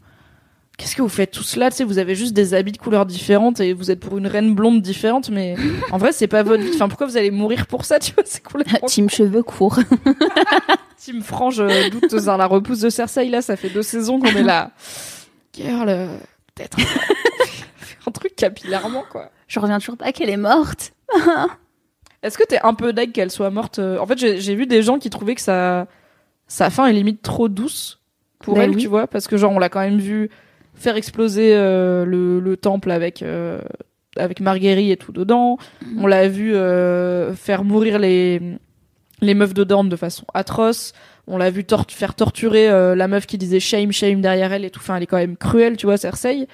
Qu'est-ce 0.81 0.95
que 0.95 1.03
vous 1.03 1.09
faites 1.09 1.29
tous 1.29 1.57
là? 1.57 1.69
Tu 1.69 1.77
sais, 1.77 1.83
vous 1.83 1.99
avez 1.99 2.15
juste 2.15 2.33
des 2.33 2.55
habits 2.55 2.71
de 2.71 2.79
couleurs 2.79 3.05
différentes 3.05 3.59
et 3.59 3.71
vous 3.73 3.91
êtes 3.91 3.99
pour 3.99 4.17
une 4.17 4.25
reine 4.25 4.55
blonde 4.55 4.81
différente, 4.81 5.29
mais 5.29 5.55
en 5.91 5.99
vrai, 5.99 6.11
c'est 6.11 6.25
pas 6.25 6.41
votre 6.41 6.63
vie. 6.63 6.71
Enfin, 6.73 6.87
pourquoi 6.87 7.05
vous 7.05 7.17
allez 7.17 7.29
mourir 7.29 7.67
pour 7.67 7.85
ça 7.85 7.99
Tu 7.99 8.13
vois, 8.13 8.23
c'est 8.25 8.41
cool. 8.41 8.63
hein. 8.67 8.79
Team 8.87 9.07
cheveux 9.07 9.43
courts. 9.43 9.77
Team 10.97 11.21
Frange 11.21 11.59
euh, 11.59 11.87
douteuse 11.91 12.25
dans 12.25 12.35
la 12.35 12.47
repousse 12.47 12.79
de 12.79 12.89
Cersei, 12.89 13.29
là, 13.29 13.43
ça 13.43 13.57
fait 13.57 13.69
deux 13.69 13.83
saisons 13.83 14.19
qu'on 14.19 14.35
est 14.35 14.41
là. 14.41 14.71
Girl, 15.53 15.87
euh, 15.87 16.17
peut-être 16.55 16.77
un 18.07 18.11
truc 18.11 18.35
capillairement, 18.35 19.03
quoi. 19.11 19.29
Je 19.47 19.59
reviens 19.59 19.77
toujours 19.77 19.97
pas 19.97 20.11
qu'elle 20.11 20.31
est 20.31 20.37
morte. 20.37 20.93
Est-ce 22.23 22.39
que 22.39 22.43
t'es 22.43 22.59
un 22.63 22.73
peu 22.73 22.91
deg 22.91 23.11
qu'elle 23.11 23.29
soit 23.29 23.51
morte 23.51 23.77
euh, 23.77 23.99
En 23.99 24.07
fait, 24.07 24.17
j'ai 24.17 24.55
vu 24.55 24.65
des 24.65 24.81
gens 24.81 24.97
qui 24.97 25.11
trouvaient 25.11 25.35
que 25.35 25.41
sa, 25.41 25.85
sa 26.47 26.71
fin 26.71 26.87
est 26.87 26.93
limite 26.93 27.21
trop 27.21 27.49
douce 27.49 27.99
pour 28.39 28.55
Bah 28.55 28.63
elle, 28.63 28.71
oui. 28.71 28.77
tu 28.77 28.87
vois, 28.87 29.05
parce 29.05 29.27
que 29.27 29.37
genre, 29.37 29.51
on 29.51 29.59
l'a 29.59 29.69
quand 29.69 29.81
même 29.81 29.99
vu 29.99 30.31
faire 30.81 30.95
exploser 30.97 31.51
euh, 31.55 32.03
le, 32.05 32.39
le 32.39 32.57
temple 32.57 32.91
avec, 32.91 33.21
euh, 33.21 33.61
avec 34.17 34.39
Marguerite 34.41 34.91
et 34.91 34.97
tout 34.97 35.11
dedans. 35.11 35.57
Mhm. 35.85 36.03
On 36.03 36.07
l'a 36.07 36.27
vu 36.27 36.53
euh, 36.55 37.33
faire 37.33 37.63
mourir 37.63 37.99
les, 37.99 38.41
les 39.21 39.33
meufs 39.33 39.53
de 39.53 39.63
Dorne 39.63 39.89
de 39.89 39.95
façon 39.95 40.25
atroce. 40.33 40.93
On 41.27 41.37
l'a 41.37 41.49
vu 41.51 41.63
tor- 41.63 41.85
faire 41.89 42.15
torturer 42.15 42.67
la 42.95 43.07
meuf 43.07 43.25
qui 43.27 43.37
disait 43.37 43.59
shame, 43.59 43.91
shame 43.91 44.21
derrière 44.21 44.51
elle 44.51 44.65
et 44.65 44.69
tout. 44.71 44.79
Enfin, 44.81 44.97
elle 44.97 45.03
est 45.03 45.07
quand 45.07 45.17
même 45.17 45.37
cruelle, 45.37 45.77
tu 45.77 45.85
vois, 45.85 45.95
Cersei. 45.97 46.47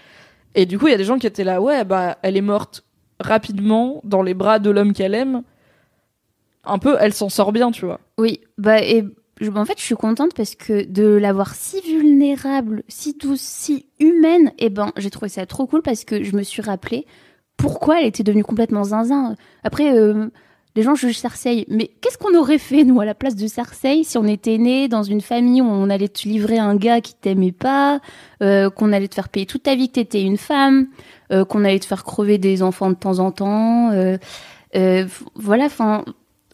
Et 0.56 0.66
du 0.66 0.78
coup, 0.78 0.88
il 0.88 0.92
y 0.92 0.94
a 0.94 0.98
des 0.98 1.04
gens 1.06 1.18
qui 1.18 1.26
étaient 1.28 1.44
là, 1.46 1.62
ouais, 1.62 1.86
bah, 1.86 2.18
elle 2.22 2.36
est 2.36 2.42
morte 2.42 2.84
rapidement 3.20 4.02
dans 4.04 4.22
les 4.22 4.34
bras 4.34 4.60
de 4.60 4.70
l'homme 4.70 4.94
qu'elle 4.94 5.16
aime. 5.16 5.42
Un 6.66 6.80
peu, 6.80 6.98
elle 7.00 7.14
s'en 7.14 7.30
sort 7.30 7.54
bien, 7.54 7.72
tu 7.72 7.86
vois. 7.86 8.02
Oui, 8.18 8.42
bah 8.58 8.82
et 8.82 9.06
je- 9.40 9.52
en 9.52 9.66
fait 9.66 9.78
je 9.78 9.84
suis 9.84 9.96
contente 9.96 10.34
parce 10.36 10.56
que 10.56 10.86
de 10.86 11.06
l'avoir 11.06 11.56
si 11.56 11.82
vulnérable, 11.82 12.84
si 12.88 13.14
douce, 13.14 13.42
si 13.42 13.86
humaine, 14.00 14.52
et 14.60 14.70
ben 14.70 14.92
j'ai 14.98 15.10
trouvé 15.10 15.30
ça 15.30 15.46
trop 15.46 15.68
cool 15.68 15.82
parce 15.82 16.04
que 16.06 16.24
je 16.24 16.36
me 16.36 16.44
suis 16.44 16.62
rappelé 16.62 17.06
pourquoi 17.58 18.02
elle 18.02 18.08
était 18.08 18.24
devenue 18.24 18.44
complètement 18.44 18.84
zinzin. 18.84 19.36
Après 19.64 19.98
euh, 19.98 20.28
les 20.76 20.84
gens 20.84 20.94
jugent 20.94 21.18
Cersei, 21.18 21.66
mais 21.70 21.90
qu'est-ce 22.02 22.20
qu'on 22.20 22.38
aurait 22.38 22.60
fait 22.60 22.84
nous 22.84 23.00
à 23.02 23.06
la 23.06 23.16
place 23.16 23.36
de 23.36 23.48
Cersei 23.48 24.04
si 24.04 24.18
on 24.20 24.26
était 24.26 24.60
né 24.60 24.88
dans 24.88 25.02
une 25.02 25.22
famille 25.22 25.60
où 25.62 25.66
on 25.66 25.90
allait 25.90 26.08
te 26.08 26.28
livrer 26.28 26.60
un 26.60 26.76
gars 26.76 27.02
qui 27.02 27.16
t'aimait 27.16 27.52
pas, 27.52 28.00
euh, 28.44 28.70
qu'on 28.70 28.94
allait 28.94 29.08
te 29.08 29.16
faire 29.16 29.30
payer 29.30 29.48
toute 29.48 29.64
ta 29.64 29.74
vie 29.74 29.88
que 29.88 29.94
t'étais 29.94 30.22
une 30.22 30.38
femme, 30.38 30.88
euh, 31.32 31.46
qu'on 31.46 31.66
allait 31.66 31.80
te 31.80 31.86
faire 31.88 32.04
crever 32.04 32.38
des 32.38 32.62
enfants 32.62 32.92
de 32.92 32.96
temps 32.96 33.18
en 33.18 33.32
temps, 33.32 33.90
euh, 33.92 34.18
euh, 34.76 35.06
voilà, 35.34 35.66
enfin. 35.66 36.06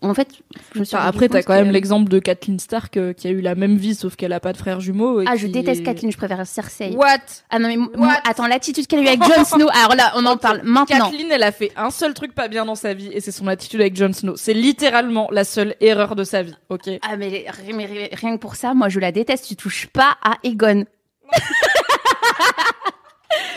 En 0.06 0.14
fait, 0.14 0.28
je 0.76 0.80
me 0.80 0.84
suis 0.84 0.95
Enfin, 0.97 1.06
après, 1.08 1.30
t'as 1.30 1.41
quand 1.43 1.54
même 1.54 1.72
l'exemple 1.72 2.10
de 2.10 2.20
Kathleen 2.20 2.60
Stark 2.60 2.97
euh, 2.97 3.14
qui 3.14 3.28
a 3.28 3.30
eu 3.32 3.39
la 3.39 3.56
même 3.56 3.78
vie, 3.78 3.95
sauf 3.95 4.18
qu'elle 4.18 4.34
a 4.34 4.41
pas 4.41 4.51
de 4.51 4.58
frère 4.58 4.82
jumeau. 4.82 5.22
et 5.22 5.26
Ah, 5.28 5.38
je 5.38 5.47
déteste 5.47 5.80
est- 5.80 5.84
Kathleen, 5.84 6.12
je 6.12 6.18
préfère 6.18 6.45
Cersei. 6.45 6.91
What? 6.95 7.18
Ah 7.49 7.58
non, 7.58 7.70
mais 7.70 7.78
What? 7.78 7.89
moi, 7.97 8.14
attends, 8.30 8.45
l'attitude 8.47 8.86
qu'elle 8.86 8.99
a 8.99 9.04
eue 9.04 9.08
avec 9.08 9.24
Jon 9.24 9.45
Snow, 9.45 9.68
alors 9.74 9.95
là, 9.95 10.12
on 10.18 10.26
en 10.26 10.36
parle 10.36 10.60
maintenant. 10.64 11.10
Kathleen, 11.10 11.32
elle 11.32 11.43
a 11.43 11.54
fait 11.54 11.72
un 11.78 11.89
seul 11.89 12.14
truc 12.14 12.36
pas 12.36 12.49
bien 12.49 12.66
dans 12.66 12.76
sa 12.76 12.93
vie, 12.93 13.10
et 13.14 13.22
c'est 13.22 13.32
son 13.32 13.47
attitude 13.47 13.80
avec 13.80 13.95
Jon 13.95 14.12
Snow. 14.12 14.36
C'est 14.36 14.54
littéralement 14.54 15.30
la 15.32 15.45
seule 15.45 15.76
erreur 15.80 16.16
de 16.18 16.26
sa 16.26 16.41
vie, 16.43 16.56
ok? 16.70 16.89
Ah, 17.01 17.16
mais, 17.16 17.45
mais 17.74 17.86
ri- 17.86 18.10
rien 18.12 18.36
que 18.36 18.41
pour 18.41 18.56
ça, 18.56 18.74
moi, 18.74 18.89
je 18.89 18.99
la 18.99 19.12
déteste. 19.14 19.47
Tu 19.47 19.56
touches 19.56 19.88
pas 19.88 20.18
à 20.22 20.34
Egon. 20.43 20.84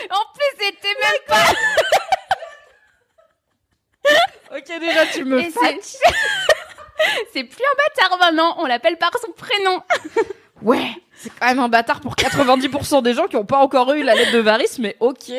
en 0.09 0.23
plus, 0.33 0.51
c'était 0.59 0.95
même 1.03 1.21
pas. 1.27 1.53
Ok, 4.51 4.79
déjà, 4.79 5.05
tu 5.07 5.25
me 5.25 5.39
Et 5.39 5.49
fais. 5.49 5.79
c'est... 5.81 5.97
c'est 7.33 7.43
plus 7.43 7.63
un 7.63 7.75
bâtard 8.03 8.17
maintenant, 8.19 8.55
on 8.59 8.65
l'appelle 8.65 8.97
par 8.97 9.11
son 9.19 9.31
prénom. 9.33 9.81
Ouais, 10.61 10.89
c'est 11.19 11.31
quand 11.39 11.47
même 11.47 11.59
un 11.59 11.69
bâtard 11.69 11.99
pour 12.01 12.15
90% 12.15 13.01
des 13.01 13.13
gens 13.13 13.25
qui 13.27 13.35
ont 13.35 13.45
pas 13.45 13.57
encore 13.57 13.91
eu 13.93 14.03
la 14.03 14.15
lettre 14.15 14.33
de 14.33 14.39
Varys, 14.39 14.77
mais 14.79 14.95
ok. 14.99 15.31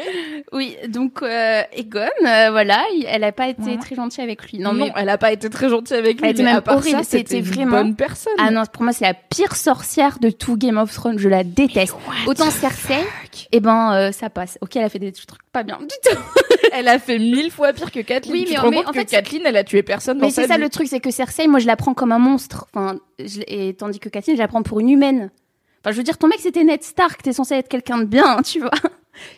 Oui, 0.53 0.77
donc 0.89 1.23
euh, 1.23 1.63
Egon, 1.73 2.01
euh, 2.27 2.51
voilà, 2.51 2.83
il- 2.95 3.07
elle 3.09 3.25
a 3.25 3.33
pas 3.33 3.49
été 3.49 3.63
Ouais. 3.63 3.77
très 3.79 3.95
gentille 3.95 4.23
avec 4.25 4.43
lui. 4.51 4.59
Non, 4.59 4.73
Non, 4.73 4.87
mais 4.87 4.93
elle 4.97 5.09
a 5.09 5.19
pas 5.19 5.33
été 5.33 5.49
très 5.51 5.69
gentille 5.69 5.97
avec 5.97 6.21
lui, 6.21 6.27
Elle 6.29 6.35
était 6.35 6.43
même 6.43 6.57
à 6.57 6.61
part 6.61 6.77
horrible, 6.79 6.99
ça, 6.99 7.05
c'était 7.05 7.19
c'était 7.19 7.39
une 7.39 7.45
vraiment- 7.45 7.79
bonne 7.79 7.95
personne. 7.97 8.33
ah 8.39 8.51
non, 8.51 8.63
pour 8.73 8.83
moi, 8.83 8.93
c'est 8.93 9.05
la 9.05 9.15
pire 9.15 9.55
sorcière 9.57 10.19
de 10.19 10.31
tout 10.31 10.57
Game 10.57 10.79
of 10.79 10.93
Thrones. 10.93 11.19
Je 11.19 11.29
la 11.29 11.45
déteste. 11.45 11.95
Autant 12.27 12.51
Cersei, 12.51 13.05
eh 13.53 13.61
ben, 13.61 13.93
euh, 13.95 14.13
ça 14.13 14.31
passe. 14.31 14.59
Ok, 14.61 14.77
elle 14.77 14.85
a 14.85 14.89
fait 14.89 14.99
des 14.99 15.13
trucs 15.13 15.29
pas 15.53 15.63
bien 15.63 15.79
du 15.79 15.87
tout. 16.03 16.19
Elle 16.73 16.89
a 16.89 16.99
fait 16.99 17.19
mille 17.19 17.51
fois 17.51 17.73
pire 17.73 17.91
que 17.91 18.01
Kathleen. 18.01 18.33
Oui, 18.35 18.45
tu 18.45 18.51
mais- 18.51 18.57
te 18.57 18.61
rends 18.61 18.71
mais 18.71 18.77
compte 18.79 18.89
en 18.89 18.93
que 18.93 18.99
fait, 18.99 19.07
Kathleen, 19.07 19.43
elle 19.47 19.57
a 19.57 19.65
tué 19.65 19.83
personne 19.83 20.19
dans 20.19 20.27
Mais 20.27 20.31
c'est 20.31 20.47
ça 20.47 20.57
vie. 20.57 20.61
le 20.63 20.69
truc, 20.69 20.87
c'est 20.87 21.01
que 21.01 21.11
Cersei, 21.11 21.47
moi 21.49 21.61
je 21.61 21.67
la 21.67 21.77
prends 21.77 21.95
comme 21.95 22.13
un 22.13 22.19
monstre. 22.19 22.67
Enfin, 22.75 22.99
je- 23.19 23.41
et 23.47 23.73
tandis 23.75 23.99
que 24.01 24.11
Kathleen, 24.11 24.37
je 24.37 24.43
la 24.43 24.49
prends 24.49 24.63
pour 24.63 24.79
une 24.81 24.91
humaine. 24.91 25.31
Enfin, 25.81 25.93
je 25.93 25.97
veux 25.97 26.03
dire, 26.03 26.19
ton 26.19 26.29
mec 26.29 26.39
c'était 26.41 26.65
Ned 26.65 26.83
Stark, 26.83 27.23
t'es 27.23 27.33
censé 27.33 27.55
être 27.55 27.69
quelqu'un 27.69 27.99
de 27.99 28.05
bien, 28.05 28.43
tu 28.45 28.61
vois. 28.61 28.71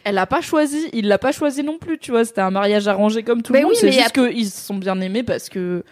Elle 0.05 0.18
a 0.18 0.26
pas 0.26 0.41
choisi, 0.41 0.88
il 0.93 1.09
l'a 1.09 1.18
pas 1.18 1.32
choisi 1.32 1.62
non 1.62 1.78
plus, 1.78 1.99
tu 1.99 2.11
vois. 2.11 2.24
C'était 2.24 2.43
un 2.43 2.51
mariage 2.51 2.86
arrangé 2.88 3.22
comme 3.22 3.43
tout 3.43 3.53
le 3.53 3.61
monde. 3.61 3.70
oui, 3.70 3.76
c'est 3.78 3.93
juste 3.93 4.12
qu'ils 4.12 4.51
se 4.51 4.61
sont 4.61 4.74
bien 4.74 5.01
aimés 5.01 5.22
parce 5.22 5.49
que 5.49 5.84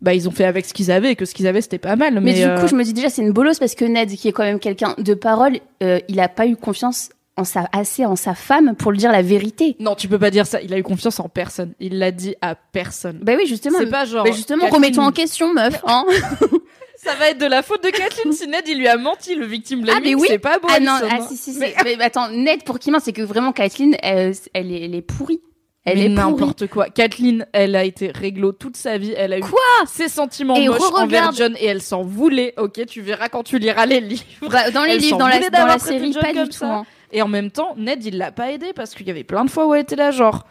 bah 0.00 0.14
ils 0.14 0.28
ont 0.28 0.32
fait 0.32 0.44
avec 0.44 0.66
ce 0.66 0.74
qu'ils 0.74 0.90
avaient 0.90 1.12
et 1.12 1.16
que 1.16 1.24
ce 1.24 1.34
qu'ils 1.34 1.46
avaient 1.46 1.60
c'était 1.60 1.78
pas 1.78 1.96
mal. 1.96 2.14
Mais, 2.14 2.20
Mais, 2.20 2.34
du 2.34 2.42
euh, 2.42 2.60
coup, 2.60 2.68
je 2.68 2.74
me 2.74 2.84
dis 2.84 2.92
déjà, 2.92 3.08
c'est 3.08 3.22
une 3.22 3.32
bolosse 3.32 3.58
parce 3.58 3.74
que 3.74 3.84
Ned, 3.84 4.10
qui 4.10 4.28
est 4.28 4.32
quand 4.32 4.44
même 4.44 4.58
quelqu'un 4.58 4.94
de 4.98 5.14
parole, 5.14 5.58
euh, 5.82 6.00
il 6.08 6.20
a 6.20 6.28
pas 6.28 6.46
eu 6.46 6.56
confiance 6.56 7.10
en 7.36 7.44
sa, 7.44 7.68
assez 7.72 8.04
en 8.04 8.16
sa 8.16 8.34
femme 8.34 8.74
pour 8.76 8.92
lui 8.92 8.98
dire 8.98 9.12
la 9.12 9.22
vérité. 9.22 9.76
non, 9.80 9.94
tu 9.94 10.08
peux 10.08 10.18
pas 10.18 10.30
dire 10.30 10.46
ça. 10.46 10.60
Il 10.60 10.72
a 10.74 10.78
eu 10.78 10.82
confiance 10.82 11.18
en 11.18 11.28
personne. 11.28 11.72
Il 11.80 11.98
l'a 11.98 12.10
dit 12.10 12.34
à 12.42 12.54
personne. 12.54 13.20
Bah 13.22 13.32
oui, 13.36 13.46
justement. 13.46 13.78
C'est 13.78 13.86
pas 13.86 14.04
genre. 14.04 14.24
Bah 14.24 14.32
justement, 14.32 14.68
remets-toi 14.68 15.04
en 15.04 15.12
question, 15.12 15.52
meuf. 15.54 15.80
Hein 15.86 16.04
Ça 17.04 17.14
va 17.16 17.30
être 17.30 17.38
de 17.38 17.46
la 17.46 17.62
faute 17.62 17.82
de 17.82 17.90
Kathleen 17.90 18.32
si 18.32 18.46
Ned 18.46 18.62
il 18.68 18.78
lui 18.78 18.86
a 18.88 18.96
menti. 18.96 19.34
Le 19.34 19.44
victime 19.46 19.80
Ah, 19.88 19.94
mais 19.94 20.00
blaming, 20.00 20.16
oui. 20.20 20.26
c'est 20.30 20.38
pas 20.38 20.58
beau. 20.58 20.68
ah 20.70 20.78
non, 20.80 20.92
ah 21.10 21.20
si, 21.28 21.36
si, 21.36 21.52
si. 21.54 21.58
Mais- 21.58 21.74
Mais, 21.84 22.00
attends, 22.02 22.28
Ned, 22.30 22.62
pour 22.64 22.78
qui 22.78 22.90
ment, 22.90 23.00
c'est 23.00 23.12
que 23.12 23.22
vraiment, 23.22 23.52
Kathleen, 23.52 23.96
elle, 24.02 24.32
elle, 24.54 24.70
est, 24.72 24.84
elle 24.84 24.94
est 24.94 25.02
pourrie. 25.02 25.40
Elle 25.84 25.98
mais 25.98 26.04
est 26.04 26.08
n'importe 26.10 26.68
quoi. 26.68 26.88
Kathleen, 26.90 27.44
elle 27.52 27.74
a 27.74 27.82
été 27.82 28.12
réglo 28.12 28.52
toute 28.52 28.76
sa 28.76 28.98
vie. 28.98 29.14
Elle 29.16 29.32
a 29.32 29.38
eu 29.38 29.40
Quoi? 29.40 29.58
ses 29.88 30.08
sentiments 30.08 30.54
Et 30.54 30.68
moches 30.68 30.80
envers 30.94 31.32
John 31.32 31.56
et 31.58 31.66
elle 31.66 31.82
s'en 31.82 32.02
voulait. 32.02 32.54
Ok, 32.56 32.86
tu 32.86 33.00
verras 33.00 33.28
quand 33.28 33.42
tu 33.42 33.58
liras 33.58 33.84
les 33.86 34.00
livres. 34.00 34.22
Bah, 34.48 34.70
dans 34.70 34.84
les 34.84 34.92
Elle 34.92 34.98
livres, 35.00 35.18
dans 35.18 35.26
la, 35.26 35.40
dans 35.50 35.78
série, 35.80 36.12
pas 36.12 36.32
du 36.32 36.48
tout. 36.50 36.64
hein. 36.64 36.84
Et 37.10 37.20
en 37.20 37.26
même 37.28 37.50
temps, 37.50 37.74
Ned, 37.76 38.04
il 38.04 38.16
l'a 38.16 38.30
pas 38.30 38.52
aidé 38.52 38.72
parce 38.72 38.94
qu'il 38.94 39.08
y 39.08 39.10
avait 39.10 39.24
plein 39.24 39.44
de 39.44 39.50
fois 39.50 39.66
où 39.66 39.74
elle 39.74 39.82
était 39.82 39.96
là, 39.96 40.12
genre, 40.12 40.46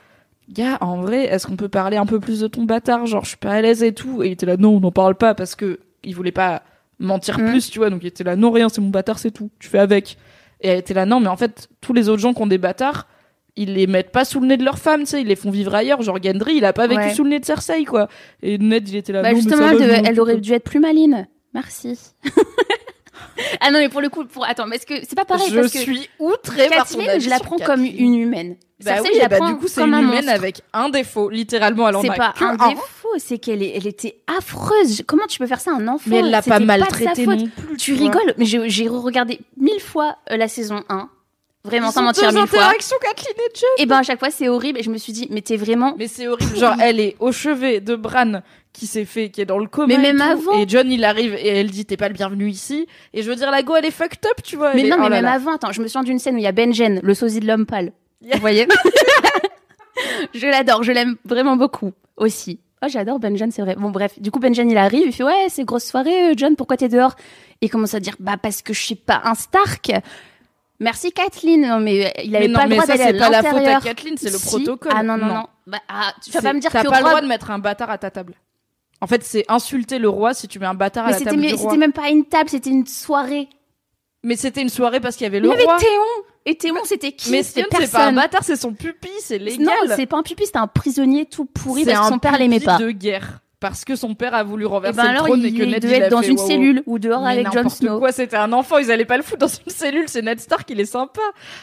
gars, 0.50 0.78
en 0.82 1.00
vrai, 1.00 1.24
est-ce 1.28 1.48
qu'on 1.48 1.56
peut 1.56 1.70
parler 1.70 1.96
un 1.96 2.06
peu 2.06 2.20
plus 2.20 2.42
de 2.42 2.48
ton 2.48 2.64
bâtard? 2.64 3.06
Genre, 3.06 3.24
je 3.24 3.30
suis 3.30 3.38
pas 3.38 3.52
à 3.52 3.62
l'aise 3.62 3.84
et 3.84 3.94
tout. 3.94 4.24
Et 4.24 4.28
il 4.28 4.32
était 4.34 4.46
là, 4.46 4.58
non, 4.58 4.76
on 4.76 4.80
n'en 4.82 4.92
parle 4.92 5.16
pas 5.16 5.34
parce 5.34 5.56
que 5.56 5.80
il 6.04 6.16
voulait 6.16 6.32
pas 6.32 6.64
mentir 7.00 7.40
Mm. 7.40 7.50
plus, 7.50 7.70
tu 7.70 7.80
vois. 7.80 7.90
Donc 7.90 8.04
il 8.04 8.08
était 8.08 8.24
là, 8.24 8.36
non, 8.36 8.52
rien, 8.52 8.70
c'est 8.70 8.82
mon 8.82 8.90
bâtard, 8.90 9.20
c'est 9.20 9.32
tout. 9.32 9.50
Tu 9.60 9.68
fais 9.70 9.80
avec. 9.80 10.18
Et 10.62 10.68
elle 10.70 10.80
était 10.80 10.94
là, 10.94 11.06
non, 11.06 11.20
mais 11.20 11.28
en 11.30 11.38
fait, 11.38 11.68
tous 11.82 11.94
les 11.94 12.10
autres 12.10 12.22
gens 12.22 12.34
qui 12.34 12.42
ont 12.42 12.48
des 12.48 12.60
bâtards, 12.60 13.08
ils 13.56 13.74
les 13.74 13.88
mettent 13.88 14.12
pas 14.12 14.24
sous 14.26 14.40
le 14.40 14.48
nez 14.48 14.58
de 14.58 14.64
leur 14.64 14.78
femme, 14.78 15.02
tu 15.02 15.08
sais, 15.08 15.22
ils 15.22 15.28
les 15.28 15.36
font 15.36 15.50
vivre 15.52 15.74
ailleurs. 15.76 16.02
Genre, 16.04 16.22
Gendry, 16.22 16.56
il 16.58 16.66
a 16.66 16.74
pas 16.74 16.88
vécu 16.88 17.02
Ouais. 17.02 17.14
sous 17.14 17.24
le 17.24 17.32
nez 17.32 17.40
de 17.40 17.46
Cersei, 17.46 17.84
quoi. 17.86 18.08
Et 18.44 18.58
Ned, 18.60 18.88
il 18.88 18.96
était 18.96 19.12
là, 19.12 19.24
Bah 19.24 19.30
non, 19.32 19.36
mais 19.38 19.42
justement, 19.42 19.68
ça 19.68 19.74
elle, 20.04 20.16
va, 20.16 20.22
aurait 20.22 20.38
dû 20.38 20.54
être 20.54 20.64
plus 20.64 20.80
maline. 20.80 21.28
Merci. 21.54 22.00
ah 23.60 23.72
non, 23.72 23.80
mais 23.80 23.90
pour 23.90 24.02
le 24.02 24.10
coup, 24.10 24.26
pour 24.26 24.46
attends, 24.46 24.68
mais 24.68 24.78
est-ce 24.78 24.86
que 24.86 24.94
c'est 25.02 25.16
pas 25.16 25.26
pareil 25.26 25.48
Je 25.50 25.56
parce 25.60 25.72
que 25.74 25.80
suis 25.80 26.08
outrée 26.20 26.70
par 26.70 26.88
son 26.88 27.00
je 27.02 27.30
la 27.30 27.40
prends 27.40 27.58
comme 27.58 27.84
une 27.84 28.16
humaine. 28.16 28.56
Bah 28.84 28.96
Cersei, 28.96 29.10
oui, 29.10 29.16
je 29.16 29.20
la 29.22 29.28
bah 29.28 29.38
prends 29.38 29.50
du 29.52 29.58
coup, 29.58 29.68
c'est 29.68 29.82
comme 29.82 29.90
une 29.90 29.96
un 29.96 30.00
humaine 30.02 30.16
monstre. 30.26 30.32
avec 30.32 30.62
un 30.74 30.90
défaut, 30.90 31.30
littéralement. 31.30 31.90
Elle 31.90 31.96
en 31.98 32.02
C'est 32.02 32.10
a 32.10 32.14
pas 32.14 32.34
un. 32.40 32.70
défaut, 32.70 33.01
c'est 33.18 33.38
qu'elle 33.38 33.62
elle 33.64 33.88
était 33.88 34.22
affreuse? 34.28 35.04
Comment 35.08 35.26
tu 35.28 35.40
peux 35.40 35.48
faire 35.48 35.60
ça 35.62 35.72
à 35.72 35.76
un 35.76 35.88
enfant? 35.88 36.04
Mais 36.10 36.18
elle 36.18 36.30
l'a 36.30 36.42
pas 36.42 36.56
C'était 36.56 36.66
maltraité 36.66 37.12
de 37.12 37.16
sa 37.16 37.24
faute. 37.24 37.40
non 37.40 37.48
plus. 37.68 37.78
Tu 37.78 37.94
rigoles, 37.94 38.34
mais 38.38 38.46
j'ai 38.46 38.88
regardé 38.88 39.40
mille 39.58 39.80
fois 39.80 40.18
euh, 40.32 40.38
la 40.38 40.48
saison 40.48 40.84
1. 40.90 41.10
Vraiment, 41.64 41.90
Ils 41.90 41.94
sans 41.94 42.02
mentir, 42.02 42.32
mille 42.34 42.48
fois. 42.48 42.60
interactions, 42.60 42.98
Kathleen 43.02 43.36
et 43.38 43.52
John. 43.54 43.70
Et 43.78 43.86
ben 43.86 43.98
à 43.98 44.04
chaque 44.04 44.18
fois, 44.18 44.32
c'est 44.32 44.50
horrible. 44.50 44.80
Et 44.80 44.84
je 44.84 44.90
me 44.90 44.98
suis 44.98 45.14
dit, 45.14 45.28
mais 45.30 45.42
t'es 45.42 45.58
vraiment. 45.58 45.94
Mais 45.96 46.08
c'est 46.08 46.28
horrible. 46.28 46.58
Genre, 46.58 46.74
elle 46.82 47.00
est 47.00 47.16
au 47.20 47.32
chevet 47.32 47.80
de 47.82 47.96
Bran 47.96 48.42
qui 48.74 48.88
s'est 48.88 49.06
fait, 49.06 49.30
qui 49.30 49.42
est 49.42 49.46
dans 49.46 49.60
le 49.60 49.68
coma. 49.68 49.86
Mais 49.88 50.00
même 50.02 50.18
tout. 50.18 50.24
avant. 50.24 50.58
Et 50.60 50.66
John, 50.68 50.92
il 50.92 51.04
arrive 51.06 51.36
et 51.36 51.50
elle 51.60 51.70
dit, 51.70 51.86
t'es 51.86 51.98
pas 51.98 52.08
le 52.08 52.16
bienvenu 52.16 52.50
ici. 52.50 52.88
Et 53.14 53.22
je 53.22 53.30
veux 53.30 53.36
dire, 53.36 53.52
la 53.52 53.62
go, 53.62 53.76
elle 53.76 53.86
est 53.86 53.92
fucked 53.92 54.26
up, 54.26 54.42
tu 54.44 54.56
vois. 54.56 54.74
Mais 54.74 54.88
est- 54.88 54.90
non, 54.90 54.98
mais 54.98 55.06
oh 55.06 55.10
là 55.10 55.16
même 55.18 55.26
là. 55.26 55.34
avant, 55.34 55.54
attends, 55.54 55.72
je 55.72 55.82
me 55.84 55.88
souviens 55.88 56.02
d'une 56.04 56.18
scène 56.18 56.34
où 56.34 56.40
il 56.40 56.44
y 56.44 56.48
a 56.48 56.52
Benjen, 56.52 57.00
le 57.04 57.14
sosie 57.14 57.40
de 57.42 57.46
l'homme 57.46 57.68
pâle. 57.68 57.92
Yeah. 58.24 58.36
Vous 58.36 58.42
voyez? 58.42 58.68
Je 60.34 60.48
l'adore, 60.48 60.84
je 60.84 60.92
l'aime 60.92 61.16
vraiment 61.26 61.58
beaucoup 61.58 61.92
aussi. 62.18 62.60
Oh, 62.84 62.88
j'adore 62.90 63.20
Benjen, 63.20 63.52
c'est 63.52 63.62
vrai. 63.62 63.76
Bon, 63.76 63.92
bref, 63.92 64.20
du 64.20 64.32
coup, 64.32 64.40
Benjen, 64.40 64.70
il 64.70 64.78
arrive, 64.78 65.06
il 65.08 65.14
fait 65.14 65.24
Ouais, 65.24 65.48
c'est 65.50 65.64
grosse 65.66 65.86
soirée, 65.86 66.32
euh, 66.32 66.34
John, 66.36 66.56
pourquoi 66.56 66.78
t'es 66.78 66.90
dehors? 66.90 67.16
Et 67.62 67.68
il 67.68 67.70
commence 67.70 67.94
à 67.94 68.00
dire 68.00 68.16
Bah, 68.20 68.38
parce 68.42 68.62
que 68.62 68.74
je 68.74 68.82
suis 68.82 68.96
pas 68.96 69.22
un 69.24 69.36
Stark. 69.36 69.92
Merci 70.80 71.12
Kathleen. 71.12 71.62
Non, 71.68 71.80
mais 71.80 72.08
euh, 72.08 72.10
il 72.24 72.36
avait 72.36 72.48
Mais 72.48 72.54
pas 72.54 72.60
non, 72.60 72.64
le 72.66 72.70
mais 72.70 72.76
droit 72.78 72.88
d'aller 72.88 73.04
c'est 73.04 73.16
à 73.16 73.20
pas 73.20 73.30
la 73.30 73.44
faute 73.44 73.68
à. 73.68 73.80
Kathleen, 73.82 74.18
c'est 74.18 74.32
le 74.32 74.38
Si. 74.40 74.46
protocole. 74.48 74.92
Ah 74.96 75.04
non, 75.04 75.16
non, 75.18 75.28
non. 75.28 75.48
Bah, 75.68 75.78
ah, 75.90 76.12
tu 76.24 76.32
vas 76.32 76.40
C'est- 76.40 76.48
pas 76.48 76.54
me 76.54 76.60
dire 76.60 76.72
T'as 76.72 76.84
que 76.84 76.90
pas 76.90 77.02
le 77.02 77.06
droit 77.06 77.22
de 77.22 77.28
mettre 77.28 77.52
un 77.52 77.60
bâtard 77.60 77.92
à 77.92 78.00
ta 78.00 78.10
table. 78.10 78.34
En 79.00 79.06
fait, 79.08 79.24
c'est 79.24 79.46
insulter 79.48 80.00
le 80.00 80.10
roi 80.10 80.34
si 80.34 80.48
tu 80.48 80.58
mets 80.58 80.66
un 80.66 80.74
bâtard 80.74 81.06
à 81.06 81.12
Mais 81.12 81.20
la 81.20 81.26
table 81.26 81.38
mais- 81.40 81.48
du 81.50 81.54
roi. 81.56 81.70
c'était 81.72 81.80
même 81.80 81.94
pas 81.94 82.10
une 82.10 82.26
table, 82.26 82.50
c'était 82.50 82.70
une 82.72 82.86
soirée. 82.88 83.48
Mais 84.24 84.36
c'était 84.36 84.62
une 84.62 84.70
soirée 84.70 85.00
parce 85.00 85.16
qu'il 85.16 85.26
y 85.26 85.28
avait 85.28 85.40
le 85.40 85.52
avait 85.52 85.64
roi. 85.64 85.78
Théon. 85.78 86.26
Et 86.46 86.56
Théon, 86.56 86.76
c'était 86.86 87.12
qui 87.12 87.30
Mais 87.32 87.44
c'est 87.44 87.64
pas 87.92 88.06
un 88.08 88.14
bâtard, 88.14 88.44
c'est 88.44 88.56
son 88.56 88.74
pupille, 88.74 89.12
c'est 89.20 89.38
légal. 89.38 89.66
Non, 89.66 89.94
c'est 89.96 90.08
pas 90.08 90.18
un 90.18 90.24
pupille, 90.24 90.46
c'était 90.48 90.58
un 90.58 90.68
prisonnier 90.68 91.26
tout 91.26 91.46
pourri 91.46 91.84
C'est 91.84 91.94
parce 91.94 92.08
que 92.08 92.14
son 92.14 92.20
père 92.20 92.38
l'aimait 92.38 92.60
pas. 92.60 92.78
de 92.78 92.90
guerre. 92.92 93.40
Parce 93.60 93.86
que 93.86 93.96
son 93.96 94.16
père 94.16 94.34
a 94.34 94.44
voulu 94.44 94.64
Et 94.64 94.68
renverser 94.68 94.98
ben 94.98 95.04
le 95.04 95.10
alors, 95.10 95.26
trône 95.28 95.42
il, 95.42 95.46
et 95.46 95.52
que 95.54 95.64
il 95.64 95.70
Ned 95.70 95.82
devait 95.84 95.98
il 95.98 96.02
être 96.04 96.10
dans 96.10 96.22
fait, 96.24 96.30
une 96.30 96.40
wow, 96.40 96.48
cellule 96.48 96.84
ou 96.88 96.98
dehors 96.98 97.22
Mais 97.22 97.30
avec 97.46 97.52
Jon 97.54 97.70
Snow. 97.70 98.00
quoi, 98.00 98.12
c'était 98.12 98.38
un 98.38 98.52
enfant, 98.54 98.80
ils 98.80 98.90
allaient 98.92 99.06
pas 99.06 99.18
le 99.18 99.24
foutre 99.24 99.38
dans 99.38 99.48
une 99.48 99.72
cellule, 99.72 100.06
c'est 100.08 100.24
Ned 100.24 100.40
Stark, 100.40 100.68
il 100.72 100.80
est 100.80 100.86
sympa. 100.86 101.22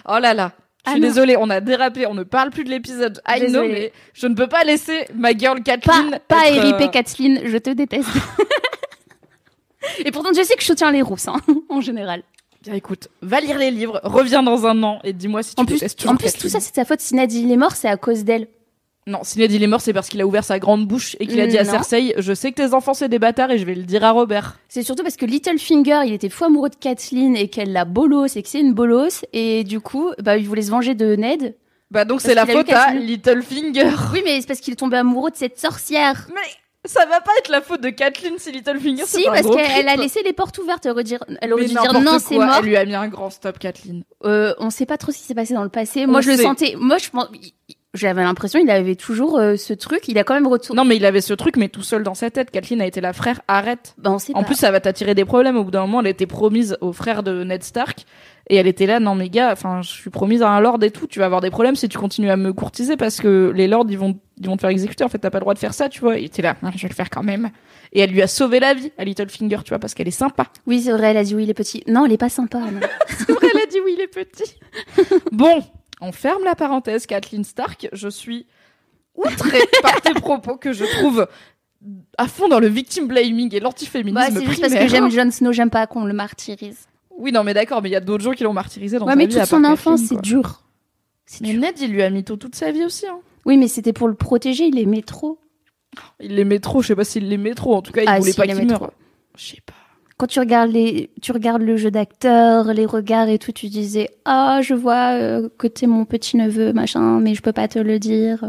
Oh 0.08 0.18
là 0.20 0.32
là. 0.32 0.52
Je 0.86 0.90
Ah 0.90 0.90
suis 0.92 1.00
non. 1.00 1.08
désolée, 1.08 1.36
on 1.36 1.50
a 1.50 1.60
dérapé, 1.60 2.06
on 2.06 2.14
ne 2.14 2.22
parle 2.22 2.50
plus 2.50 2.62
de 2.62 2.70
l'épisode. 2.70 3.20
I 3.28 3.40
know, 3.40 3.46
Désolée. 3.46 3.68
mais 3.72 3.92
je 4.14 4.28
ne 4.28 4.36
peux 4.36 4.46
pas 4.46 4.62
laisser 4.62 5.06
ma 5.12 5.32
girl 5.36 5.56
Pas, 5.60 5.76
Kathleen. 5.76 6.20
pas 6.28 6.48
être, 6.48 6.62
RIP 6.62 6.80
euh, 6.82 6.86
Kathleen, 6.88 7.40
je 7.44 7.58
te 7.58 7.70
déteste. 7.70 8.08
Et 10.04 10.10
pourtant, 10.12 10.30
je 10.36 10.42
sais 10.42 10.54
que 10.54 10.60
je 10.62 10.66
soutiens 10.66 10.92
les 10.92 11.02
rousses, 11.02 11.28
hein, 11.28 11.36
en 11.68 11.80
général. 11.80 12.22
Bien 12.62 12.74
écoute, 12.74 13.08
va 13.22 13.40
lire 13.40 13.56
les 13.58 13.70
livres, 13.70 14.00
reviens 14.02 14.42
dans 14.42 14.66
un 14.66 14.82
an 14.82 14.98
et 15.04 15.12
dis-moi 15.12 15.42
si 15.42 15.54
tu 15.54 15.60
En 15.60 15.64
plus, 15.64 15.78
toujours 15.94 16.12
en 16.12 16.16
plus 16.16 16.32
tout 16.32 16.48
ça, 16.48 16.58
c'est 16.58 16.70
de 16.70 16.74
sa 16.74 16.84
faute. 16.84 17.00
Si 17.00 17.14
Ned 17.14 17.32
il 17.32 17.50
est 17.52 17.56
mort, 17.56 17.76
c'est 17.76 17.88
à 17.88 17.96
cause 17.96 18.24
d'elle. 18.24 18.48
Non, 19.06 19.20
si 19.22 19.38
Ned 19.38 19.52
il 19.52 19.62
est 19.62 19.68
mort, 19.68 19.80
c'est 19.80 19.92
parce 19.92 20.08
qu'il 20.08 20.20
a 20.20 20.26
ouvert 20.26 20.44
sa 20.44 20.58
grande 20.58 20.86
bouche 20.86 21.16
et 21.20 21.26
qu'il 21.26 21.40
a 21.40 21.46
dit 21.46 21.56
à. 21.56 21.64
Cersei 21.64 22.14
Je 22.18 22.34
sais 22.34 22.50
que 22.50 22.56
tes 22.56 22.74
enfants 22.74 22.94
c'est 22.94 23.08
des 23.08 23.20
bâtards 23.20 23.50
et 23.52 23.58
je 23.58 23.64
vais 23.64 23.76
le 23.76 23.84
dire 23.84 24.04
à 24.04 24.10
Robert. 24.10 24.58
C'est 24.68 24.82
surtout 24.82 25.04
parce 25.04 25.16
que 25.16 25.24
Littlefinger, 25.24 26.00
il 26.06 26.12
était 26.12 26.28
fou 26.28 26.44
amoureux 26.44 26.68
de 26.68 26.76
Kathleen 26.76 27.36
et 27.36 27.48
qu'elle 27.48 27.72
l'a 27.72 27.84
bolos 27.84 28.36
et 28.36 28.42
que 28.42 28.48
c'est 28.48 28.60
une 28.60 28.74
bolos. 28.74 29.24
Et 29.32 29.62
du 29.62 29.80
coup, 29.80 30.10
bah, 30.20 30.36
il 30.36 30.46
voulait 30.46 30.62
se 30.62 30.70
venger 30.70 30.94
de 30.94 31.14
Ned. 31.14 31.54
Bah 31.90 32.04
donc 32.04 32.20
c'est 32.20 32.34
la 32.34 32.44
faute 32.44 32.70
à. 32.70 32.92
Littlefinger. 32.92 33.90
Oui, 34.12 34.20
mais 34.24 34.40
c'est 34.40 34.46
parce 34.46 34.60
qu'il 34.60 34.72
est 34.72 34.76
tombé 34.76 34.96
amoureux 34.96 35.30
de 35.30 35.36
cette 35.36 35.58
sorcière. 35.58 36.28
Mais 36.34 36.40
ça 36.84 37.04
va 37.06 37.20
pas 37.20 37.32
être 37.38 37.48
la 37.50 37.60
faute 37.60 37.80
de 37.80 37.90
Kathleen 37.90 38.34
si 38.38 38.52
Littlefinger 38.52 39.04
Si, 39.04 39.24
parce 39.24 39.46
qu'elle 39.56 39.88
a 39.88 39.96
laissé 39.96 40.22
les 40.22 40.32
portes 40.32 40.58
ouvertes. 40.58 40.86
Elle 40.86 40.92
aurait, 40.92 41.04
dire- 41.04 41.24
elle 41.40 41.52
aurait 41.52 41.64
dû 41.64 41.74
dire 41.74 41.92
non, 42.00 42.18
c'est 42.18 42.36
mort. 42.36 42.56
Elle 42.60 42.64
lui 42.64 42.76
a 42.76 42.84
mis 42.84 42.94
un 42.94 43.08
grand 43.08 43.30
stop, 43.30 43.58
Kathleen. 43.58 44.04
Euh, 44.24 44.54
on 44.58 44.70
sait 44.70 44.86
pas 44.86 44.96
trop 44.96 45.12
ce 45.12 45.18
qui 45.18 45.24
s'est 45.24 45.34
passé 45.34 45.54
dans 45.54 45.64
le 45.64 45.68
passé. 45.68 46.04
On 46.06 46.08
Moi, 46.10 46.20
je 46.20 46.30
le 46.30 46.36
sentais. 46.36 46.74
Moi, 46.78 46.98
je 46.98 47.10
pense. 47.10 47.28
J'avais 47.94 48.22
l'impression 48.22 48.60
il 48.62 48.70
avait 48.70 48.96
toujours 48.96 49.38
euh, 49.38 49.56
ce 49.56 49.72
truc. 49.72 50.08
Il 50.08 50.18
a 50.18 50.24
quand 50.24 50.34
même 50.34 50.46
retourné. 50.46 50.76
Non, 50.76 50.84
mais 50.86 50.96
il 50.96 51.06
avait 51.06 51.22
ce 51.22 51.32
truc, 51.32 51.56
mais 51.56 51.68
tout 51.68 51.82
seul 51.82 52.02
dans 52.02 52.12
sa 52.14 52.30
tête. 52.30 52.50
Kathleen 52.50 52.82
a 52.82 52.86
été 52.86 53.00
la 53.00 53.14
frère, 53.14 53.40
arrête. 53.48 53.94
Bah, 53.96 54.10
on 54.10 54.18
sait 54.18 54.34
En 54.34 54.40
pas. 54.40 54.46
plus, 54.48 54.56
ça 54.56 54.70
va 54.70 54.78
t'attirer 54.80 55.14
des 55.14 55.24
problèmes. 55.24 55.56
Au 55.56 55.64
bout 55.64 55.70
d'un 55.70 55.80
moment, 55.80 56.00
elle 56.00 56.06
était 56.08 56.26
promise 56.26 56.76
au 56.82 56.92
frère 56.92 57.22
de 57.22 57.44
Ned 57.44 57.62
Stark. 57.62 58.04
Et 58.50 58.56
elle 58.56 58.66
était 58.66 58.86
là, 58.86 58.98
non 58.98 59.14
mais 59.14 59.28
gars, 59.28 59.50
enfin, 59.52 59.82
je 59.82 59.88
suis 59.90 60.08
promise 60.10 60.42
à 60.42 60.48
un 60.50 60.60
lord 60.60 60.82
et 60.82 60.90
tout. 60.90 61.06
Tu 61.06 61.18
vas 61.18 61.26
avoir 61.26 61.40
des 61.42 61.50
problèmes 61.50 61.76
si 61.76 61.88
tu 61.88 61.98
continues 61.98 62.30
à 62.30 62.36
me 62.36 62.52
courtiser 62.54 62.96
parce 62.96 63.18
que 63.20 63.52
les 63.54 63.68
lords, 63.68 63.86
ils 63.90 63.98
vont, 63.98 64.18
ils 64.38 64.46
vont 64.46 64.56
te 64.56 64.62
faire 64.62 64.70
exécuter. 64.70 65.02
En 65.04 65.08
fait, 65.08 65.18
t'as 65.18 65.30
pas 65.30 65.38
le 65.38 65.42
droit 65.42 65.54
de 65.54 65.58
faire 65.58 65.74
ça, 65.74 65.88
tu 65.88 66.00
vois. 66.00 66.18
Il 66.18 66.24
était 66.26 66.42
là, 66.42 66.56
Ah, 66.62 66.70
je 66.74 66.82
vais 66.82 66.88
le 66.88 66.94
faire 66.94 67.08
quand 67.10 67.22
même. 67.22 67.50
Et 67.92 68.00
elle 68.00 68.10
lui 68.10 68.20
a 68.22 68.26
sauvé 68.26 68.60
la 68.60 68.74
vie 68.74 68.92
à 68.98 69.04
Littlefinger, 69.04 69.58
tu 69.64 69.70
vois, 69.70 69.78
parce 69.78 69.94
qu'elle 69.94 70.08
est 70.08 70.10
sympa. 70.10 70.44
Oui, 70.66 70.82
c'est 70.82 70.92
vrai. 70.92 71.08
Elle 71.10 71.16
a 71.18 71.24
dit 71.24 71.34
oui, 71.34 71.44
il 71.44 71.50
est 71.50 71.54
petit. 71.54 71.82
Non, 71.86 72.04
il 72.06 72.12
est 72.12 72.18
pas 72.18 72.28
sympa. 72.28 72.58
non. 72.58 72.80
C'est 73.08 73.32
vrai, 73.32 73.48
elle 73.54 73.60
a 73.62 73.66
dit 73.66 73.78
oui, 73.84 73.94
il 73.96 74.00
est 74.02 74.06
petit. 74.08 74.58
bon, 75.32 75.62
on 76.00 76.12
ferme 76.12 76.44
la 76.44 76.54
parenthèse, 76.54 77.06
Kathleen 77.06 77.44
Stark. 77.44 77.88
Je 77.92 78.08
suis 78.08 78.46
outrée 79.14 79.60
par 79.82 80.00
tes 80.00 80.14
propos 80.14 80.56
que 80.56 80.72
je 80.72 80.84
trouve 80.84 81.26
à 82.16 82.28
fond 82.28 82.48
dans 82.48 82.60
le 82.60 82.68
victim 82.68 83.06
blaming 83.06 83.54
et 83.54 83.60
l'antiféminisme 83.60 84.14
Bah, 84.34 84.40
c'est 84.40 84.46
juste 84.46 84.60
parce 84.60 84.74
que 84.74 84.88
j'aime 84.88 85.10
Jon 85.10 85.30
Snow. 85.30 85.52
J'aime 85.52 85.70
pas 85.70 85.86
qu'on 85.86 86.04
le 86.04 86.12
martyrise. 86.14 86.86
Oui, 87.16 87.32
non, 87.32 87.42
mais 87.44 87.54
d'accord, 87.54 87.82
mais 87.82 87.88
il 87.88 87.92
y 87.92 87.96
a 87.96 88.00
d'autres 88.00 88.22
gens 88.22 88.32
qui 88.32 88.44
l'ont 88.44 88.52
martyrisé 88.52 88.98
dans 88.98 89.06
Ouais, 89.06 89.12
sa 89.12 89.16
mais 89.16 89.26
vie. 89.26 89.34
toute 89.36 89.44
son 89.46 89.64
enfance, 89.64 90.00
c'est 90.08 90.20
dur. 90.20 90.62
C'est 91.26 91.40
Mais 91.42 91.50
dur. 91.52 91.60
Ned, 91.60 91.74
il 91.80 91.90
lui 91.92 92.02
a 92.02 92.10
mytho 92.10 92.36
toute 92.36 92.54
sa 92.54 92.70
vie 92.70 92.84
aussi. 92.84 93.06
Hein. 93.06 93.18
Oui, 93.44 93.56
mais 93.56 93.66
c'était 93.68 93.92
pour 93.92 94.06
le 94.08 94.14
protéger. 94.14 94.66
Il 94.66 94.78
aimait 94.78 95.02
trop. 95.02 95.38
Il 96.20 96.36
l'aimait 96.36 96.60
trop, 96.60 96.80
je 96.80 96.88
sais 96.88 96.94
pas 96.96 97.04
s'il 97.04 97.28
l'aimait 97.28 97.54
trop. 97.54 97.74
En 97.74 97.82
tout 97.82 97.92
cas, 97.92 98.02
il 98.02 98.08
Ah, 98.08 98.18
voulait 98.20 98.30
si, 98.32 98.36
pas 98.36 98.46
il 98.46 98.54
qu'il 98.54 98.66
meure. 98.68 98.92
Je 99.36 99.46
sais 99.46 99.60
pas. 99.66 99.74
Quand 100.18 100.26
tu 100.26 100.40
regardes 100.40 100.72
les, 100.72 101.10
tu 101.22 101.30
regardes 101.30 101.62
le 101.62 101.76
jeu 101.76 101.92
d'acteur, 101.92 102.74
les 102.74 102.86
regards 102.86 103.28
et 103.28 103.38
tout, 103.38 103.52
tu 103.52 103.68
disais 103.68 104.10
ah 104.24 104.60
je 104.62 104.74
vois 104.74 105.12
euh, 105.12 105.48
que 105.58 105.68
t'es 105.68 105.86
mon 105.86 106.04
petit 106.04 106.36
neveu 106.36 106.72
machin, 106.72 107.20
mais 107.20 107.34
je 107.34 107.42
peux 107.42 107.52
pas 107.52 107.68
te 107.68 107.78
le 107.78 107.98
dire. 108.00 108.44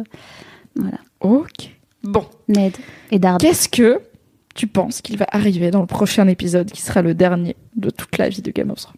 Voilà. 0.76 0.98
Ok. 1.20 1.78
Bon, 2.04 2.26
Ned 2.48 2.76
et 3.12 3.20
Dard. 3.20 3.38
qu'est-ce 3.38 3.70
que 3.70 4.02
tu 4.56 4.68
penses 4.68 5.02
qu'il 5.02 5.18
va 5.18 5.28
arriver 5.32 5.70
dans 5.70 5.82
le 5.82 5.86
prochain 5.86 6.28
épisode 6.28 6.72
qui 6.72 6.82
sera 6.82 7.02
le 7.02 7.14
dernier 7.14 7.56
de 7.76 7.90
toute 7.90 8.18
la 8.18 8.30
vie 8.30 8.42
de 8.42 8.52
Game 8.52 8.72
of 8.72 8.80
Thrones? 8.80 8.96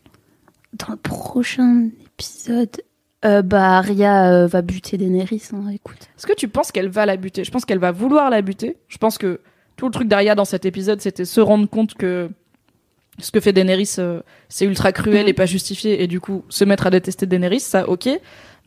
Dans 0.74 0.92
le 0.92 0.98
prochain 0.98 1.90
épisode, 2.06 2.82
euh, 3.26 3.42
bah 3.42 3.80
Arya 3.80 4.32
euh, 4.32 4.48
va 4.48 4.62
buter 4.62 4.98
Daenerys. 4.98 5.50
Hein, 5.54 5.70
écoute. 5.74 6.08
Est-ce 6.18 6.26
que 6.26 6.34
tu 6.34 6.48
penses 6.48 6.72
qu'elle 6.72 6.90
va 6.90 7.06
la 7.06 7.18
buter? 7.18 7.44
Je 7.44 7.52
pense 7.52 7.66
qu'elle 7.66 7.80
va 7.80 7.92
vouloir 7.92 8.30
la 8.30 8.42
buter. 8.42 8.78
Je 8.88 8.98
pense 8.98 9.18
que 9.18 9.42
tout 9.76 9.86
le 9.88 9.92
truc 9.92 10.08
d'Arya 10.08 10.36
dans 10.36 10.46
cet 10.46 10.66
épisode, 10.66 11.02
c'était 11.02 11.26
se 11.26 11.42
rendre 11.42 11.68
compte 11.68 11.96
que 11.96 12.30
ce 13.22 13.32
que 13.32 13.40
fait 13.40 13.54
Daenerys, 13.54 13.96
euh, 14.00 14.22
c'est 14.50 14.66
ultra 14.66 14.92
cruel 14.92 15.28
et 15.30 15.34
pas 15.34 15.46
justifié, 15.46 16.04
et 16.04 16.08
du 16.08 16.20
coup 16.20 16.44
se 16.50 16.64
mettre 16.66 16.88
à 16.88 16.90
détester 16.90 17.26
Daenerys, 17.26 17.60
ça, 17.62 17.88
ok. 17.88 18.10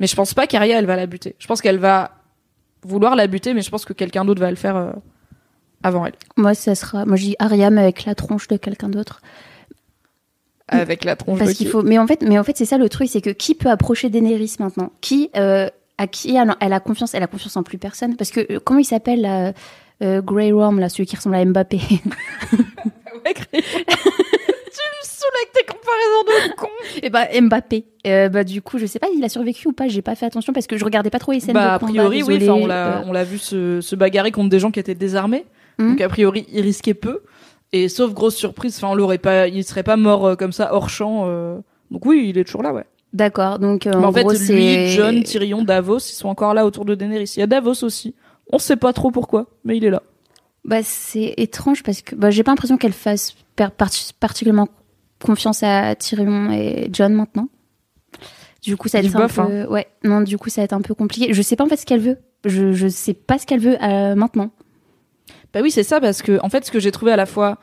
Mais 0.01 0.07
je 0.07 0.17
pense 0.17 0.35
pas 0.35 0.47
qu'Arya, 0.47 0.79
elle 0.79 0.87
va 0.87 0.97
la 0.97 1.07
buter. 1.07 1.37
Je 1.39 1.47
pense 1.47 1.61
qu'elle 1.61 1.79
va 1.79 2.13
vouloir 2.83 3.15
la 3.17 3.27
buter, 3.27 3.55
mais 3.55 3.63
je 3.63 3.71
pense 3.71 3.85
que 3.85 3.93
quelqu'un 3.93 4.25
d'autre 4.25 4.41
va 4.41 4.51
le 4.51 4.57
faire 4.57 4.77
euh, 4.77 4.93
avant 5.83 6.07
elle, 6.07 6.15
Moi 6.37 6.55
ça 6.55 6.75
sera, 6.75 7.05
moi 7.05 7.17
je 7.17 7.25
dis 7.25 7.37
Arya 7.39 7.69
mais 7.71 7.83
avec 7.83 8.05
la 8.07 8.15
tronche 8.15 8.49
de 8.49 8.57
quelqu'un 8.57 8.89
d'autre. 8.89 9.21
avec 10.69 11.05
la 11.05 11.15
tronche 11.17 11.39
Parce 11.39 11.51
de 11.53 11.57
qu'il 11.57 11.67
qui. 11.67 11.73
faut, 11.73 11.83
mais 11.83 11.99
en 11.99 12.07
fait, 12.07 12.23
mais 12.23 12.39
en 12.39 12.45
fait 12.45 12.57
c'est 12.57 12.65
ça 12.65 12.79
le 12.79 12.89
truc, 12.89 13.09
c'est 13.11 13.21
que 13.21 13.31
qui 13.31 13.55
peut 13.55 13.71
approcher 13.71 14.09
Daenerys 14.11 14.57
maintenant? 14.59 14.91
Qui 15.01 15.31
euh, 15.37 15.69
à 15.99 16.07
qui 16.07 16.35
elle, 16.35 16.55
elle 16.61 16.73
a 16.73 16.81
confiance 16.81 17.15
Elle 17.15 17.23
a 17.23 17.27
confiance 17.27 17.57
en 17.57 17.63
plus 17.63 17.79
personne? 17.79 18.17
Parce 18.17 18.31
que 18.31 18.41
euh, 18.53 18.61
comment 18.65 18.81
il 18.81 18.85
s'appelle 18.85 19.55
euh, 20.03 20.23
Grey 20.23 20.53
Worm 20.53 20.81
là, 20.81 20.89
celui 20.89 21.07
qui 21.07 21.17
ressemble 21.17 21.37
à 21.37 21.45
Mbappé? 21.45 21.81
Ouais, 23.25 23.33
saoules 25.25 25.41
avec 25.43 25.53
tes 25.53 25.65
comparaisons 25.73 26.51
de 26.51 26.55
con. 26.57 26.69
Et 27.03 27.11
bah 27.11 27.27
Mbappé. 27.41 27.85
Euh, 28.07 28.29
bah 28.29 28.45
du 28.45 28.63
coup, 28.63 28.79
je 28.79 28.87
sais 28.87 28.99
pas, 28.99 29.09
il 29.15 29.23
a 29.25 29.29
survécu 29.29 29.69
ou 29.69 29.73
pas. 29.73 29.89
J'ai 29.89 30.03
pas 30.03 30.15
fait 30.15 30.27
attention 30.27 30.53
parce 30.53 30.67
que 30.67 30.77
je 30.77 30.85
regardais 30.85 31.11
pas 31.11 31.19
trop 31.19 31.33
les 31.33 31.41
scènes 31.41 31.55
Bah, 31.55 31.63
de 31.65 31.75
a 31.75 31.79
combat. 31.79 31.93
priori, 31.93 32.23
oui, 32.23 32.49
on 32.51 32.67
l'a, 32.67 32.99
Euh, 32.99 33.03
on 33.07 33.13
l'a 33.13 33.25
vu 33.25 33.39
se, 33.39 33.81
se 33.81 33.97
bagarrer 33.97 34.31
contre 34.33 34.51
des 34.51 34.59
gens 34.61 34.71
qui 34.71 34.81
étaient 34.81 34.95
désarmés. 34.95 35.45
Mhm. 35.79 35.91
Donc, 35.91 36.01
a 36.01 36.09
priori, 36.09 36.47
il 36.53 36.61
risquait 36.63 36.95
peu. 36.95 37.23
Et 37.73 37.89
sauf 37.89 38.13
grosse 38.13 38.37
surprise, 38.37 38.77
enfin, 38.77 38.89
on 38.93 38.95
l'aurait 38.95 39.19
pas, 39.19 39.49
il 39.49 39.65
serait 39.65 39.83
pas 39.83 39.97
mort 39.97 40.27
euh, 40.27 40.35
comme 40.37 40.53
ça 40.53 40.73
hors 40.75 40.89
champ. 40.91 41.27
Donc 41.91 42.07
oui, 42.07 42.27
il 42.29 42.39
est 42.39 42.45
toujours 42.45 42.63
là, 42.63 42.73
ouais. 42.73 42.85
D'accord. 43.13 43.59
Donc 43.61 43.87
euh, 43.87 43.91
Mais 43.91 44.05
en, 44.05 44.09
en, 44.09 44.13
fait, 44.13 44.25
gros, 44.25 44.33
lui, 44.33 44.89
John, 44.89 45.23
Tyrion, 45.23 45.63
Davos, 45.63 45.99
ils 45.99 46.15
sont 46.15 46.29
encore 46.29 46.53
là 46.55 46.67
autour 46.67 46.85
de 46.85 46.95
Daenerys. 46.95 47.33
Il 47.37 47.41
y 47.41 47.43
a 47.43 47.47
Davos 47.47 47.83
aussi. 47.85 48.15
On 48.53 48.59
sait 48.59 48.77
pas 48.77 48.93
trop 48.93 49.11
pourquoi, 49.11 49.47
mais 49.65 49.77
il 49.77 49.85
est 49.85 49.91
là. 49.91 50.03
Bah 50.65 50.83
c'est 50.83 51.35
étrange 51.37 51.83
parce 51.83 52.01
que 52.03 52.15
bah, 52.15 52.31
j'ai 52.31 52.43
pas 52.43 52.51
l'impression 52.51 52.77
qu'elle 52.79 52.93
fasse 52.93 53.35
particulièrement 54.19 54.69
confiance 55.25 55.63
à 55.63 55.95
Tyrion 55.95 56.53
et 56.53 56.89
John 56.93 57.15
maintenant. 57.15 57.49
Du 58.63 58.77
coup, 58.77 58.89
ça 58.89 59.01
va 59.01 59.07
être 59.07 59.17
un 59.17 59.21
bof, 59.21 59.39
hein. 59.39 59.47
peu 59.47 59.73
ouais, 59.73 59.87
non, 60.05 60.21
du 60.21 60.39
coup, 60.39 60.49
ça 60.49 60.61
va 60.61 60.65
être 60.65 60.73
un 60.73 60.81
peu 60.81 60.95
compliqué. 60.95 61.35
Je 61.35 61.43
sais 61.43 61.57
pas 61.57 61.65
en 61.65 61.69
fait 61.69 61.77
ce 61.77 61.87
qu'elle 61.87 62.01
veut. 62.01 62.19
Je 62.45 62.73
je 62.73 62.89
sais 62.89 63.15
pas 63.15 63.39
ce 63.39 63.47
qu'elle 63.47 63.61
veut 63.61 63.77
euh, 63.83 64.15
maintenant. 64.15 64.51
Bah 65.53 65.61
oui, 65.63 65.71
c'est 65.71 65.83
ça, 65.85 66.01
parce 66.01 66.21
que, 66.21 66.39
en 66.43 66.49
fait, 66.49 66.65
ce 66.65 66.71
que 66.71 66.81
j'ai 66.81 66.91
trouvé 66.91 67.13
à 67.13 67.17
la 67.17 67.27
fois 67.27 67.59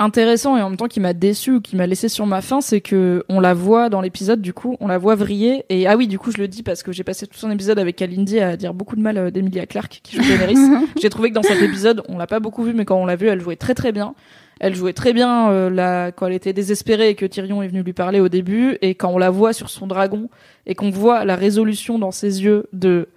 intéressant 0.00 0.56
et 0.56 0.62
en 0.62 0.68
même 0.70 0.76
temps 0.76 0.86
qui 0.86 1.00
m'a 1.00 1.12
déçu 1.12 1.52
ou 1.52 1.60
qui 1.60 1.74
m'a 1.76 1.86
laissé 1.86 2.08
sur 2.08 2.26
ma 2.26 2.40
faim, 2.40 2.60
c'est 2.60 2.80
que 2.80 3.24
on 3.28 3.40
la 3.40 3.54
voit 3.54 3.88
dans 3.88 4.00
l'épisode, 4.00 4.40
du 4.40 4.52
coup, 4.52 4.76
on 4.80 4.88
la 4.88 4.98
voit 4.98 5.14
vriller. 5.14 5.64
Et 5.68 5.86
ah 5.86 5.96
oui, 5.96 6.06
du 6.06 6.18
coup, 6.18 6.30
je 6.30 6.38
le 6.38 6.48
dis 6.48 6.62
parce 6.62 6.82
que 6.82 6.92
j'ai 6.92 7.04
passé 7.04 7.26
tout 7.26 7.38
son 7.38 7.50
épisode 7.50 7.78
avec 7.78 7.96
Kalindi 7.96 8.40
à 8.40 8.56
dire 8.56 8.74
beaucoup 8.74 8.96
de 8.96 9.00
mal 9.00 9.18
euh, 9.18 9.30
d'Emilia 9.30 9.66
Clarke 9.66 10.00
qui 10.02 10.16
joue 10.16 10.22
Daenerys. 10.22 10.86
j'ai 11.00 11.10
trouvé 11.10 11.30
que 11.30 11.34
dans 11.34 11.42
cet 11.42 11.62
épisode, 11.62 12.02
on 12.08 12.18
l'a 12.18 12.26
pas 12.26 12.40
beaucoup 12.40 12.62
vu, 12.62 12.74
mais 12.74 12.84
quand 12.84 12.96
on 12.96 13.06
l'a 13.06 13.16
vu, 13.16 13.26
elle 13.26 13.40
jouait 13.40 13.56
très 13.56 13.74
très 13.74 13.92
bien. 13.92 14.14
Elle 14.60 14.74
jouait 14.74 14.92
très 14.92 15.12
bien 15.12 15.50
euh, 15.50 16.10
quand 16.10 16.26
elle 16.26 16.32
était 16.32 16.52
désespérée 16.52 17.10
et 17.10 17.14
que 17.14 17.26
Tyrion 17.26 17.62
est 17.62 17.68
venu 17.68 17.82
lui 17.82 17.92
parler 17.92 18.20
au 18.20 18.28
début, 18.28 18.76
et 18.82 18.94
quand 18.94 19.10
on 19.10 19.18
la 19.18 19.30
voit 19.30 19.52
sur 19.52 19.70
son 19.70 19.86
dragon 19.86 20.28
et 20.66 20.74
qu'on 20.74 20.90
voit 20.90 21.24
la 21.24 21.36
résolution 21.36 21.98
dans 21.98 22.10
ses 22.10 22.42
yeux 22.42 22.66
de 22.72 23.08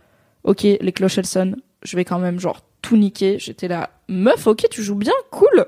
ok, 0.44 0.64
les 0.64 0.92
cloches 0.92 1.18
elles 1.18 1.26
sonnent, 1.26 1.58
je 1.84 1.96
vais 1.96 2.06
quand 2.06 2.20
même 2.20 2.40
genre 2.40 2.62
tout 2.82 2.98
niquer. 2.98 3.40
J'étais 3.40 3.68
là, 3.68 3.90
meuf, 4.08 4.48
ok, 4.48 4.68
tu 4.70 4.84
joues 4.84 4.96
bien, 4.96 5.14
cool. 5.32 5.66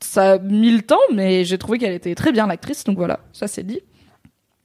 Ça 0.00 0.32
a 0.32 0.38
mis 0.38 0.70
le 0.70 0.82
temps, 0.82 0.96
mais 1.12 1.44
j'ai 1.44 1.58
trouvé 1.58 1.78
qu'elle 1.78 1.92
était 1.92 2.14
très 2.14 2.32
bien 2.32 2.46
l'actrice, 2.46 2.84
donc 2.84 2.96
voilà, 2.96 3.20
ça 3.32 3.46
c'est 3.48 3.64
dit. 3.64 3.80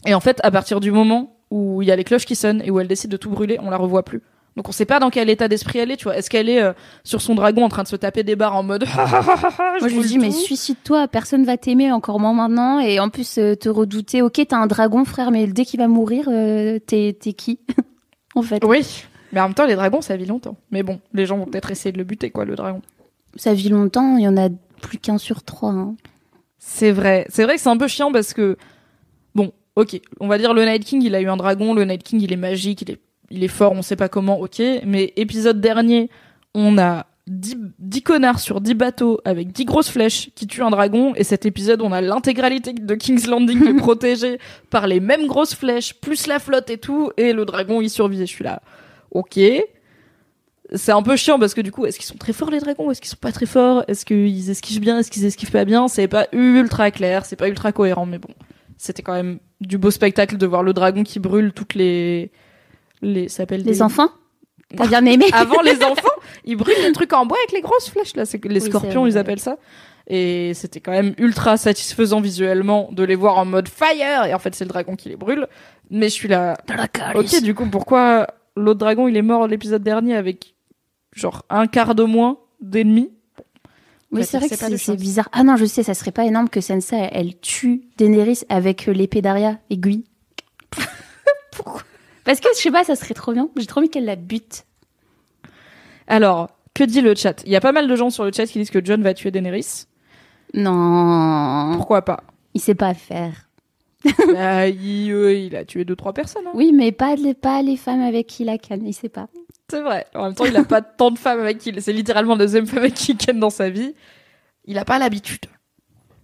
Et 0.05 0.13
en 0.13 0.19
fait, 0.19 0.39
à 0.43 0.51
partir 0.51 0.80
du 0.80 0.91
moment 0.91 1.38
où 1.49 1.82
il 1.82 1.88
y 1.88 1.91
a 1.91 1.95
les 1.95 2.03
cloches 2.03 2.26
qui 2.26 2.36
sonnent 2.36 2.61
et 2.63 2.71
où 2.71 2.80
elle 2.80 2.88
décide 2.88 3.11
de 3.11 3.17
tout 3.17 3.30
brûler, 3.30 3.57
on 3.61 3.69
la 3.69 3.78
revoit 3.78 4.03
plus. 4.03 4.21
Donc 4.56 4.70
on 4.70 4.72
sait 4.72 4.86
pas 4.86 4.99
dans 4.99 5.10
quel 5.10 5.30
état 5.30 5.47
d'esprit 5.47 5.80
elle 5.80 5.89
est, 5.91 5.97
tu 5.97 6.04
vois. 6.04 6.16
Est-ce 6.16 6.30
qu'elle 6.30 6.47
est 6.47 6.62
euh, 6.62 6.74
sur 7.04 7.22
son 7.22 7.34
dragon 7.34 7.64
en 7.66 7.70
train 7.70 7.82
de 7.84 7.88
se 7.88 7.95
taper 7.95 8.24
des 8.24 8.36
barres 8.36 8.56
en 8.56 8.62
mode 8.64 8.86
Moi, 8.95 9.78
je 9.82 9.86
lui 9.88 10.01
dis, 10.01 10.20
mais 10.20 10.30
suicide-toi, 10.32 11.08
personne 11.08 11.43
va 11.43 11.58
t'aimer, 11.58 11.91
encore 11.91 12.20
moins 12.20 12.34
maintenant. 12.34 12.80
Et 12.80 12.99
en 12.99 13.10
plus, 13.10 13.38
euh, 13.39 13.56
te 13.56 13.68
redouter, 13.70 14.22
ok, 14.22 14.39
t'as 14.47 14.58
un 14.58 14.68
dragon, 14.68 15.06
frère, 15.06 15.32
mais 15.32 15.47
dès 15.47 15.66
qu'il 15.66 15.80
va 15.80 15.88
mourir, 15.88 16.26
euh, 16.32 16.78
t'es 16.86 17.18
t'es 17.20 17.34
qui 17.34 17.60
En 18.36 18.41
fait, 18.43 18.64
Oui, 18.64 19.06
mais 19.32 19.39
en 19.41 19.45
même 19.45 19.54
temps, 19.56 19.66
les 19.66 19.76
dragons, 19.76 20.01
ça 20.01 20.16
vit 20.18 20.26
longtemps. 20.28 20.56
Mais 20.72 20.84
bon, 20.84 20.99
les 21.14 21.26
gens 21.26 21.38
vont 21.38 21.45
peut-être 21.45 21.72
essayer 21.72 21.91
de 21.91 21.97
le 21.97 22.04
buter, 22.04 22.30
quoi, 22.30 22.45
le 22.45 22.56
dragon. 22.56 22.82
ça 23.36 23.54
vit 23.54 23.70
longtemps, 23.70 24.18
il 24.18 24.24
y 24.24 24.28
en 24.28 24.38
a 24.38 24.49
plus 24.82 24.97
qu'un 24.99 25.18
sur 25.18 25.43
trois. 25.43 25.72
hein. 25.72 25.95
C'est 26.60 26.91
vrai. 26.91 27.26
C'est 27.30 27.43
vrai 27.43 27.56
que 27.56 27.62
c'est 27.62 27.70
un 27.70 27.78
peu 27.78 27.88
chiant 27.88 28.12
parce 28.12 28.34
que, 28.34 28.58
bon, 29.36 29.51
ok, 29.76 29.99
on 30.20 30.28
va 30.28 30.38
dire 30.38 30.54
le 30.54 30.64
Night 30.66 30.84
King, 30.86 31.01
il 31.04 31.16
a 31.16 31.22
eu 31.22 31.28
un 31.28 31.38
dragon, 31.38 31.74
le 31.74 31.86
Night 31.86 32.04
King, 32.04 32.22
il 32.22 32.32
est 32.32 32.38
magique, 32.38 32.82
il 32.84 32.91
est, 32.91 32.99
il 33.34 33.43
est 33.43 33.49
fort, 33.49 33.71
on 33.71 33.81
sait 33.81 33.95
pas 33.95 34.09
comment, 34.09 34.39
ok. 34.39 34.61
Mais 34.86 35.11
épisode 35.15 35.59
dernier, 35.59 36.09
on 36.53 36.77
a 36.77 37.07
10, 37.27 37.57
10 37.79 38.01
connards 38.03 38.39
sur 38.39 38.61
10 38.61 38.75
bateaux 38.75 39.21
avec 39.25 39.51
10 39.51 39.65
grosses 39.65 39.89
flèches 39.89 40.29
qui 40.36 40.45
tuent 40.45 40.61
un 40.61 40.69
dragon. 40.69 41.13
Et 41.15 41.23
cet 41.23 41.45
épisode 41.45 41.81
on 41.81 41.91
a 41.91 42.01
l'intégralité 42.01 42.73
de 42.73 42.95
King's 42.95 43.27
Landing 43.27 43.61
qui 43.61 43.69
est 43.69 43.73
protégée 43.77 44.39
par 44.69 44.88
les 44.88 44.99
mêmes 44.99 45.25
grosses 45.25 45.55
flèches 45.55 45.95
plus 45.95 46.27
la 46.27 46.39
flotte 46.39 46.69
et 46.69 46.77
tout. 46.77 47.11
Et 47.17 47.34
le 47.34 47.45
dragon 47.45 47.81
il 47.81 47.89
survit. 47.89 48.21
Et 48.21 48.25
je 48.25 48.31
suis 48.31 48.43
là 48.43 48.61
ok. 49.11 49.39
C'est 50.75 50.91
un 50.91 51.01
peu 51.01 51.15
chiant 51.15 51.39
parce 51.39 51.53
que 51.53 51.61
du 51.61 51.71
coup 51.71 51.86
est-ce 51.86 51.97
qu'ils 51.97 52.05
sont 52.05 52.17
très 52.17 52.34
forts 52.34 52.51
les 52.51 52.59
dragons? 52.59 52.91
Est-ce 52.91 53.01
qu'ils 53.01 53.09
sont 53.09 53.17
pas 53.19 53.31
très 53.31 53.45
forts? 53.45 53.84
Est-ce 53.88 54.05
qu'ils 54.05 54.49
esquivent 54.49 54.81
bien? 54.81 54.99
Est-ce 54.99 55.09
qu'ils 55.09 55.25
esquivent 55.25 55.51
pas 55.51 55.65
bien? 55.65 55.88
C'est 55.88 56.07
pas 56.07 56.27
ultra 56.34 56.91
clair 56.91 57.25
c'est 57.25 57.36
pas 57.36 57.47
ultra 57.47 57.71
cohérent 57.71 58.05
mais 58.05 58.19
bon. 58.19 58.34
C'était 58.77 59.01
quand 59.01 59.13
même 59.13 59.39
du 59.61 59.77
beau 59.77 59.91
spectacle 59.91 60.38
de 60.38 60.45
voir 60.45 60.61
le 60.61 60.73
dragon 60.73 61.03
qui 61.03 61.19
brûle 61.19 61.53
toutes 61.53 61.73
les 61.73 62.31
les 63.04 63.30
ça 63.30 63.38
s'appelle 63.38 63.62
Les 63.64 63.72
des- 63.74 63.82
enfants? 63.82 64.10
T'as 64.76 64.88
bien 64.88 65.06
aimé? 65.06 65.26
Avant 65.34 65.62
les 65.62 65.84
enfants, 65.84 66.10
ils 66.45 66.56
brûlent 66.56 66.82
les 66.82 66.91
trucs 66.93 67.14
en 67.14 67.26
bois 67.28 67.38
avec 67.38 67.51
les 67.51 67.62
grosses 67.62 67.89
flèches 67.89 68.16
là, 68.16 68.26
c'est 68.26 68.39
que 68.39 68.47
les 68.47 68.62
Oui, 68.64 68.70
scorpions 68.70 69.06
ils 69.06 69.18
appellent 69.18 69.39
ça. 69.39 69.58
Et 70.08 70.54
c'était 70.56 70.80
quand 70.82 70.91
même 70.91 71.14
ultra 71.18 71.56
satisfaisant 71.58 72.20
visuellement 72.22 72.89
de 72.91 73.04
les 73.04 73.16
voir 73.16 73.38
en 73.38 73.45
mode 73.45 73.68
fire. 73.70 74.26
Et 74.26 74.34
en 74.34 74.39
fait 74.39 74.56
c'est 74.56 74.66
le 74.66 74.70
dragon 74.70 74.95
qui 74.95 75.10
les 75.10 75.16
brûle. 75.16 75.47
Mais 75.91 76.08
je 76.10 76.14
suis 76.14 76.28
là, 76.28 76.58
ok 77.16 77.41
du 77.43 77.54
coup 77.54 77.68
pourquoi 77.70 78.28
l'autre 78.58 78.80
dragon 78.80 79.08
il 79.08 79.16
est 79.16 79.22
mort 79.22 79.47
l'épisode 79.47 79.84
dernier 79.84 80.16
avec 80.16 80.56
genre 81.14 81.43
un 81.51 81.68
quart 81.68 81.93
de 81.95 82.04
moins 82.04 82.39
d'ennemis? 82.62 83.12
Oui, 84.12 84.20
Bah, 84.22 84.26
c'est 84.26 84.38
vrai 84.38 84.47
que 84.49 84.78
c'est 84.78 84.95
bizarre. 84.95 85.28
Ah 85.32 85.43
non, 85.43 85.56
je 85.56 85.66
sais, 85.66 85.82
ça 85.84 85.93
serait 85.95 86.12
pas 86.12 86.26
énorme 86.26 86.47
que 86.47 86.62
Sansa, 86.62 86.97
elle, 87.12 87.36
tue 87.39 87.84
Daenerys 87.97 88.41
avec 88.47 88.88
euh, 88.88 88.91
l'épée 88.93 89.22
d'Arya 89.24 89.58
aiguille. 89.72 90.04
Pourquoi? 91.51 91.82
Parce 92.26 92.39
que 92.39 92.47
je 92.55 92.59
sais 92.61 92.71
pas, 92.71 92.84
ça 92.84 92.95
serait 92.95 93.13
trop 93.13 93.34
bien. 93.34 93.49
J'ai 93.57 93.65
trop 93.65 93.80
envie 93.80 93.89
qu'elle 93.89 94.05
la 94.05 94.15
bute. 94.15 94.65
Alors, 96.07 96.49
que 96.74 96.84
dit 96.84 97.01
le 97.01 97.15
chat? 97.15 97.43
Il 97.45 97.51
y 97.51 97.55
a 97.55 97.61
pas 97.61 97.71
mal 97.71 97.88
de 97.88 97.95
gens 97.95 98.09
sur 98.09 98.24
le 98.26 98.32
chat 98.32 98.45
qui 98.45 98.59
disent 98.59 98.69
que 98.71 98.84
John 98.84 99.01
va 99.03 99.13
tuer 99.13 99.32
Daenerys. 99.32 99.86
Non, 100.53 101.71
Pourquoi 101.76 102.03
pas? 102.03 102.24
Il 102.53 102.61
sait 102.61 102.76
pas 102.76 102.93
faire. 102.93 103.49
Bah, 104.34 104.67
il, 104.67 105.11
euh, 105.11 105.34
il 105.34 105.55
a 105.55 105.63
tué 105.63 105.86
deux 105.86 105.95
trois 105.95 106.13
personnes. 106.13 106.45
hein. 106.47 106.51
Oui, 106.53 106.71
mais 106.74 106.91
pas 106.91 107.15
les, 107.15 107.34
pas 107.34 107.61
les 107.61 107.78
femmes 107.78 108.01
avec 108.01 108.28
qui 108.28 108.43
la 108.43 108.57
canne, 108.57 108.86
il 108.86 108.93
sait 108.93 109.07
pas. 109.09 109.28
C'est 109.69 109.82
vrai. 109.82 110.05
En 110.13 110.24
même 110.26 110.36
temps, 110.36 110.43
il 110.45 110.57
a 110.57 110.63
pas 110.65 110.82
tant 110.82 111.09
de 111.09 111.17
femmes 111.17 111.39
avec 111.39 111.57
qui. 111.59 111.69
il- 111.69 111.82
C'est 111.82 111.93
littéralement 111.93 112.34
la 112.36 112.39
deuxième 112.45 112.67
femme 112.67 112.80
avec 112.80 112.93
qui 112.95 113.13
il 113.13 113.17
ken 113.17 113.39
dans 113.39 113.49
sa 113.49 113.69
vie. 113.69 113.95
Il 114.65 114.78
a 114.78 114.84
pas 114.86 114.99
l'habitude. 114.99 115.45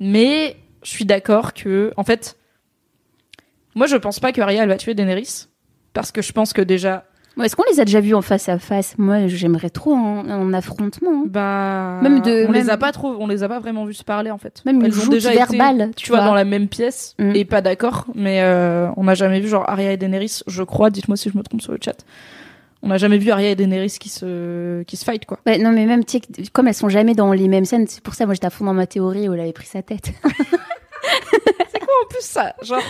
Mais 0.01 0.57
je 0.83 0.89
suis 0.89 1.05
d'accord 1.05 1.53
que, 1.53 1.93
en 1.97 2.03
fait, 2.03 2.37
moi 3.75 3.87
je 3.87 3.95
pense 3.95 4.19
pas 4.19 4.31
que 4.33 4.41
Arya 4.41 4.63
elle 4.63 4.69
va 4.69 4.77
tuer 4.77 4.93
Daenerys 4.93 5.47
parce 6.01 6.11
que 6.11 6.21
je 6.21 6.31
pense 6.31 6.53
que 6.53 6.61
déjà, 6.61 7.05
Bon, 7.37 7.45
Est-ce 7.45 7.55
qu'on 7.55 7.63
les 7.71 7.79
a 7.79 7.85
déjà 7.85 8.01
vus 8.01 8.15
en 8.15 8.21
face 8.21 8.49
à 8.49 8.59
face? 8.59 8.95
Moi, 8.97 9.27
j'aimerais 9.27 9.69
trop 9.69 9.93
en, 9.93 10.27
en 10.29 10.51
affrontement. 10.51 11.21
hein. 11.21 11.23
bah, 11.27 11.99
Même 12.01 12.19
de- 12.21 12.45
on 12.49 12.51
les 12.51 12.61
même- 12.63 12.69
a 12.69 12.75
pas 12.77 12.91
trop, 12.91 13.15
on 13.17 13.27
les 13.27 13.43
a 13.43 13.47
pas 13.47 13.59
vraiment 13.59 13.85
vus 13.85 13.93
se 13.93 14.03
parler 14.03 14.29
en 14.29 14.37
fait. 14.37 14.61
Même 14.65 14.77
une 14.77 14.87
Elles 14.87 14.97
ont 14.99 15.03
joute 15.03 15.11
déjà 15.13 15.33
été, 15.33 15.55
verbale, 15.55 15.91
tu 15.95 16.09
vois, 16.09 16.21
dans 16.25 16.33
la 16.33 16.43
même 16.43 16.67
pièce 16.67 17.15
Mm. 17.17 17.31
et 17.35 17.45
pas 17.45 17.61
d'accord. 17.61 18.07
Mais 18.13 18.41
euh, 18.41 18.89
on 18.97 19.05
n'a 19.05 19.13
jamais 19.13 19.39
vu 19.39 19.47
genre 19.47 19.63
Arya 19.69 19.93
et 19.93 19.97
Daenerys. 19.97 20.39
Je 20.47 20.63
crois. 20.63 20.89
Dites-moi 20.89 21.15
si 21.15 21.29
je 21.29 21.37
me 21.37 21.43
trompe 21.43 21.61
sur 21.61 21.71
le 21.71 21.77
chat. 21.81 22.03
On 22.81 22.87
n'a 22.89 22.97
jamais 22.97 23.17
vu 23.19 23.29
Arya 23.31 23.51
et 23.51 23.55
Daenerys 23.55 23.95
qui 23.99 24.09
se 24.09 24.81
qui 24.83 24.97
se 24.97 25.05
fight 25.05 25.25
quoi. 25.25 25.39
Ouais, 25.45 25.59
non, 25.59 25.71
mais 25.71 25.85
même, 25.85 26.03
tu 26.03 26.13
sais, 26.13 26.19
que- 26.21 26.49
comme 26.51 26.67
elles 26.67 26.73
sont 26.73 26.89
jamais 26.89 27.13
dans 27.13 27.31
les 27.31 27.47
mêmes 27.47 27.65
scènes, 27.65 27.87
c'est 27.87 28.01
pour 28.03 28.15
ça, 28.15 28.25
moi, 28.25 28.33
j'étais 28.33 28.47
à 28.47 28.49
fond 28.49 28.65
dans 28.65 28.73
ma 28.73 28.87
théorie 28.87 29.29
où 29.29 29.33
elle 29.33 29.39
avait 29.41 29.53
pris 29.53 29.67
sa 29.67 29.81
tête. 29.81 30.11
en 31.03 32.07
plus 32.09 32.21
ça? 32.21 32.53
Genre 32.63 32.81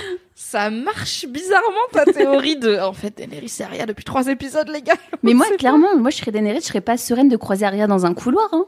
ça 0.49 0.71
marche 0.71 1.27
bizarrement 1.27 1.87
ta 1.91 2.05
théorie 2.05 2.55
de 2.57 2.79
en 2.79 2.93
fait 2.93 3.15
Daenerys 3.17 3.55
et 3.59 3.63
Arya 3.63 3.85
depuis 3.85 4.03
trois 4.03 4.27
épisodes 4.29 4.67
les 4.69 4.81
gars 4.81 4.95
mais 5.23 5.35
moi, 5.35 5.45
C'est 5.47 5.57
clairement, 5.57 5.95
moi, 5.95 6.09
je 6.09 6.17
serais 6.17 6.31
Daenerys, 6.31 6.61
je 6.61 6.65
serais 6.65 6.81
pas 6.81 6.97
sereine 6.97 7.29
de 7.29 7.37
croiser 7.37 7.65
Arya 7.65 7.85
dans 7.85 8.07
un 8.07 8.15
couloir. 8.15 8.49
Hein. 8.51 8.65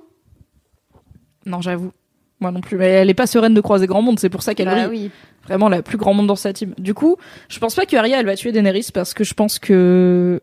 non 1.47 1.59
j'avoue 1.61 1.91
moi 2.39 2.51
non 2.51 2.61
plus 2.61 2.77
mais 2.77 2.85
elle 2.87 3.09
est 3.09 3.15
pas 3.15 3.25
sereine 3.25 3.55
de 3.55 3.61
croiser 3.61 3.87
grand 3.87 4.01
monde 4.03 4.19
c'est 4.19 4.29
pour 4.29 4.43
ça 4.43 4.53
qu'elle 4.53 4.67
Bah 4.67 4.87
brille 4.87 5.05
oui. 5.05 5.11
vraiment 5.43 5.69
la 5.69 5.81
plus 5.81 5.97
grand 5.97 6.13
monde 6.13 6.27
dans 6.27 6.35
sa 6.35 6.53
team 6.53 6.75
du 6.77 6.93
coup 6.93 7.17
je 7.49 7.57
pense 7.59 7.73
pas 7.73 7.85
que 7.87 7.95
Arya 7.95 8.19
elle 8.19 8.25
va 8.27 8.35
tuer 8.35 8.51
Daenerys 8.51 8.89
parce 8.93 9.13
que 9.15 9.23
je 9.23 9.33
pense 9.33 9.57
que 9.57 10.39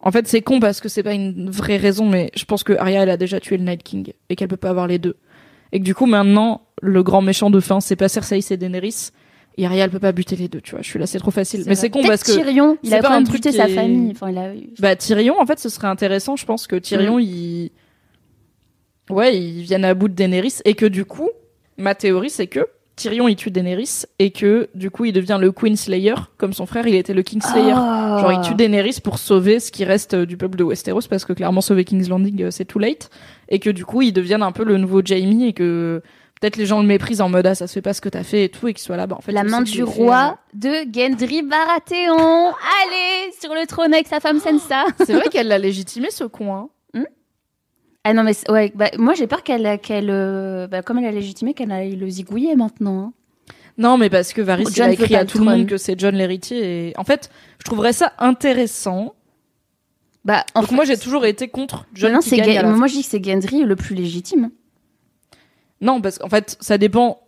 en 0.00 0.10
fait 0.10 0.26
c'est 0.26 0.40
con 0.40 0.58
parce 0.60 0.80
que 0.80 0.88
c'est 0.88 1.02
pas 1.02 1.12
une 1.12 1.50
vraie 1.50 1.76
raison 1.76 2.06
mais 2.08 2.30
je 2.34 2.44
pense 2.46 2.64
que 2.64 2.72
Arya 2.72 3.02
elle 3.02 3.10
a 3.10 3.16
déjà 3.18 3.40
tué 3.40 3.58
le 3.58 3.64
Night 3.64 3.82
King 3.82 4.12
et 4.30 4.36
qu'elle 4.36 4.48
peut 4.48 4.56
pas 4.56 4.70
avoir 4.70 4.86
les 4.86 4.98
deux 4.98 5.16
et 5.72 5.80
que 5.80 5.84
du 5.84 5.94
coup 5.94 6.06
maintenant 6.06 6.62
le 6.80 7.02
grand 7.02 7.20
méchant 7.20 7.50
de 7.50 7.60
fin 7.60 7.80
c'est 7.80 7.96
pas 7.96 8.08
Cersei 8.08 8.40
c'est 8.40 8.56
Daenerys 8.56 9.10
et 9.58 9.66
Arya 9.66 9.84
elle 9.84 9.90
peut 9.90 9.98
pas 9.98 10.12
buter 10.12 10.36
les 10.36 10.48
deux 10.48 10.60
tu 10.60 10.72
vois 10.72 10.82
je 10.82 10.88
suis 10.88 10.98
là 10.98 11.06
c'est 11.06 11.18
trop 11.18 11.30
facile 11.30 11.64
mais 11.66 11.74
c'est 11.74 11.90
con 11.90 12.02
parce 12.02 12.22
que 12.22 12.32
Tyrion, 12.32 12.78
il 12.82 12.94
a 12.94 13.00
pas 13.00 13.08
quand 13.08 13.14
même 13.14 13.28
buté 13.28 13.52
sa 13.52 13.68
famille. 13.68 14.12
Enfin, 14.12 14.30
il 14.30 14.38
a... 14.38 14.52
Bah 14.78 14.96
Tyrion, 14.96 15.40
en 15.40 15.46
fait, 15.46 15.58
ce 15.58 15.68
serait 15.68 15.88
intéressant. 15.88 16.36
Je 16.36 16.46
pense 16.46 16.66
que 16.66 16.76
Tyrion, 16.76 17.18
il, 17.18 17.70
ouais, 19.10 19.36
il 19.36 19.62
vienne 19.62 19.84
à 19.84 19.94
bout 19.94 20.08
de 20.08 20.14
Daenerys 20.14 20.56
et 20.64 20.74
que 20.74 20.86
du 20.86 21.04
coup, 21.04 21.30
ma 21.76 21.94
théorie, 21.94 22.30
c'est 22.30 22.46
que 22.46 22.66
Tyrion, 22.96 23.28
il 23.28 23.36
tue 23.36 23.50
Daenerys 23.50 24.04
et 24.18 24.30
que 24.30 24.68
du 24.74 24.90
coup, 24.90 25.04
il 25.04 25.12
devient 25.12 25.38
le 25.38 25.52
Queen 25.52 25.76
Slayer, 25.76 26.14
comme 26.38 26.54
son 26.54 26.64
frère, 26.64 26.86
il 26.86 26.94
était 26.94 27.12
le 27.12 27.22
King 27.22 27.42
Slayer. 27.42 27.74
Ah. 27.76 28.18
Genre, 28.20 28.32
il 28.32 28.40
tue 28.40 28.54
Daenerys 28.54 29.00
pour 29.02 29.18
sauver 29.18 29.60
ce 29.60 29.70
qui 29.70 29.84
reste 29.84 30.14
euh, 30.14 30.24
du 30.24 30.38
peuple 30.38 30.56
de 30.56 30.64
Westeros, 30.64 31.02
parce 31.08 31.26
que 31.26 31.34
clairement, 31.34 31.60
sauver 31.60 31.84
King's 31.84 32.08
Landing, 32.08 32.44
euh, 32.44 32.50
c'est 32.50 32.64
too 32.64 32.78
late. 32.78 33.10
Et 33.50 33.58
que 33.58 33.68
du 33.68 33.84
coup, 33.84 34.00
il 34.00 34.12
devienne 34.12 34.42
un 34.42 34.52
peu 34.52 34.64
le 34.64 34.78
nouveau 34.78 35.02
Jaime 35.04 35.42
et 35.42 35.52
que 35.52 36.02
peut-être 36.40 36.56
les 36.56 36.66
gens 36.66 36.80
le 36.80 36.86
méprisent 36.86 37.20
en 37.20 37.28
mode, 37.28 37.46
ah, 37.46 37.54
ça 37.54 37.66
se 37.66 37.72
fait 37.74 37.82
pas 37.82 37.94
ce 37.94 38.00
que 38.00 38.08
t'as 38.08 38.22
fait 38.22 38.44
et 38.44 38.48
tout, 38.48 38.68
et 38.68 38.74
qu'il 38.74 38.82
soit 38.82 38.96
là, 38.96 39.06
bah, 39.06 39.16
en 39.18 39.22
fait. 39.22 39.32
la 39.32 39.44
main 39.44 39.62
du 39.62 39.72
fait, 39.78 39.82
roi 39.82 40.38
de 40.54 40.70
Gendry 40.92 41.42
Baratheon. 41.42 42.48
Allez, 42.48 43.32
sur 43.40 43.54
le 43.54 43.66
trône 43.66 43.92
avec 43.94 44.06
sa 44.08 44.20
femme 44.20 44.38
Sansa. 44.40 44.84
euh, 44.86 45.04
C'est 45.06 45.12
vrai 45.14 45.28
qu'elle 45.28 45.48
l'a 45.48 45.58
légitimé, 45.58 46.10
ce 46.10 46.24
con, 46.24 46.54
hein. 46.54 46.68
Ah 48.08 48.12
non, 48.14 48.22
mais 48.22 48.34
ouais, 48.48 48.70
bah, 48.72 48.88
moi 48.98 49.14
j'ai 49.14 49.26
peur 49.26 49.42
qu'elle, 49.42 49.80
qu'elle, 49.80 50.10
euh, 50.10 50.68
bah, 50.68 50.80
comme 50.82 50.98
elle 50.98 51.06
a 51.06 51.10
légitimé, 51.10 51.54
qu'elle 51.54 51.72
aille 51.72 51.96
le 51.96 52.08
zigouiller 52.08 52.54
maintenant. 52.54 53.00
hein. 53.00 53.12
Non, 53.78 53.98
mais 53.98 54.08
parce 54.10 54.32
que 54.32 54.40
Varys 54.40 54.62
il 54.76 54.80
a 54.80 54.92
écrit 54.92 55.16
à 55.16 55.24
tout 55.24 55.38
le 55.38 55.44
monde 55.44 55.66
que 55.66 55.76
c'est 55.76 55.98
John 55.98 56.14
l'héritier. 56.14 56.90
Et 56.90 56.92
en 56.98 57.02
fait, 57.02 57.30
je 57.58 57.64
trouverais 57.64 57.92
ça 57.92 58.12
intéressant. 58.18 59.16
Bah, 60.24 60.44
en 60.54 60.60
Donc 60.60 60.68
fait, 60.70 60.74
moi, 60.76 60.84
j'ai 60.84 60.96
toujours 60.96 61.26
été 61.26 61.48
contre 61.48 61.84
John 61.94 62.12
non, 62.12 62.18
qui 62.20 62.36
gagne 62.36 62.56
à 62.58 62.62
la 62.62 62.68
moi 62.70 62.86
je 62.86 62.94
dis 62.94 63.02
que 63.02 63.08
c'est 63.08 63.22
Gendry 63.24 63.64
le 63.64 63.74
plus 63.74 63.96
légitime. 63.96 64.50
Non, 65.80 66.00
parce 66.00 66.18
qu'en 66.18 66.28
fait, 66.28 66.56
ça 66.60 66.78
dépend. 66.78 67.20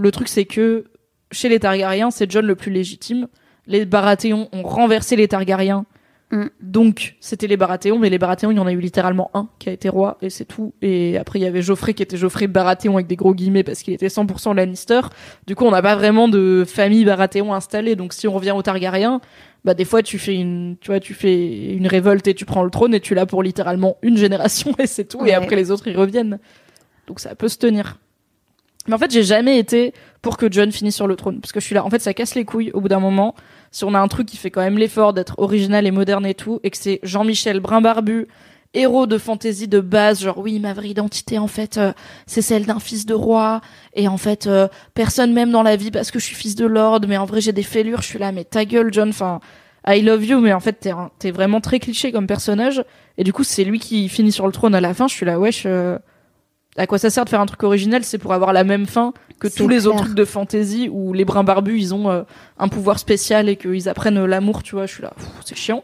Le 0.00 0.10
truc, 0.10 0.28
c'est 0.28 0.44
que 0.44 0.84
chez 1.32 1.48
les 1.48 1.60
Targaryens, 1.60 2.10
c'est 2.10 2.30
John 2.30 2.46
le 2.46 2.54
plus 2.54 2.70
légitime. 2.70 3.28
Les 3.66 3.84
Baratheons 3.84 4.48
ont 4.52 4.62
renversé 4.62 5.16
les 5.16 5.28
Targaryens. 5.28 5.84
Mm. 6.30 6.46
Donc, 6.60 7.16
c'était 7.20 7.46
les 7.46 7.56
Baratheons, 7.56 7.98
mais 7.98 8.08
les 8.08 8.18
Baratheons, 8.18 8.50
il 8.50 8.56
y 8.56 8.60
en 8.60 8.66
a 8.66 8.72
eu 8.72 8.80
littéralement 8.80 9.30
un 9.34 9.48
qui 9.58 9.68
a 9.68 9.72
été 9.72 9.88
roi, 9.88 10.16
et 10.22 10.30
c'est 10.30 10.44
tout. 10.44 10.72
Et 10.80 11.18
après, 11.18 11.38
il 11.38 11.42
y 11.42 11.46
avait 11.46 11.62
Geoffrey 11.62 11.94
qui 11.94 12.02
était 12.02 12.16
Geoffrey 12.16 12.46
Baratheon 12.46 12.94
avec 12.94 13.06
des 13.06 13.16
gros 13.16 13.34
guillemets 13.34 13.64
parce 13.64 13.82
qu'il 13.82 13.92
était 13.92 14.06
100% 14.06 14.54
Lannister. 14.54 15.00
Du 15.46 15.56
coup, 15.56 15.64
on 15.64 15.70
n'a 15.70 15.82
pas 15.82 15.96
vraiment 15.96 16.28
de 16.28 16.64
famille 16.66 17.04
Baratheon 17.04 17.52
installée. 17.52 17.96
Donc, 17.96 18.12
si 18.12 18.28
on 18.28 18.32
revient 18.32 18.52
aux 18.52 18.62
Targaryens, 18.62 19.20
bah, 19.64 19.74
des 19.74 19.84
fois, 19.84 20.02
tu 20.02 20.18
fais 20.18 20.36
une, 20.36 20.76
tu 20.80 20.90
vois, 20.90 21.00
tu 21.00 21.14
fais 21.14 21.74
une 21.74 21.86
révolte 21.86 22.26
et 22.28 22.34
tu 22.34 22.44
prends 22.44 22.62
le 22.62 22.70
trône 22.70 22.94
et 22.94 23.00
tu 23.00 23.14
l'as 23.14 23.26
pour 23.26 23.42
littéralement 23.42 23.96
une 24.02 24.16
génération 24.16 24.72
et 24.78 24.86
c'est 24.86 25.04
tout. 25.04 25.18
Ouais. 25.18 25.30
Et 25.30 25.34
après, 25.34 25.56
les 25.56 25.70
autres, 25.70 25.88
ils 25.88 25.96
reviennent. 25.96 26.38
Donc, 27.10 27.18
ça 27.18 27.34
peut 27.34 27.48
se 27.48 27.58
tenir. 27.58 27.98
Mais 28.86 28.94
en 28.94 28.98
fait, 28.98 29.10
j'ai 29.10 29.24
jamais 29.24 29.58
été 29.58 29.92
pour 30.22 30.36
que 30.36 30.46
John 30.48 30.70
finisse 30.70 30.94
sur 30.94 31.08
le 31.08 31.16
trône. 31.16 31.40
Parce 31.40 31.50
que 31.50 31.58
je 31.58 31.66
suis 31.66 31.74
là. 31.74 31.84
En 31.84 31.90
fait, 31.90 31.98
ça 31.98 32.14
casse 32.14 32.36
les 32.36 32.44
couilles 32.44 32.70
au 32.70 32.80
bout 32.80 32.86
d'un 32.86 33.00
moment. 33.00 33.34
Si 33.72 33.82
on 33.84 33.94
a 33.94 33.98
un 33.98 34.06
truc 34.06 34.28
qui 34.28 34.36
fait 34.36 34.52
quand 34.52 34.60
même 34.60 34.78
l'effort 34.78 35.12
d'être 35.12 35.40
original 35.40 35.88
et 35.88 35.90
moderne 35.90 36.24
et 36.24 36.34
tout, 36.34 36.60
et 36.62 36.70
que 36.70 36.76
c'est 36.76 37.00
Jean-Michel 37.02 37.58
Brimbarbu, 37.58 38.28
héros 38.74 39.08
de 39.08 39.18
fantasy 39.18 39.66
de 39.66 39.80
base, 39.80 40.22
genre 40.22 40.38
oui, 40.38 40.60
ma 40.60 40.72
vraie 40.72 40.90
identité, 40.90 41.36
en 41.36 41.48
fait, 41.48 41.78
euh, 41.78 41.92
c'est 42.26 42.42
celle 42.42 42.64
d'un 42.64 42.78
fils 42.78 43.06
de 43.06 43.14
roi. 43.14 43.60
Et 43.94 44.06
en 44.06 44.16
fait, 44.16 44.46
euh, 44.46 44.68
personne 44.94 45.32
m'aime 45.32 45.50
dans 45.50 45.64
la 45.64 45.74
vie 45.74 45.90
parce 45.90 46.12
que 46.12 46.20
je 46.20 46.26
suis 46.26 46.36
fils 46.36 46.54
de 46.54 46.64
lord, 46.64 47.00
mais 47.08 47.16
en 47.16 47.24
vrai, 47.24 47.40
j'ai 47.40 47.52
des 47.52 47.64
fêlures. 47.64 48.02
Je 48.02 48.06
suis 48.06 48.20
là, 48.20 48.30
mais 48.30 48.44
ta 48.44 48.64
gueule, 48.64 48.94
John. 48.94 49.08
Enfin, 49.08 49.40
I 49.84 50.00
love 50.00 50.24
you, 50.24 50.38
mais 50.38 50.52
en 50.52 50.60
fait, 50.60 50.88
t'es, 51.18 51.30
vraiment 51.32 51.60
très 51.60 51.80
cliché 51.80 52.12
comme 52.12 52.28
personnage. 52.28 52.84
Et 53.18 53.24
du 53.24 53.32
coup, 53.32 53.42
c'est 53.42 53.64
lui 53.64 53.80
qui 53.80 54.08
finit 54.08 54.30
sur 54.30 54.46
le 54.46 54.52
trône 54.52 54.76
à 54.76 54.80
la 54.80 54.94
fin. 54.94 55.08
Je 55.08 55.14
suis 55.14 55.26
là, 55.26 55.40
wesh. 55.40 55.64
euh, 55.66 55.98
à 56.76 56.86
quoi 56.86 56.98
ça 56.98 57.10
sert 57.10 57.24
de 57.24 57.30
faire 57.30 57.40
un 57.40 57.46
truc 57.46 57.62
original 57.62 58.04
C'est 58.04 58.18
pour 58.18 58.32
avoir 58.32 58.52
la 58.52 58.64
même 58.64 58.86
fin 58.86 59.12
que 59.38 59.48
tous 59.48 59.68
les 59.68 59.86
autres 59.86 60.04
trucs 60.04 60.14
de 60.14 60.24
fantasy 60.24 60.88
où 60.90 61.12
les 61.12 61.24
brins 61.24 61.44
barbus 61.44 61.78
ils 61.78 61.94
ont 61.94 62.10
euh, 62.10 62.22
un 62.58 62.68
pouvoir 62.68 62.98
spécial 62.98 63.48
et 63.48 63.56
qu'ils 63.56 63.88
apprennent 63.88 64.18
euh, 64.18 64.26
l'amour, 64.26 64.62
tu 64.62 64.74
vois. 64.74 64.86
Je 64.86 64.92
suis 64.94 65.02
là, 65.02 65.12
c'est 65.44 65.56
chiant. 65.56 65.82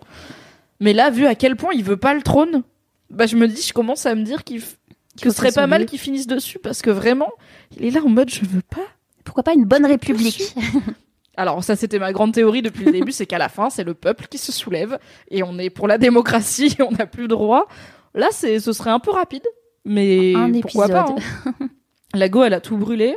Mais 0.80 0.92
là, 0.92 1.10
vu 1.10 1.26
à 1.26 1.34
quel 1.34 1.56
point 1.56 1.72
il 1.74 1.82
veut 1.82 1.96
pas 1.96 2.12
le 2.14 2.22
trône, 2.22 2.62
bah 3.10 3.26
je 3.26 3.36
me 3.36 3.48
dis, 3.48 3.62
je 3.62 3.72
commence 3.72 4.04
à 4.06 4.14
me 4.14 4.22
dire 4.22 4.44
qu'il 4.44 4.58
f- 4.60 4.74
que 5.22 5.30
ce 5.30 5.36
serait 5.36 5.52
pas 5.52 5.66
mal 5.66 5.86
qu'il 5.86 5.98
finisse 5.98 6.26
dessus 6.26 6.58
parce 6.58 6.82
que 6.82 6.90
vraiment, 6.90 7.30
il 7.78 7.86
est 7.86 7.90
là 7.90 8.00
en 8.04 8.08
mode 8.10 8.28
je 8.30 8.40
veux 8.44 8.62
pas. 8.62 8.82
Pourquoi 9.24 9.42
pas 9.42 9.54
une 9.54 9.64
bonne 9.64 9.86
république 9.86 10.54
Alors 11.38 11.62
ça 11.64 11.76
c'était 11.76 11.98
ma 11.98 12.12
grande 12.12 12.32
théorie 12.32 12.62
depuis 12.62 12.84
le 12.84 12.92
début, 12.92 13.12
c'est 13.12 13.26
qu'à 13.26 13.38
la 13.38 13.48
fin 13.48 13.70
c'est 13.70 13.84
le 13.84 13.94
peuple 13.94 14.26
qui 14.28 14.38
se 14.38 14.52
soulève 14.52 14.98
et 15.30 15.42
on 15.42 15.58
est 15.58 15.68
pour 15.70 15.88
la 15.88 15.98
démocratie, 15.98 16.74
et 16.78 16.82
on 16.88 16.92
n'a 16.92 17.06
plus 17.06 17.28
de 17.28 17.34
roi. 17.34 17.66
Là 18.14 18.28
c'est 18.30 18.60
ce 18.60 18.72
serait 18.72 18.90
un 18.90 18.98
peu 18.98 19.10
rapide, 19.10 19.46
mais 19.86 20.34
Un 20.36 20.52
pourquoi 20.60 20.88
pas. 20.88 21.06
hein. 21.08 21.52
La 22.14 22.28
Go 22.28 22.44
elle 22.44 22.54
a 22.54 22.60
tout 22.60 22.76
brûlé. 22.76 23.16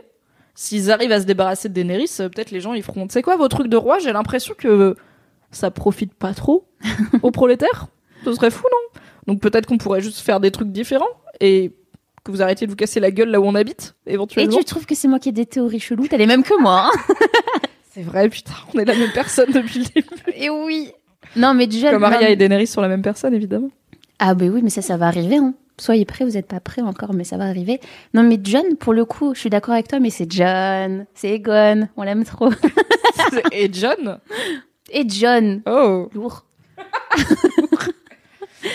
S'ils 0.56 0.92
arrivent 0.92 1.12
à 1.14 1.22
se 1.22 1.26
débarrasser 1.26 1.70
de 1.70 1.74
Daenerys, 1.74 2.10
euh, 2.20 2.28
peut-être 2.30 2.52
les 2.52 2.60
gens 2.62 2.74
ils 2.74 2.84
feront. 2.84 3.08
Tu 3.08 3.14
sais 3.14 3.22
quoi 3.22 3.36
vos 3.38 3.48
trucs 3.48 3.68
de 3.68 3.78
roi 3.78 4.00
J'ai 4.00 4.12
l'impression 4.12 4.54
que 4.58 4.96
ça 5.52 5.72
profite 5.72 6.14
pas 6.14 6.34
trop 6.34 6.68
aux 7.24 7.32
prolétaires. 7.32 7.88
Ce 8.26 8.34
serait 8.34 8.52
fou 8.52 8.66
non? 8.72 9.02
Donc 9.28 9.42
peut-être 9.42 9.66
qu'on 9.68 9.78
pourrait 9.78 10.02
juste 10.02 10.20
faire 10.20 10.40
des 10.40 10.52
trucs 10.52 10.72
différents 10.72 11.08
et 11.40 11.72
que 12.26 12.32
vous 12.32 12.42
arrêtiez 12.42 12.68
de 12.68 12.72
vous 12.72 12.76
casser 12.76 13.00
la 13.00 13.12
gueule 13.12 13.30
là 13.30 13.40
où 13.40 13.46
on 13.46 13.56
habite, 13.56 13.96
Et 14.06 14.14
éventuellement. 14.14 14.58
tu 14.58 14.66
trouves 14.66 14.86
que 14.86 14.96
c'est 14.96 15.08
moi 15.08 15.20
qui 15.20 15.30
ai 15.30 15.32
des 15.32 15.46
théories 15.46 15.80
cheloues? 15.80 16.08
T'as 16.10 16.18
les 16.18 16.26
mêmes 16.28 16.44
que 16.44 16.60
moi. 16.62 16.90
hein 16.94 17.14
C'est 17.92 18.02
vrai, 18.04 18.28
putain, 18.30 18.52
on 18.74 18.80
est 18.80 18.86
la 18.86 18.96
même 18.96 19.12
personne 19.14 19.52
depuis 19.52 19.80
le 19.80 19.86
début. 19.86 20.08
et 20.36 20.50
oui. 20.50 20.92
Non, 21.36 21.54
mais 21.54 21.68
John. 21.70 21.92
Comme 21.94 22.02
non, 22.12 22.20
et 22.20 22.36
Daenerys 22.36 22.68
sont 22.68 22.82
la 22.82 22.88
même 22.90 23.02
personne, 23.02 23.34
évidemment. 23.34 23.70
Ah 24.20 24.34
ben 24.36 24.50
oui, 24.52 24.62
mais 24.62 24.70
ça, 24.70 24.82
ça 24.82 24.98
va 24.98 25.08
arriver. 25.08 25.38
Hein. 25.38 25.54
Soyez 25.80 26.06
prêts, 26.06 26.26
vous 26.26 26.32
n'êtes 26.32 26.48
pas 26.48 26.60
prêts 26.60 26.82
encore, 26.82 27.14
mais 27.14 27.24
ça 27.24 27.38
va 27.38 27.46
arriver. 27.46 27.80
Non, 28.14 28.24
mais 28.24 28.40
John, 28.44 28.76
pour 28.78 28.94
le 28.94 29.06
coup, 29.06 29.34
je 29.34 29.40
suis 29.40 29.50
d'accord 29.50 29.74
avec 29.74 29.88
toi, 29.88 30.00
mais 30.00 30.10
c'est 30.10 30.30
John, 30.30 31.06
c'est 31.14 31.30
Egon, 31.30 31.88
on 31.96 32.04
l'aime 32.04 32.26
trop. 32.26 32.50
et 33.52 33.72
John 33.72 34.20
Et 34.92 35.08
John, 35.08 35.62
Oh 35.66 36.10
lourd. 36.14 36.46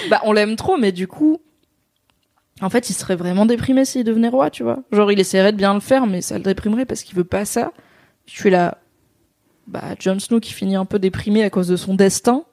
Bah, 0.09 0.21
on 0.25 0.33
l'aime 0.33 0.57
trop, 0.57 0.79
mais 0.79 0.93
du 0.93 1.07
coup. 1.07 1.41
En 2.63 2.71
fait, 2.71 2.89
il 2.89 2.95
serait 2.95 3.17
vraiment 3.17 3.45
déprimé 3.45 3.85
s'il 3.85 4.05
devenait 4.05 4.29
roi, 4.29 4.49
tu 4.49 4.63
vois. 4.63 4.79
Genre, 4.93 5.13
il 5.13 5.21
essaierait 5.21 5.53
de 5.53 5.59
bien 5.59 5.75
le 5.75 5.81
faire, 5.81 6.07
mais 6.07 6.23
ça 6.23 6.39
le 6.39 6.45
déprimerait 6.45 6.87
parce 6.87 7.03
qu'il 7.03 7.17
veut 7.17 7.25
pas 7.25 7.45
ça. 7.45 7.73
Je 8.27 8.33
suis 8.33 8.49
là. 8.49 8.79
Bah, 9.67 9.95
Jon 9.99 10.19
Snow 10.19 10.41
qui 10.41 10.55
finit 10.55 10.77
un 10.77 10.87
peu 10.87 10.99
déprimé 10.99 11.43
à 11.43 11.51
cause 11.51 11.69
de 11.69 11.77
son 11.77 11.95
destin. 11.95 12.45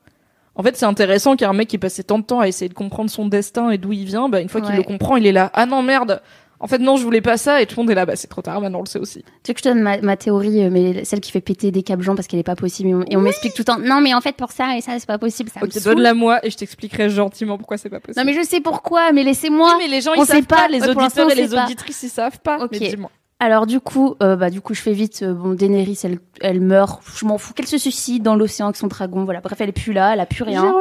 En 0.56 0.64
fait, 0.64 0.76
c'est 0.76 0.86
intéressant 0.86 1.36
qu'un 1.36 1.54
mec 1.54 1.70
qui 1.70 1.78
passait 1.78 2.04
tant 2.04 2.20
de 2.20 2.24
temps 2.24 2.40
à 2.40 2.48
essayer 2.48 2.68
de 2.68 2.74
comprendre 2.74 3.10
son 3.10 3.28
destin 3.28 3.70
et 3.70 3.78
d'où 3.78 3.94
il 3.94 4.06
vient, 4.06 4.28
bah, 4.30 4.42
une 4.42 4.50
fois 4.50 4.62
qu'il 4.62 4.76
le 4.76 4.84
comprend, 4.84 5.16
il 5.16 5.26
est 5.26 5.32
là. 5.32 5.50
Ah 5.54 5.66
non, 5.66 5.82
merde! 5.82 6.22
En 6.64 6.68
fait, 6.68 6.78
non, 6.78 6.96
je 6.96 7.04
voulais 7.04 7.22
pas 7.22 7.38
ça, 7.38 7.60
et 7.60 7.66
tout 7.66 7.76
le 7.78 7.82
monde 7.82 7.90
est 7.90 7.96
là. 7.96 8.06
Bah, 8.06 8.16
c'est 8.16 8.28
trop 8.28 8.44
tard, 8.44 8.62
maintenant 8.62 8.80
on 8.80 8.84
le 8.84 8.88
sait 8.88 9.00
aussi. 9.00 9.24
Tu 9.44 9.50
veux 9.50 9.54
que 9.56 9.60
je 9.60 9.64
te 9.64 9.70
donne 9.70 9.82
ma, 9.82 10.00
ma 10.02 10.16
théorie, 10.16 10.64
euh, 10.64 10.70
mais 10.70 11.04
celle 11.06 11.20
qui 11.20 11.32
fait 11.32 11.42
péter 11.42 11.72
des 11.72 11.82
câbles 11.82 12.04
gens 12.04 12.14
parce 12.14 12.28
qu'elle 12.28 12.40
est 12.40 12.44
pas 12.44 12.56
possible. 12.56 13.04
Et 13.10 13.18
on, 13.18 13.22
m'explique 13.22 13.56
tout 13.56 13.62
le 13.62 13.66
temps, 13.66 13.80
non, 13.80 14.00
mais 14.00 14.14
en 14.14 14.22
fait, 14.22 14.36
pour 14.36 14.52
ça 14.52 14.78
et 14.78 14.82
ça, 14.82 14.92
c'est 15.00 15.08
pas 15.08 15.18
possible. 15.18 15.50
Ça 15.50 15.60
Ok, 15.64 15.82
donne-la 15.82 16.14
moi, 16.14 16.46
et 16.46 16.52
je 16.52 16.58
t'expliquerai 16.58 17.10
gentiment 17.10 17.58
pourquoi 17.58 17.78
c'est 17.78 17.90
pas 17.90 18.00
possible. 18.00 18.24
Non, 18.24 18.32
mais 18.32 18.40
je 18.40 18.48
sais 18.48 18.62
pourquoi, 18.62 19.12
mais 19.12 19.24
laissez-moi. 19.24 19.74
Oui, 19.76 19.86
mais 19.86 19.88
les 19.88 20.02
gens, 20.02 20.12
on 20.16 20.22
ils 20.22 20.28
sait 20.28 20.34
savent 20.34 20.44
pas, 20.44 20.56
pas. 20.58 20.68
les 20.68 20.80
l'instant, 20.80 21.02
auditeurs 21.02 21.32
et 21.32 21.36
les 21.36 21.48
sait 21.48 21.56
pas. 21.56 21.66
auditrices, 21.66 22.04
ils 22.04 22.10
savent 22.10 22.40
pas. 22.42 22.64
Ok. 22.64 22.70
Mais 22.74 22.90
dis-moi. 22.90 23.10
Alors 23.42 23.66
du 23.66 23.80
coup, 23.80 24.14
euh, 24.22 24.36
bah 24.36 24.52
du 24.52 24.62
coup, 24.62 24.76
je 24.76 24.82
fais 24.82 24.94
vite. 24.94 25.24
euh, 25.24 25.34
bon, 25.34 25.56
Daenerys, 25.56 25.98
elle, 26.04 26.20
elle 26.42 26.62
meurt. 26.62 27.02
Je 27.18 27.26
m'en 27.26 27.40
fous 27.40 27.54
qu'elle 27.54 27.66
se 27.66 27.80
suicide 27.80 28.22
dans 28.22 28.36
l'océan 28.36 28.68
avec 28.68 28.78
son 28.78 28.86
dragon. 28.86 29.26
Voilà. 29.26 29.42
Bref, 29.42 29.60
elle 29.60 29.70
est 29.70 29.72
plus 29.72 29.94
là, 29.94 30.14
elle 30.14 30.20
a 30.20 30.28
plus 30.28 30.44
rien. 30.44 30.72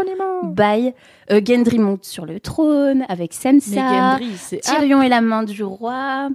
Bye. 0.42 0.92
Euh, 1.30 1.40
Gendry 1.42 1.78
monte 1.78 2.04
sur 2.04 2.26
le 2.26 2.38
trône 2.38 3.06
avec 3.08 3.32
Sansa. 3.32 3.70
Mais 3.70 3.76
Gendry, 3.76 4.36
c'est 4.36 4.58
Tyrion 4.58 5.00
est 5.00 5.08
la 5.08 5.22
main 5.22 5.42
du 5.42 5.64
roi. 5.64 6.28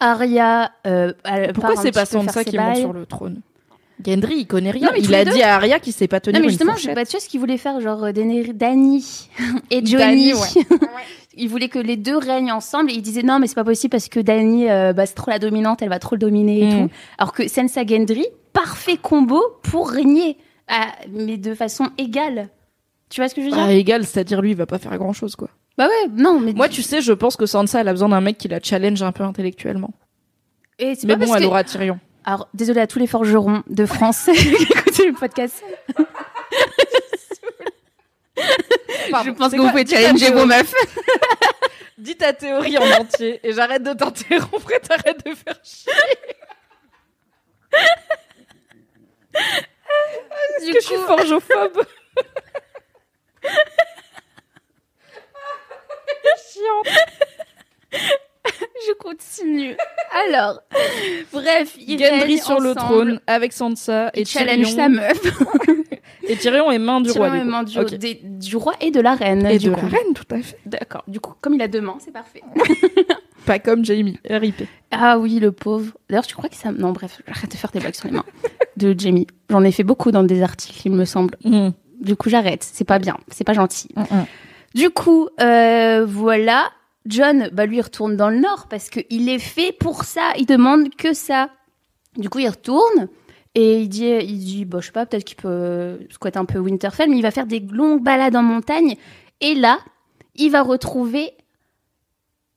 Arya. 0.00 0.72
Euh, 0.88 1.12
elle 1.22 1.52
Pourquoi 1.52 1.76
c'est 1.76 1.92
pas 1.92 2.04
Sansa 2.04 2.42
qui 2.42 2.58
monte 2.58 2.76
sur 2.76 2.92
le 2.92 3.06
trône? 3.06 3.40
Gendry, 4.04 4.34
il 4.38 4.46
connaît 4.46 4.70
rien. 4.70 4.86
Non, 4.86 4.92
mais 4.92 5.00
tous 5.00 5.08
il 5.08 5.14
a 5.14 5.24
deux. 5.24 5.32
dit 5.32 5.42
à 5.42 5.54
Arya 5.56 5.80
qu'il 5.80 5.92
sait 5.92 6.08
pas 6.08 6.20
tenir 6.20 6.38
Non 6.38 6.40
mais 6.40 6.46
une 6.46 6.50
justement, 6.50 6.72
fourchette. 6.72 6.94
bah, 6.94 7.04
tu 7.04 7.12
vois 7.12 7.20
ce 7.20 7.28
qu'il 7.28 7.40
voulait 7.40 7.56
faire, 7.58 7.80
genre 7.80 8.04
euh, 8.04 8.12
Dany 8.12 8.40
et 9.70 9.84
Johnny. 9.84 10.32
Dany, 10.32 10.32
il 11.36 11.48
voulait 11.48 11.68
que 11.68 11.78
les 11.78 11.96
deux 11.96 12.16
règnent 12.16 12.52
ensemble 12.52 12.90
et 12.90 12.94
il 12.94 13.02
disait 13.02 13.22
non 13.22 13.38
mais 13.38 13.46
c'est 13.46 13.54
pas 13.54 13.64
possible 13.64 13.90
parce 13.90 14.08
que 14.08 14.20
Dany, 14.20 14.68
euh, 14.70 14.92
bah, 14.92 15.06
c'est 15.06 15.14
trop 15.14 15.30
la 15.30 15.38
dominante, 15.38 15.82
elle 15.82 15.88
va 15.88 15.98
trop 15.98 16.14
le 16.16 16.20
dominer 16.20 16.60
et 16.60 16.64
Mhm. 16.66 16.88
tout. 16.88 16.94
Alors 17.18 17.32
que 17.32 17.48
Sansa 17.48 17.84
Gendry, 17.86 18.26
parfait 18.52 18.96
combo 18.96 19.40
pour 19.62 19.90
régner, 19.90 20.36
mais 21.10 21.36
de 21.36 21.54
façon 21.54 21.88
égale. 21.98 22.48
Tu 23.10 23.20
vois 23.20 23.28
ce 23.28 23.34
que 23.34 23.40
je 23.42 23.46
veux 23.46 23.52
dire? 23.52 23.62
Ah, 23.64 23.72
égal, 23.72 24.04
c'est-à-dire 24.04 24.40
lui, 24.42 24.50
il 24.52 24.56
va 24.56 24.66
pas 24.66 24.78
faire 24.78 24.96
grand 24.98 25.12
chose, 25.12 25.36
quoi. 25.36 25.48
Bah 25.76 25.86
ouais, 25.88 26.10
non 26.16 26.38
mais 26.40 26.52
Moi, 26.52 26.68
tu 26.68 26.82
sais, 26.82 27.00
je 27.00 27.12
pense 27.12 27.36
que 27.36 27.46
Sansa, 27.46 27.80
elle 27.80 27.88
a 27.88 27.92
besoin 27.92 28.08
d'un 28.08 28.20
mec 28.20 28.38
qui 28.38 28.46
la 28.48 28.60
challenge 28.62 29.02
un 29.02 29.12
peu 29.12 29.24
intellectuellement. 29.24 29.90
et 30.78 30.94
c'est 30.94 31.06
Mais 31.06 31.14
pas 31.14 31.18
bon, 31.20 31.26
parce 31.26 31.36
elle 31.38 31.42
que- 31.44 31.48
aura 31.48 31.64
Tyrion. 31.64 31.98
Alors 32.24 32.48
désolé 32.54 32.80
à 32.80 32.86
tous 32.86 32.98
les 32.98 33.06
forgerons 33.06 33.62
de 33.66 33.84
France 33.84 34.30
qui 34.34 34.54
écoutent 34.54 34.98
le 34.98 35.12
podcast. 35.12 35.62
Pardon, 39.10 39.30
je 39.30 39.36
pense 39.36 39.52
que 39.52 39.58
vous 39.58 39.68
pouvez 39.68 39.86
challenger 39.86 40.30
vos 40.32 40.46
meufs. 40.46 40.72
Dis 41.98 42.16
ta 42.16 42.32
théorie 42.32 42.78
en 42.78 42.90
entier 43.00 43.40
et 43.46 43.52
j'arrête 43.52 43.82
de 43.82 43.92
t'interrompre 43.92 44.72
et 44.72 44.80
t'arrêtes 44.80 45.24
de 45.26 45.34
faire 45.34 45.58
chier. 45.62 45.92
Du 50.64 50.72
que 50.72 50.80
je 50.80 50.86
suis 50.86 50.96
forgeophobe. 50.96 51.84
Chiante. 56.52 56.86
Je 58.86 58.92
continue. 58.94 59.76
Alors, 60.28 60.60
bref, 61.32 61.76
ils 61.78 61.98
Gendry 61.98 62.20
règnent 62.20 62.38
sur 62.38 62.60
le 62.60 62.70
ensemble. 62.70 62.78
trône 62.86 63.20
avec 63.26 63.52
Sansa 63.52 64.10
et 64.14 64.22
Il 64.22 64.26
challenge 64.26 64.66
Tyrion. 64.66 64.76
sa 64.76 64.88
meuf. 64.88 65.20
Et 66.26 66.36
Tyrion 66.36 66.70
est 66.70 66.78
main 66.78 67.02
du 67.02 67.10
roi. 67.10 67.28
Tyrion 67.28 67.32
du 67.32 67.36
est 67.36 67.44
coup. 67.44 67.50
main 67.50 67.62
du, 67.64 67.78
Ok. 67.78 67.94
des- 67.96 68.20
du 68.24 68.56
roi 68.56 68.72
et 68.80 68.90
de 68.90 68.98
la 69.00 69.14
reine. 69.14 69.44
Et 69.46 69.58
du 69.58 69.68
de 69.68 69.74
coup. 69.74 69.82
la 69.82 69.88
reine, 69.98 70.14
tout 70.14 70.24
à 70.34 70.38
fait. 70.40 70.56
D'accord. 70.64 71.04
Du 71.06 71.20
coup, 71.20 71.34
comme 71.42 71.52
il 71.52 71.60
a 71.60 71.68
deux 71.68 71.82
mains, 71.82 71.98
c'est 72.02 72.12
parfait. 72.12 72.40
Pas 73.46 73.58
comme 73.58 73.84
Jamie, 73.84 74.18
RIP. 74.30 74.62
Ah 74.90 75.18
oui, 75.18 75.38
le 75.38 75.52
pauvre. 75.52 75.92
D'ailleurs, 76.08 76.26
tu 76.26 76.34
crois 76.34 76.48
que 76.48 76.56
ça. 76.56 76.72
Non, 76.72 76.92
bref, 76.92 77.20
j'arrête 77.26 77.50
de 77.50 77.56
faire 77.56 77.70
des 77.72 77.80
blagues 77.80 77.94
sur 77.94 78.06
les 78.08 78.14
mains 78.14 78.24
de 78.78 78.94
Jamie. 78.96 79.26
J'en 79.50 79.62
ai 79.64 79.70
fait 79.70 79.82
beaucoup 79.84 80.10
dans 80.12 80.22
des 80.22 80.40
articles, 80.42 80.80
il 80.86 80.92
me 80.92 81.04
semble. 81.04 81.36
Mm. 81.44 81.68
Du 82.00 82.16
coup, 82.16 82.30
j'arrête. 82.30 82.62
C'est 82.72 82.84
pas 82.86 82.98
bien. 82.98 83.18
C'est 83.30 83.44
pas 83.44 83.52
gentil. 83.52 83.88
Mm, 83.94 84.00
mm. 84.00 84.24
Du 84.76 84.88
coup, 84.88 85.28
euh, 85.42 86.06
voilà. 86.08 86.70
John, 87.06 87.50
bah 87.52 87.66
lui, 87.66 87.80
retourne 87.80 88.16
dans 88.16 88.30
le 88.30 88.38
nord 88.38 88.66
parce 88.68 88.88
qu'il 88.88 89.28
est 89.28 89.38
fait 89.38 89.72
pour 89.72 90.04
ça. 90.04 90.32
Il 90.38 90.46
demande 90.46 90.94
que 90.94 91.12
ça. 91.12 91.50
Du 92.16 92.30
coup, 92.30 92.38
il 92.38 92.48
retourne 92.48 93.08
et 93.54 93.80
il 93.82 93.88
dit, 93.88 94.06
il 94.06 94.38
dit, 94.38 94.64
bah, 94.64 94.78
je 94.80 94.86
sais 94.86 94.92
pas, 94.92 95.06
peut-être 95.06 95.24
qu'il 95.24 95.36
peut 95.36 95.98
squatter 96.10 96.38
un 96.38 96.44
peu 96.44 96.58
Winterfell, 96.58 97.10
mais 97.10 97.16
il 97.16 97.22
va 97.22 97.30
faire 97.30 97.46
des 97.46 97.60
longues 97.60 98.02
balades 98.02 98.36
en 98.36 98.42
montagne. 98.42 98.96
Et 99.40 99.54
là, 99.54 99.78
il 100.34 100.50
va 100.50 100.62
retrouver 100.62 101.32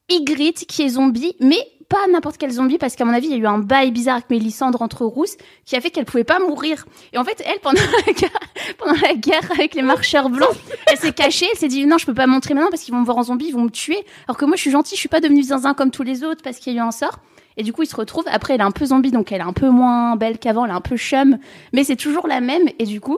Ygritte 0.09 0.65
qui 0.65 0.83
est 0.83 0.89
zombie, 0.89 1.35
mais 1.39 1.59
pas 1.89 2.05
n'importe 2.11 2.37
quel 2.37 2.51
zombie 2.51 2.77
parce 2.77 2.95
qu'à 2.95 3.05
mon 3.05 3.13
avis, 3.13 3.27
il 3.27 3.31
y 3.31 3.35
a 3.35 3.37
eu 3.37 3.47
un 3.47 3.59
bail 3.59 3.91
bizarre 3.91 4.15
avec 4.15 4.29
Mélissandre 4.29 4.81
entre 4.81 5.05
rousses 5.05 5.37
qui 5.65 5.75
a 5.75 5.81
fait 5.81 5.89
qu'elle 5.89 6.05
pouvait 6.05 6.23
pas 6.23 6.39
mourir. 6.39 6.85
Et 7.13 7.17
en 7.17 7.23
fait, 7.23 7.41
elle, 7.45 7.59
pendant 7.59 7.81
la 8.07 8.13
guerre, 8.13 8.39
pendant 8.77 8.95
la 9.01 9.13
guerre 9.13 9.51
avec 9.51 9.73
les 9.75 9.81
marcheurs 9.81 10.29
blancs, 10.29 10.55
elle 10.91 10.97
s'est 10.97 11.13
cachée, 11.13 11.47
elle 11.51 11.57
s'est 11.57 11.67
dit 11.67 11.85
non, 11.85 11.97
je 11.97 12.05
peux 12.05 12.13
pas 12.13 12.27
montrer 12.27 12.53
maintenant 12.53 12.69
parce 12.69 12.83
qu'ils 12.83 12.93
vont 12.93 12.99
me 12.99 13.05
voir 13.05 13.17
en 13.17 13.23
zombie, 13.23 13.45
ils 13.47 13.53
vont 13.53 13.63
me 13.63 13.69
tuer. 13.69 13.97
Alors 14.27 14.37
que 14.37 14.45
moi, 14.45 14.55
je 14.55 14.61
suis 14.61 14.71
gentille, 14.71 14.95
je 14.95 14.99
suis 14.99 15.09
pas 15.09 15.21
devenue 15.21 15.43
zinzin 15.43 15.73
comme 15.73 15.91
tous 15.91 16.03
les 16.03 16.23
autres 16.23 16.41
parce 16.43 16.57
qu'il 16.57 16.73
y 16.73 16.77
a 16.77 16.83
eu 16.83 16.85
un 16.85 16.91
sort. 16.91 17.19
Et 17.55 17.63
du 17.63 17.73
coup, 17.73 17.83
ils 17.83 17.87
se 17.89 17.95
retrouvent. 17.95 18.27
Après, 18.27 18.53
elle 18.53 18.61
est 18.61 18.63
un 18.63 18.71
peu 18.71 18.85
zombie, 18.85 19.11
donc 19.11 19.31
elle 19.31 19.41
est 19.41 19.43
un 19.43 19.53
peu 19.53 19.69
moins 19.69 20.15
belle 20.15 20.37
qu'avant, 20.37 20.65
elle 20.65 20.71
est 20.71 20.75
un 20.75 20.81
peu 20.81 20.95
chum, 20.97 21.37
mais 21.73 21.83
c'est 21.83 21.95
toujours 21.95 22.27
la 22.27 22.39
même. 22.39 22.67
Et 22.79 22.85
du 22.85 23.01
coup, 23.01 23.17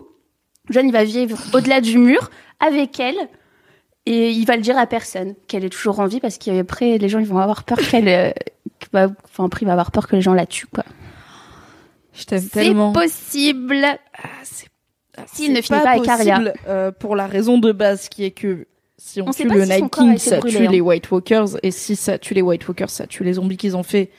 John, 0.69 0.87
il 0.87 0.91
va 0.93 1.03
vivre 1.03 1.37
au-delà 1.53 1.81
du 1.81 1.97
mur 1.97 2.29
avec 2.59 2.99
elle. 2.99 3.17
Et 4.05 4.31
il 4.31 4.45
va 4.45 4.55
le 4.55 4.61
dire 4.61 4.77
à 4.77 4.87
personne 4.87 5.35
qu'elle 5.47 5.65
est 5.65 5.69
toujours 5.69 5.99
en 5.99 6.07
vie 6.07 6.19
parce 6.19 6.37
qu'après, 6.37 6.97
les 6.97 7.09
gens, 7.09 7.19
ils 7.19 7.27
vont 7.27 7.37
avoir 7.39 7.63
peur 7.63 7.77
qu'elle. 7.77 8.07
euh, 8.07 8.31
bah, 8.93 9.07
enfin, 9.25 9.45
après, 9.45 9.61
il 9.63 9.65
va 9.65 9.73
avoir 9.73 9.91
peur 9.91 10.07
que 10.07 10.15
les 10.15 10.21
gens 10.21 10.33
la 10.33 10.45
tuent, 10.45 10.67
quoi. 10.73 10.83
Je 12.13 12.23
t'aime 12.25 12.41
C'est 12.41 12.49
tellement. 12.49 12.91
possible. 12.91 13.75
Ah, 13.83 14.27
c'est- 14.43 14.67
ah, 15.17 15.23
S'il 15.27 15.47
c'est 15.47 15.51
ne 15.53 15.61
finit 15.61 15.79
pas 15.81 15.89
avec 15.91 16.07
Arya. 16.07 16.53
euh, 16.67 16.91
pour 16.91 17.15
la 17.15 17.27
raison 17.27 17.57
de 17.57 17.71
base 17.71 18.09
qui 18.09 18.23
est 18.25 18.31
que 18.31 18.67
si 18.97 19.21
on, 19.21 19.29
On 19.29 19.31
tue 19.31 19.45
le 19.47 19.63
si 19.63 19.69
Night 19.69 19.93
King, 19.93 20.17
ça 20.17 20.39
brûlé, 20.39 20.57
tue 20.57 20.67
hein. 20.67 20.71
les 20.71 20.81
White 20.81 21.09
Walkers, 21.11 21.57
et 21.63 21.71
si 21.71 21.95
ça 21.95 22.17
tue 22.17 22.33
les 22.33 22.41
White 22.41 22.67
Walkers, 22.67 22.89
ça 22.89 23.07
tue 23.07 23.23
les 23.23 23.33
zombies 23.33 23.55
qu'ils 23.57 23.77
ont 23.77 23.83
fait. 23.83 24.11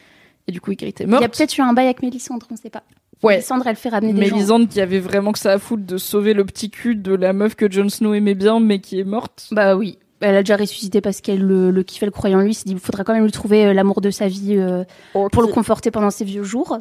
Et 0.46 0.52
du 0.52 0.60
coup, 0.60 0.72
Ygritte 0.72 1.00
est 1.02 1.04
Il 1.04 1.10
y 1.10 1.14
a 1.14 1.20
morte. 1.20 1.36
peut-être 1.36 1.56
eu 1.58 1.60
un 1.60 1.72
bail 1.74 1.84
avec 1.86 2.02
Mélissandre, 2.02 2.46
on 2.50 2.56
sait 2.56 2.70
pas. 2.70 2.82
Ouais. 3.22 3.34
Mélissandre, 3.34 3.66
elle 3.66 3.76
fait 3.76 3.90
ramener 3.90 4.14
des 4.14 4.24
gens. 4.26 4.34
Mélisande 4.36 4.68
qui 4.68 4.80
avait 4.80 4.98
vraiment 4.98 5.32
que 5.32 5.38
ça 5.38 5.52
à 5.52 5.58
foutre 5.58 5.84
de 5.84 5.98
sauver 5.98 6.32
le 6.32 6.46
petit 6.46 6.70
cul 6.70 6.96
de 6.96 7.14
la 7.14 7.34
meuf 7.34 7.54
que 7.54 7.70
Jon 7.70 7.90
Snow 7.90 8.14
aimait 8.14 8.34
bien, 8.34 8.58
mais 8.58 8.78
qui 8.80 8.98
est 8.98 9.04
morte. 9.04 9.48
Bah 9.52 9.76
oui. 9.76 9.98
Elle 10.20 10.36
a 10.36 10.42
déjà 10.42 10.56
ressuscité 10.56 11.00
parce 11.00 11.20
qu'elle 11.20 11.40
le, 11.40 11.70
le 11.70 11.82
kiffait 11.82 12.06
le 12.06 12.12
croyant 12.12 12.38
en 12.38 12.42
lui. 12.42 12.52
Il 12.52 12.54
s'est 12.54 12.64
dit, 12.66 12.72
il 12.72 12.78
faudra 12.78 13.04
quand 13.04 13.14
même 13.14 13.24
lui 13.24 13.32
trouver 13.32 13.66
euh, 13.66 13.72
l'amour 13.72 14.00
de 14.00 14.10
sa 14.10 14.28
vie 14.28 14.56
euh, 14.56 14.84
pour 15.12 15.42
le 15.42 15.48
conforter 15.48 15.90
pendant 15.90 16.10
ses 16.10 16.24
vieux 16.24 16.42
jours. 16.42 16.78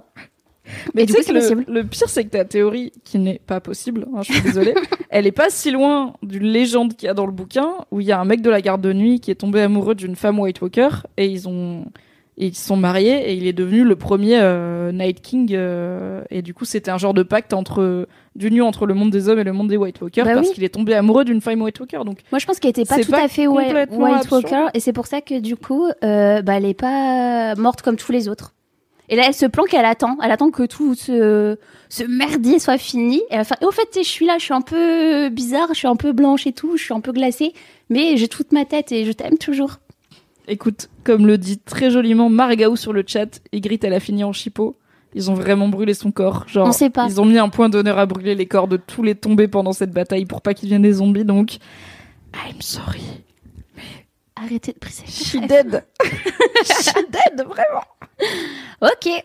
Mais 0.94 1.03
Et 1.03 1.06
tu 1.06 1.14
du 1.14 1.24
sais 1.24 1.26
coup, 1.26 1.40
que 1.40 1.41
c'est 1.41 1.56
le 1.56 1.84
pire, 1.84 2.10
c'est 2.10 2.26
que 2.26 2.30
ta 2.30 2.45
théorie, 2.45 2.91
qui 3.03 3.18
n'est 3.18 3.41
pas 3.45 3.60
possible, 3.60 4.06
hein, 4.14 4.22
je 4.22 4.34
suis 4.34 4.41
désolée, 4.41 4.76
elle 5.10 5.26
est 5.26 5.32
pas 5.32 5.49
si 5.49 5.72
loin 5.72 6.14
d'une 6.22 6.45
légende 6.45 6.95
qu'il 6.95 7.07
y 7.07 7.10
a 7.10 7.14
dans 7.14 7.26
le 7.26 7.32
bouquin, 7.32 7.72
où 7.91 8.02
il 8.02 8.07
y 8.07 8.11
a 8.11 8.20
un 8.20 8.26
mec 8.26 8.41
de 8.41 8.49
la 8.49 8.61
garde 8.61 8.82
de 8.82 8.94
nuit 8.94 9.20
qui 9.20 9.32
est 9.32 9.36
tombé 9.36 9.61
amoureux 9.61 9.95
d'une 9.95 10.16
femme 10.16 10.40
White 10.40 10.61
Walker, 10.61 10.90
et 11.18 11.26
ils 11.26 11.48
ont, 11.48 11.86
et 12.40 12.48
ils 12.48 12.56
se 12.56 12.66
sont 12.66 12.78
mariés, 12.78 13.30
et 13.30 13.34
il 13.34 13.45
est 13.45 13.53
devenu 13.53 13.84
le 13.84 13.95
premier 13.95 14.40
euh, 14.40 14.91
Night 14.94 15.22
King, 15.22 15.49
euh, 15.53 16.24
et 16.30 16.41
du 16.41 16.53
coup, 16.53 16.66
c'était 16.66 16.90
un 16.90 16.98
genre 16.98 17.14
de 17.14 17.22
pacte 17.22 17.53
entre, 17.53 18.07
d'union 18.36 18.66
entre 18.66 18.86
le 18.86 18.94
monde 18.94 19.11
des 19.11 19.28
hommes 19.28 19.40
et 19.40 19.44
le 19.44 19.52
monde 19.53 19.68
des 19.68 19.76
White 19.78 20.02
Walkers, 20.02 20.24
Bah 20.26 20.34
parce 20.36 20.48
oui. 20.48 20.53
qu'il 20.56 20.64
est 20.64 20.70
tombé 20.74 20.94
amoureux 20.94 21.26
d'une 21.26 21.41
femme 21.41 21.61
White 21.61 21.80
Walker, 21.80 21.99
donc 22.06 22.20
Moi, 22.32 22.40
je 22.40 22.45
pense 22.45 22.60
qu'elle 22.60 22.70
était 22.72 22.86
pas 22.86 22.95
C'est 22.95 23.03
tout 23.03 23.11
pas 23.11 23.26
à 23.26 23.28
fait 23.28 23.45
Whi- 23.45 23.66
complètement 23.66 23.98
White 24.06 24.16
absurde. 24.24 24.44
Walker. 24.45 24.66
Et 24.74 24.80
c'est 24.80 24.94
pour 24.94 25.06
ça 25.07 25.20
que, 25.22 25.40
du 25.40 25.56
coup, 25.57 25.86
euh, 26.03 26.41
bah, 26.41 26.53
elle 26.56 26.66
est 26.66 26.74
pas 26.74 27.56
morte 27.56 27.82
comme 27.82 27.98
tous 27.98 28.11
les 28.14 28.28
autres. 28.30 28.53
Et 29.11 29.16
là, 29.16 29.24
elle 29.28 29.34
se 29.34 29.48
planque, 29.48 29.74
elle 29.74 29.86
attend. 29.86 30.18
Elle 30.24 30.32
attend 30.32 30.52
que 30.52 30.64
tout 30.64 30.94
ce, 30.95 31.57
ce 31.90 32.03
merdier 32.03 32.60
soit 32.60 32.78
fini. 32.78 33.18
Et, 33.18 33.24
elle 33.32 33.38
va 33.40 33.44
faire, 33.44 33.57
et 33.61 33.66
au 33.66 33.72
fait, 33.72 33.82
tu 33.91 33.98
sais, 33.99 34.03
je 34.03 34.10
suis 34.10 34.26
là, 34.28 34.36
je 34.38 34.44
suis 34.45 34.53
un 34.53 34.61
peu 34.61 35.30
bizarre, 35.30 35.68
je 35.70 35.80
suis 35.80 35.88
un 35.88 35.95
peu 35.95 36.11
blanche 36.14 36.45
et 36.48 36.53
tout, 36.53 36.78
je 36.78 36.84
suis 36.84 36.94
un 36.94 36.99
peu 37.02 37.11
glacée. 37.11 37.53
Mais 37.90 38.18
j'ai 38.18 38.28
toute 38.28 38.52
ma 38.52 38.66
tête 38.66 38.91
et 38.91 39.06
je 39.06 39.11
t'aime 39.11 39.38
toujours. 39.40 39.80
Écoute, 40.50 40.90
comme 41.04 41.28
le 41.28 41.38
dit 41.38 41.60
très 41.60 41.92
joliment 41.92 42.30
Margaou 42.30 42.76
sur 42.76 42.92
le 42.92 43.04
chat, 43.06 43.40
Ygritte, 43.54 43.84
elle 43.84 43.94
a 43.94 44.00
fini 44.00 44.24
en 44.24 44.34
chipot. 44.34 44.78
Ils 45.14 45.30
ont 45.30 45.36
vraiment 45.36 45.70
brûlé 45.70 45.94
son 45.94 46.12
corps. 46.12 46.46
Genre, 46.48 46.68
On 46.68 46.72
sait 46.72 46.90
pas. 46.90 47.06
Ils 47.08 47.22
ont 47.22 47.26
mis 47.26 47.38
un 47.38 47.50
point 47.50 47.70
d'honneur 47.70 47.98
à 48.00 48.06
brûler 48.08 48.34
les 48.36 48.48
corps 48.48 48.68
de 48.68 48.78
tous 48.78 49.04
les 49.04 49.16
tombés 49.16 49.48
pendant 49.48 49.74
cette 49.74 49.92
bataille 49.92 50.26
pour 50.26 50.42
pas 50.42 50.54
qu'ils 50.54 50.68
deviennent 50.70 50.82
des 50.82 50.94
zombies. 50.94 51.24
Donc, 51.24 51.58
I'm 52.34 52.62
sorry. 52.62 53.04
Arrêtez 54.36 54.74
de 54.74 54.80
briser. 54.80 55.06
She 55.08 55.36
dead. 55.48 55.84
She 56.64 56.94
dead, 56.94 57.46
vraiment. 57.46 57.84
Ok. 58.82 59.24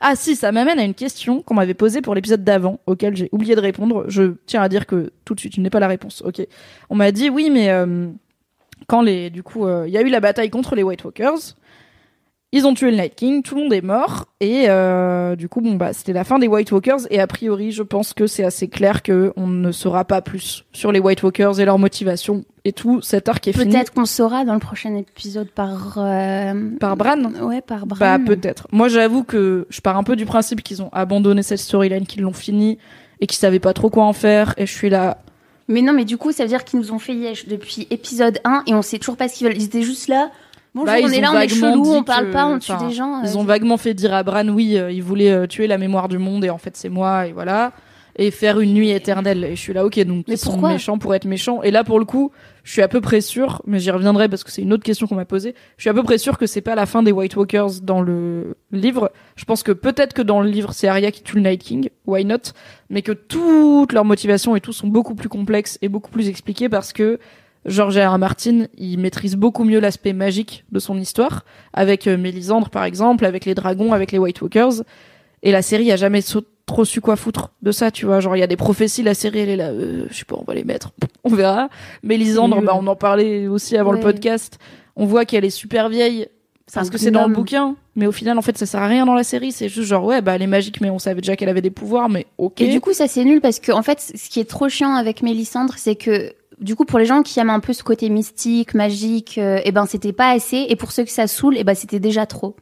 Ah 0.00 0.14
si, 0.14 0.36
ça 0.36 0.52
m'amène 0.52 0.78
à 0.78 0.84
une 0.84 0.94
question 0.94 1.42
qu'on 1.42 1.54
m'avait 1.54 1.74
posée 1.74 2.00
pour 2.00 2.14
l'épisode 2.14 2.44
d'avant, 2.44 2.78
auquel 2.86 3.16
j'ai 3.16 3.28
oublié 3.32 3.54
de 3.54 3.60
répondre. 3.60 4.04
Je 4.08 4.34
tiens 4.46 4.62
à 4.62 4.68
dire 4.68 4.86
que 4.86 5.12
tout 5.24 5.34
de 5.34 5.40
suite, 5.40 5.56
je 5.56 5.60
n'ai 5.60 5.70
pas 5.70 5.80
la 5.80 5.88
réponse. 5.88 6.22
Ok. 6.24 6.40
On 6.88 6.94
m'a 6.94 7.10
dit 7.12 7.28
oui, 7.28 7.50
mais 7.50 7.70
euh, 7.70 8.08
quand 8.88 9.02
les, 9.02 9.30
du 9.30 9.42
coup, 9.44 9.66
euh, 9.66 9.84
il 9.86 9.92
y 9.92 9.98
a 9.98 10.00
eu 10.02 10.08
la 10.08 10.18
bataille 10.20 10.50
contre 10.50 10.74
les 10.74 10.82
White 10.82 11.04
Walkers. 11.04 11.54
Ils 12.50 12.66
ont 12.66 12.72
tué 12.72 12.90
le 12.90 12.96
Night 12.96 13.14
King, 13.14 13.42
tout 13.42 13.54
le 13.56 13.64
monde 13.64 13.74
est 13.74 13.82
mort, 13.82 14.24
et 14.40 14.70
euh, 14.70 15.36
du 15.36 15.50
coup, 15.50 15.60
bon 15.60 15.74
bah, 15.74 15.92
c'était 15.92 16.14
la 16.14 16.24
fin 16.24 16.38
des 16.38 16.48
White 16.48 16.72
Walkers. 16.72 17.00
Et 17.10 17.20
a 17.20 17.26
priori, 17.26 17.72
je 17.72 17.82
pense 17.82 18.14
que 18.14 18.26
c'est 18.26 18.42
assez 18.42 18.68
clair 18.68 19.02
que 19.02 19.34
on 19.36 19.46
ne 19.46 19.70
saura 19.70 20.06
pas 20.06 20.22
plus 20.22 20.64
sur 20.72 20.90
les 20.90 20.98
White 20.98 21.22
Walkers 21.22 21.60
et 21.60 21.66
leur 21.66 21.78
motivation 21.78 22.44
et 22.64 22.72
tout. 22.72 23.02
Cet 23.02 23.28
arc 23.28 23.46
est 23.48 23.52
fini. 23.52 23.70
Peut-être 23.74 23.92
qu'on 23.92 24.06
saura 24.06 24.46
dans 24.46 24.54
le 24.54 24.60
prochain 24.60 24.96
épisode 24.96 25.50
par. 25.50 25.98
euh, 25.98 26.70
Par 26.80 26.96
Bran. 26.96 27.22
Ouais, 27.42 27.60
par 27.60 27.84
Bran. 27.84 27.98
Bah 28.00 28.18
peut-être. 28.24 28.66
Moi 28.72 28.88
j'avoue 28.88 29.24
que 29.24 29.66
je 29.68 29.82
pars 29.82 29.98
un 29.98 30.02
peu 30.02 30.16
du 30.16 30.24
principe 30.24 30.62
qu'ils 30.62 30.80
ont 30.80 30.88
abandonné 30.94 31.42
cette 31.42 31.58
storyline, 31.58 32.06
qu'ils 32.06 32.22
l'ont 32.22 32.32
fini 32.32 32.78
et 33.20 33.26
qu'ils 33.26 33.36
savaient 33.36 33.58
pas 33.60 33.74
trop 33.74 33.90
quoi 33.90 34.04
en 34.04 34.14
faire. 34.14 34.54
Et 34.56 34.64
je 34.64 34.72
suis 34.72 34.88
là. 34.88 35.18
Mais 35.68 35.82
non, 35.82 35.92
mais 35.92 36.04
du 36.04 36.16
coup, 36.16 36.32
ça 36.32 36.44
veut 36.44 36.48
dire 36.48 36.64
qu'ils 36.64 36.78
nous 36.80 36.92
ont 36.92 36.98
fait 36.98 37.14
Yesh 37.14 37.46
depuis 37.46 37.86
épisode 37.90 38.38
1 38.44 38.62
et 38.66 38.74
on 38.74 38.82
sait 38.82 38.98
toujours 38.98 39.16
pas 39.16 39.28
ce 39.28 39.36
qu'ils 39.36 39.46
veulent. 39.46 39.56
Ils 39.56 39.64
étaient 39.64 39.82
juste 39.82 40.08
là. 40.08 40.30
Bonjour, 40.74 40.86
Bah, 40.94 41.00
on 41.02 41.08
est 41.08 41.20
là, 41.20 41.32
on 41.34 41.40
est 41.40 41.48
chelou, 41.48 41.92
on 41.92 42.02
parle 42.04 42.26
que- 42.28 42.32
pas, 42.32 42.46
on 42.46 42.58
tue 42.58 42.72
enfin, 42.72 42.86
des 42.88 42.94
gens. 42.94 43.22
Ils 43.22 43.30
euh, 43.30 43.36
ont 43.40 43.44
vaguement 43.44 43.76
fait 43.78 43.94
dire 43.94 44.14
à 44.14 44.22
Bran, 44.22 44.48
oui, 44.48 44.76
euh, 44.78 44.90
ils 44.92 45.02
voulaient 45.02 45.30
euh, 45.30 45.46
tuer 45.46 45.66
la 45.66 45.78
mémoire 45.78 46.08
du 46.08 46.18
monde 46.18 46.44
et 46.44 46.50
en 46.50 46.58
fait 46.58 46.76
c'est 46.76 46.88
moi 46.90 47.26
et 47.26 47.32
voilà. 47.32 47.72
Et 48.20 48.30
faire 48.32 48.58
une 48.60 48.74
nuit 48.74 48.90
éternelle. 48.90 49.44
Et 49.44 49.54
je 49.56 49.60
suis 49.60 49.72
là, 49.72 49.84
ok, 49.84 49.98
donc 50.00 50.24
Mais 50.26 50.34
ils 50.34 50.38
sont 50.38 50.60
méchants 50.60 50.98
pour 50.98 51.14
être 51.14 51.24
méchants. 51.24 51.62
Et 51.62 51.70
là 51.70 51.84
pour 51.84 51.98
le 52.00 52.04
coup, 52.04 52.32
je 52.64 52.72
suis 52.72 52.82
à 52.82 52.88
peu 52.88 53.00
près 53.00 53.20
sûr, 53.20 53.62
mais 53.66 53.78
j'y 53.78 53.90
reviendrai 53.92 54.28
parce 54.28 54.42
que 54.44 54.50
c'est 54.50 54.62
une 54.62 54.72
autre 54.72 54.82
question 54.82 55.06
qu'on 55.06 55.14
m'a 55.14 55.24
posée. 55.24 55.54
Je 55.76 55.82
suis 55.82 55.90
à 55.90 55.94
peu 55.94 56.02
près 56.02 56.18
sûr 56.18 56.36
que 56.36 56.46
c'est 56.46 56.60
pas 56.60 56.74
la 56.74 56.84
fin 56.86 57.02
des 57.04 57.12
White 57.12 57.36
Walkers 57.36 57.80
dans 57.82 58.00
le 58.02 58.56
livre. 58.72 59.10
Je 59.36 59.44
pense 59.44 59.62
que 59.62 59.72
peut-être 59.72 60.14
que 60.14 60.22
dans 60.22 60.40
le 60.40 60.48
livre 60.50 60.72
c'est 60.72 60.88
Arya 60.88 61.10
qui 61.12 61.22
tue 61.22 61.36
le 61.36 61.42
Night 61.42 61.62
King, 61.62 61.88
why 62.06 62.24
not? 62.24 62.52
Mais 62.90 63.02
que 63.02 63.12
toutes 63.12 63.92
leurs 63.92 64.04
motivations 64.04 64.56
et 64.56 64.60
tout 64.60 64.72
sont 64.72 64.88
beaucoup 64.88 65.14
plus 65.14 65.28
complexes 65.28 65.78
et 65.82 65.88
beaucoup 65.88 66.10
plus 66.10 66.28
expliquées 66.28 66.68
parce 66.68 66.92
que 66.92 67.18
George 67.66 67.98
R. 67.98 68.14
R. 68.14 68.18
Martin, 68.18 68.66
il 68.76 68.98
maîtrise 68.98 69.36
beaucoup 69.36 69.64
mieux 69.64 69.80
l'aspect 69.80 70.12
magique 70.12 70.64
de 70.72 70.78
son 70.78 70.96
histoire, 70.98 71.44
avec 71.72 72.06
euh, 72.06 72.16
Mélisandre 72.16 72.70
par 72.70 72.84
exemple, 72.84 73.24
avec 73.24 73.44
les 73.44 73.54
dragons, 73.54 73.92
avec 73.92 74.12
les 74.12 74.18
White 74.18 74.40
Walkers. 74.40 74.82
Et 75.42 75.52
la 75.52 75.62
série 75.62 75.92
a 75.92 75.96
jamais 75.96 76.22
trop 76.66 76.84
su 76.84 77.00
quoi 77.00 77.16
foutre 77.16 77.52
de 77.62 77.70
ça, 77.70 77.90
tu 77.90 78.06
vois. 78.06 78.20
Genre, 78.20 78.36
il 78.36 78.40
y 78.40 78.42
a 78.42 78.48
des 78.48 78.56
prophéties, 78.56 79.02
la 79.02 79.14
série, 79.14 79.40
elle 79.40 79.48
est 79.50 79.56
là, 79.56 79.68
euh, 79.68 80.06
je 80.10 80.16
sais 80.16 80.24
pas, 80.24 80.36
on 80.38 80.44
va 80.44 80.54
les 80.54 80.64
mettre, 80.64 80.92
on 81.24 81.34
verra. 81.34 81.68
Mélisandre, 82.02 82.62
bah, 82.62 82.72
on 82.74 82.86
en 82.86 82.96
parlait 82.96 83.48
aussi 83.48 83.76
avant 83.76 83.92
le 83.92 84.00
podcast. 84.00 84.58
On 84.96 85.06
voit 85.06 85.24
qu'elle 85.24 85.44
est 85.44 85.50
super 85.50 85.88
vieille, 85.88 86.28
parce 86.72 86.90
que 86.90 86.98
c'est 86.98 87.10
dans 87.10 87.26
le 87.26 87.34
bouquin. 87.34 87.76
Mais 87.96 88.06
au 88.06 88.12
final, 88.12 88.38
en 88.38 88.42
fait, 88.42 88.56
ça 88.56 88.66
sert 88.66 88.82
à 88.82 88.86
rien 88.86 89.06
dans 89.06 89.14
la 89.14 89.24
série. 89.24 89.52
C'est 89.52 89.68
juste 89.68 89.88
genre, 89.88 90.04
ouais, 90.04 90.22
bah, 90.22 90.34
elle 90.34 90.42
est 90.42 90.46
magique, 90.46 90.80
mais 90.80 90.90
on 90.90 90.98
savait 90.98 91.20
déjà 91.20 91.36
qu'elle 91.36 91.48
avait 91.48 91.62
des 91.62 91.70
pouvoirs, 91.70 92.08
mais 92.08 92.26
ok. 92.38 92.60
Et 92.60 92.68
du 92.68 92.80
coup, 92.80 92.92
ça 92.92 93.08
c'est 93.08 93.24
nul 93.24 93.40
parce 93.40 93.58
que 93.58 93.72
en 93.72 93.82
fait, 93.82 94.00
ce 94.00 94.28
qui 94.28 94.40
est 94.40 94.48
trop 94.48 94.68
chiant 94.68 94.94
avec 94.94 95.22
Mélissandre, 95.22 95.74
c'est 95.76 95.96
que 95.96 96.32
du 96.60 96.74
coup, 96.74 96.84
pour 96.84 96.98
les 96.98 97.04
gens 97.04 97.22
qui 97.22 97.38
aiment 97.40 97.50
un 97.50 97.60
peu 97.60 97.72
ce 97.72 97.82
côté 97.82 98.08
mystique, 98.08 98.74
magique, 98.74 99.38
euh, 99.38 99.60
eh 99.64 99.72
ben 99.72 99.86
c'était 99.86 100.12
pas 100.12 100.30
assez, 100.30 100.66
et 100.68 100.76
pour 100.76 100.92
ceux 100.92 101.04
que 101.04 101.10
ça 101.10 101.26
saoule, 101.26 101.56
eh 101.56 101.64
ben 101.64 101.74
c'était 101.74 102.00
déjà 102.00 102.26
trop. 102.26 102.56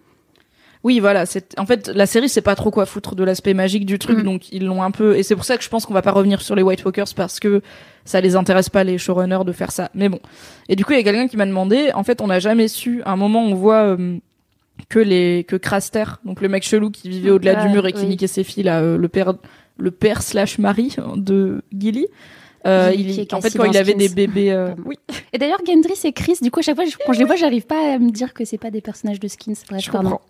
Oui, 0.87 1.01
voilà. 1.01 1.27
C'est 1.27 1.59
en 1.59 1.67
fait 1.67 1.89
la 1.89 2.07
série, 2.07 2.29
c'est 2.29 2.43
pas 2.43 2.55
trop 2.55 2.71
quoi 2.71 2.87
foutre 2.87 3.17
de 3.17 3.25
l'aspect 3.25 3.55
magique 3.55 3.85
du 3.87 3.99
truc, 3.99 4.19
Mm. 4.19 4.23
donc 4.23 4.53
ils 4.53 4.65
l'ont 4.65 4.83
un 4.85 4.93
peu. 4.93 5.17
Et 5.19 5.25
c'est 5.25 5.35
pour 5.35 5.45
ça 5.45 5.57
que 5.57 5.65
je 5.65 5.69
pense 5.69 5.85
qu'on 5.85 5.95
va 5.95 6.03
pas 6.03 6.13
revenir 6.13 6.41
sur 6.41 6.55
les 6.55 6.63
White 6.63 6.85
Walkers 6.85 7.13
parce 7.17 7.41
que 7.41 7.61
ça 8.05 8.21
les 8.21 8.37
intéresse 8.37 8.69
pas 8.71 8.85
les 8.85 8.97
showrunners 8.97 9.45
de 9.45 9.51
faire 9.53 9.73
ça. 9.73 9.91
Mais 9.95 10.09
bon. 10.09 10.21
Et 10.69 10.77
du 10.77 10.85
coup, 10.85 10.93
il 10.93 10.97
y 10.99 11.01
a 11.01 11.03
quelqu'un 11.03 11.27
qui 11.27 11.37
m'a 11.37 11.47
demandé. 11.47 11.91
En 11.95 12.05
fait, 12.05 12.21
on 12.21 12.29
n'a 12.29 12.39
jamais 12.39 12.69
su. 12.69 13.03
À 13.05 13.11
un 13.13 13.17
moment, 13.17 13.43
on 13.43 13.55
voit 13.55 13.83
euh, 13.83 14.17
que 14.89 15.01
les 15.01 15.43
que 15.49 15.57
Craster, 15.57 16.05
donc 16.25 16.41
le 16.41 16.49
mec 16.49 16.63
chelou 16.63 16.91
qui 16.93 17.09
vivait 17.09 17.31
au-delà 17.31 17.57
du 17.57 17.67
Ouais, 17.67 17.73
mur 17.73 17.87
et 17.89 17.93
qui 17.93 18.03
oui. 18.03 18.11
niquait 18.11 18.29
ses 18.29 18.45
filles, 18.45 18.63
là, 18.63 18.81
euh, 18.81 18.97
le 18.97 19.09
père 19.09 19.35
le 19.79 19.91
père 19.91 20.23
slash 20.23 20.59
mari 20.59 20.95
de 21.17 21.63
Gilly. 21.77 22.07
Euh, 22.65 22.93
il, 22.97 23.27
en 23.33 23.41
fait, 23.41 23.57
quand 23.57 23.65
il 23.65 23.77
avait 23.77 23.95
des 23.95 24.09
bébés, 24.09 24.51
euh, 24.53 24.71
oui, 24.85 24.97
Et 25.33 25.39
d'ailleurs, 25.39 25.59
Gendry 25.67 25.95
et 26.05 26.13
Chris, 26.13 26.39
du 26.43 26.51
coup, 26.51 26.61
à 26.61 26.63
chaque 26.63 26.75
fois, 26.77 26.85
je- 26.85 26.97
quand 27.07 27.13
je 27.13 27.19
les 27.21 27.25
vois, 27.25 27.37
j'arrive 27.37 27.65
pas 27.67 27.95
à 27.95 27.99
me 27.99 28.11
dire 28.11 28.35
que 28.35 28.45
c'est 28.45 28.59
pas 28.59 28.71
des 28.71 28.81
personnages 28.81 29.21
de 29.21 29.29
skins. 29.29 29.55
Bref, 29.69 29.85
Je 29.85 29.91
pardon. 29.91 30.11
comprends. 30.11 30.25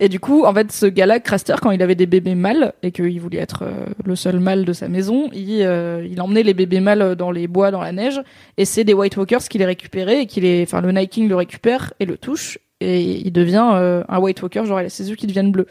Et 0.00 0.08
du 0.08 0.18
coup, 0.18 0.44
en 0.44 0.54
fait, 0.54 0.72
ce 0.72 0.86
gars-là, 0.86 1.20
Craster, 1.20 1.54
quand 1.60 1.70
il 1.70 1.82
avait 1.82 1.94
des 1.94 2.06
bébés 2.06 2.34
mâles 2.34 2.72
et 2.82 2.90
qu'il 2.90 3.20
voulait 3.20 3.38
être 3.38 3.64
euh, 3.64 3.86
le 4.04 4.16
seul 4.16 4.40
mâle 4.40 4.64
de 4.64 4.72
sa 4.72 4.88
maison, 4.88 5.28
il, 5.32 5.62
euh, 5.62 6.06
il 6.10 6.20
emmenait 6.20 6.42
les 6.42 6.54
bébés 6.54 6.80
mâles 6.80 7.14
dans 7.16 7.30
les 7.30 7.46
bois, 7.46 7.70
dans 7.70 7.82
la 7.82 7.92
neige, 7.92 8.20
et 8.56 8.64
c'est 8.64 8.82
des 8.82 8.94
White 8.94 9.16
Walkers 9.16 9.46
qui 9.48 9.58
les 9.58 9.66
récupéraient 9.66 10.22
et 10.22 10.26
qui 10.26 10.40
les, 10.40 10.62
enfin, 10.62 10.80
le 10.80 10.90
Night 10.90 11.10
King 11.10 11.28
le 11.28 11.36
récupère 11.36 11.92
et 12.00 12.06
le 12.06 12.16
touche 12.16 12.58
et 12.80 13.02
il 13.02 13.32
devient 13.32 13.70
euh, 13.74 14.02
un 14.08 14.18
White 14.18 14.42
Walker, 14.42 14.64
genre 14.64 14.80
il 14.80 14.86
a 14.86 14.88
ses 14.88 15.10
yeux 15.10 15.16
qui 15.16 15.26
deviennent 15.26 15.52
bleus. 15.52 15.66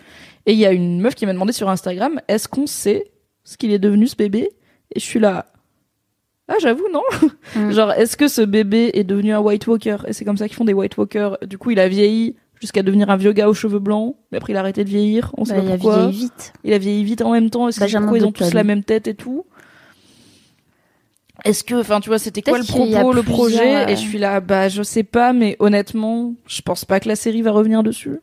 Et 0.45 0.53
il 0.53 0.59
y 0.59 0.65
a 0.65 0.71
une 0.71 1.01
meuf 1.01 1.15
qui 1.15 1.25
m'a 1.25 1.33
demandé 1.33 1.51
sur 1.51 1.69
Instagram, 1.69 2.21
est-ce 2.27 2.47
qu'on 2.47 2.67
sait 2.67 3.11
ce 3.43 3.57
qu'il 3.57 3.71
est 3.71 3.79
devenu 3.79 4.07
ce 4.07 4.15
bébé? 4.15 4.49
Et 4.95 4.99
je 4.99 5.05
suis 5.05 5.19
là. 5.19 5.47
Ah, 6.47 6.55
j'avoue, 6.61 6.87
non. 6.91 7.03
Mm. 7.55 7.71
Genre, 7.71 7.91
est-ce 7.93 8.15
que 8.15 8.27
ce 8.27 8.43
bébé 8.43 8.91
est 8.93 9.03
devenu 9.03 9.33
un 9.33 9.39
White 9.39 9.65
Walker? 9.65 9.97
Et 10.05 10.13
c'est 10.13 10.23
comme 10.23 10.37
ça 10.37 10.47
qu'ils 10.47 10.55
font 10.55 10.65
des 10.65 10.73
White 10.73 10.97
Walkers. 10.97 11.39
Du 11.47 11.57
coup, 11.57 11.71
il 11.71 11.79
a 11.79 11.87
vieilli 11.87 12.35
jusqu'à 12.59 12.83
devenir 12.83 13.09
un 13.09 13.15
vieux 13.17 13.33
gars 13.33 13.49
aux 13.49 13.53
cheveux 13.53 13.79
blancs. 13.79 14.15
Mais 14.31 14.37
après, 14.37 14.53
il 14.53 14.55
a 14.57 14.59
arrêté 14.59 14.83
de 14.83 14.89
vieillir. 14.89 15.31
On 15.37 15.45
sait 15.45 15.53
Bah, 15.53 15.59
pas 15.61 15.65
il 15.67 15.71
a 15.71 15.75
pourquoi. 15.77 15.97
vieilli 16.07 16.17
vite. 16.19 16.53
Il 16.63 16.73
a 16.73 16.77
vieilli 16.77 17.03
vite 17.03 17.21
en 17.21 17.31
même 17.31 17.49
temps. 17.49 17.67
Est-ce 17.67 17.79
que 17.79 17.97
pourquoi 17.97 18.17
ils 18.17 18.25
ont 18.25 18.31
tous 18.31 18.53
la 18.53 18.63
même 18.63 18.83
tête 18.83 19.07
et 19.07 19.15
tout? 19.15 19.45
Est-ce 21.45 21.63
que, 21.63 21.75
enfin, 21.75 22.01
tu 22.01 22.09
vois, 22.09 22.19
c'était 22.19 22.41
quoi 22.41 22.57
le 22.57 22.63
a 22.65 22.67
propos, 22.67 23.13
le 23.13 23.23
projet? 23.23 23.89
Et 23.91 23.95
je 23.95 24.01
suis 24.01 24.17
là, 24.17 24.41
bah, 24.41 24.67
je 24.67 24.83
sais 24.83 25.03
pas, 25.03 25.31
mais 25.31 25.55
honnêtement, 25.59 26.33
je 26.47 26.61
pense 26.61 26.83
pas 26.83 26.99
que 26.99 27.07
la 27.07 27.15
série 27.15 27.41
va 27.41 27.51
revenir 27.51 27.81
dessus. 27.81 28.19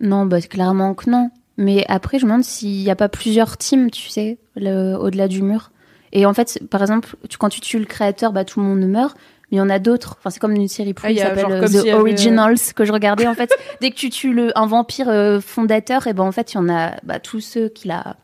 Non, 0.00 0.26
bah 0.26 0.40
clairement 0.40 0.94
que 0.94 1.08
non. 1.10 1.30
Mais 1.58 1.84
après, 1.88 2.18
je 2.18 2.24
me 2.24 2.30
demande 2.30 2.44
s'il 2.44 2.82
n'y 2.82 2.90
a 2.90 2.96
pas 2.96 3.08
plusieurs 3.08 3.56
teams, 3.56 3.90
tu 3.90 4.08
sais, 4.08 4.38
au-delà 4.56 5.28
du 5.28 5.42
mur. 5.42 5.70
Et 6.12 6.26
en 6.26 6.34
fait, 6.34 6.60
par 6.70 6.80
exemple, 6.82 7.14
tu, 7.28 7.38
quand 7.38 7.50
tu 7.50 7.60
tues 7.60 7.78
le 7.78 7.84
créateur, 7.84 8.32
bah 8.32 8.44
tout 8.44 8.58
le 8.60 8.66
monde 8.66 8.80
meurt. 8.80 9.16
Mais 9.50 9.56
il 9.56 9.58
y 9.58 9.60
en 9.60 9.70
a 9.70 9.78
d'autres. 9.78 10.16
Enfin, 10.18 10.30
c'est 10.30 10.38
comme 10.40 10.52
une 10.52 10.68
série 10.68 10.94
Ah, 10.96 11.00
plus 11.00 11.10
il 11.12 11.16
qui 11.16 11.22
s'appelle 11.22 11.46
euh, 11.50 11.60
The 11.66 11.74
avait, 11.76 11.92
euh, 11.92 11.98
Originals 11.98 12.58
que 12.74 12.84
je 12.84 12.92
regardais. 12.92 13.26
En 13.26 13.34
fait, 13.34 13.50
dès 13.80 13.90
que 13.90 13.96
tu 13.96 14.10
tues 14.10 14.32
le, 14.32 14.56
un 14.58 14.66
vampire 14.66 15.08
euh, 15.08 15.40
fondateur, 15.40 16.06
et 16.06 16.12
ben 16.12 16.22
en 16.24 16.32
fait, 16.32 16.52
il 16.52 16.56
y 16.56 16.58
en 16.58 16.68
a 16.68 16.92
bah, 17.02 17.18
tous 17.18 17.40
ceux 17.40 17.68
qu'il 17.68 17.90
a, 17.90 18.16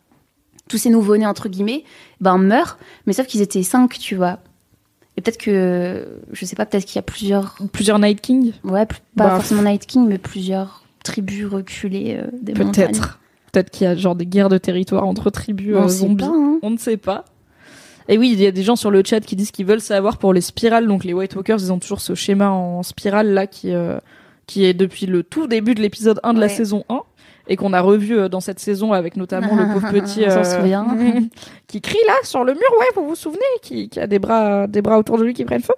tous 0.69 0.79
ces 0.79 0.91
nouveaux-nés 0.91 1.27
entre 1.27 1.49
guillemets, 1.49 1.85
ben 2.21 2.39
meurent. 2.39 2.79
Mais 3.07 3.13
sauf 3.13 3.27
qu'ils 3.27 3.43
étaient 3.43 3.63
cinq, 3.63 3.99
tu 3.99 4.15
vois. 4.15 4.39
Et 5.17 5.23
peut-être 5.23 5.39
que, 5.39 6.07
je 6.33 6.45
sais 6.45 6.57
pas, 6.57 6.67
peut-être 6.67 6.85
qu'il 6.85 6.97
y 6.97 6.99
a 6.99 7.03
plusieurs, 7.03 7.57
Plusieurs 7.73 7.99
Night 7.99 8.21
King? 8.21 8.53
Ouais, 8.65 8.85
plus- 8.85 8.99
pas 9.17 9.29
Bah, 9.29 9.31
forcément 9.37 9.63
Night 9.63 9.87
King, 9.87 10.07
mais 10.07 10.19
plusieurs 10.19 10.83
tribus 11.05 11.47
reculées 11.47 12.19
euh, 12.21 12.27
des 12.43 12.53
montagnes. 12.53 12.89
Peut-être. 12.93 13.19
Peut-être 13.53 13.71
qu'il 13.71 13.87
y 13.87 13.91
a 13.91 13.97
genre 13.97 14.15
des 14.15 14.27
guerres 14.27 14.51
de 14.51 14.59
territoire 14.59 15.07
entre 15.07 15.31
tribus 15.31 15.75
On 15.75 15.85
euh, 15.85 15.89
zombies. 15.89 16.25
pas, 16.25 16.31
hein. 16.31 16.59
On 16.63 16.69
ne 16.71 16.77
sait 16.77 16.99
pas. 16.99 17.25
Et 18.09 18.19
oui, 18.19 18.31
il 18.33 18.41
y 18.41 18.47
a 18.47 18.53
des 18.53 18.63
gens 18.63 18.77
sur 18.77 18.91
le 18.91 19.03
chat 19.05 19.21
qui 19.21 19.37
disent 19.37 19.51
qu'ils 19.51 19.67
veulent 19.67 19.81
savoir 19.81 20.19
pour 20.19 20.33
les 20.33 20.41
spirales. 20.41 20.87
Donc 20.87 21.05
les 21.05 21.13
White 21.13 21.35
Walkers, 21.35 21.59
ils 21.61 21.73
ont 21.73 21.79
toujours 21.79 22.01
ce 22.01 22.15
schéma 22.15 22.51
en 22.51 22.83
spirale 22.83 23.33
là 23.33 23.47
qui 23.47 23.73
euh, 23.73 23.99
qui 24.47 24.65
est 24.65 24.75
depuis 24.75 25.07
le 25.07 25.23
tout 25.23 25.47
début 25.47 25.75
de 25.75 25.83
l'épisode 25.83 26.21
1 26.23 26.35
de 26.35 26.41
la 26.41 26.49
saison 26.49 26.85
1 26.89 27.01
et 27.49 27.57
qu'on 27.57 27.73
a 27.73 27.81
revu 27.81 28.19
euh, 28.19 28.29
dans 28.29 28.41
cette 28.41 28.61
saison 28.61 28.93
avec 28.93 29.17
notamment 29.17 29.57
le 29.57 29.73
pauvre 29.73 29.91
petit 29.93 30.25
euh, 30.25 30.45
souvient. 30.45 30.87
qui 31.67 31.81
crie 31.81 31.99
là 32.07 32.15
sur 32.23 32.45
le 32.45 32.53
mur, 32.53 32.71
ouais, 32.79 32.87
vous 32.95 33.09
vous 33.09 33.17
souvenez, 33.17 33.41
qui, 33.63 33.89
qui 33.89 33.99
a 34.01 34.07
des 34.07 34.19
bras 34.19 34.67
des 34.67 34.83
bras 34.83 34.99
autour 34.99 35.19
de 35.19 35.25
lui 35.25 35.35
qui 35.35 35.45
prennent 35.45 35.63
feu. 35.63 35.75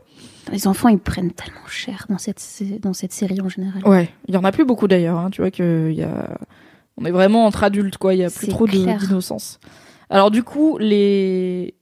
Les 0.53 0.67
enfants, 0.67 0.89
ils 0.89 0.99
prennent 0.99 1.33
tellement 1.33 1.67
cher 1.67 2.07
dans 2.09 2.17
cette, 2.17 2.43
dans 2.81 2.95
cette 2.95 3.13
série 3.13 3.41
en 3.41 3.51
général. 3.51 3.87
Ouais, 3.87 4.09
il 4.29 4.35
y 4.35 4.39
en 4.39 4.45
a 4.45 4.53
plus 4.53 4.65
beaucoup 4.65 4.89
d'ailleurs. 4.89 5.19
Hein. 5.19 5.31
Tu 5.31 5.43
vois 5.43 5.51
que 5.51 5.91
y 5.93 6.03
a, 6.03 6.39
on 6.97 7.05
est 7.05 7.11
vraiment 7.11 7.47
entre 7.47 7.65
adultes 7.65 7.99
quoi. 7.99 8.15
Il 8.15 8.21
y 8.21 8.25
a 8.25 8.31
plus 8.31 8.49
trop 8.49 8.67
d'innocence. 8.67 9.61
Alors 10.11 10.31
du 10.31 10.43
coup, 10.43 10.79
les 10.79 11.75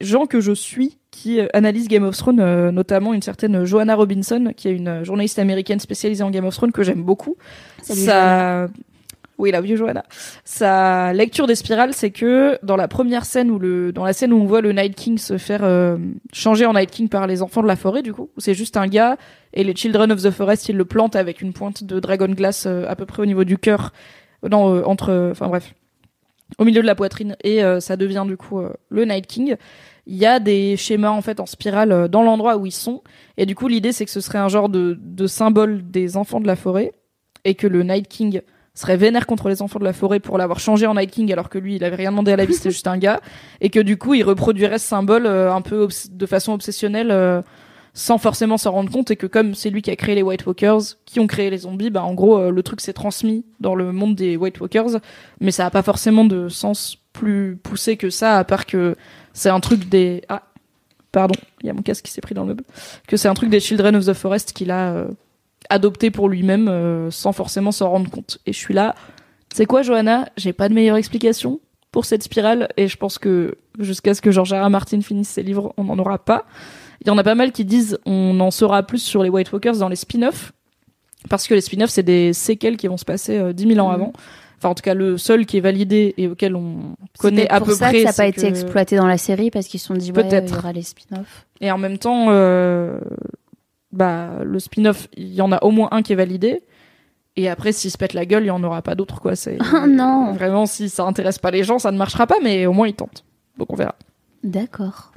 gens 0.00 0.26
que 0.26 0.40
je 0.40 0.52
suis 0.52 0.98
qui 1.10 1.40
euh, 1.40 1.46
analysent 1.52 1.88
Game 1.88 2.04
of 2.04 2.16
Thrones, 2.16 2.40
euh, 2.40 2.70
notamment 2.70 3.14
une 3.14 3.22
certaine 3.22 3.64
Joanna 3.64 3.94
Robinson, 3.94 4.52
qui 4.56 4.68
est 4.68 4.72
une 4.72 4.88
euh, 4.88 5.04
journaliste 5.04 5.38
américaine 5.38 5.80
spécialisée 5.80 6.22
en 6.22 6.30
Game 6.30 6.44
of 6.44 6.54
Thrones 6.54 6.72
que 6.72 6.82
j'aime 6.82 7.02
beaucoup. 7.02 7.36
Salut, 7.82 8.00
Ça, 8.00 8.68
oui, 9.40 9.50
la 9.50 9.62
vieux 9.62 9.76
Joanna. 9.76 10.04
Sa 10.44 11.14
lecture 11.14 11.46
des 11.46 11.54
spirales, 11.54 11.94
c'est 11.94 12.10
que 12.10 12.58
dans 12.62 12.76
la 12.76 12.88
première 12.88 13.24
scène 13.24 13.50
où 13.50 13.58
le, 13.58 13.90
dans 13.90 14.04
la 14.04 14.12
scène 14.12 14.34
où 14.34 14.36
on 14.36 14.44
voit 14.44 14.60
le 14.60 14.72
Night 14.72 14.94
King 14.94 15.16
se 15.16 15.38
faire 15.38 15.64
euh, 15.64 15.96
changer 16.30 16.66
en 16.66 16.74
Night 16.74 16.90
King 16.90 17.08
par 17.08 17.26
les 17.26 17.40
enfants 17.40 17.62
de 17.62 17.66
la 17.66 17.76
forêt, 17.76 18.02
du 18.02 18.12
coup, 18.12 18.28
c'est 18.36 18.52
juste 18.52 18.76
un 18.76 18.86
gars 18.86 19.16
et 19.54 19.64
les 19.64 19.74
Children 19.74 20.12
of 20.12 20.22
the 20.22 20.30
Forest, 20.30 20.68
ils 20.68 20.76
le 20.76 20.84
plantent 20.84 21.16
avec 21.16 21.40
une 21.40 21.54
pointe 21.54 21.84
de 21.84 21.98
Dragon 22.00 22.28
Glass 22.28 22.66
euh, 22.66 22.84
à 22.86 22.94
peu 22.96 23.06
près 23.06 23.22
au 23.22 23.26
niveau 23.26 23.44
du 23.44 23.56
cœur, 23.56 23.92
euh, 24.44 24.50
non, 24.50 24.74
euh, 24.74 24.82
entre, 24.84 25.30
enfin 25.32 25.48
bref, 25.48 25.74
au 26.58 26.64
milieu 26.66 26.82
de 26.82 26.86
la 26.86 26.94
poitrine, 26.94 27.34
et 27.42 27.64
euh, 27.64 27.80
ça 27.80 27.96
devient 27.96 28.24
du 28.26 28.36
coup 28.36 28.60
le 28.90 29.04
Night 29.06 29.26
King. 29.26 29.56
Il 30.10 30.16
y 30.16 30.26
a 30.26 30.40
des 30.40 30.76
schémas 30.76 31.10
en 31.10 31.22
fait 31.22 31.38
en 31.38 31.46
spirale 31.46 31.92
euh, 31.92 32.08
dans 32.08 32.24
l'endroit 32.24 32.56
où 32.56 32.66
ils 32.66 32.72
sont, 32.72 33.00
et 33.36 33.46
du 33.46 33.54
coup 33.54 33.68
l'idée 33.68 33.92
c'est 33.92 34.04
que 34.04 34.10
ce 34.10 34.20
serait 34.20 34.38
un 34.38 34.48
genre 34.48 34.68
de, 34.68 34.98
de 35.00 35.26
symbole 35.28 35.88
des 35.88 36.16
enfants 36.16 36.40
de 36.40 36.48
la 36.48 36.56
forêt, 36.56 36.92
et 37.44 37.54
que 37.54 37.68
le 37.68 37.84
Night 37.84 38.08
King 38.08 38.40
serait 38.74 38.96
vénère 38.96 39.28
contre 39.28 39.48
les 39.48 39.62
enfants 39.62 39.78
de 39.78 39.84
la 39.84 39.92
forêt 39.92 40.18
pour 40.18 40.36
l'avoir 40.36 40.58
changé 40.58 40.84
en 40.86 40.94
Night 40.94 41.12
King 41.12 41.32
alors 41.32 41.48
que 41.48 41.58
lui 41.58 41.76
il 41.76 41.84
avait 41.84 41.94
rien 41.94 42.10
demandé 42.10 42.32
à 42.32 42.36
la 42.36 42.44
vie 42.44 42.54
c'était 42.54 42.70
juste 42.72 42.88
un 42.88 42.98
gars. 42.98 43.20
Et 43.60 43.70
que 43.70 43.78
du 43.78 43.98
coup 43.98 44.14
il 44.14 44.24
reproduirait 44.24 44.80
ce 44.80 44.88
symbole 44.88 45.26
euh, 45.26 45.54
un 45.54 45.62
peu 45.62 45.86
de 46.10 46.26
façon 46.26 46.54
obsessionnelle 46.54 47.12
euh, 47.12 47.40
sans 47.94 48.18
forcément 48.18 48.56
s'en 48.56 48.72
rendre 48.72 48.90
compte. 48.90 49.12
Et 49.12 49.16
que 49.16 49.28
comme 49.28 49.54
c'est 49.54 49.70
lui 49.70 49.80
qui 49.80 49.92
a 49.92 49.96
créé 49.96 50.16
les 50.16 50.22
White 50.22 50.44
Walkers, 50.44 50.96
qui 51.06 51.20
ont 51.20 51.28
créé 51.28 51.50
les 51.50 51.58
zombies, 51.58 51.90
bah 51.90 52.02
en 52.02 52.14
gros 52.14 52.50
le 52.50 52.62
truc 52.64 52.80
s'est 52.80 52.92
transmis 52.92 53.44
dans 53.60 53.76
le 53.76 53.92
monde 53.92 54.16
des 54.16 54.36
White 54.36 54.60
Walkers, 54.60 55.00
mais 55.40 55.52
ça 55.52 55.66
a 55.66 55.70
pas 55.70 55.82
forcément 55.82 56.24
de 56.24 56.48
sens 56.48 56.96
plus 57.12 57.56
poussé 57.56 57.96
que 57.96 58.10
ça, 58.10 58.38
à 58.38 58.44
part 58.44 58.66
que 58.66 58.96
c'est 59.32 59.48
un 59.50 59.60
truc 59.60 59.88
des 59.88 60.22
ah 60.28 60.42
pardon, 61.12 61.34
il 61.62 61.66
y 61.66 61.70
a 61.70 61.72
mon 61.72 61.82
casque 61.82 62.04
qui 62.04 62.12
s'est 62.12 62.20
pris 62.20 62.34
dans 62.34 62.42
le 62.42 62.48
meuble, 62.48 62.64
que 63.08 63.16
c'est 63.16 63.28
un 63.28 63.34
truc 63.34 63.50
des 63.50 63.58
Children 63.60 63.96
of 63.96 64.06
the 64.06 64.12
Forest 64.12 64.52
qu'il 64.52 64.70
a 64.70 64.92
euh, 64.92 65.08
adopté 65.68 66.10
pour 66.10 66.28
lui-même 66.28 66.68
euh, 66.68 67.10
sans 67.10 67.32
forcément 67.32 67.72
s'en 67.72 67.90
rendre 67.90 68.10
compte. 68.10 68.38
Et 68.46 68.52
je 68.52 68.58
suis 68.58 68.74
là, 68.74 68.94
c'est 69.52 69.66
quoi 69.66 69.82
Johanna? 69.82 70.28
J'ai 70.36 70.52
pas 70.52 70.68
de 70.68 70.74
meilleure 70.74 70.96
explication 70.96 71.58
pour 71.90 72.04
cette 72.04 72.22
spirale 72.22 72.68
et 72.76 72.86
je 72.86 72.96
pense 72.96 73.18
que 73.18 73.56
jusqu'à 73.80 74.14
ce 74.14 74.20
que 74.22 74.30
George 74.30 74.52
R. 74.52 74.64
R. 74.64 74.70
Martin 74.70 75.00
finisse 75.00 75.28
ses 75.30 75.42
livres, 75.42 75.74
on 75.76 75.84
n'en 75.84 75.98
aura 75.98 76.18
pas. 76.18 76.44
Il 77.00 77.08
y 77.08 77.10
en 77.10 77.18
a 77.18 77.24
pas 77.24 77.34
mal 77.34 77.50
qui 77.50 77.64
disent 77.64 77.98
on 78.06 78.38
en 78.38 78.52
saura 78.52 78.84
plus 78.84 79.02
sur 79.02 79.22
les 79.24 79.30
White 79.30 79.50
Walkers 79.52 79.78
dans 79.78 79.88
les 79.88 79.96
spin-offs 79.96 80.52
parce 81.28 81.48
que 81.48 81.54
les 81.54 81.60
spin-offs 81.60 81.90
c'est 81.90 82.02
des 82.04 82.32
séquelles 82.32 82.76
qui 82.76 82.86
vont 82.86 82.96
se 82.98 83.04
passer 83.04 83.36
euh, 83.38 83.52
10 83.52 83.74
000 83.74 83.80
ans 83.80 83.88
Mhm. 83.88 83.94
avant. 83.94 84.12
Enfin 84.60 84.68
en 84.68 84.74
tout 84.74 84.82
cas 84.82 84.92
le 84.94 85.16
seul 85.16 85.46
qui 85.46 85.56
est 85.56 85.60
validé 85.60 86.12
et 86.18 86.28
auquel 86.28 86.54
on 86.54 86.94
connaît 87.18 87.42
C'est 87.44 87.50
à 87.50 87.58
pour 87.58 87.68
peu 87.68 87.74
ça 87.74 87.88
près. 87.88 87.92
que 87.94 87.98
ça 88.00 88.04
n'a 88.04 88.12
pas 88.12 88.14
c'est 88.24 88.28
été 88.28 88.42
que- 88.42 88.46
exploité 88.48 88.96
dans 88.96 89.06
la 89.06 89.16
série 89.16 89.50
parce 89.50 89.66
qu'ils 89.66 89.80
se 89.80 89.86
sont 89.86 89.94
dit 89.94 90.12
ouais, 90.12 90.20
il 90.22 90.26
y 90.26 90.28
Peut-être. 90.28 90.58
aura 90.58 90.72
les 90.72 90.82
spin-offs. 90.82 91.46
Et 91.62 91.70
en 91.72 91.78
même 91.78 91.96
temps, 91.96 92.26
euh, 92.28 93.00
bah, 93.92 94.44
le 94.44 94.58
spin-off, 94.58 95.08
il 95.16 95.32
y 95.34 95.40
en 95.42 95.50
a 95.52 95.62
au 95.64 95.70
moins 95.70 95.88
un 95.92 96.02
qui 96.02 96.12
est 96.12 96.16
validé. 96.16 96.62
Et 97.36 97.48
après, 97.48 97.72
s'il 97.72 97.90
se 97.90 97.96
pète 97.96 98.12
la 98.12 98.26
gueule, 98.26 98.42
il 98.44 98.48
y 98.48 98.50
en 98.50 98.62
aura 98.62 98.82
pas 98.82 98.94
d'autres, 98.94 99.20
quoi. 99.20 99.34
C'est 99.34 99.56
Oh 99.74 99.86
non. 99.88 100.32
Vraiment, 100.34 100.66
si 100.66 100.88
ça 100.90 101.04
intéresse 101.04 101.38
pas 101.38 101.50
les 101.50 101.64
gens, 101.64 101.78
ça 101.78 101.90
ne 101.90 101.96
marchera 101.96 102.26
pas, 102.26 102.36
mais 102.42 102.66
au 102.66 102.72
moins 102.72 102.86
ils 102.88 102.94
tentent. 102.94 103.24
Donc 103.56 103.72
on 103.72 103.76
verra. 103.76 103.94
D'accord. 104.44 105.12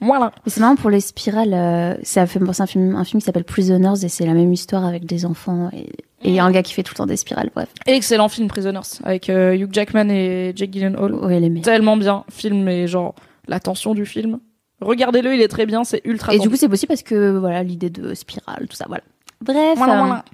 Voilà. 0.00 0.30
C'est 0.46 0.60
marrant 0.60 0.76
pour 0.76 0.90
les 0.90 1.00
spirales. 1.00 1.54
euh, 1.54 1.94
ça 2.02 2.26
fait 2.26 2.38
penser 2.38 2.62
un 2.62 2.66
film, 2.66 2.94
un 2.94 3.04
film 3.04 3.20
qui 3.20 3.24
s'appelle 3.26 3.44
Prisoners 3.44 4.04
et 4.04 4.08
c'est 4.08 4.26
la 4.26 4.34
même 4.34 4.52
histoire 4.52 4.84
avec 4.84 5.06
des 5.06 5.24
enfants 5.26 5.70
et 5.72 5.88
et 6.22 6.30
il 6.30 6.34
y 6.34 6.38
a 6.40 6.44
un 6.44 6.50
gars 6.50 6.62
qui 6.62 6.72
fait 6.74 6.82
tout 6.82 6.94
le 6.94 6.98
temps 6.98 7.06
des 7.06 7.16
spirales. 7.16 7.50
Bref, 7.54 7.68
Excellent 7.86 8.28
film 8.28 8.48
Prisoners 8.48 8.80
avec 9.04 9.30
euh, 9.30 9.54
Hugh 9.54 9.72
Jackman 9.72 10.08
et 10.10 10.52
Jake 10.56 10.70
Gyllenhaal. 10.70 11.14
ouais 11.14 11.38
les 11.38 11.48
meilleurs. 11.48 11.64
Tellement 11.64 11.96
bien. 11.96 12.24
Film 12.30 12.68
et 12.68 12.88
genre 12.88 13.14
la 13.46 13.60
tension 13.60 13.94
du 13.94 14.04
film. 14.04 14.40
Regardez-le, 14.80 15.34
il 15.34 15.40
est 15.40 15.48
très 15.48 15.66
bien, 15.66 15.84
c'est 15.84 16.02
ultra. 16.04 16.34
Et 16.34 16.38
du 16.38 16.48
coup, 16.48 16.56
c'est 16.56 16.68
possible 16.68 16.88
parce 16.88 17.02
que 17.02 17.36
voilà 17.36 17.62
l'idée 17.62 17.90
de 17.90 18.14
spirale, 18.14 18.66
tout 18.68 18.76
ça, 18.76 18.84
voilà. 18.86 19.02
Bref. 19.40 19.76
Voilà, 19.76 19.94
euh, 19.94 20.06
voilà. 20.06 20.24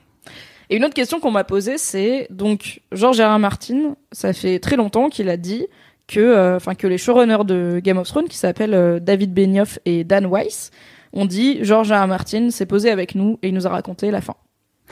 Et 0.70 0.76
une 0.76 0.84
autre 0.84 0.94
question 0.94 1.20
qu'on 1.20 1.30
m'a 1.30 1.44
posée, 1.44 1.78
c'est 1.78 2.26
donc 2.30 2.80
George 2.92 3.20
R. 3.20 3.34
R. 3.34 3.38
Martin, 3.38 3.96
ça 4.12 4.32
fait 4.32 4.58
très 4.58 4.76
longtemps 4.76 5.08
qu'il 5.08 5.28
a 5.28 5.36
dit 5.36 5.66
que, 6.06 6.20
euh, 6.20 6.56
enfin 6.56 6.74
que 6.74 6.86
les 6.86 6.98
showrunners 6.98 7.44
de 7.44 7.80
Game 7.82 7.98
of 7.98 8.08
Thrones, 8.08 8.28
qui 8.28 8.36
s'appellent 8.36 8.74
euh, 8.74 9.00
David 9.00 9.32
Benioff 9.32 9.78
et 9.84 10.04
Dan 10.04 10.26
Weiss, 10.26 10.70
ont 11.12 11.26
dit 11.26 11.58
George 11.62 11.92
R. 11.92 12.04
R. 12.04 12.06
Martin 12.06 12.50
s'est 12.50 12.66
posé 12.66 12.90
avec 12.90 13.14
nous 13.14 13.38
et 13.42 13.48
il 13.48 13.54
nous 13.54 13.66
a 13.66 13.70
raconté 13.70 14.10
la 14.10 14.20
fin 14.20 14.34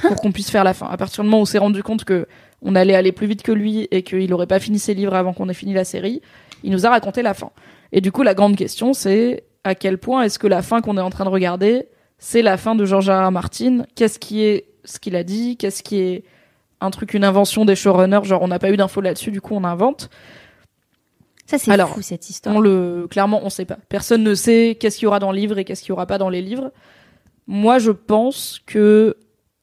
pour 0.01 0.17
qu'on 0.17 0.33
puisse 0.33 0.51
faire 0.51 0.65
la 0.65 0.75
fin. 0.75 0.87
À 0.87 0.97
partir 0.97 1.23
du 1.23 1.29
moment 1.29 1.39
où 1.39 1.43
on 1.43 1.47
s'est 1.47 1.59
rendu 1.59 1.83
compte 1.83 2.05
que 2.05 2.27
on 2.63 2.75
allait 2.75 2.95
aller 2.95 3.13
plus 3.13 3.27
vite 3.27 3.43
que 3.43 3.53
lui 3.53 3.89
et 3.91 4.03
qu'il 4.03 4.33
aurait 4.33 4.47
pas 4.47 4.61
fini 4.61 4.79
ses 4.79 4.95
livres 4.95 5.15
avant 5.15 5.33
qu'on 5.33 5.49
ait 5.49 5.55
fini 5.55 5.75
la 5.75 5.85
série, 5.85 6.23
il 6.63 6.71
nous 6.71 6.87
a 6.87 6.91
raconté 6.91 7.23
la 7.23 7.35
fin. 7.35 7.51
Et 7.91 8.01
du 8.01 8.13
coup, 8.13 8.23
la 8.23 8.35
grande 8.35 8.57
question, 8.57 8.95
c'est 8.95 9.45
à 9.65 9.75
quel 9.75 9.99
point 9.99 10.23
est-ce 10.23 10.39
que 10.39 10.47
la 10.47 10.63
fin 10.63 10.81
qu'on 10.81 10.97
est 10.97 11.03
en 11.03 11.11
train 11.11 11.25
de 11.25 11.31
regarder, 11.31 11.89
c'est 12.19 12.43
la 12.43 12.57
fin 12.57 12.75
de 12.75 12.85
George 12.85 13.11
R. 13.11 13.29
R. 13.29 13.33
Martin? 13.33 13.85
Qu'est-ce 13.95 14.19
qui 14.19 14.43
est 14.43 14.67
ce 14.85 14.99
qu'il 14.99 15.17
a 15.17 15.25
dit? 15.25 15.57
Qu'est-ce 15.57 15.83
qui 15.83 15.99
est 15.99 16.25
un 16.81 16.91
truc, 16.91 17.15
une 17.15 17.25
invention 17.25 17.65
des 17.65 17.77
showrunners? 17.77 18.25
Genre, 18.25 18.43
on 18.43 18.49
n'a 18.49 18.59
pas 18.59 18.71
eu 18.71 18.77
d'infos 18.77 19.01
là-dessus, 19.01 19.31
du 19.31 19.41
coup, 19.41 19.55
on 19.55 19.65
invente. 19.65 20.09
Ça 21.47 21.59
c'est 21.59 21.71
Alors, 21.71 21.91
fou 21.91 22.03
cette 22.03 22.31
histoire. 22.31 22.57
On 22.57 22.61
le, 22.61 23.07
clairement, 23.11 23.41
on 23.45 23.51
sait 23.51 23.65
pas. 23.65 23.79
Personne 23.89 24.23
ne 24.23 24.35
sait 24.35 24.77
qu'est-ce 24.81 24.97
qu'il 24.97 25.05
y 25.05 25.09
aura 25.09 25.19
dans 25.19 25.33
le 25.33 25.39
livre 25.39 25.59
et 25.59 25.65
qu'est-ce 25.65 25.83
qu'il 25.83 25.91
y 25.91 25.93
aura 25.93 26.07
pas 26.07 26.19
dans 26.19 26.31
les 26.31 26.41
livres. 26.41 26.73
Moi, 27.47 27.79
je 27.79 27.91
pense 27.91 28.63
que 28.67 29.17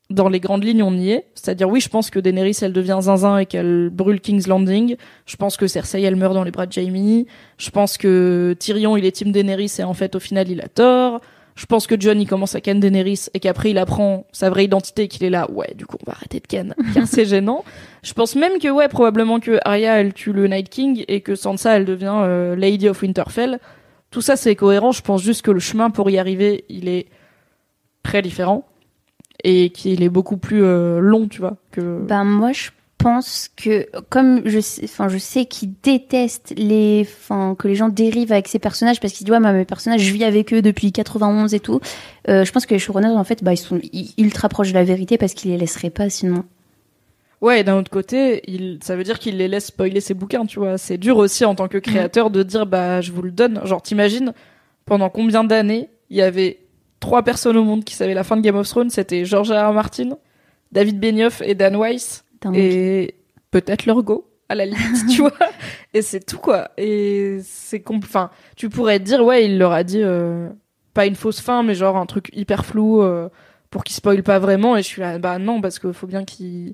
dans 0.09 0.27
les 0.27 0.39
grandes 0.39 0.63
lignes, 0.63 0.83
on 0.83 0.93
y 0.93 1.11
est. 1.11 1.25
C'est-à-dire, 1.35 1.69
oui, 1.69 1.81
je 1.81 1.89
pense 1.89 2.09
que 2.09 2.19
Daenerys, 2.19 2.57
elle 2.61 2.73
devient 2.73 2.97
zinzin 3.01 3.37
et 3.37 3.45
qu'elle 3.45 3.89
brûle 3.91 4.19
King's 4.19 4.47
Landing. 4.47 4.95
Je 5.25 5.35
pense 5.35 5.55
que 5.55 5.67
Cersei, 5.67 6.01
elle 6.01 6.15
meurt 6.15 6.33
dans 6.33 6.43
les 6.43 6.51
bras 6.51 6.65
de 6.65 6.71
Jaime. 6.71 7.25
Je 7.57 7.69
pense 7.69 7.97
que 7.97 8.55
Tyrion, 8.57 8.97
il 8.97 9.05
est 9.05 9.11
team 9.11 9.31
Daenerys 9.31 9.73
et 9.77 9.83
en 9.83 9.93
fait, 9.93 10.15
au 10.15 10.19
final, 10.19 10.49
il 10.49 10.61
a 10.61 10.67
tort. 10.67 11.21
Je 11.55 11.65
pense 11.65 11.87
que 11.87 11.95
John, 11.99 12.19
il 12.19 12.27
commence 12.27 12.55
à 12.55 12.61
ken 12.61 12.79
Daenerys 12.79 13.25
et 13.33 13.39
qu'après, 13.39 13.71
il 13.71 13.77
apprend 13.77 14.25
sa 14.31 14.49
vraie 14.49 14.63
identité 14.63 15.03
et 15.03 15.07
qu'il 15.09 15.25
est 15.25 15.29
là. 15.29 15.49
Ouais, 15.51 15.73
du 15.75 15.85
coup, 15.85 15.97
on 16.01 16.09
va 16.09 16.15
arrêter 16.15 16.39
de 16.39 16.47
ken. 16.47 16.73
car 16.93 17.05
c'est 17.05 17.25
gênant. 17.25 17.63
Je 18.01 18.13
pense 18.13 18.35
même 18.35 18.59
que, 18.59 18.69
ouais, 18.69 18.87
probablement 18.87 19.39
que 19.39 19.59
Arya, 19.63 19.99
elle 19.99 20.13
tue 20.13 20.31
le 20.31 20.47
Night 20.47 20.69
King 20.69 21.03
et 21.07 21.21
que 21.21 21.35
Sansa, 21.35 21.75
elle 21.75 21.85
devient 21.85 22.15
euh, 22.15 22.55
Lady 22.55 22.89
of 22.89 23.01
Winterfell. 23.01 23.59
Tout 24.09 24.21
ça, 24.21 24.37
c'est 24.37 24.55
cohérent. 24.55 24.91
Je 24.91 25.01
pense 25.01 25.21
juste 25.21 25.43
que 25.43 25.51
le 25.51 25.59
chemin 25.59 25.91
pour 25.91 26.09
y 26.09 26.17
arriver, 26.17 26.65
il 26.69 26.87
est 26.87 27.07
très 28.01 28.21
différent 28.21 28.65
et 29.43 29.69
qu'il 29.69 30.03
est 30.03 30.09
beaucoup 30.09 30.37
plus 30.37 30.63
euh, 30.63 30.99
long, 30.99 31.27
tu 31.27 31.39
vois. 31.39 31.57
Que... 31.71 31.99
Ben 32.01 32.23
moi 32.23 32.51
je 32.51 32.69
pense 32.97 33.49
que 33.55 33.87
comme 34.09 34.41
je 34.45 34.59
sais, 34.59 34.81
enfin 34.83 35.07
je 35.07 35.17
sais 35.17 35.45
qu'il 35.45 35.71
déteste 35.81 36.53
les, 36.57 37.07
enfin 37.07 37.55
que 37.57 37.67
les 37.69 37.75
gens 37.75 37.87
dérivent 37.87 38.33
avec 38.33 38.49
ces 38.49 38.59
personnages 38.59 38.99
parce 38.99 39.13
qu'ils 39.13 39.25
disent 39.25 39.31
ouais 39.31 39.39
moi 39.39 39.53
mes 39.53 39.63
personnages 39.63 40.01
je 40.01 40.11
vis 40.13 40.25
avec 40.25 40.53
eux 40.53 40.61
depuis 40.61 40.91
91 40.91 41.53
et 41.53 41.59
tout. 41.61 41.79
Euh, 42.27 42.43
je 42.43 42.51
pense 42.51 42.65
que 42.65 42.73
les 42.73 42.79
showrunners 42.79 43.07
en 43.15 43.23
fait 43.23 43.41
bah 43.43 43.53
ils 43.53 43.57
sont 43.57 43.79
i- 43.93 44.13
ultra 44.17 44.49
proches 44.49 44.69
de 44.69 44.73
la 44.73 44.83
vérité 44.83 45.17
parce 45.17 45.33
qu'ils 45.33 45.51
les 45.51 45.57
laisseraient 45.57 45.89
pas 45.91 46.09
sinon. 46.09 46.43
Ouais, 47.41 47.61
et 47.61 47.63
d'un 47.63 47.77
autre 47.77 47.89
côté, 47.89 48.41
il, 48.51 48.79
ça 48.83 48.97
veut 48.97 49.03
dire 49.05 49.17
qu'il 49.17 49.37
les 49.37 49.47
laisse 49.47 49.67
spoiler 49.67 50.01
ses 50.01 50.13
bouquins, 50.13 50.45
tu 50.45 50.59
vois. 50.59 50.77
C'est 50.77 50.97
dur 50.97 51.15
aussi 51.15 51.45
en 51.45 51.55
tant 51.55 51.69
que 51.69 51.77
créateur 51.77 52.31
de 52.31 52.43
dire, 52.43 52.65
bah, 52.65 52.99
je 52.99 53.13
vous 53.13 53.21
le 53.21 53.31
donne. 53.31 53.61
Genre, 53.65 53.81
t'imagines, 53.81 54.33
pendant 54.83 55.09
combien 55.09 55.45
d'années, 55.45 55.89
il 56.09 56.17
y 56.17 56.21
avait 56.21 56.59
trois 56.99 57.23
personnes 57.23 57.57
au 57.57 57.63
monde 57.63 57.83
qui 57.83 57.95
savaient 57.95 58.13
la 58.13 58.23
fin 58.23 58.35
de 58.37 58.41
Game 58.41 58.55
of 58.55 58.67
Thrones, 58.67 58.89
c'était 58.89 59.25
George 59.25 59.51
R. 59.51 59.69
R. 59.69 59.73
Martin, 59.73 60.17
David 60.71 60.99
Benioff 60.99 61.41
et 61.45 61.55
Dan 61.55 61.75
Weiss, 61.77 62.23
Dingue. 62.41 62.57
et 62.57 63.15
peut-être 63.51 63.85
leur 63.85 64.03
go, 64.03 64.29
à 64.49 64.55
la 64.55 64.65
limite, 64.65 65.07
tu 65.09 65.21
vois. 65.21 65.33
Et 65.93 66.01
c'est 66.01 66.19
tout, 66.25 66.37
quoi. 66.39 66.71
Et 66.77 67.39
c'est 67.43 67.79
compl- 67.79 68.03
enfin, 68.03 68.29
tu 68.55 68.69
pourrais 68.69 68.99
dire, 68.99 69.23
ouais, 69.23 69.45
il 69.45 69.57
leur 69.57 69.71
a 69.71 69.83
dit, 69.83 70.01
euh, 70.03 70.49
pas 70.93 71.05
une 71.05 71.15
fausse 71.15 71.39
fin, 71.41 71.63
mais 71.63 71.75
genre 71.75 71.97
un 71.97 72.05
truc 72.05 72.29
hyper 72.33 72.65
flou, 72.65 73.01
euh, 73.01 73.29
pour 73.69 73.83
qu'ils 73.83 73.95
spoilent 73.95 74.23
pas 74.23 74.39
vraiment, 74.39 74.75
et 74.77 74.81
je 74.81 74.87
suis 74.87 75.01
là, 75.01 75.19
bah 75.19 75.37
non, 75.39 75.61
parce 75.61 75.79
qu'il 75.79 75.93
faut 75.93 76.07
bien 76.07 76.25
qu'ils 76.25 76.73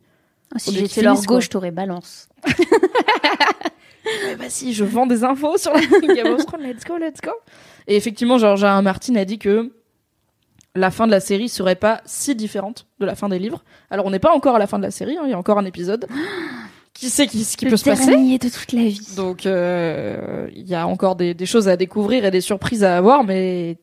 Ah, 0.53 0.59
si 0.59 0.73
j'étais 0.73 1.01
leur 1.01 1.21
gauche 1.23 1.49
t'aurais 1.49 1.71
balance. 1.71 2.29
Bah 4.37 4.45
si, 4.49 4.73
je 4.73 4.83
vends 4.83 5.07
des 5.07 5.23
infos 5.23 5.57
sur 5.57 5.73
la 5.73 5.79
Game 6.13 6.33
of 6.33 6.45
Thrones, 6.45 6.61
let's 6.61 6.83
go, 6.85 6.97
let's 6.97 7.21
go. 7.21 7.31
Et 7.87 7.95
effectivement, 7.95 8.37
George 8.37 8.63
R. 8.63 8.77
R. 8.77 8.81
Martin 8.83 9.15
a 9.15 9.25
dit 9.25 9.39
que 9.39 9.71
la 10.75 10.91
fin 10.91 11.07
de 11.07 11.11
la 11.11 11.19
série 11.19 11.49
serait 11.49 11.75
pas 11.75 12.01
si 12.05 12.35
différente 12.35 12.87
de 12.99 13.05
la 13.05 13.15
fin 13.15 13.29
des 13.29 13.39
livres. 13.39 13.63
Alors 13.89 14.05
on 14.05 14.11
n'est 14.11 14.19
pas 14.19 14.33
encore 14.33 14.55
à 14.55 14.59
la 14.59 14.67
fin 14.67 14.77
de 14.77 14.83
la 14.83 14.91
série, 14.91 15.17
hein, 15.17 15.23
il 15.25 15.31
y 15.31 15.33
a 15.33 15.37
encore 15.37 15.57
un 15.57 15.65
épisode. 15.65 16.07
Qui 16.93 17.09
sait 17.09 17.27
qui, 17.27 17.43
ce 17.43 17.57
qui 17.57 17.65
Le 17.65 17.71
peut 17.71 17.77
se 17.77 17.83
passer 17.83 18.15
de 18.15 18.49
toute 18.49 18.71
la 18.71 18.83
vie. 18.83 19.15
Donc 19.17 19.45
euh, 19.45 20.47
il 20.55 20.65
y 20.65 20.75
a 20.75 20.87
encore 20.87 21.17
des, 21.17 21.33
des 21.33 21.45
choses 21.45 21.67
à 21.67 21.75
découvrir 21.75 22.23
et 22.23 22.31
des 22.31 22.39
surprises 22.39 22.85
à 22.85 22.95
avoir, 22.95 23.25
mais 23.25 23.75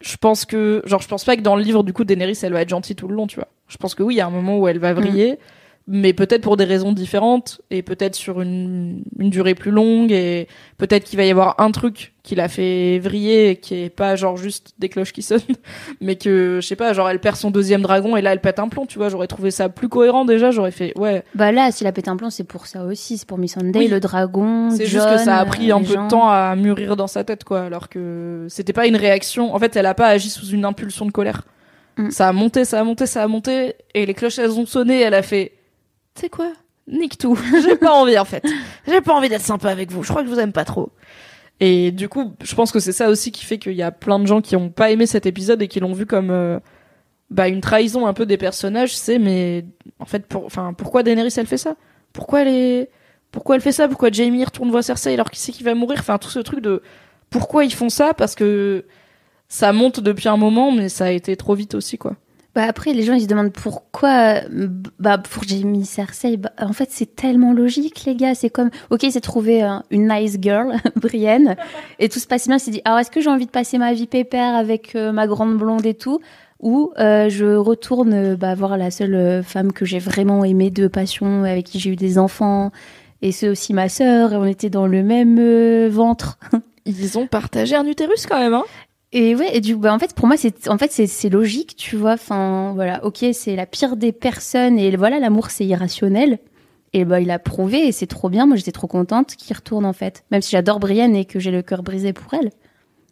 je 0.00 0.16
pense 0.16 0.44
que, 0.44 0.80
genre, 0.84 1.02
je 1.02 1.08
pense 1.08 1.24
pas 1.24 1.36
que 1.36 1.40
dans 1.40 1.56
le 1.56 1.62
livre 1.62 1.82
du 1.82 1.92
coup 1.92 2.04
Daenerys 2.04 2.38
elle 2.42 2.52
va 2.52 2.60
être 2.60 2.68
gentille 2.68 2.94
tout 2.94 3.08
le 3.08 3.16
long, 3.16 3.26
tu 3.26 3.34
vois. 3.34 3.48
Je 3.66 3.78
pense 3.78 3.96
que 3.96 4.04
oui, 4.04 4.14
il 4.14 4.18
y 4.18 4.20
a 4.20 4.26
un 4.26 4.30
moment 4.30 4.58
où 4.58 4.68
elle 4.68 4.78
va 4.78 4.92
vriller, 4.92 5.40
mais 5.86 6.14
peut-être 6.14 6.40
pour 6.40 6.56
des 6.56 6.64
raisons 6.64 6.92
différentes 6.92 7.60
et 7.70 7.82
peut-être 7.82 8.14
sur 8.14 8.40
une, 8.40 9.02
une 9.18 9.28
durée 9.28 9.54
plus 9.54 9.70
longue 9.70 10.12
et 10.12 10.48
peut-être 10.78 11.04
qu'il 11.04 11.18
va 11.18 11.24
y 11.26 11.30
avoir 11.30 11.60
un 11.60 11.70
truc 11.72 12.14
qui 12.22 12.34
l'a 12.34 12.48
fait 12.48 12.98
vriller 13.00 13.50
et 13.50 13.56
qui 13.56 13.74
est 13.82 13.90
pas 13.90 14.16
genre 14.16 14.38
juste 14.38 14.72
des 14.78 14.88
cloches 14.88 15.12
qui 15.12 15.20
sonnent, 15.20 15.40
mais 16.00 16.16
que 16.16 16.58
je 16.62 16.66
sais 16.66 16.74
pas, 16.76 16.94
genre 16.94 17.10
elle 17.10 17.20
perd 17.20 17.36
son 17.36 17.50
deuxième 17.50 17.82
dragon 17.82 18.16
et 18.16 18.22
là 18.22 18.32
elle 18.32 18.40
pète 18.40 18.58
un 18.60 18.68
plomb, 18.68 18.86
tu 18.86 18.96
vois. 18.98 19.10
J'aurais 19.10 19.26
trouvé 19.26 19.50
ça 19.50 19.68
plus 19.68 19.90
cohérent 19.90 20.24
déjà. 20.24 20.50
J'aurais 20.50 20.70
fait 20.70 20.98
ouais. 20.98 21.22
Bah 21.34 21.52
là, 21.52 21.70
s'il 21.70 21.86
a 21.86 21.92
pété 21.92 22.08
un 22.08 22.16
plomb, 22.16 22.30
c'est 22.30 22.44
pour 22.44 22.66
ça 22.66 22.84
aussi. 22.86 23.18
C'est 23.18 23.28
pour 23.28 23.36
Miss 23.36 23.52
Sunday, 23.52 23.78
Oui. 23.78 23.88
le 23.88 24.00
dragon. 24.00 24.70
C'est 24.70 24.86
juste 24.86 25.06
que 25.10 25.18
ça 25.18 25.36
a 25.36 25.44
pris 25.44 25.70
un 25.70 25.80
peu 25.80 25.92
gens. 25.92 26.04
de 26.04 26.08
temps 26.10 26.28
à 26.30 26.56
mûrir 26.56 26.96
dans 26.96 27.08
sa 27.08 27.24
tête, 27.24 27.44
quoi. 27.44 27.60
Alors 27.60 27.90
que 27.90 28.46
c'était 28.48 28.72
pas 28.72 28.86
une 28.86 28.96
réaction. 28.96 29.54
En 29.54 29.58
fait, 29.58 29.76
elle 29.76 29.84
a 29.86 29.94
pas 29.94 30.06
agi 30.08 30.30
sous 30.30 30.46
une 30.46 30.64
impulsion 30.64 31.04
de 31.04 31.10
colère. 31.12 31.42
Mm. 31.98 32.10
Ça 32.10 32.28
a 32.28 32.32
monté, 32.32 32.64
ça 32.64 32.80
a 32.80 32.84
monté, 32.84 33.04
ça 33.04 33.22
a 33.22 33.28
monté, 33.28 33.74
et 33.94 34.06
les 34.06 34.14
cloches 34.14 34.38
elles 34.38 34.58
ont 34.58 34.66
sonné. 34.66 35.00
Elle 35.02 35.14
a 35.14 35.22
fait, 35.22 35.52
tu 36.14 36.22
sais 36.22 36.28
quoi, 36.28 36.52
nique 36.86 37.18
tout. 37.18 37.38
J'ai 37.62 37.76
pas 37.76 37.92
envie 37.92 38.18
en 38.18 38.24
fait. 38.24 38.44
J'ai 38.86 39.00
pas 39.00 39.14
envie 39.14 39.28
d'être 39.28 39.42
sympa 39.42 39.70
avec 39.70 39.90
vous. 39.90 40.02
Je 40.02 40.08
crois 40.08 40.22
que 40.22 40.28
je 40.28 40.34
vous 40.34 40.40
aime 40.40 40.52
pas 40.52 40.64
trop. 40.64 40.90
Et 41.60 41.92
du 41.92 42.08
coup, 42.08 42.34
je 42.42 42.54
pense 42.54 42.72
que 42.72 42.80
c'est 42.80 42.92
ça 42.92 43.08
aussi 43.08 43.32
qui 43.32 43.44
fait 43.44 43.58
qu'il 43.58 43.74
y 43.74 43.82
a 43.82 43.92
plein 43.92 44.18
de 44.18 44.26
gens 44.26 44.40
qui 44.40 44.56
ont 44.56 44.70
pas 44.70 44.90
aimé 44.90 45.06
cet 45.06 45.26
épisode 45.26 45.62
et 45.62 45.68
qui 45.68 45.80
l'ont 45.80 45.92
vu 45.92 46.04
comme 46.06 46.30
euh, 46.30 46.58
bah 47.30 47.48
une 47.48 47.60
trahison 47.60 48.06
un 48.06 48.12
peu 48.12 48.26
des 48.26 48.36
personnages. 48.36 48.96
C'est 48.96 49.18
mais 49.18 49.64
en 49.98 50.06
fait, 50.06 50.26
pour, 50.26 50.44
enfin, 50.46 50.72
pourquoi 50.74 51.02
Daenerys 51.02 51.34
elle 51.36 51.46
fait 51.46 51.58
ça? 51.58 51.76
Pourquoi 52.12 52.42
elle 52.42 52.48
est 52.48 52.90
pourquoi 53.32 53.56
elle 53.56 53.62
fait 53.62 53.72
ça? 53.72 53.88
Pourquoi 53.88 54.10
Jamie 54.12 54.44
retourne 54.44 54.70
voir 54.70 54.84
Cersei 54.84 55.14
alors 55.14 55.30
qu'il 55.30 55.40
sait 55.40 55.52
qu'il 55.52 55.64
va 55.64 55.74
mourir? 55.74 55.98
Enfin, 56.00 56.18
tout 56.18 56.30
ce 56.30 56.38
truc 56.38 56.60
de 56.60 56.82
pourquoi 57.30 57.64
ils 57.64 57.74
font 57.74 57.88
ça? 57.88 58.14
Parce 58.14 58.34
que 58.34 58.84
ça 59.48 59.72
monte 59.72 60.00
depuis 60.00 60.28
un 60.28 60.36
moment, 60.36 60.72
mais 60.72 60.88
ça 60.88 61.06
a 61.06 61.10
été 61.10 61.36
trop 61.36 61.54
vite 61.54 61.74
aussi, 61.74 61.98
quoi. 61.98 62.16
Bah 62.54 62.64
après, 62.68 62.92
les 62.92 63.02
gens 63.02 63.14
ils 63.14 63.22
se 63.22 63.26
demandent 63.26 63.52
pourquoi. 63.52 64.40
Bah 64.98 65.18
pour 65.18 65.42
Jamie 65.42 65.84
Cersei, 65.84 66.36
bah, 66.36 66.52
en 66.60 66.72
fait 66.72 66.88
c'est 66.90 67.16
tellement 67.16 67.52
logique 67.52 68.04
les 68.04 68.14
gars. 68.14 68.34
C'est 68.34 68.50
comme, 68.50 68.70
ok, 68.90 69.06
c'est 69.10 69.20
trouvé 69.20 69.62
une 69.90 70.08
nice 70.08 70.36
girl, 70.40 70.76
Brienne, 70.96 71.56
et 71.98 72.08
tout 72.08 72.18
se 72.18 72.26
passe 72.26 72.46
bien. 72.46 72.56
Il 72.56 72.60
s'est 72.60 72.70
dit, 72.70 72.82
alors 72.84 72.98
est-ce 72.98 73.10
que 73.10 73.20
j'ai 73.20 73.30
envie 73.30 73.46
de 73.46 73.50
passer 73.50 73.78
ma 73.78 73.92
vie 73.92 74.06
pépère 74.06 74.54
avec 74.54 74.94
euh, 74.94 75.12
ma 75.12 75.26
grande 75.26 75.56
blonde 75.56 75.84
et 75.84 75.94
tout, 75.94 76.20
ou 76.64 76.92
euh, 76.98 77.28
je 77.28 77.54
retourne 77.54 78.34
bah, 78.36 78.54
voir 78.54 78.78
la 78.78 78.90
seule 78.90 79.14
euh, 79.14 79.42
femme 79.42 79.72
que 79.72 79.84
j'ai 79.84 79.98
vraiment 79.98 80.44
aimée 80.44 80.70
de 80.70 80.88
passion, 80.88 81.44
avec 81.44 81.66
qui 81.66 81.78
j'ai 81.78 81.90
eu 81.90 81.96
des 81.96 82.18
enfants, 82.18 82.72
et 83.20 83.32
c'est 83.32 83.48
aussi 83.48 83.74
ma 83.74 83.88
sœur, 83.88 84.32
et 84.32 84.36
on 84.36 84.46
était 84.46 84.70
dans 84.70 84.86
le 84.86 85.02
même 85.02 85.38
euh, 85.38 85.88
ventre. 85.90 86.38
Ils 86.86 87.18
ont 87.18 87.26
partagé 87.26 87.76
un 87.76 87.86
utérus 87.86 88.26
quand 88.26 88.38
même, 88.38 88.54
hein 88.54 88.64
Et 89.16 89.36
ouais, 89.36 89.56
et 89.56 89.60
du 89.60 89.74
coup, 89.74 89.80
bah, 89.80 89.94
en 89.94 89.98
fait, 90.00 90.12
pour 90.12 90.26
moi, 90.26 90.36
c'est, 90.36 90.68
en 90.68 90.76
fait, 90.76 90.90
c'est, 90.90 91.28
logique, 91.28 91.76
tu 91.76 91.96
vois. 91.96 92.14
Enfin, 92.14 92.72
voilà, 92.74 93.04
ok, 93.04 93.24
c'est 93.32 93.54
la 93.54 93.64
pire 93.64 93.96
des 93.96 94.10
personnes, 94.10 94.76
et 94.76 94.94
voilà, 94.96 95.20
l'amour, 95.20 95.50
c'est 95.50 95.64
irrationnel. 95.64 96.40
Et 96.92 97.04
bah, 97.04 97.20
il 97.20 97.30
a 97.30 97.38
prouvé, 97.38 97.86
et 97.86 97.92
c'est 97.92 98.08
trop 98.08 98.28
bien. 98.28 98.44
Moi, 98.44 98.56
j'étais 98.56 98.72
trop 98.72 98.88
contente 98.88 99.36
qu'il 99.36 99.54
retourne, 99.54 99.86
en 99.86 99.92
fait. 99.92 100.24
Même 100.32 100.42
si 100.42 100.50
j'adore 100.50 100.80
Brienne 100.80 101.14
et 101.14 101.26
que 101.26 101.38
j'ai 101.38 101.52
le 101.52 101.62
cœur 101.62 101.84
brisé 101.84 102.12
pour 102.12 102.34
elle. 102.34 102.50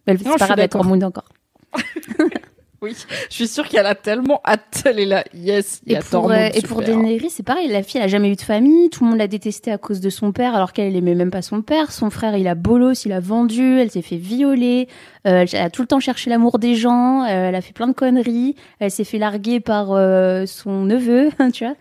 Mais 0.09 0.17
c'est 0.17 0.25
pas 0.25 0.47
grave, 0.47 0.59
elle 0.59 1.05
encore. 1.05 1.29
Oui. 2.83 2.97
Je 3.31 3.35
suis 3.35 3.47
sûre 3.49 3.69
qu'elle 3.69 3.87
a 3.87 3.95
tellement 3.95 4.41
hâte. 4.45 4.83
Elle 4.85 4.99
est 4.99 5.07
là. 5.07 5.23
Yes, 5.35 5.81
il 5.87 5.93
y 5.93 5.95
Et 5.95 5.99
a 5.99 6.01
pour, 6.01 6.11
Tormund, 6.11 6.39
euh, 6.41 6.51
et 6.53 6.63
pour 6.63 6.81
super. 6.81 6.97
Daenerys, 6.97 7.31
c'est 7.31 7.43
pareil. 7.45 7.69
La 7.69 7.83
fille, 7.83 7.99
elle 8.01 8.07
a 8.07 8.09
jamais 8.09 8.29
eu 8.31 8.35
de 8.37 8.41
famille. 8.43 8.91
Tout 8.91 9.05
le 9.05 9.11
monde 9.11 9.19
l'a 9.19 9.29
détestée 9.29 9.71
à 9.71 9.79
cause 9.79 10.01
de 10.01 10.11
son 10.11 10.33
père, 10.33 10.55
alors 10.55 10.73
qu'elle 10.73 10.89
elle 10.89 10.97
aimait 10.97 11.15
même 11.15 11.31
pas 11.31 11.43
son 11.43 11.63
père. 11.63 11.93
Son 11.93 12.11
frère, 12.11 12.37
il 12.37 12.49
a 12.49 12.55
bolos, 12.57 13.05
il 13.05 13.13
a 13.13 13.21
vendu. 13.21 13.79
Elle 13.79 13.91
s'est 13.91 14.03
fait 14.03 14.17
violer. 14.17 14.89
Euh, 15.27 15.47
elle 15.53 15.61
a 15.61 15.71
tout 15.71 15.83
le 15.83 15.89
temps 15.89 16.01
cherché 16.01 16.29
l'amour 16.29 16.59
des 16.59 16.75
gens. 16.75 17.23
euh, 17.23 17.49
elle 17.49 17.55
a 17.55 17.61
fait 17.61 17.73
plein 17.73 17.87
de 17.87 17.93
conneries. 17.93 18.57
Elle 18.81 18.91
s'est 18.91 19.05
fait 19.05 19.19
larguer 19.19 19.61
par 19.61 19.93
euh, 19.93 20.45
son 20.47 20.83
neveu, 20.85 21.31
tu 21.55 21.65
vois. 21.65 21.77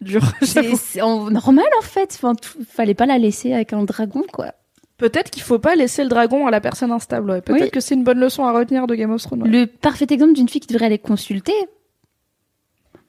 Dur, 0.00 0.22
C'est 0.42 1.00
normal 1.00 1.66
en 1.78 1.82
fait. 1.82 2.12
Enfin, 2.14 2.34
tout- 2.34 2.58
fallait 2.70 2.94
pas 2.94 3.06
la 3.06 3.18
laisser 3.18 3.52
avec 3.52 3.72
un 3.72 3.82
dragon, 3.84 4.22
quoi. 4.32 4.52
Peut-être 4.98 5.30
qu'il 5.30 5.42
faut 5.42 5.58
pas 5.58 5.74
laisser 5.74 6.02
le 6.02 6.08
dragon 6.08 6.46
à 6.46 6.50
la 6.50 6.60
personne 6.60 6.90
instable. 6.90 7.30
ouais. 7.30 7.40
Peut-être 7.42 7.62
Oui. 7.64 7.70
que 7.70 7.80
c'est 7.80 7.94
une 7.94 8.04
bonne 8.04 8.18
leçon 8.18 8.44
à 8.44 8.52
retenir 8.52 8.86
de 8.86 8.94
Game 8.94 9.10
of 9.12 9.22
Thrones. 9.22 9.42
ouais. 9.42 9.48
Le 9.48 9.66
parfait 9.66 10.06
exemple 10.10 10.32
d'une 10.32 10.48
fille 10.48 10.60
qui 10.60 10.68
devrait 10.68 10.86
aller 10.86 10.98
consulter. 10.98 11.52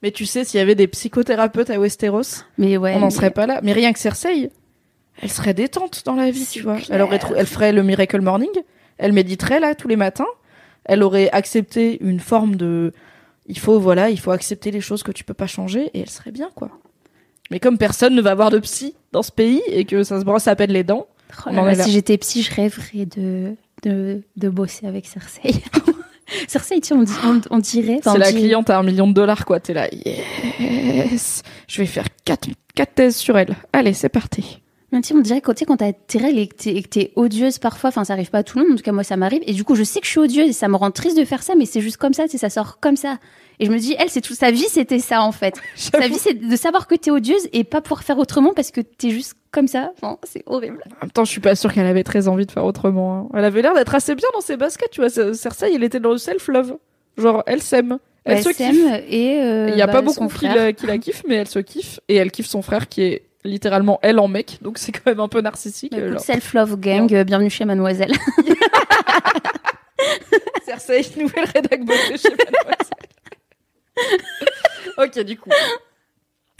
Mais 0.03 0.11
tu 0.11 0.25
sais, 0.25 0.43
s'il 0.43 0.59
y 0.59 0.61
avait 0.61 0.75
des 0.75 0.87
psychothérapeutes 0.87 1.69
à 1.69 1.79
Westeros, 1.79 2.43
Mais 2.57 2.77
ouais. 2.77 2.93
on 2.95 2.99
n'en 2.99 3.05
mais- 3.05 3.11
serait 3.11 3.31
pas 3.31 3.47
là. 3.47 3.61
Mais 3.63 3.73
rien 3.73 3.93
que 3.93 3.99
Cersei, 3.99 4.51
elle 5.21 5.29
serait 5.31 5.53
détente 5.53 6.03
dans 6.05 6.13
la 6.15 6.29
vie, 6.29 6.45
tu 6.51 6.61
vois. 6.61 6.75
clair. 6.77 6.89
Elle 6.91 7.01
aurait, 7.01 7.19
elle 7.35 7.47
ferait 7.47 7.71
le 7.73 7.83
Miracle 7.83 8.21
Morning. 8.21 8.49
Elle 8.97 9.13
méditerait 9.13 9.59
là 9.59 9.73
tous 9.73 9.87
les 9.87 9.95
matins. 9.95 10.27
Elle 10.85 11.03
aurait 11.03 11.29
accepté 11.31 11.97
une 12.03 12.19
forme 12.19 12.55
de, 12.55 12.93
il 13.47 13.57
faut 13.59 13.79
voilà, 13.79 14.09
il 14.09 14.19
faut 14.19 14.31
accepter 14.31 14.71
les 14.71 14.81
choses 14.81 15.03
que 15.03 15.11
tu 15.11 15.23
peux 15.23 15.33
pas 15.33 15.47
changer 15.47 15.89
et 15.93 16.01
elle 16.01 16.09
serait 16.09 16.31
bien 16.31 16.49
quoi. 16.55 16.69
Mais 17.49 17.59
comme 17.59 17.77
personne 17.77 18.13
ne 18.15 18.21
va 18.21 18.31
avoir 18.31 18.51
de 18.51 18.59
psy 18.59 18.95
dans 19.11 19.23
ce 19.23 19.31
pays 19.31 19.61
et 19.67 19.85
que 19.85 20.03
ça 20.03 20.19
se 20.19 20.25
brosse 20.25 20.47
à 20.47 20.55
peine 20.55 20.71
les 20.71 20.83
dents, 20.83 21.07
Oh 21.45 21.49
là 21.51 21.63
là, 21.63 21.73
là. 21.75 21.83
si 21.83 21.91
j'étais 21.91 22.17
psy, 22.17 22.41
je 22.41 22.53
rêverais 22.53 23.05
de, 23.05 23.55
de, 23.83 24.21
de 24.35 24.49
bosser 24.49 24.87
avec 24.87 25.05
Cersei. 25.05 25.53
Cersei, 26.47 26.81
tu 26.81 26.89
sais, 26.89 26.93
on, 26.93 27.03
dit- 27.03 27.11
on, 27.23 27.41
on 27.51 27.59
dirait. 27.59 27.99
c'est 28.03 28.17
la 28.17 28.31
dit- 28.31 28.37
cliente 28.39 28.69
à 28.69 28.79
un 28.79 28.83
million 28.83 29.07
de 29.07 29.13
dollars 29.13 29.45
quoi. 29.45 29.59
T'es 29.59 29.73
là, 29.73 29.87
yes, 30.59 31.41
je 31.67 31.81
vais 31.81 31.87
faire 31.87 32.07
quatre, 32.25 32.47
quatre 32.75 32.93
thèses 32.95 33.15
sur 33.15 33.37
elle. 33.37 33.55
Allez, 33.73 33.93
c'est 33.93 34.09
parti. 34.09 34.59
Mais 34.91 35.01
tu 35.01 35.09
sais, 35.09 35.15
on 35.15 35.19
dirait 35.19 35.41
tu 35.41 35.51
sais, 35.57 35.65
quand 35.65 35.75
t'as 35.77 35.91
règles 36.17 36.39
et 36.39 36.47
que 36.47 36.55
t'es, 36.55 36.81
que 36.81 37.19
odieuse 37.19 37.59
parfois, 37.59 37.89
enfin 37.89 38.05
ça 38.05 38.13
arrive 38.13 38.29
pas 38.29 38.37
à 38.37 38.43
tout 38.43 38.57
le 38.57 38.63
monde, 38.63 38.73
en 38.73 38.77
tout 38.77 38.83
cas 38.83 38.93
moi 38.93 39.03
ça 39.03 39.17
m'arrive, 39.17 39.41
et 39.45 39.51
du 39.51 39.65
coup 39.65 39.75
je 39.75 39.83
sais 39.83 39.99
que 39.99 40.05
je 40.05 40.11
suis 40.11 40.19
odieuse 40.19 40.49
et 40.49 40.53
ça 40.53 40.69
me 40.69 40.77
rend 40.77 40.91
triste 40.91 41.17
de 41.17 41.25
faire 41.25 41.43
ça, 41.43 41.55
mais 41.57 41.65
c'est 41.65 41.81
juste 41.81 41.97
comme 41.97 42.13
ça, 42.13 42.23
tu 42.23 42.31
sais, 42.31 42.37
ça 42.37 42.49
sort 42.49 42.79
comme 42.79 42.95
ça. 42.95 43.17
Et 43.59 43.65
je 43.65 43.71
me 43.71 43.79
dis, 43.79 43.95
elle, 43.99 44.09
c'est 44.09 44.21
toute 44.21 44.37
sa 44.37 44.49
vie, 44.49 44.65
c'était 44.69 44.99
ça 44.99 45.23
en 45.23 45.31
fait. 45.33 45.55
Sa 45.75 46.07
vie, 46.07 46.17
c'est 46.19 46.35
de 46.35 46.55
savoir 46.55 46.87
que 46.87 46.95
t'es 46.95 47.11
odieuse 47.11 47.49
et 47.53 47.63
pas 47.65 47.81
pouvoir 47.81 48.03
faire 48.03 48.17
autrement 48.17 48.53
parce 48.55 48.71
que 48.71 48.79
t'es 48.81 49.09
juste 49.09 49.33
comme 49.57 49.67
ça. 49.67 49.91
Enfin, 49.97 50.19
c'est 50.23 50.43
horrible. 50.45 50.83
En 51.01 51.05
même 51.05 51.11
temps, 51.11 51.25
je 51.25 51.31
suis 51.31 51.41
pas 51.41 51.55
sûre 51.55 51.73
qu'elle 51.73 51.87
avait 51.87 52.03
très 52.03 52.27
envie 52.27 52.45
de 52.45 52.51
faire 52.51 52.63
autrement. 52.63 53.17
hein. 53.17 53.27
Elle 53.33 53.43
avait 53.43 53.63
l'air 53.63 53.73
d'être 53.73 53.95
assez 53.95 54.13
bien 54.13 54.27
dans 54.35 54.41
ses 54.41 54.55
baskets, 54.55 54.91
tu 54.91 55.01
vois. 55.01 55.09
Ce- 55.09 55.33
Cersei, 55.33 55.73
elle 55.73 55.83
était 55.83 55.99
dans 55.99 56.11
le 56.11 56.19
self-love. 56.19 56.77
Genre, 57.17 57.41
elle 57.47 57.63
s'aime. 57.63 57.97
Elle 58.23 58.43
se 58.43 58.53
s'aime 58.53 58.71
kiffe. 58.73 59.03
et 59.09 59.39
euh, 59.41 59.69
Il 59.71 59.77
y 59.77 59.81
a 59.81 59.87
bah, 59.87 59.93
pas 59.93 59.99
son 60.09 60.25
beaucoup 60.25 60.37
qui 60.37 60.45
frère. 60.45 60.55
la, 60.55 60.73
qui 60.73 60.85
la 60.85 60.97
kiffent, 60.99 61.23
mais 61.27 61.33
elle 61.35 61.47
se 61.47 61.57
kiffe. 61.57 61.99
Et 62.07 62.17
elle 62.17 62.29
kiffe 62.29 62.45
son 62.45 62.61
frère 62.61 62.87
qui 62.87 63.01
est 63.01 63.23
littéralement 63.43 63.97
elle 64.03 64.19
en 64.19 64.27
mec. 64.27 64.59
Donc 64.61 64.77
c'est 64.77 64.91
quand 64.91 65.07
même 65.07 65.21
un 65.21 65.27
peu 65.27 65.41
narcissique. 65.41 65.91
Bah, 65.93 65.97
écoute, 65.97 66.11
genre. 66.11 66.21
Self-love 66.21 66.79
gang, 66.79 67.11
euh, 67.15 67.23
bienvenue 67.23 67.49
chez 67.49 67.65
Mademoiselle. 67.65 68.11
Cersei, 70.65 71.01
nouvelle 71.17 71.45
rédac 71.45 71.83
bossée 71.83 72.17
chez 72.17 72.29
Mademoiselle. 72.29 73.07
ok, 74.97 75.19
du 75.25 75.37
coup. 75.39 75.49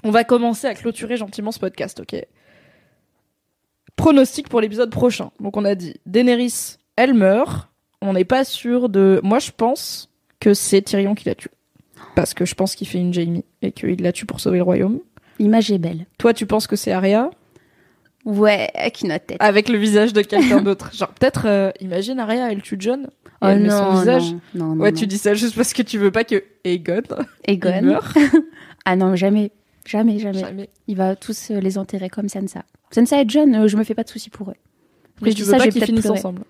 On 0.03 0.11
va 0.11 0.24
commencer 0.24 0.68
à 0.68 0.74
clôturer 0.74 1.18
gentiment 1.18 1.52
ce 1.52 1.60
podcast, 1.60 1.99
ok? 1.99 2.15
Pronostic 4.08 4.48
pour 4.48 4.62
l'épisode 4.62 4.90
prochain. 4.90 5.32
Donc 5.42 5.58
on 5.58 5.66
a 5.66 5.76
dit 5.76 5.96
Daenerys, 6.06 6.78
elle 6.96 7.14
meurt. 7.14 7.68
On 8.02 8.14
n'est 8.14 8.24
pas 8.24 8.46
sûr 8.46 8.88
de... 8.88 9.20
Moi 9.22 9.40
je 9.40 9.52
pense 9.52 10.10
que 10.40 10.54
c'est 10.54 10.82
Tyrion 10.82 11.14
qui 11.14 11.26
la 11.26 11.36
tue. 11.36 11.50
Parce 12.16 12.34
que 12.34 12.46
je 12.46 12.56
pense 12.56 12.76
qu'il 12.76 12.88
fait 12.88 13.00
une 13.00 13.14
Jaime 13.14 13.42
et 13.62 13.74
qu'il 13.74 14.02
la 14.02 14.14
tue 14.14 14.26
pour 14.26 14.40
sauver 14.40 14.60
le 14.60 14.64
royaume. 14.64 15.00
L'image 15.40 15.74
est 15.74 15.78
belle. 15.78 16.06
Toi 16.18 16.34
tu 16.34 16.46
penses 16.46 16.68
que 16.68 16.78
c'est 16.78 16.94
Arya? 16.94 17.32
Ouais, 18.24 18.70
avec 18.76 19.04
notre 19.04 19.26
tête. 19.26 19.38
avec 19.42 19.68
le 19.68 19.78
visage 19.78 20.14
de 20.14 20.22
quelqu'un 20.22 20.62
d'autre. 20.62 20.90
Genre 20.96 21.10
peut-être, 21.10 21.46
euh, 21.46 21.72
imagine 21.82 22.18
Arya, 22.18 22.50
elle 22.50 22.62
tue 22.62 22.78
John. 22.80 23.08
et 23.08 23.08
oh 23.42 23.48
elle 23.48 23.60
met 23.60 23.68
non, 23.68 23.92
son 23.92 24.00
visage. 24.00 24.32
non, 24.32 24.40
non, 24.68 24.76
non, 24.76 24.84
ouais, 24.84 24.94
tu 24.94 25.06
dis 25.06 25.18
ça 25.18 25.34
juste 25.34 25.54
parce 25.58 25.74
que 25.74 25.82
tu 25.82 25.98
veux 25.98 26.12
pas 26.12 26.24
que 26.24 26.46
Aegon 26.64 27.02
il 27.46 27.56
Egon. 27.56 27.82
meure. 27.82 28.14
Ah 28.86 28.96
non, 28.96 29.18
jamais. 29.18 29.52
Jamais, 29.86 30.18
jamais. 30.18 30.40
Jamais. 30.40 30.70
Il 30.88 30.96
va 30.96 31.18
tous 31.18 31.52
euh, 31.52 31.60
les 31.60 31.78
enterrer 31.78 32.10
comme 32.10 32.30
Sansa. 32.30 32.64
Sansa 32.92 33.22
et 33.22 33.26
John, 33.28 33.54
euh, 33.56 33.68
je 33.68 33.76
me 33.78 33.84
fais 33.84 33.94
pas 33.96 34.04
de 34.04 34.10
soucis 34.10 34.30
pour 34.30 34.50
eux. 34.50 34.56
Mais 35.22 35.32
je 35.32 35.36
tu 35.36 35.42
dis 35.42 35.48
veux 35.48 35.52
ça, 35.54 35.58
pas 35.58 35.66
je 35.66 35.70
qu'ils 35.72 35.84
finissent 35.84 36.02
pleurer. 36.06 36.20
ensemble. 36.20 36.44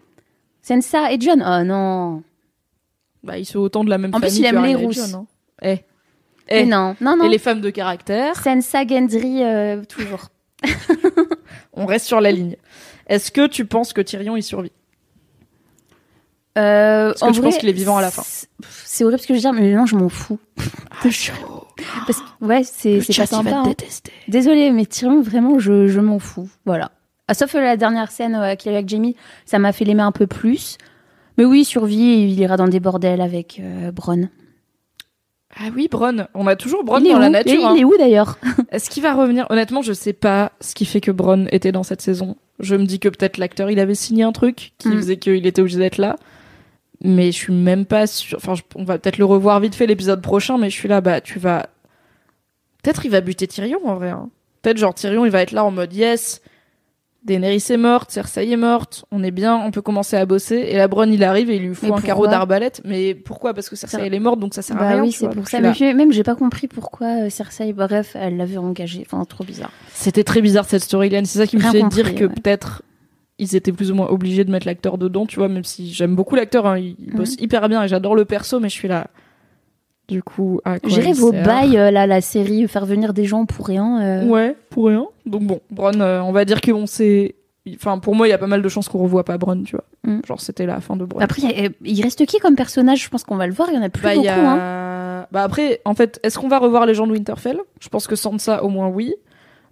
Sansa 0.61 1.11
et 1.11 1.19
John, 1.19 1.43
oh 1.45 1.63
non. 1.63 2.23
Bah, 3.23 3.37
ils 3.37 3.45
sont 3.45 3.59
autant 3.59 3.83
de 3.83 3.89
la 3.89 3.97
même 3.97 4.13
En 4.13 4.19
plus, 4.19 4.27
famille. 4.29 4.39
il 4.41 4.45
aime 4.45 4.63
les 4.65 4.75
rousses. 4.75 5.13
Hein. 5.13 5.25
Eh. 5.61 5.67
Mais 6.49 6.61
Eh. 6.61 6.65
non, 6.65 6.95
non, 7.01 7.15
non. 7.17 7.25
Et 7.25 7.29
les 7.29 7.39
femmes 7.39 7.61
de 7.61 7.69
caractère, 7.69 8.41
Sansa, 8.41 8.85
Gendry, 8.87 9.43
euh, 9.43 9.83
toujours. 9.83 10.27
on 11.73 11.85
reste 11.85 12.05
sur 12.05 12.21
la 12.21 12.31
ligne. 12.31 12.55
Est-ce 13.07 13.31
que 13.31 13.47
tu 13.47 13.65
penses 13.65 13.93
que 13.93 14.01
Tyrion 14.01 14.35
il 14.35 14.43
survit? 14.43 14.71
Euh, 16.57 17.09
Parce 17.09 17.21
que 17.21 17.25
en 17.25 17.33
je 17.33 17.41
vrai, 17.41 17.49
pense 17.49 17.59
qu'il 17.59 17.69
est 17.69 17.73
vivant 17.73 17.97
à 17.97 18.01
la 18.01 18.09
fin. 18.11 18.23
c'est- 18.23 19.03
horrible 19.03 19.21
ce 19.21 19.27
que 19.27 19.33
je 19.33 19.37
veux 19.39 19.41
dire, 19.41 19.53
mais 19.53 19.73
non, 19.73 19.85
je 19.85 19.95
m'en 19.95 20.09
fous. 20.09 20.39
Parce 22.05 22.19
que, 22.21 22.45
ouais, 22.45 22.63
c'est 22.63 23.01
c'est 23.01 23.15
pas 23.17 23.25
sympa. 23.25 23.51
hein. 23.57 23.63
détester. 23.63 24.11
Désolée, 24.27 24.71
mais 24.71 24.85
Tyrion, 24.85 25.21
vraiment, 25.21 25.59
je, 25.59 25.87
je 25.87 25.99
m'en 25.99 26.19
fous. 26.19 26.49
Voilà. 26.65 26.91
Ah, 27.27 27.33
sauf 27.33 27.53
euh, 27.55 27.61
la 27.61 27.77
dernière 27.77 28.11
scène 28.11 28.35
euh, 28.35 28.55
qu'il 28.55 28.69
a 28.69 28.73
eu 28.73 28.77
avec 28.77 28.89
Jamie, 28.89 29.15
ça 29.45 29.59
m'a 29.59 29.71
fait 29.73 29.85
l'aimer 29.85 30.03
un 30.03 30.11
peu 30.11 30.27
plus. 30.27 30.77
Mais 31.37 31.45
oui, 31.45 31.61
il 31.61 31.65
survit, 31.65 32.23
il 32.23 32.39
ira 32.39 32.57
dans 32.57 32.67
des 32.67 32.79
bordels 32.79 33.21
avec 33.21 33.59
euh, 33.61 33.91
Bronn. 33.91 34.29
Ah 35.59 35.69
oui, 35.75 35.87
Bronn. 35.89 36.27
On 36.33 36.45
a 36.47 36.55
toujours 36.55 36.83
Bronn 36.83 37.01
il 37.03 37.09
est 37.09 37.13
dans 37.13 37.19
la 37.19 37.29
où 37.29 37.31
nature. 37.31 37.53
Et 37.61 37.63
hein. 37.65 37.73
Il 37.75 37.81
est 37.81 37.83
où 37.85 37.97
d'ailleurs? 37.97 38.37
Est-ce 38.71 38.89
qu'il 38.89 39.01
va 39.03 39.13
revenir? 39.13 39.45
Honnêtement, 39.49 39.81
je 39.81 39.93
sais 39.93 40.13
pas 40.13 40.51
ce 40.61 40.75
qui 40.75 40.85
fait 40.85 41.01
que 41.01 41.11
Bronn 41.11 41.47
était 41.51 41.71
dans 41.71 41.83
cette 41.83 42.01
saison. 42.01 42.35
Je 42.59 42.75
me 42.75 42.85
dis 42.85 42.99
que 42.99 43.09
peut-être 43.09 43.37
l'acteur, 43.37 43.69
il 43.71 43.79
avait 43.79 43.95
signé 43.95 44.23
un 44.23 44.31
truc 44.31 44.73
qui 44.77 44.89
Mm. 44.89 44.95
faisait 44.97 45.17
qu'il 45.17 45.45
était 45.45 45.61
obligé 45.61 45.77
d'être 45.79 45.97
là. 45.97 46.15
Mais 47.03 47.27
je 47.31 47.37
suis 47.37 47.53
même 47.53 47.85
pas 47.85 48.07
sûre. 48.07 48.37
Enfin, 48.41 48.55
je- 48.55 48.63
on 48.75 48.83
va 48.83 48.97
peut-être 48.97 49.17
le 49.19 49.25
revoir 49.25 49.59
vite 49.59 49.75
fait 49.75 49.85
l'épisode 49.87 50.21
prochain, 50.21 50.57
mais 50.57 50.69
je 50.69 50.75
suis 50.75 50.87
là, 50.89 50.99
bah, 51.01 51.21
tu 51.21 51.37
vas. 51.39 51.67
Peut-être 52.83 53.05
il 53.05 53.11
va 53.11 53.21
buter 53.21 53.47
Tyrion 53.47 53.79
en 53.85 53.95
vrai. 53.95 54.09
hein. 54.09 54.29
Peut-être 54.61 54.77
genre 54.77 54.93
Tyrion, 54.93 55.25
il 55.25 55.31
va 55.31 55.41
être 55.41 55.51
là 55.51 55.63
en 55.63 55.71
mode 55.71 55.93
yes. 55.93 56.41
Daenerys 57.23 57.63
est 57.69 57.77
morte, 57.77 58.11
Cersei 58.11 58.49
est 58.49 58.55
morte, 58.57 59.03
on 59.11 59.21
est 59.21 59.31
bien, 59.31 59.57
on 59.57 59.69
peut 59.71 59.81
commencer 59.81 60.15
à 60.15 60.25
bosser. 60.25 60.55
Et 60.69 60.77
la 60.77 60.87
Bronn, 60.87 61.11
il 61.11 61.25
arrive 61.25 61.49
et 61.49 61.57
il 61.57 61.67
lui 61.67 61.75
fout 61.75 61.91
un 61.91 61.99
carreau 61.99 62.25
d'arbalète. 62.25 62.81
Mais 62.85 63.15
pourquoi? 63.15 63.53
Parce 63.53 63.67
que 63.69 63.75
Cersei, 63.75 63.99
elle 64.05 64.13
est 64.13 64.19
morte, 64.19 64.39
donc 64.39 64.53
ça 64.53 64.61
sert 64.61 64.77
à 64.77 64.79
Bah 64.79 64.89
rien. 64.91 65.01
oui, 65.01 65.11
c'est 65.11 65.27
pour 65.29 65.45
ça. 65.47 65.59
Mais 65.59 65.71
puis, 65.71 65.93
même, 65.93 66.13
j'ai 66.13 66.23
pas 66.23 66.35
compris 66.35 66.67
pourquoi 66.67 67.25
euh, 67.25 67.29
Cersei, 67.29 67.73
bref, 67.73 68.15
elle 68.17 68.37
l'avait 68.37 68.55
engagé. 68.57 69.03
Enfin, 69.05 69.25
trop 69.25 69.43
bizarre. 69.43 69.71
C'était 69.93 70.23
très 70.23 70.41
bizarre 70.41 70.65
cette 70.65 70.83
storyline. 70.83 71.25
C'est 71.25 71.39
ça 71.39 71.47
qui 71.47 71.57
me 71.57 71.61
Rien 71.63 71.71
fait 71.73 71.79
compris, 71.81 72.03
dire 72.03 72.15
que 72.15 72.25
ouais. 72.25 72.33
peut-être 72.33 72.81
ils 73.39 73.55
étaient 73.55 73.71
plus 73.71 73.91
ou 73.91 73.95
moins 73.95 74.07
obligés 74.07 74.43
de 74.43 74.51
mettre 74.51 74.65
l'acteur 74.67 74.97
dedans, 74.97 75.25
tu 75.25 75.37
vois, 75.37 75.47
même 75.47 75.63
si 75.63 75.91
j'aime 75.93 76.15
beaucoup 76.15 76.35
l'acteur, 76.35 76.65
hein, 76.65 76.77
il 76.79 76.95
il 76.99 77.11
Mhm. 77.11 77.17
bosse 77.17 77.35
hyper 77.39 77.69
bien 77.69 77.83
et 77.83 77.87
j'adore 77.87 78.15
le 78.15 78.25
perso, 78.25 78.59
mais 78.59 78.69
je 78.69 78.73
suis 78.73 78.87
là. 78.87 79.07
Du 80.07 80.23
coup, 80.23 80.61
à 80.63 80.79
quoi 80.79 80.89
il 80.89 81.13
vos 81.15 81.33
bails, 81.33 81.77
euh, 81.77 81.91
là, 81.91 82.07
la 82.07 82.21
série, 82.21 82.65
faire 82.69 82.85
venir 82.85 83.13
des 83.13 83.25
gens 83.25 83.45
pour 83.45 83.67
rien. 83.67 84.01
euh, 84.01 84.25
Ouais, 84.25 84.55
pour 84.69 84.87
rien. 84.87 85.05
Donc 85.25 85.43
bon, 85.43 85.59
Bronn, 85.69 86.01
euh, 86.01 86.23
on 86.23 86.31
va 86.31 86.45
dire 86.45 86.61
que 86.61 86.71
on 86.71 86.85
s'est. 86.85 87.35
Enfin, 87.75 87.99
pour 87.99 88.15
moi, 88.15 88.25
il 88.25 88.29
y 88.29 88.33
a 88.33 88.37
pas 88.37 88.47
mal 88.47 88.61
de 88.61 88.69
chances 88.69 88.87
qu'on 88.87 88.99
revoie 88.99 89.25
pas 89.25 89.37
Bronn, 89.37 89.63
tu 89.65 89.75
vois. 89.75 89.83
Mhm. 90.05 90.21
Genre, 90.25 90.39
c'était 90.39 90.65
la 90.65 90.79
fin 90.79 90.95
de 90.95 91.03
Bronn. 91.03 91.21
Après, 91.21 91.41
il 91.41 91.49
y 91.49 91.65
a- 91.65 91.69
il 91.83 92.01
reste 92.01 92.25
qui 92.25 92.39
comme 92.39 92.55
personnage? 92.55 93.03
Je 93.03 93.09
pense 93.09 93.25
qu'on 93.25 93.35
va 93.35 93.47
le 93.47 93.53
voir, 93.53 93.67
il 93.69 93.75
y 93.75 93.77
en 93.77 93.81
a 93.81 93.89
plus 93.89 94.03
Bah, 94.03 94.15
beaucoup. 94.15 94.29
Hein. 94.29 95.27
bah 95.33 95.43
après, 95.43 95.81
en 95.83 95.93
fait, 95.93 96.21
est-ce 96.23 96.39
qu'on 96.39 96.47
va 96.47 96.59
revoir 96.59 96.85
les 96.85 96.93
gens 96.93 97.05
de 97.05 97.11
Winterfell? 97.11 97.59
Je 97.81 97.89
pense 97.89 98.07
que 98.07 98.15
Sansa, 98.15 98.63
au 98.63 98.69
moins, 98.69 98.87
oui. 98.87 99.13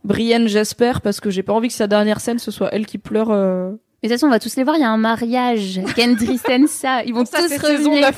Brienne, 0.06 0.48
j'espère, 0.48 1.02
parce 1.02 1.20
que 1.20 1.30
j'ai 1.30 1.44
pas 1.44 1.54
envie 1.54 1.68
que 1.68 1.74
sa 1.74 1.88
dernière 1.88 2.20
scène, 2.22 2.40
ce 2.40 2.52
soit 2.52 2.70
elle 2.74 2.86
qui 2.86 2.98
pleure. 2.98 3.32
euh, 3.32 3.72
Mais 4.04 4.10
de 4.10 4.14
toute 4.14 4.20
façon, 4.20 4.28
on 4.28 4.30
va 4.30 4.40
tous 4.40 4.56
les 4.56 4.64
voir. 4.64 4.76
Il 4.78 4.82
y 4.82 4.84
a 4.84 4.90
un 4.92 4.98
mariage. 4.98 5.82
Gendry, 5.98 6.38
Sansa. 6.38 7.04
Ils 7.04 7.14
vont 7.14 7.26
Ça, 7.26 7.40
tous 7.40 7.48
c'est 7.50 7.60
saison 7.60 7.92
revenir. 7.92 8.12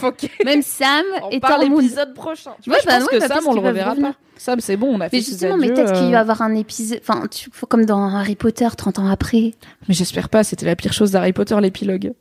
Même 0.46 0.62
Sam 0.62 1.06
On 1.24 1.30
et 1.30 1.40
parle 1.40 1.62
Tormund. 1.62 1.82
l'épisode 1.82 2.14
prochain. 2.14 2.52
Tu 2.62 2.70
vois, 2.70 2.78
Ouais, 2.78 2.82
je 2.84 2.88
bah 2.88 2.98
pense 3.00 3.04
ouais, 3.08 3.16
que 3.16 3.20
bah, 3.22 3.28
Sam, 3.28 3.36
parce 3.38 3.46
on 3.46 3.50
le 3.52 3.56
qu'ils 3.56 3.62
peuvent 3.64 3.70
reverra 3.72 3.90
revenir. 3.92 4.12
pas. 4.12 4.18
Sam, 4.38 4.60
c'est 4.60 4.78
bon, 4.78 4.88
on 4.96 5.00
a 5.02 5.10
fait 5.10 5.18
Mais 5.18 5.22
ses 5.24 5.32
justement, 5.32 5.58
mais 5.58 5.66
adieux, 5.72 5.76
peut-être 5.76 5.94
qu'il 5.94 6.04
euh, 6.04 6.10
va 6.12 6.12
y 6.12 6.16
avoir 6.16 6.42
un 6.44 6.54
épisode. 6.56 7.00
Enfin, 7.02 7.24
tu... 7.32 7.50
faut 7.52 7.66
comme 7.66 7.86
dans 7.86 8.04
Harry 8.14 8.36
Potter, 8.36 8.68
30 8.78 9.00
ans 9.00 9.08
après. 9.08 9.54
Mais 9.88 9.94
j'espère 9.96 10.30
pas, 10.30 10.44
c'était 10.44 10.66
la 10.66 10.76
pire 10.76 10.94
chose 10.94 11.12
d'Harry 11.12 11.34
Potter, 11.34 11.56
l'épilogue. 11.62 12.14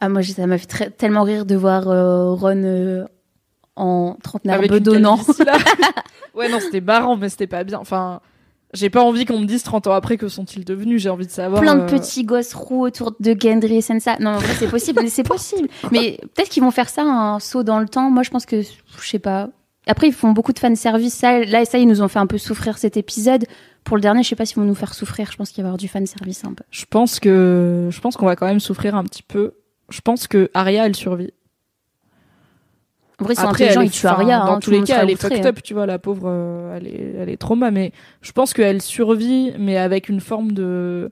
Ah, 0.00 0.08
moi, 0.08 0.20
j'ai- 0.22 0.32
ça 0.34 0.46
m'a 0.46 0.56
fait 0.58 0.66
très- 0.66 0.90
tellement 0.90 1.24
rire 1.24 1.44
de 1.44 1.56
voir 1.56 1.88
euh, 1.88 2.32
Ron 2.34 2.62
euh, 2.64 3.04
en 3.76 4.16
trentenaire 4.22 4.56
Avec 4.58 4.70
une 4.70 4.78
bedonnant. 4.78 5.16
calvitie, 5.16 5.44
là. 5.44 5.56
ouais, 6.34 6.48
non, 6.48 6.60
c'était 6.60 6.80
marrant, 6.80 7.16
mais 7.16 7.28
c'était 7.28 7.46
pas 7.48 7.64
bien. 7.64 7.78
Enfin, 7.80 8.20
j'ai 8.74 8.90
pas 8.90 9.02
envie 9.02 9.24
qu'on 9.24 9.38
me 9.38 9.46
dise 9.46 9.62
30 9.62 9.86
ans 9.86 9.92
après 9.92 10.16
que 10.18 10.28
sont-ils 10.28 10.64
devenus. 10.64 11.02
J'ai 11.02 11.08
envie 11.08 11.26
de 11.26 11.30
savoir. 11.30 11.62
Plein 11.62 11.74
de 11.74 11.82
euh, 11.82 11.86
petits 11.86 12.24
gosses 12.24 12.54
roux 12.54 12.84
autour 12.84 13.14
de 13.18 13.34
Gendry 13.38 13.76
et 13.76 13.80
Sansa. 13.80 14.16
Non, 14.20 14.32
en 14.32 14.38
vrai, 14.38 14.54
c'est 14.58 14.68
possible, 14.68 15.00
mais 15.02 15.08
c'est 15.08 15.22
possible. 15.22 15.68
Mais 15.92 16.18
peut-être 16.34 16.50
qu'ils 16.50 16.62
vont 16.62 16.70
faire 16.70 16.88
ça, 16.88 17.02
un 17.02 17.38
saut 17.40 17.62
dans 17.62 17.80
le 17.80 17.88
temps. 17.88 18.10
Moi, 18.10 18.22
je 18.22 18.30
pense 18.30 18.44
que, 18.44 18.60
je 18.60 19.08
sais 19.08 19.18
pas. 19.18 19.48
Après, 19.86 20.08
ils 20.08 20.12
font 20.12 20.32
beaucoup 20.32 20.52
de 20.52 20.58
fanservice. 20.58 21.14
Ça, 21.14 21.38
là, 21.40 21.64
ça, 21.64 21.78
ils 21.78 21.88
nous 21.88 22.02
ont 22.02 22.08
fait 22.08 22.18
un 22.18 22.26
peu 22.26 22.36
souffrir 22.36 22.76
cet 22.76 22.98
épisode. 22.98 23.46
Pour 23.84 23.96
le 23.96 24.02
dernier, 24.02 24.22
je 24.22 24.28
sais 24.28 24.36
pas 24.36 24.44
s'ils 24.44 24.58
vont 24.58 24.64
nous 24.64 24.74
faire 24.74 24.92
souffrir. 24.92 25.32
Je 25.32 25.36
pense 25.38 25.50
qu'il 25.50 25.62
va 25.62 25.68
y 25.68 25.70
avoir 25.70 25.78
du 25.78 25.88
fanservice 25.88 26.44
un 26.44 26.52
peu. 26.52 26.64
Je 26.70 26.84
pense 26.84 27.20
que 27.20 27.88
je 27.90 28.00
pense 28.00 28.18
qu'on 28.18 28.26
va 28.26 28.36
quand 28.36 28.46
même 28.46 28.60
souffrir 28.60 28.96
un 28.96 29.04
petit 29.04 29.22
peu. 29.22 29.54
Je 29.88 30.02
pense 30.02 30.26
que 30.26 30.50
Arya, 30.52 30.84
elle 30.84 30.94
survit. 30.94 31.32
En 33.20 33.24
vrai, 33.24 33.34
ils 33.34 33.36
sont 33.40 33.46
Après, 33.48 33.64
intelligents, 33.64 33.80
elle 33.80 33.86
ils 33.86 33.88
est- 33.88 33.92
tuent 33.92 34.06
enfin, 34.06 34.14
Arya. 34.22 34.38
Dans 34.38 34.52
hein, 34.54 34.58
tous 34.60 34.70
le 34.70 34.78
les 34.78 34.82
cas, 34.84 35.00
elle 35.02 35.10
est 35.10 35.16
fucked 35.20 35.44
hein. 35.44 35.48
up, 35.48 35.58
tu 35.62 35.74
vois, 35.74 35.86
la 35.86 35.98
pauvre, 35.98 36.26
euh, 36.26 36.76
elle 36.76 36.86
est, 36.86 37.14
elle 37.20 37.28
est 37.28 37.36
trauma. 37.36 37.70
Mais 37.72 37.92
je 38.22 38.30
pense 38.32 38.52
qu'elle 38.54 38.80
survit, 38.80 39.52
mais 39.58 39.76
avec 39.76 40.08
une 40.08 40.20
forme 40.20 40.52
de, 40.52 41.10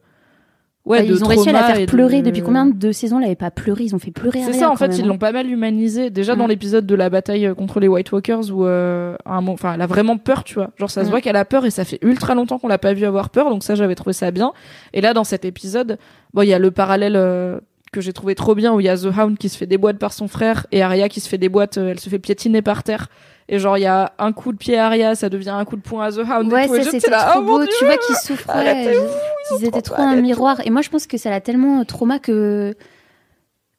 ouais, 0.84 0.98
Bah, 1.00 1.04
de 1.04 1.12
ils 1.12 1.24
ont 1.24 1.26
réussi 1.26 1.48
à 1.48 1.52
la 1.52 1.64
faire 1.64 1.80
de- 1.80 1.86
pleurer. 1.86 2.22
Depuis 2.22 2.42
combien 2.42 2.64
de 2.66 2.92
saisons 2.92 3.18
elle 3.18 3.24
avait 3.26 3.34
pas 3.34 3.50
pleuré? 3.50 3.82
Ils 3.82 3.94
ont 3.96 3.98
fait 3.98 4.12
pleurer 4.12 4.40
C'est 4.44 4.52
ça, 4.52 4.70
en 4.70 4.76
fait, 4.76 4.86
même, 4.86 5.00
ils 5.00 5.06
l'ont 5.06 5.18
pas 5.18 5.32
mal 5.32 5.50
humanisé. 5.50 6.10
Déjà 6.10 6.36
dans 6.36 6.44
Mm. 6.46 6.50
l'épisode 6.50 6.86
de 6.86 6.94
la 6.94 7.10
bataille 7.10 7.44
euh, 7.46 7.54
contre 7.54 7.80
les 7.80 7.88
White 7.88 8.12
Walkers 8.12 8.52
où, 8.52 8.64
euh, 8.66 9.16
à 9.24 9.32
un 9.32 9.40
moment, 9.40 9.54
enfin, 9.54 9.74
elle 9.74 9.82
a 9.82 9.86
vraiment 9.88 10.16
peur, 10.16 10.44
tu 10.44 10.54
vois. 10.54 10.70
Genre, 10.76 10.90
ça 10.90 11.02
se 11.02 11.08
Mm. 11.08 11.10
voit 11.10 11.20
qu'elle 11.20 11.34
a 11.34 11.44
peur 11.44 11.64
et 11.66 11.70
ça 11.70 11.84
fait 11.84 11.98
ultra 12.02 12.36
longtemps 12.36 12.60
qu'on 12.60 12.68
l'a 12.68 12.78
pas 12.78 12.94
vu 12.94 13.04
avoir 13.04 13.30
peur, 13.30 13.50
donc 13.50 13.64
ça, 13.64 13.74
j'avais 13.74 13.96
trouvé 13.96 14.12
ça 14.12 14.30
bien. 14.30 14.52
Et 14.92 15.00
là, 15.00 15.12
dans 15.12 15.24
cet 15.24 15.44
épisode, 15.44 15.98
bon, 16.34 16.42
il 16.42 16.48
y 16.50 16.54
a 16.54 16.60
le 16.60 16.70
parallèle 16.70 17.16
euh, 17.16 17.58
que 17.96 18.02
j'ai 18.02 18.12
trouvé 18.12 18.34
trop 18.34 18.54
bien 18.54 18.74
où 18.74 18.80
il 18.80 18.84
y 18.84 18.90
a 18.90 18.96
The 18.96 19.06
Hound 19.06 19.38
qui 19.38 19.48
se 19.48 19.56
fait 19.56 19.66
déboîter 19.66 19.98
par 19.98 20.12
son 20.12 20.28
frère 20.28 20.66
et 20.70 20.82
Arya 20.82 21.08
qui 21.08 21.20
se 21.20 21.28
fait 21.30 21.38
déboîter, 21.38 21.80
euh, 21.80 21.88
elle 21.88 21.98
se 21.98 22.10
fait 22.10 22.18
piétiner 22.18 22.60
par 22.60 22.82
terre. 22.82 23.08
Et 23.48 23.58
genre, 23.58 23.78
il 23.78 23.82
y 23.82 23.86
a 23.86 24.12
un 24.18 24.32
coup 24.32 24.52
de 24.52 24.58
pied 24.58 24.76
à 24.76 24.86
Arya, 24.86 25.14
ça 25.14 25.30
devient 25.30 25.50
un 25.50 25.64
coup 25.64 25.76
de 25.76 25.80
poing 25.80 26.04
à 26.04 26.12
The 26.12 26.18
Hound. 26.18 26.52
Ouais. 26.52 26.66
Et 26.66 26.82
ça 26.84 26.90
c'était 26.90 27.10
trop 27.10 27.38
oh 27.38 27.42
beau. 27.42 27.58
Dieu 27.58 27.68
Tu 27.78 27.84
vois 27.86 27.96
qu'ils 27.96 28.34
ouais, 28.34 28.42
Arrêtez-vous, 28.48 29.58
ils 29.58 29.64
étaient 29.64 29.80
trop 29.80 30.02
un 30.02 30.16
miroir. 30.16 30.60
Et 30.66 30.70
moi, 30.70 30.82
je 30.82 30.90
pense 30.90 31.06
que 31.06 31.16
ça 31.16 31.30
l'a 31.30 31.40
tellement 31.40 31.84
trauma 31.84 32.18
que 32.18 32.76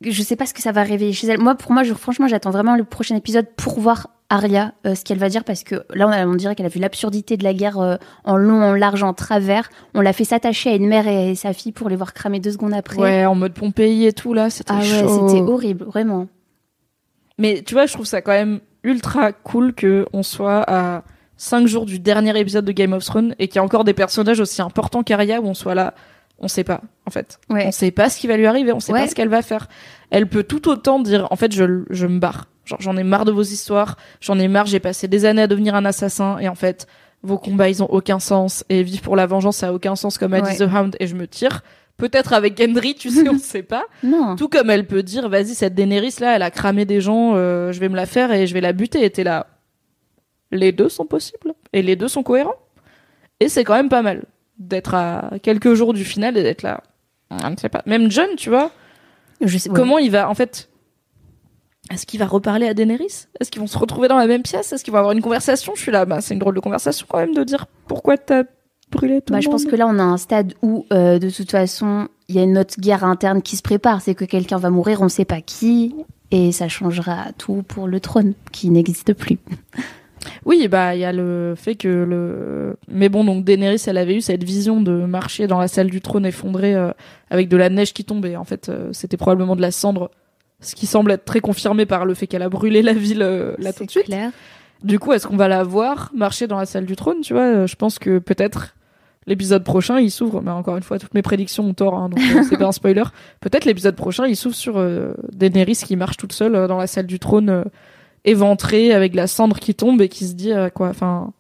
que 0.03 0.11
je 0.11 0.23
sais 0.23 0.35
pas 0.35 0.45
ce 0.45 0.53
que 0.53 0.61
ça 0.61 0.72
va 0.72 0.84
réveiller 0.84 1.14
chez 1.14 1.27
elle. 1.27 1.39
Moi, 1.39 1.56
pour 1.56 1.72
moi, 1.72 1.84
je, 1.84 1.94
franchement, 1.94 2.27
j'attends 2.27 2.52
vraiment 2.52 2.76
le 2.76 2.84
prochain 2.85 3.15
épisode 3.15 3.48
pour 3.56 3.80
voir 3.80 4.10
Arya, 4.30 4.74
euh, 4.86 4.94
ce 4.94 5.06
qu'elle 5.06 5.20
va 5.20 5.30
dire, 5.30 5.44
parce 5.45 5.64
que 5.64 5.84
là, 5.94 6.08
on, 6.08 6.12
a- 6.12 6.26
on 6.28 6.36
dirait 6.36 6.54
qu'elle 6.56 6.66
a 6.66 6.70
vu 6.70 6.80
l'absurdité 6.80 7.38
de 7.38 7.44
la 7.45 7.54
guerre 7.54 7.80
euh, 7.80 7.95
en 8.26 8.36
long, 8.36 8.62
en 8.62 8.74
large, 8.74 9.02
en 9.04 9.14
travers. 9.14 9.70
On 9.94 10.02
l'a 10.02 10.12
fait 10.12 10.26
s'attacher 10.26 10.72
à 10.72 10.76
une 10.76 10.88
mère 10.88 11.08
et 11.08 11.34
sa 11.36 11.54
fille 11.54 11.72
pour 11.72 11.88
les 11.90 11.95
voir 11.95 12.14
cramer 12.14 12.40
deux 12.41 12.52
secondes 12.52 12.74
après. 12.74 12.98
Ouais, 12.98 13.26
en 13.26 13.36
mode 13.36 13.54
Pompéi 13.54 14.06
et 14.06 14.12
tout, 14.14 14.34
là, 14.34 14.49
c'était 14.49 14.74
ah 14.74 14.80
ouais, 14.80 14.84
c'était 14.84 15.41
horrible, 15.41 15.86
vraiment. 15.86 16.28
Mais 17.38 17.62
tu 17.66 17.74
vois, 17.74 17.86
je 17.86 17.94
trouve 17.94 18.06
ça 18.06 18.22
quand 18.22 18.32
même 18.34 18.60
ultra 18.84 19.32
cool 19.32 19.74
que 19.74 20.06
on 20.12 20.24
soit 20.24 20.64
à 20.68 21.04
5 21.38 21.68
jours 21.68 21.86
du 21.86 21.99
dernier 21.99 22.38
épisode 22.40 22.66
de 22.66 22.72
Game 22.72 22.94
of 22.94 23.06
Thrones 23.06 23.36
et 23.40 23.48
qu'il 23.48 23.58
y 23.58 23.60
a 23.60 23.64
encore 23.64 23.84
des 23.84 23.94
personnages 23.94 24.40
aussi 24.40 24.62
importants 24.62 25.04
qu'Arya 25.04 25.40
où 25.40 25.45
on 25.45 25.54
soit 25.54 25.76
là. 25.76 25.94
On 26.40 26.48
sait 26.48 26.64
pas, 26.64 26.82
en 27.08 27.12
fait. 27.12 27.40
Ouais. 27.49 27.64
On 27.68 27.72
sait 27.72 27.90
pas 27.91 28.10
ce 28.10 28.20
qui 28.20 28.28
va 28.28 28.38
lui 28.38 28.45
arriver, 28.45 28.72
on 28.72 28.80
sait 28.80 28.91
Ouais. 28.94 29.02
pas 29.04 29.08
ce 29.08 29.16
qu'elle 29.16 29.30
va 29.30 29.41
faire. 29.41 29.68
Elle 30.12 30.28
peut 30.28 30.44
tout 30.44 30.68
autant 30.70 30.99
dire, 30.99 31.28
en 31.32 31.36
fait, 31.36 31.52
je, 31.54 31.84
je 31.90 32.06
me 32.08 32.20
barre. 32.20 32.45
Genre, 32.68 32.80
j'en 32.81 32.98
ai 32.98 33.03
marre 33.03 33.26
de 33.26 33.31
vos 33.31 33.41
histoires, 33.44 33.98
j'en 34.22 34.38
ai 34.38 34.48
marre, 34.48 34.65
j'ai 34.65 34.80
passé 34.80 35.07
des 35.07 35.26
années 35.26 35.41
à 35.41 35.48
devenir 35.48 35.73
un 35.76 35.85
assassin 35.85 36.38
et 36.39 36.48
en 36.48 36.56
fait, 36.56 36.85
vos 37.23 37.38
combats, 37.38 37.69
ils 37.69 37.81
ont 37.81 37.89
aucun 37.89 38.19
sens 38.19 38.64
et 38.69 38.84
vivre 38.84 39.02
pour 39.02 39.15
la 39.15 39.26
vengeance, 39.26 39.57
ça 39.57 39.69
a 39.69 39.73
aucun 39.73 39.95
sens 39.95 40.18
comme 40.18 40.34
a 40.34 40.41
dit 40.41 40.52
Ouais. 40.52 40.68
The 40.68 40.72
Hound 40.72 40.95
et 40.99 41.07
je 41.07 41.15
me 41.15 41.27
tire. 41.27 41.64
Peut-être 41.98 42.34
avec 42.34 42.61
Gendry, 42.61 42.94
tu 42.94 43.10
sais, 43.10 43.27
on 43.27 43.38
sait 43.39 43.64
pas. 43.64 43.85
Non. 44.03 44.35
Tout 44.35 44.49
comme 44.49 44.69
elle 44.69 44.85
peut 44.85 45.02
dire, 45.02 45.30
vas-y, 45.30 45.56
cette 45.56 45.73
Daenerys 45.73 46.15
là, 46.19 46.35
elle 46.35 46.44
a 46.44 46.52
cramé 46.52 46.85
des 46.85 47.02
gens, 47.02 47.34
euh, 47.35 47.72
je 47.72 47.80
vais 47.80 47.89
me 47.89 47.95
la 47.95 48.06
faire 48.06 48.31
et 48.31 48.45
je 48.45 48.53
vais 48.53 48.61
la 48.61 48.72
buter. 48.73 49.03
Et 49.03 49.10
t'es 49.10 49.23
là. 49.23 49.48
Les 50.52 50.72
deux 50.72 50.89
sont 50.89 51.06
possibles. 51.06 51.53
Et 51.73 51.81
les 51.81 51.95
deux 51.95 52.07
sont 52.07 52.22
cohérents. 52.22 52.56
Et 53.39 53.49
c'est 53.49 53.64
quand 53.64 53.73
même 53.73 53.89
pas 53.89 54.03
mal 54.03 54.26
d'être 54.60 54.94
à 54.94 55.31
quelques 55.41 55.73
jours 55.73 55.94
du 55.94 56.03
final 56.06 56.38
et 56.38 56.44
d'être 56.44 56.61
là. 56.61 56.81
Je 57.31 57.48
ne 57.48 57.57
sais 57.57 57.69
pas. 57.69 57.81
Même 57.88 58.10
John, 58.11 58.30
tu 58.38 58.49
vois, 58.49 58.72
Je 59.41 59.57
sais, 59.57 59.69
ouais. 59.69 59.76
comment 59.76 59.98
il 59.98 60.11
va, 60.11 60.30
en 60.30 60.35
fait. 60.35 60.69
Est-ce 61.92 62.06
qu'il 62.06 62.20
va 62.20 62.26
reparler 62.26 62.68
à 62.68 62.74
Daenerys? 62.74 63.28
Est-ce 63.40 63.50
qu'ils 63.50 63.62
vont 63.62 63.68
se 63.68 63.78
retrouver 63.78 64.08
dans 64.08 64.18
la 64.18 64.28
même 64.28 64.44
pièce? 64.44 64.74
Est-ce 64.74 64.84
qu'ils 64.84 64.92
vont 64.92 65.00
avoir 65.00 65.14
une 65.14 65.22
conversation? 65.22 65.74
Je 65.76 65.82
suis 65.82 65.92
là, 65.92 66.06
bah, 66.06 66.22
c'est 66.22 66.34
une 66.34 66.40
drôle 66.40 66.56
de 66.56 66.60
conversation 66.60 67.06
quand 67.10 67.20
même 67.20 67.34
de 67.34 67.44
dire 67.44 67.66
pourquoi 67.88 68.18
t'as 68.18 68.44
brûlé 68.92 69.22
tout 69.22 69.32
Bah, 69.32 69.40
le 69.40 69.44
je 69.44 69.50
pense 69.50 69.66
que 69.66 69.76
là, 69.76 69.88
on 69.88 69.98
a 70.00 70.04
un 70.04 70.18
stade 70.18 70.54
où, 70.62 70.86
euh, 70.92 71.20
de 71.20 71.30
toute 71.30 71.52
façon, 71.52 72.08
il 72.28 72.36
y 72.36 72.40
a 72.40 72.44
une 72.44 72.58
autre 72.58 72.76
guerre 72.80 73.04
interne 73.04 73.42
qui 73.42 73.56
se 73.56 73.62
prépare. 73.62 74.02
C'est 74.02 74.16
que 74.16 74.26
quelqu'un 74.26 74.58
va 74.58 74.70
mourir, 74.70 75.02
on 75.02 75.06
ne 75.06 75.10
sait 75.10 75.26
pas 75.26 75.42
qui, 75.42 75.96
et 76.32 76.52
ça 76.52 76.68
changera 76.68 77.28
tout 77.38 77.64
pour 77.68 77.88
le 77.88 78.00
trône, 78.00 78.34
qui 78.52 78.70
n'existe 78.70 79.14
plus. 79.14 79.38
Oui, 80.46 80.68
bah 80.68 80.96
il 80.96 81.00
y 81.00 81.06
a 81.06 81.14
le 81.14 81.54
fait 81.56 81.76
que 81.76 81.88
le. 81.88 82.78
Mais 82.90 83.08
bon, 83.10 83.24
donc 83.24 83.44
Daenerys, 83.44 83.84
elle 83.88 83.98
avait 83.98 84.16
eu 84.16 84.22
cette 84.22 84.44
vision 84.44 84.82
de 84.82 85.06
marcher 85.06 85.48
dans 85.48 85.60
la 85.60 85.68
salle 85.68 85.90
du 85.90 86.02
trône 86.02 86.26
effondrée 86.26 86.76
euh, 86.76 86.92
avec 87.30 87.50
de 87.50 87.58
la 87.58 87.70
neige 87.70 87.94
qui 87.94 88.04
tombait. 88.04 88.36
En 88.36 88.44
fait, 88.44 88.70
euh, 88.70 88.90
c'était 88.94 89.18
probablement 89.18 89.56
de 89.56 89.62
la 89.62 89.72
cendre, 89.72 90.12
ce 90.60 90.76
qui 90.76 90.86
semble 90.88 91.12
être 91.12 91.26
très 91.26 91.40
confirmé 91.40 91.86
par 91.86 92.06
le 92.06 92.14
fait 92.14 92.28
qu'elle 92.28 92.42
a 92.42 92.50
brûlé 92.50 92.82
la 92.82 92.94
ville 92.94 93.22
euh, 93.22 93.54
là 93.60 93.74
tout 93.74 93.86
de 93.86 93.92
suite. 93.92 94.06
clair. 94.06 94.32
Du 94.84 95.00
coup, 95.00 95.12
est-ce 95.14 95.26
qu'on 95.28 95.38
va 95.38 95.48
la 95.48 95.64
voir 95.64 96.12
marcher 96.16 96.46
dans 96.48 96.58
la 96.58 96.66
salle 96.68 96.86
du 96.86 96.96
trône 96.96 97.22
Tu 97.22 97.34
vois, 97.34 97.44
Euh, 97.44 97.68
je 97.68 97.76
pense 97.76 97.98
que 98.00 98.20
peut-être 98.20 98.76
l'épisode 99.26 99.64
prochain, 99.64 100.00
il 100.00 100.12
s'ouvre. 100.12 100.42
Mais 100.42 100.52
encore 100.52 100.78
une 100.78 100.84
fois, 100.84 101.00
toutes 101.00 101.14
mes 101.16 101.22
prédictions 101.24 101.64
ont 101.66 101.74
tort, 101.74 101.96
hein, 101.96 102.10
donc 102.10 102.20
euh, 102.20 102.44
c'est 102.48 102.58
pas 102.58 102.68
un 102.68 102.72
spoiler. 102.72 103.04
Peut-être 103.42 103.66
l'épisode 103.66 103.96
prochain, 103.96 104.28
il 104.28 104.36
s'ouvre 104.36 104.56
sur 104.56 104.78
euh, 104.78 105.14
Daenerys 105.34 105.76
qui 105.76 105.96
marche 105.96 106.18
toute 106.18 106.32
seule 106.34 106.68
dans 106.68 106.78
la 106.78 106.86
salle 106.88 107.08
du 107.08 107.18
trône, 107.20 107.66
éventrée 108.26 108.94
avec 108.94 109.16
la 109.16 109.28
cendre 109.28 109.58
qui 109.60 109.74
tombe 109.76 110.02
et 110.02 110.10
qui 110.10 110.26
se 110.28 110.34
dit 110.34 110.52
quoi. 110.76 110.90
Enfin, 110.90 111.34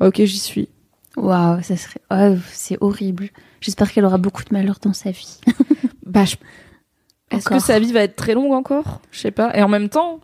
ok, 0.00 0.16
j'y 0.24 0.38
suis. 0.38 0.68
Waouh, 1.16 1.62
ça 1.62 1.76
serait. 1.76 2.00
ouais, 2.10 2.36
c'est 2.52 2.76
horrible. 2.80 3.28
J'espère 3.60 3.90
qu'elle 3.92 4.04
aura 4.04 4.18
beaucoup 4.18 4.42
de 4.44 4.52
malheur 4.52 4.76
dans 4.82 4.92
sa 4.92 5.10
vie. 5.10 5.40
Bah, 6.06 6.24
je- 6.24 6.36
est-ce 7.30 7.48
que 7.48 7.58
sa 7.58 7.78
vie 7.78 7.92
va 7.92 8.02
être 8.02 8.16
très 8.16 8.34
longue 8.34 8.52
encore? 8.52 9.00
Je 9.10 9.20
sais 9.20 9.30
pas. 9.30 9.56
Et 9.56 9.62
en 9.62 9.68
même 9.68 9.88
temps, 9.88 10.20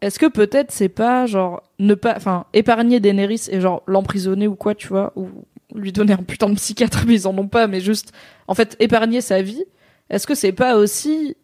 est-ce 0.00 0.18
que 0.18 0.26
peut-être 0.26 0.70
c'est 0.72 0.88
pas 0.88 1.26
genre 1.26 1.62
ne 1.78 1.94
pas, 1.94 2.14
enfin, 2.16 2.46
épargner 2.52 3.00
Daenerys 3.00 3.48
et 3.50 3.60
genre 3.60 3.82
l'emprisonner 3.86 4.46
ou 4.46 4.54
quoi, 4.54 4.74
tu 4.74 4.88
vois, 4.88 5.12
ou 5.16 5.28
lui 5.74 5.92
donner 5.92 6.12
un 6.12 6.22
putain 6.22 6.48
de 6.48 6.54
psychiatre, 6.54 7.04
mais 7.06 7.14
ils 7.14 7.26
en 7.28 7.36
ont 7.38 7.48
pas, 7.48 7.66
mais 7.66 7.80
juste, 7.80 8.12
en 8.46 8.54
fait, 8.54 8.76
épargner 8.78 9.20
sa 9.20 9.42
vie. 9.42 9.64
Est-ce 10.10 10.26
que 10.26 10.34
c'est 10.34 10.52
pas 10.52 10.76
aussi 10.76 11.36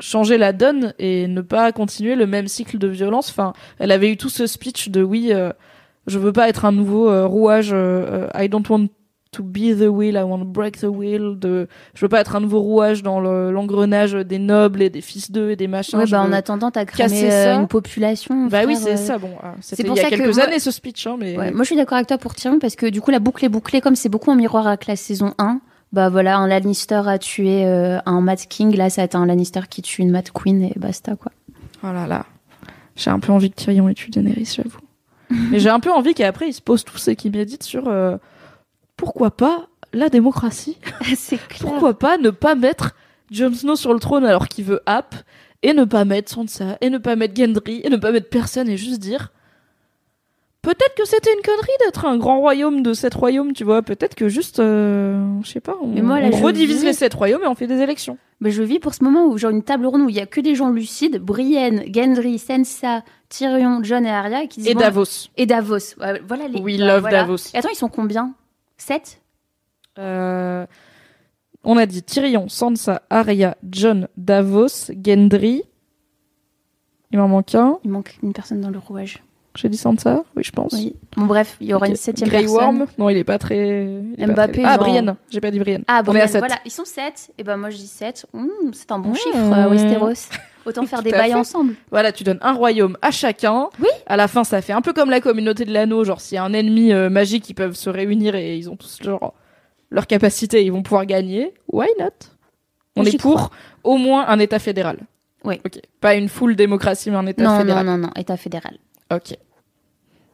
changer 0.00 0.38
la 0.38 0.52
donne 0.52 0.94
et 0.98 1.26
ne 1.26 1.40
pas 1.40 1.72
continuer 1.72 2.14
le 2.14 2.26
même 2.26 2.48
cycle 2.48 2.78
de 2.78 2.88
violence? 2.88 3.30
Enfin, 3.30 3.52
elle 3.78 3.90
avait 3.92 4.10
eu 4.10 4.16
tout 4.16 4.28
ce 4.28 4.46
speech 4.46 4.90
de 4.90 5.02
oui, 5.02 5.32
euh, 5.32 5.52
je 6.06 6.18
veux 6.18 6.32
pas 6.32 6.48
être 6.48 6.64
un 6.64 6.72
nouveau 6.72 7.08
euh, 7.08 7.26
rouage. 7.26 7.72
euh, 7.72 8.28
euh, 8.34 8.42
I 8.42 8.48
don't 8.48 8.68
want 8.68 8.88
to 9.32 9.42
be 9.44 9.74
the 9.78 9.86
wheel, 9.88 10.16
I 10.16 10.22
want 10.22 10.40
to 10.40 10.44
break 10.44 10.78
the 10.80 10.84
wheel. 10.84 11.38
De, 11.38 11.68
je 11.94 12.00
veux 12.04 12.08
pas 12.08 12.20
être 12.20 12.34
un 12.34 12.40
nouveau 12.40 12.60
rouage 12.60 13.02
dans 13.02 13.20
le- 13.20 13.50
l'engrenage 13.52 14.12
des 14.12 14.38
nobles 14.38 14.82
et 14.82 14.90
des 14.90 15.00
fils 15.00 15.30
d'eux 15.30 15.50
et 15.50 15.56
des 15.56 15.68
machins. 15.68 15.98
Ouais, 15.98 16.06
bah, 16.10 16.20
en 16.22 16.32
attendant, 16.32 16.70
t'as 16.70 16.84
cramé 16.84 17.30
euh, 17.30 17.44
ça. 17.44 17.54
une 17.60 17.68
population. 17.68 18.46
Bah 18.48 18.62
oui, 18.66 18.76
c'est 18.76 18.94
euh. 18.94 18.96
ça. 18.96 19.18
Bon, 19.18 19.30
ah, 19.42 19.54
c'était 19.60 19.84
pour 19.84 19.94
il 19.94 19.98
y 19.98 20.00
a 20.00 20.04
ça 20.04 20.10
que 20.10 20.16
quelques 20.16 20.34
moi- 20.34 20.44
années 20.44 20.58
ce 20.58 20.70
speech, 20.70 21.06
hein, 21.06 21.16
mais 21.18 21.36
Ouais, 21.38 21.50
moi, 21.52 21.60
je 21.62 21.66
suis 21.66 21.76
d'accord 21.76 21.96
avec 21.96 22.08
toi 22.08 22.18
pour 22.18 22.34
Tyrion 22.34 22.58
parce 22.58 22.74
que 22.74 22.86
du 22.86 23.00
coup, 23.00 23.10
la 23.12 23.20
boucle 23.20 23.44
est 23.44 23.48
bouclée. 23.48 23.80
Comme 23.80 23.94
c'est 23.94 24.08
beaucoup 24.08 24.30
en 24.30 24.36
miroir 24.36 24.66
avec 24.66 24.86
la 24.86 24.96
saison 24.96 25.32
1, 25.38 25.60
bah 25.92 26.08
voilà, 26.08 26.36
un 26.38 26.48
Lannister 26.48 27.02
a 27.06 27.18
tué 27.18 27.64
euh, 27.66 27.98
un 28.06 28.20
Mad 28.20 28.38
King. 28.38 28.76
Là, 28.76 28.90
ça 28.90 29.02
a 29.02 29.04
été 29.04 29.16
un 29.16 29.26
Lannister 29.26 29.60
qui 29.70 29.82
tue 29.82 30.02
une 30.02 30.10
Mad 30.10 30.28
Queen 30.32 30.62
et 30.62 30.72
basta, 30.76 31.14
quoi. 31.14 31.30
oh 31.84 31.92
là 31.92 32.06
là, 32.08 32.26
j'ai 32.96 33.10
un 33.10 33.20
peu 33.20 33.32
envie 33.32 33.50
que 33.50 33.56
Tyrion 33.56 33.88
ait 33.88 33.94
tué 33.94 34.10
Daenerys, 34.10 34.54
j'avoue. 34.56 34.80
mais 35.52 35.60
j'ai 35.60 35.68
un 35.70 35.78
peu 35.78 35.92
envie 35.92 36.14
qu'après 36.14 36.48
ils 36.48 36.52
se 36.52 36.60
posent 36.60 36.84
tous 36.84 37.06
et 37.06 37.14
qu'ils 37.14 37.30
méditent 37.30 37.62
sur 37.62 37.86
euh, 37.86 38.16
pourquoi 39.00 39.30
pas 39.30 39.66
la 39.94 40.10
démocratie. 40.10 40.76
c'est 41.16 41.38
clair. 41.48 41.60
Pourquoi 41.70 41.98
pas 41.98 42.18
ne 42.18 42.28
pas 42.28 42.54
mettre 42.54 42.94
Jon 43.30 43.52
Snow 43.54 43.74
sur 43.74 43.94
le 43.94 43.98
trône 43.98 44.26
alors 44.26 44.46
qu'il 44.46 44.66
veut 44.66 44.82
App 44.84 45.14
et 45.62 45.72
ne 45.72 45.84
pas 45.84 46.04
mettre 46.04 46.30
Sansa 46.30 46.76
et 46.82 46.90
ne 46.90 46.98
pas 46.98 47.16
mettre 47.16 47.34
Gendry 47.34 47.80
et 47.82 47.88
ne 47.88 47.96
pas 47.96 48.12
mettre 48.12 48.28
personne 48.28 48.68
et 48.68 48.76
juste 48.76 49.00
dire 49.00 49.32
peut-être 50.62 50.94
que 50.94 51.06
c'était 51.06 51.32
une 51.32 51.42
connerie 51.42 51.78
d'être 51.80 52.04
un 52.04 52.18
grand 52.18 52.40
royaume 52.40 52.82
de 52.82 52.92
sept 52.92 53.14
royaumes, 53.14 53.54
tu 53.54 53.64
vois. 53.64 53.80
Peut-être 53.80 54.14
que 54.14 54.28
juste, 54.28 54.60
euh, 54.60 55.18
je 55.42 55.48
sais 55.48 55.60
pas, 55.60 55.74
on, 55.80 55.86
Mais 55.86 56.02
moi, 56.02 56.20
là, 56.20 56.28
on 56.30 56.36
je 56.36 56.42
redivise 56.42 56.80
vis- 56.80 56.84
les 56.84 56.92
sept 56.92 57.14
royaumes 57.14 57.42
et 57.42 57.46
on 57.46 57.54
fait 57.54 57.66
des 57.66 57.80
élections. 57.80 58.18
Mais 58.40 58.50
je 58.50 58.62
vis 58.62 58.78
pour 58.78 58.92
ce 58.92 59.02
moment 59.02 59.24
où, 59.26 59.38
genre, 59.38 59.50
une 59.52 59.62
table 59.62 59.86
ronde 59.86 60.02
où 60.02 60.10
il 60.10 60.16
y 60.16 60.20
a 60.20 60.26
que 60.26 60.40
des 60.40 60.54
gens 60.54 60.68
lucides, 60.68 61.18
Brienne, 61.18 61.84
Gendry, 61.94 62.38
Sansa, 62.38 63.02
Tyrion, 63.30 63.80
John 63.82 64.04
et 64.04 64.10
Arya, 64.10 64.46
qui 64.46 64.60
disent 64.60 64.68
Et 64.70 64.74
Davos. 64.74 65.28
et 65.38 65.46
Davos. 65.46 65.94
Voilà 65.96 66.48
les. 66.48 66.60
We 66.60 66.78
bah, 66.78 66.86
love 66.86 67.00
voilà. 67.00 67.20
Davos. 67.22 67.36
Et 67.54 67.56
attends, 67.58 67.70
ils 67.72 67.76
sont 67.76 67.88
combien? 67.88 68.34
7 68.80 69.20
Euh, 69.98 70.66
On 71.64 71.76
a 71.76 71.84
dit 71.86 72.02
Tyrion, 72.02 72.48
Sansa, 72.48 73.02
Arya, 73.10 73.56
John, 73.68 74.08
Davos, 74.16 74.90
Gendry. 75.04 75.62
Il 77.10 77.18
m'en 77.18 77.28
manque 77.28 77.54
un. 77.54 77.78
Il 77.84 77.90
manque 77.90 78.18
une 78.22 78.32
personne 78.32 78.60
dans 78.60 78.70
le 78.70 78.78
rouage. 78.78 79.22
J'ai 79.56 79.68
dit 79.68 79.76
Sansa 79.76 80.22
Oui, 80.36 80.44
je 80.44 80.52
pense. 80.52 80.72
Oui. 80.74 80.94
Bon, 81.16 81.26
bref, 81.26 81.56
il 81.60 81.66
y 81.68 81.74
aura 81.74 81.88
une 81.88 81.96
septième 81.96 82.28
Grey 82.28 82.42
personne. 82.42 82.56
Worm 82.56 82.86
Non, 82.98 83.08
il 83.10 83.16
est 83.16 83.24
pas 83.24 83.38
très. 83.38 84.00
pas 84.18 84.26
Mbappé, 84.28 84.52
très- 84.52 84.64
Ah, 84.64 84.68
genre- 84.76 84.78
Brienne. 84.78 85.16
J'ai 85.28 85.40
pas 85.40 85.50
dit 85.50 85.58
Brienne. 85.58 85.82
Ah, 85.88 86.00
On 86.02 86.12
bon, 86.12 86.14
est 86.14 86.20
à 86.20 86.28
sept. 86.28 86.38
voilà, 86.38 86.56
ils 86.64 86.70
sont 86.70 86.84
7. 86.84 87.30
Et 87.36 87.42
ben 87.42 87.56
moi 87.56 87.70
je 87.70 87.76
dis 87.76 87.86
7. 87.88 88.26
c'est 88.72 88.92
un 88.92 88.98
bon 89.00 89.10
Mmh. 89.10 89.16
chiffre, 89.16 89.52
euh, 89.56 89.68
Westeros. 89.68 90.28
Autant 90.66 90.84
faire 90.86 91.02
des 91.02 91.10
bails 91.10 91.34
ensemble. 91.34 91.74
Voilà, 91.90 92.12
tu 92.12 92.22
donnes 92.22 92.38
un 92.42 92.52
royaume 92.52 92.96
à 93.02 93.10
chacun. 93.10 93.68
Oui. 93.80 93.88
À 94.06 94.16
la 94.16 94.28
fin, 94.28 94.44
ça 94.44 94.60
fait 94.62 94.74
un 94.74 94.82
peu 94.82 94.92
comme 94.92 95.08
la 95.10 95.20
communauté 95.20 95.64
de 95.64 95.72
l'anneau. 95.72 96.04
Genre, 96.04 96.20
s'il 96.20 96.36
y 96.36 96.38
a 96.38 96.44
un 96.44 96.52
ennemi 96.52 96.92
euh, 96.92 97.08
magique, 97.10 97.48
ils 97.48 97.54
peuvent 97.54 97.74
se 97.74 97.88
réunir 97.90 98.34
et 98.36 98.56
ils 98.56 98.68
ont 98.70 98.76
tous 98.76 98.98
genre 99.02 99.32
leur 99.90 100.06
capacité, 100.06 100.62
ils 100.64 100.70
vont 100.70 100.82
pouvoir 100.82 101.06
gagner. 101.06 101.54
Why 101.72 101.88
not? 101.98 102.06
On 102.94 103.04
est 103.04 103.18
pour 103.20 103.34
crois. 103.36 103.50
au 103.84 103.96
moins 103.96 104.28
un 104.28 104.38
État 104.38 104.58
fédéral. 104.58 104.98
Oui. 105.44 105.58
Ok. 105.64 105.80
Pas 106.00 106.14
une 106.14 106.28
full 106.28 106.54
démocratie, 106.54 107.10
mais 107.10 107.16
un 107.16 107.26
État 107.26 107.42
Non, 107.42 107.52
non, 107.52 107.58
fédéral. 107.60 107.86
non, 107.86 107.96
non, 107.98 108.10
État 108.14 108.36
fédéral. 108.36 108.76
Ok. 109.12 109.36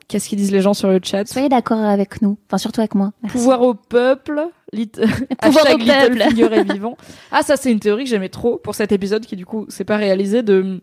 Qu'est-ce 0.09 0.28
qu'ils 0.28 0.39
disent 0.39 0.53
les 0.53 0.61
gens 0.61 0.74
sur 0.74 0.89
le 0.89 1.01
chat 1.03 1.27
Soyez 1.27 1.48
d'accord 1.48 1.81
avec 1.81 2.23
nous. 2.23 2.39
Enfin, 2.47 2.59
surtout 2.59 2.81
avec 2.81 2.94
moi. 2.94 3.12
Merci. 3.23 3.39
Pouvoir 3.39 3.62
au 3.62 3.74
peuple. 3.74 4.40
Lit... 4.73 4.86
Pouvoir 5.43 5.74
au 5.74 5.78
peuple. 5.78 6.23
Est 6.23 6.73
vivant. 6.73 6.97
Ah, 7.32 7.43
ça, 7.43 7.57
c'est 7.57 7.73
une 7.73 7.81
théorie 7.81 8.05
que 8.05 8.11
j'aimais 8.11 8.28
trop 8.28 8.57
pour 8.59 8.77
cet 8.77 8.93
épisode 8.93 9.27
qui, 9.27 9.35
du 9.35 9.44
coup, 9.44 9.66
c'est 9.69 9.85
pas 9.85 9.97
réalisé 9.97 10.43
de. 10.43 10.81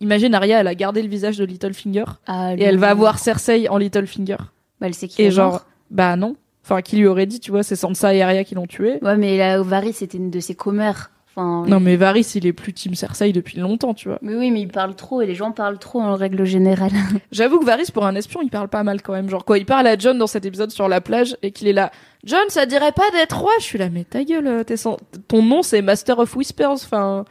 Imagine 0.00 0.34
Arya, 0.34 0.60
elle 0.60 0.66
a 0.66 0.74
gardé 0.74 1.02
le 1.02 1.08
visage 1.08 1.36
de 1.38 1.44
Littlefinger 1.44 2.04
Ah, 2.26 2.54
et 2.54 2.62
elle 2.62 2.78
va 2.78 2.94
voir 2.94 3.18
Cersei 3.18 3.68
en 3.68 3.78
Littlefinger. 3.78 4.36
Bah, 4.80 4.86
elle 4.86 4.94
sait 4.94 5.08
qu'il 5.08 5.24
Et 5.24 5.28
est 5.28 5.30
genre, 5.30 5.66
bah 5.90 6.16
non. 6.16 6.36
Enfin, 6.64 6.82
qui 6.82 6.96
lui 6.96 7.06
aurait 7.06 7.26
dit, 7.26 7.40
tu 7.40 7.50
vois, 7.50 7.62
c'est 7.62 7.76
Sansa 7.76 8.14
et 8.14 8.20
Arya 8.22 8.44
qui 8.44 8.54
l'ont 8.54 8.66
tué. 8.66 8.98
Ouais, 9.02 9.16
mais 9.16 9.38
là, 9.38 9.62
Varys, 9.62 9.94
c'était 9.94 10.18
une 10.18 10.30
de 10.30 10.40
ses 10.40 10.54
commères. 10.54 11.10
Enfin, 11.38 11.64
Non, 11.68 11.78
mais 11.78 11.96
Varys, 11.96 12.32
il 12.34 12.46
est 12.46 12.52
plus 12.52 12.72
Team 12.72 12.94
Cersei 12.94 13.32
depuis 13.32 13.58
longtemps, 13.60 13.94
tu 13.94 14.08
vois. 14.08 14.18
Mais 14.22 14.34
oui, 14.34 14.50
mais 14.50 14.60
il 14.62 14.68
parle 14.68 14.94
trop 14.96 15.22
et 15.22 15.26
les 15.26 15.34
gens 15.36 15.52
parlent 15.52 15.78
trop 15.78 16.00
en 16.00 16.14
règle 16.16 16.44
générale. 16.44 16.90
J'avoue 17.32 17.60
que 17.60 17.64
Varys, 17.64 17.90
pour 17.92 18.04
un 18.06 18.14
espion, 18.16 18.40
il 18.42 18.50
parle 18.50 18.68
pas 18.68 18.82
mal 18.82 19.02
quand 19.02 19.12
même. 19.12 19.28
Genre, 19.28 19.44
quoi, 19.44 19.58
il 19.58 19.66
parle 19.66 19.86
à 19.86 19.96
John 19.96 20.18
dans 20.18 20.26
cet 20.26 20.44
épisode 20.46 20.70
sur 20.72 20.88
la 20.88 21.00
plage 21.00 21.36
et 21.42 21.52
qu'il 21.52 21.68
est 21.68 21.72
là. 21.72 21.90
John, 22.24 22.42
ça 22.48 22.66
dirait 22.66 22.92
pas 22.92 23.08
d'être 23.12 23.38
roi? 23.38 23.52
Je 23.60 23.64
suis 23.64 23.78
là, 23.78 23.88
mais 23.88 24.04
ta 24.04 24.24
gueule, 24.24 24.46
euh, 24.48 24.64
t'es 24.64 24.76
sans- 24.76 24.96
ton 25.28 25.42
nom 25.42 25.62
c'est 25.62 25.80
Master 25.82 26.18
of 26.18 26.34
Whispers. 26.34 26.70
Enfin, 26.72 27.24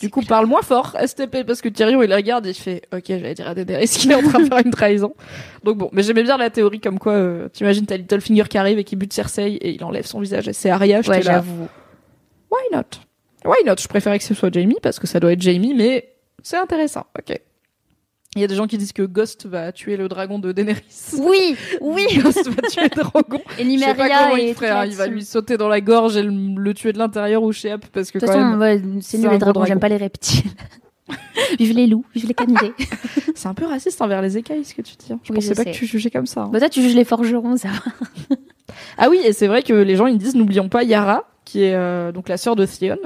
du 0.00 0.10
coup, 0.10 0.22
parle 0.22 0.46
moins 0.46 0.62
fort, 0.62 0.96
STP, 1.04 1.44
parce 1.46 1.60
que 1.60 1.68
Tyrion, 1.68 2.02
il 2.02 2.12
regarde 2.12 2.46
et 2.46 2.50
il 2.50 2.54
fait 2.54 2.82
Ok, 2.92 3.04
j'allais 3.08 3.34
dire 3.34 3.46
à 3.48 3.54
Daenerys 3.54 3.86
qu'il 3.86 4.10
est 4.10 4.14
en 4.16 4.22
train 4.28 4.40
de 4.40 4.46
faire 4.46 4.58
une 4.64 4.72
trahison. 4.72 5.14
Donc 5.62 5.78
bon, 5.78 5.88
mais 5.92 6.02
j'aimais 6.02 6.22
bien 6.24 6.36
la 6.36 6.50
théorie 6.50 6.80
comme 6.80 6.98
quoi, 6.98 7.12
euh, 7.12 7.48
t'imagines, 7.48 7.86
t'as 7.86 7.96
Littlefinger 7.96 8.44
qui 8.48 8.58
arrive 8.58 8.78
et 8.78 8.84
qui 8.84 8.96
bute 8.96 9.12
Cersei 9.12 9.52
et 9.54 9.70
il 9.74 9.84
enlève 9.84 10.04
son 10.06 10.18
visage 10.20 10.48
et 10.48 10.52
c'est 10.52 10.70
Arya. 10.70 11.00
J'étais 11.02 11.16
Ouais, 11.16 11.22
j'avoue. 11.22 11.68
Why 12.50 12.58
not? 12.72 12.82
Why 13.44 13.56
not? 13.66 13.74
Je 13.80 13.88
préférais 13.88 14.18
que 14.18 14.24
ce 14.24 14.34
soit 14.34 14.52
Jamie 14.52 14.76
parce 14.82 14.98
que 14.98 15.06
ça 15.06 15.20
doit 15.20 15.32
être 15.32 15.42
Jamie, 15.42 15.74
mais 15.74 16.14
c'est 16.42 16.56
intéressant. 16.56 17.06
Ok. 17.18 17.38
Il 18.36 18.40
y 18.40 18.44
a 18.44 18.48
des 18.48 18.56
gens 18.56 18.66
qui 18.66 18.78
disent 18.78 18.92
que 18.92 19.02
Ghost 19.02 19.46
va 19.46 19.70
tuer 19.70 19.96
le 19.96 20.08
dragon 20.08 20.40
de 20.40 20.50
Daenerys. 20.50 20.82
Oui, 21.18 21.54
oui. 21.80 22.04
Ghost 22.20 22.48
va 22.48 22.68
tuer 22.68 22.82
le 22.82 22.88
dragon. 23.02 23.40
Et 23.58 23.62
Je 23.64 23.78
sais 23.78 23.94
pas 23.94 23.94
Nymeria 23.94 24.18
comment 24.24 24.36
et 24.36 24.48
il 24.48 24.54
ferait. 24.54 24.70
hein. 24.70 24.84
Il 24.86 24.96
va 24.96 25.06
lui 25.06 25.24
sauter 25.24 25.56
dans 25.56 25.68
la 25.68 25.80
gorge 25.80 26.16
et 26.16 26.22
le, 26.22 26.32
le 26.60 26.74
tuer 26.74 26.92
de 26.92 26.98
l'intérieur 26.98 27.44
ou 27.44 27.52
chez 27.52 27.70
App 27.70 27.86
parce 27.92 28.10
que 28.10 28.18
De 28.18 28.26
toute 28.26 28.34
façon, 28.34 28.58
ouais, 28.58 28.82
c'est 29.02 29.18
nul 29.18 29.30
les 29.30 29.38
dragons, 29.38 29.52
dragon. 29.60 29.66
j'aime 29.66 29.78
pas 29.78 29.88
les 29.88 29.98
reptiles. 29.98 30.50
vive 31.58 31.76
les 31.76 31.86
loups, 31.86 32.04
vive 32.14 32.26
les 32.26 32.34
canidés. 32.34 32.72
c'est 33.36 33.46
un 33.46 33.54
peu 33.54 33.66
raciste 33.66 34.00
envers 34.02 34.20
les 34.22 34.36
écailles 34.36 34.64
ce 34.64 34.74
que 34.74 34.82
tu 34.82 34.96
dis. 34.96 35.12
hein. 35.12 35.20
Je 35.22 35.30
Oui, 35.32 35.36
pensais 35.36 35.50
je 35.50 35.54
pas 35.54 35.62
sais. 35.62 35.70
que 35.70 35.76
tu 35.76 35.86
jugeais 35.86 36.10
comme 36.10 36.26
ça. 36.26 36.40
hein. 36.42 36.50
bah 36.52 36.58
toi, 36.58 36.68
tu 36.68 36.82
juges 36.82 36.96
les 36.96 37.04
forgerons, 37.04 37.56
ça. 37.56 37.68
Ah 38.98 39.08
oui, 39.10 39.20
et 39.24 39.32
c'est 39.32 39.46
vrai 39.46 39.62
que 39.62 39.72
les 39.74 39.94
gens 39.96 40.06
ils 40.06 40.18
disent 40.18 40.34
n'oublions 40.34 40.68
pas 40.68 40.82
Yara, 40.82 41.24
qui 41.44 41.62
est 41.62 41.74
euh, 41.74 42.10
donc 42.10 42.28
la 42.28 42.36
sœur 42.36 42.56
de 42.56 42.66
Theon, 42.66 42.98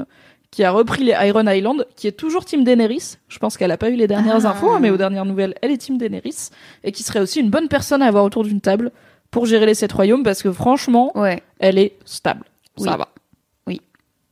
qui 0.59 0.65
a 0.65 0.73
repris 0.73 1.05
les 1.05 1.13
Iron 1.25 1.47
Island, 1.47 1.87
qui 1.95 2.09
est 2.09 2.13
toujours 2.19 2.45
Team 2.45 2.65
Daenerys. 2.65 3.15
Je 3.29 3.39
pense 3.39 3.57
qu'elle 3.57 3.71
a 3.71 3.77
pas 3.77 3.91
eu 3.91 3.95
les 3.95 4.09
dernières 4.09 4.45
Ah. 4.45 4.51
infos, 4.51 4.69
hein, 4.73 4.81
mais 4.81 4.91
aux 4.91 4.97
dernières 4.97 5.25
nouvelles, 5.25 5.55
elle 5.63 5.71
est 5.71 5.77
Team 5.77 5.99
Daenerys 5.99 6.49
et 6.83 6.91
qui 6.91 7.05
serait 7.05 7.21
aussi 7.21 7.39
une 7.39 7.49
bonne 7.49 7.69
personne 7.69 8.03
à 8.03 8.07
avoir 8.07 8.25
autour 8.25 8.43
d'une 8.43 8.61
table 8.61 8.91
pour 9.31 9.47
gérer 9.47 9.67
les 9.67 9.75
sept 9.75 9.93
royaumes 9.93 10.25
parce 10.25 10.43
que 10.43 10.51
franchement, 10.51 11.13
Ouais. 11.17 11.45
elle 11.61 11.79
est 11.79 11.93
stable. 12.05 12.43
Ça 12.77 12.91
Oui. 12.91 12.99
va. 12.99 13.09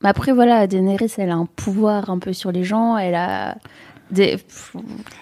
Mais 0.03 0.09
après, 0.09 0.33
voilà, 0.33 0.67
Daenerys, 0.67 1.13
elle 1.17 1.29
a 1.31 1.35
un 1.35 1.45
pouvoir 1.45 2.09
un 2.09 2.19
peu 2.19 2.33
sur 2.33 2.51
les 2.51 2.65
gens. 2.65 2.97
Elle 2.97 3.15
a 3.15 3.55
des... 4.11 4.35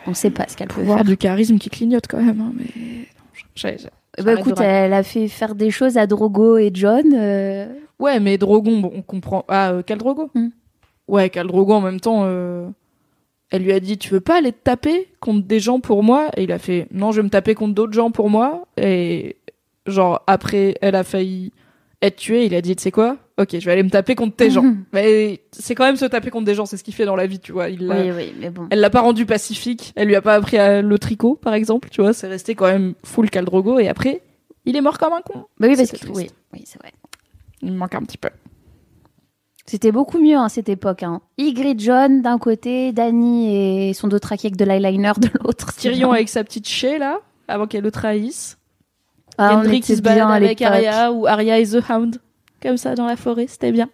On 0.07 0.15
sait 0.15 0.31
pas 0.31 0.45
ce 0.47 0.57
qu'elle 0.57 0.69
peut 0.69 0.81
Pouvoir 0.81 0.97
faire. 0.97 1.05
du 1.05 1.17
charisme 1.17 1.59
qui 1.59 1.69
clignote 1.69 2.07
quand 2.09 2.19
même, 2.19 2.41
hein, 2.41 2.51
mais 2.57 4.23
Bah 4.23 4.33
écoute, 4.39 4.59
elle 4.59 4.93
a 4.93 5.03
fait 5.03 5.27
faire 5.27 5.53
des 5.53 5.69
choses 5.69 5.97
à 5.99 6.07
Drogo 6.07 6.57
et 6.57 6.71
John. 6.73 7.13
euh, 7.13 7.67
Ouais, 7.99 8.19
mais 8.19 8.39
Drogon, 8.39 8.79
bon, 8.79 8.91
on 8.95 9.01
comprend. 9.03 9.45
Ah, 9.47 9.69
euh, 9.71 9.83
Khal 9.83 9.99
Drogo 9.99 10.31
Hmm. 10.33 10.47
Ouais, 11.07 11.29
Khal 11.29 11.47
Drogo 11.47 11.73
en 11.73 11.81
même 11.81 11.99
temps. 11.99 12.21
euh, 12.25 12.67
Elle 13.51 13.63
lui 13.63 13.71
a 13.73 13.79
dit 13.79 13.97
Tu 13.97 14.09
veux 14.09 14.21
pas 14.21 14.37
aller 14.37 14.51
te 14.51 14.63
taper 14.63 15.07
contre 15.19 15.45
des 15.47 15.59
gens 15.59 15.79
pour 15.79 16.03
moi? 16.03 16.29
Et 16.37 16.43
il 16.43 16.51
a 16.51 16.59
fait 16.59 16.87
Non, 16.91 17.11
je 17.11 17.17
vais 17.17 17.23
me 17.23 17.29
taper 17.29 17.53
contre 17.55 17.73
d'autres 17.75 17.93
gens 17.93 18.11
pour 18.11 18.29
moi. 18.29 18.67
Et 18.77 19.37
genre, 19.85 20.21
après, 20.27 20.75
elle 20.81 20.95
a 20.95 21.03
failli 21.03 21.51
être 22.01 22.15
tuée. 22.17 22.45
Il 22.45 22.55
a 22.55 22.61
dit 22.61 22.75
Tu 22.75 22.83
sais 22.83 22.91
quoi? 22.91 23.17
Ok, 23.37 23.49
je 23.51 23.65
vais 23.65 23.73
aller 23.73 23.83
me 23.83 23.89
taper 23.89 24.15
contre 24.15 24.35
tes 24.37 24.49
gens. 24.49 24.63
Mais 24.93 25.41
c'est 25.51 25.75
quand 25.75 25.83
même 25.85 25.97
se 25.97 26.05
taper 26.05 26.29
contre 26.31 26.45
des 26.45 26.55
gens, 26.55 26.65
c'est 26.65 26.77
ce 26.77 26.83
qu'il 26.85 26.93
fait 26.93 27.05
dans 27.05 27.15
la 27.17 27.27
vie, 27.27 27.39
tu 27.39 27.51
vois. 27.51 27.69
Il 27.69 27.85
l'a- 27.85 28.01
Oui, 28.01 28.11
oui, 28.15 28.33
mais 28.39 28.49
bon. 28.49 28.67
Elle 28.71 28.79
l'a 28.79 28.89
pas 28.89 29.01
rendu 29.01 29.25
pacifique. 29.25 29.91
Elle 29.97 30.07
lui 30.07 30.15
a 30.15 30.21
pas 30.21 30.35
appris 30.35 30.57
à- 30.57 30.81
le 30.81 30.97
tricot, 30.99 31.35
par 31.35 31.53
exemple. 31.53 31.89
Tu 31.89 32.01
vois, 32.01 32.13
c'est 32.13 32.27
resté 32.27 32.55
quand 32.55 32.65
même 32.67 32.93
full 33.03 33.29
Khal 33.29 33.43
Drogo. 33.45 33.77
Et 33.77 33.89
après, 33.89 34.21
il 34.65 34.75
est 34.77 34.81
mort 34.81 34.97
comme 34.97 35.11
un 35.13 35.21
con. 35.21 35.45
Bah 35.59 35.67
oui, 35.69 35.75
parce 35.75 35.91
que 35.91 36.07
oui, 36.07 36.27
oui, 36.53 36.61
c'est 36.65 36.79
vrai. 36.81 36.93
Il 37.61 37.73
me 37.73 37.77
manque 37.77 37.93
un 37.95 38.01
petit 38.03 38.17
peu. 38.17 38.29
C'était 39.67 39.91
beaucoup 39.91 40.19
mieux 40.19 40.37
à 40.37 40.47
cette 40.49 40.69
époque. 40.69 41.01
Hein. 41.03 41.21
Ygritte 41.39 41.79
John 41.79 42.21
d'un 42.21 42.37
côté, 42.37 42.91
Dany 42.91 43.89
et 43.89 43.93
son 43.93 44.07
dos 44.07 44.19
traqué 44.19 44.47
avec 44.47 44.57
de 44.57 44.65
l'eyeliner 44.65 45.13
de 45.17 45.29
l'autre. 45.43 45.73
Tyrion 45.75 46.11
avec 46.11 46.29
sa 46.29 46.43
petite 46.43 46.67
chée 46.67 46.99
là, 46.99 47.19
avant 47.47 47.65
qu'elle 47.65 47.83
le 47.83 47.91
trahisse. 47.91 48.57
Ah, 49.37 49.61
qui 49.65 49.95
se 49.95 50.01
balade 50.01 50.29
avec. 50.31 50.61
Arya 50.61 51.11
ou 51.11 51.25
Arya 51.27 51.59
et 51.59 51.65
The 51.67 51.79
Hound. 51.89 52.17
Comme 52.61 52.77
ça 52.77 52.95
dans 52.95 53.05
la 53.05 53.15
forêt, 53.15 53.45
c'était 53.47 53.71
bien. 53.71 53.89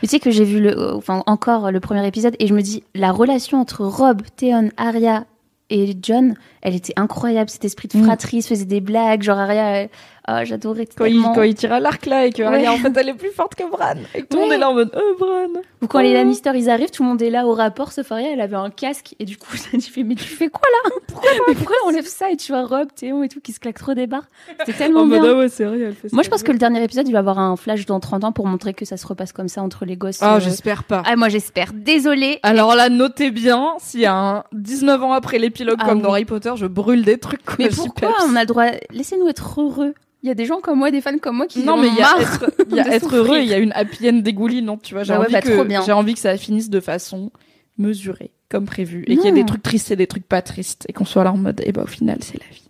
Tu 0.00 0.06
sais 0.06 0.18
que 0.18 0.30
j'ai 0.30 0.44
vu 0.44 0.60
le, 0.60 0.76
euh, 0.76 0.96
enfin 0.96 1.22
encore 1.26 1.70
le 1.70 1.78
premier 1.78 2.04
épisode 2.06 2.34
et 2.38 2.46
je 2.46 2.54
me 2.54 2.62
dis 2.62 2.82
la 2.94 3.12
relation 3.12 3.60
entre 3.60 3.84
Rob, 3.84 4.22
Theon, 4.36 4.70
Arya 4.76 5.24
et 5.70 5.94
John, 6.02 6.34
elle 6.62 6.74
était 6.74 6.94
incroyable. 6.96 7.50
Cet 7.50 7.64
esprit 7.64 7.86
de 7.88 7.98
Mm. 7.98 8.04
fratrie, 8.04 8.40
se 8.42 8.48
faisait 8.48 8.64
des 8.64 8.80
blagues, 8.80 9.22
genre 9.22 9.38
Arya, 9.38 9.64
elle- 9.82 9.90
ah 10.30 10.44
j'adorais 10.44 10.86
Quand 10.86 11.06
il, 11.06 11.12
tellement. 11.14 11.32
quand 11.32 11.42
il 11.42 11.54
tire 11.54 11.72
à 11.72 11.80
l'arc 11.80 12.04
là 12.04 12.26
et 12.26 12.32
que 12.32 12.42
Arya 12.42 12.58
Ouais. 12.60 12.68
en 12.68 12.76
fait 12.82 12.94
elle 12.96 13.08
est 13.08 13.14
plus 13.14 13.30
forte 13.30 13.54
que 13.54 13.68
Bran. 13.70 13.94
Et 14.14 14.22
tout 14.24 14.36
le 14.36 14.42
monde 14.42 14.52
est 14.52 14.58
là 14.58 14.68
en 14.68 14.74
mode 14.74 14.90
Oh 14.94 15.16
Bran 15.18 15.60
Ou 15.80 15.86
quand 15.86 16.00
les 16.00 16.12
Lannister 16.12 16.52
ils 16.54 16.68
arrivent, 16.68 16.90
tout 16.90 17.02
le 17.02 17.08
monde 17.08 17.22
est 17.22 17.30
là 17.30 17.46
au 17.46 17.54
rapport. 17.54 17.92
Sauf 17.92 18.12
Arya, 18.12 18.32
elle 18.32 18.40
avait 18.42 18.56
un 18.56 18.68
casque 18.68 19.14
et 19.18 19.24
du 19.24 19.38
coup 19.38 19.56
ça 19.56 19.70
dit 19.72 19.90
mais 20.04 20.14
tu 20.14 20.24
fais 20.24 20.48
quoi 20.48 20.68
là? 20.84 20.90
Pourquoi 21.08 21.30
mais 21.48 21.54
pourquoi 21.54 21.76
on 21.84 21.88
enlève 21.88 22.06
ça 22.06 22.30
et 22.30 22.36
tu 22.36 22.52
vois 22.52 22.64
Rob, 22.66 22.88
Théon 22.94 23.22
et 23.22 23.28
tout 23.28 23.40
qui 23.40 23.52
se 23.52 23.58
claquent 23.60 23.78
trop 23.78 23.94
des 23.94 24.06
barres? 24.06 24.26
C'était 24.60 24.72
tellement 24.78 25.00
En 25.00 25.06
mode 25.06 25.20
bien. 25.22 25.30
Ah 25.32 25.38
ouais, 25.38 25.46
vrai, 25.48 25.80
elle 25.80 25.94
fait. 25.94 26.12
Moi, 26.12 26.22
je 26.22 26.28
pense 26.28 26.42
que 26.42 26.52
le 26.52 26.58
dernier 26.58 26.82
épisode, 26.84 27.08
il 27.08 27.12
va 27.12 27.20
avoir 27.20 27.38
un 27.38 27.56
flash 27.56 27.86
dans 27.86 27.98
30 27.98 28.24
ans 28.24 28.32
pour 28.32 28.46
montrer 28.46 28.74
que 28.74 28.84
ça 28.84 28.96
se 28.98 29.06
repasse 29.06 29.32
comme 29.32 29.48
ça 29.48 29.62
entre 29.62 29.84
les 29.86 29.96
gosses. 29.96 30.18
Ah, 30.20 30.36
euh. 30.36 30.40
j'espère 30.40 30.84
pas. 30.84 31.02
Ah, 31.06 31.16
moi, 31.16 31.28
j'espère. 31.28 31.72
Désolée. 31.72 32.38
Alors 32.42 32.74
là, 32.74 32.88
notez 32.90 33.30
bien, 33.30 33.74
s'il 33.78 34.00
y 34.00 34.06
a 34.06 34.14
un 34.14 34.44
19 34.52 35.02
ans 35.02 35.12
après 35.12 35.38
l'épilogue 35.38 35.78
Ah 35.80 35.86
comme 35.86 35.98
oui. 35.98 36.02
dans 36.04 36.10
Harry 36.10 36.24
Potter, 36.26 36.52
je 36.56 36.66
brûle 36.66 37.04
des 37.04 37.18
trucs. 37.18 37.40
Mais 37.58 37.68
pourquoi 37.70 38.14
on 38.28 38.36
a 38.36 38.40
le 38.42 38.46
droit? 38.46 38.66
Laissez-nous 38.90 39.28
être 39.28 39.60
heureux. 39.60 39.94
Il 40.22 40.28
y 40.28 40.30
a 40.30 40.34
des 40.34 40.46
gens 40.46 40.60
comme 40.60 40.78
moi, 40.78 40.90
des 40.90 41.00
fans 41.00 41.18
comme 41.18 41.36
moi 41.36 41.46
qui 41.46 41.62
Non, 41.62 41.76
mais 41.76 41.88
il 41.88 41.94
y 41.94 42.02
a 42.02 42.20
être, 42.20 42.50
y 42.70 42.80
a 42.80 42.88
être 42.92 43.14
heureux, 43.14 43.38
il 43.38 43.46
y 43.46 43.54
a 43.54 43.58
une 43.58 43.72
happy 43.72 44.08
end 44.10 44.14
dégoulinante, 44.14 44.82
tu 44.82 44.94
vois. 44.94 45.04
J'ai 45.04 45.12
Bah 45.12 45.20
ouais, 45.20 45.26
envie 45.26 45.32
bah, 45.32 45.42
que, 45.42 45.84
j'ai 45.86 45.92
envie 45.92 46.14
que 46.14 46.20
ça 46.20 46.36
finisse 46.36 46.70
de 46.70 46.80
façon 46.80 47.30
mesurée, 47.76 48.32
comme 48.48 48.66
prévu. 48.66 49.04
Et 49.06 49.16
qu'il 49.16 49.26
y 49.26 49.28
ait 49.28 49.32
des 49.32 49.46
trucs 49.46 49.62
tristes 49.62 49.92
et 49.92 49.96
des 49.96 50.08
trucs 50.08 50.26
pas 50.26 50.42
tristes. 50.42 50.86
Et 50.88 50.92
qu'on 50.92 51.04
soit 51.04 51.22
là 51.22 51.32
en 51.32 51.36
mode, 51.36 51.62
et 51.64 51.70
bah, 51.70 51.82
au 51.84 51.86
final, 51.86 52.18
c'est 52.20 52.38
la 52.38 52.48
vie. 52.50 52.68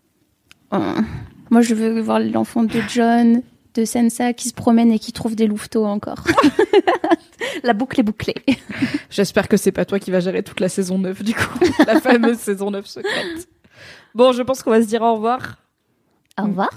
Hum. 0.72 1.06
Moi, 1.50 1.62
je 1.62 1.74
veux 1.74 2.00
voir 2.00 2.20
l'enfant 2.20 2.64
de 2.64 2.80
John, 2.88 3.42
de 3.74 3.84
Sansa 3.84 4.34
qui 4.34 4.48
se 4.48 4.54
promène 4.54 4.92
et 4.92 4.98
qui 4.98 5.12
trouve 5.12 5.34
des 5.34 5.46
louveteaux 5.46 5.86
encore. 5.86 6.24
La 7.64 7.72
boucle 7.72 7.98
est 7.98 8.02
bouclée. 8.04 8.34
J'espère 9.10 9.48
que 9.48 9.56
c'est 9.56 9.72
pas 9.72 9.84
toi 9.84 9.98
qui 9.98 10.10
vas 10.10 10.20
gérer 10.20 10.42
toute 10.42 10.60
la 10.60 10.68
saison 10.68 10.98
9, 10.98 11.22
du 11.22 11.34
coup. 11.34 11.58
la 11.86 12.00
fameuse 12.00 12.38
saison 12.38 12.70
9 12.70 12.86
secrète. 12.86 13.48
Bon, 14.14 14.32
je 14.32 14.42
pense 14.42 14.62
qu'on 14.62 14.70
va 14.70 14.82
se 14.82 14.86
dire 14.86 15.02
au 15.02 15.14
revoir. 15.14 15.56
Au 16.38 16.44
revoir. 16.44 16.70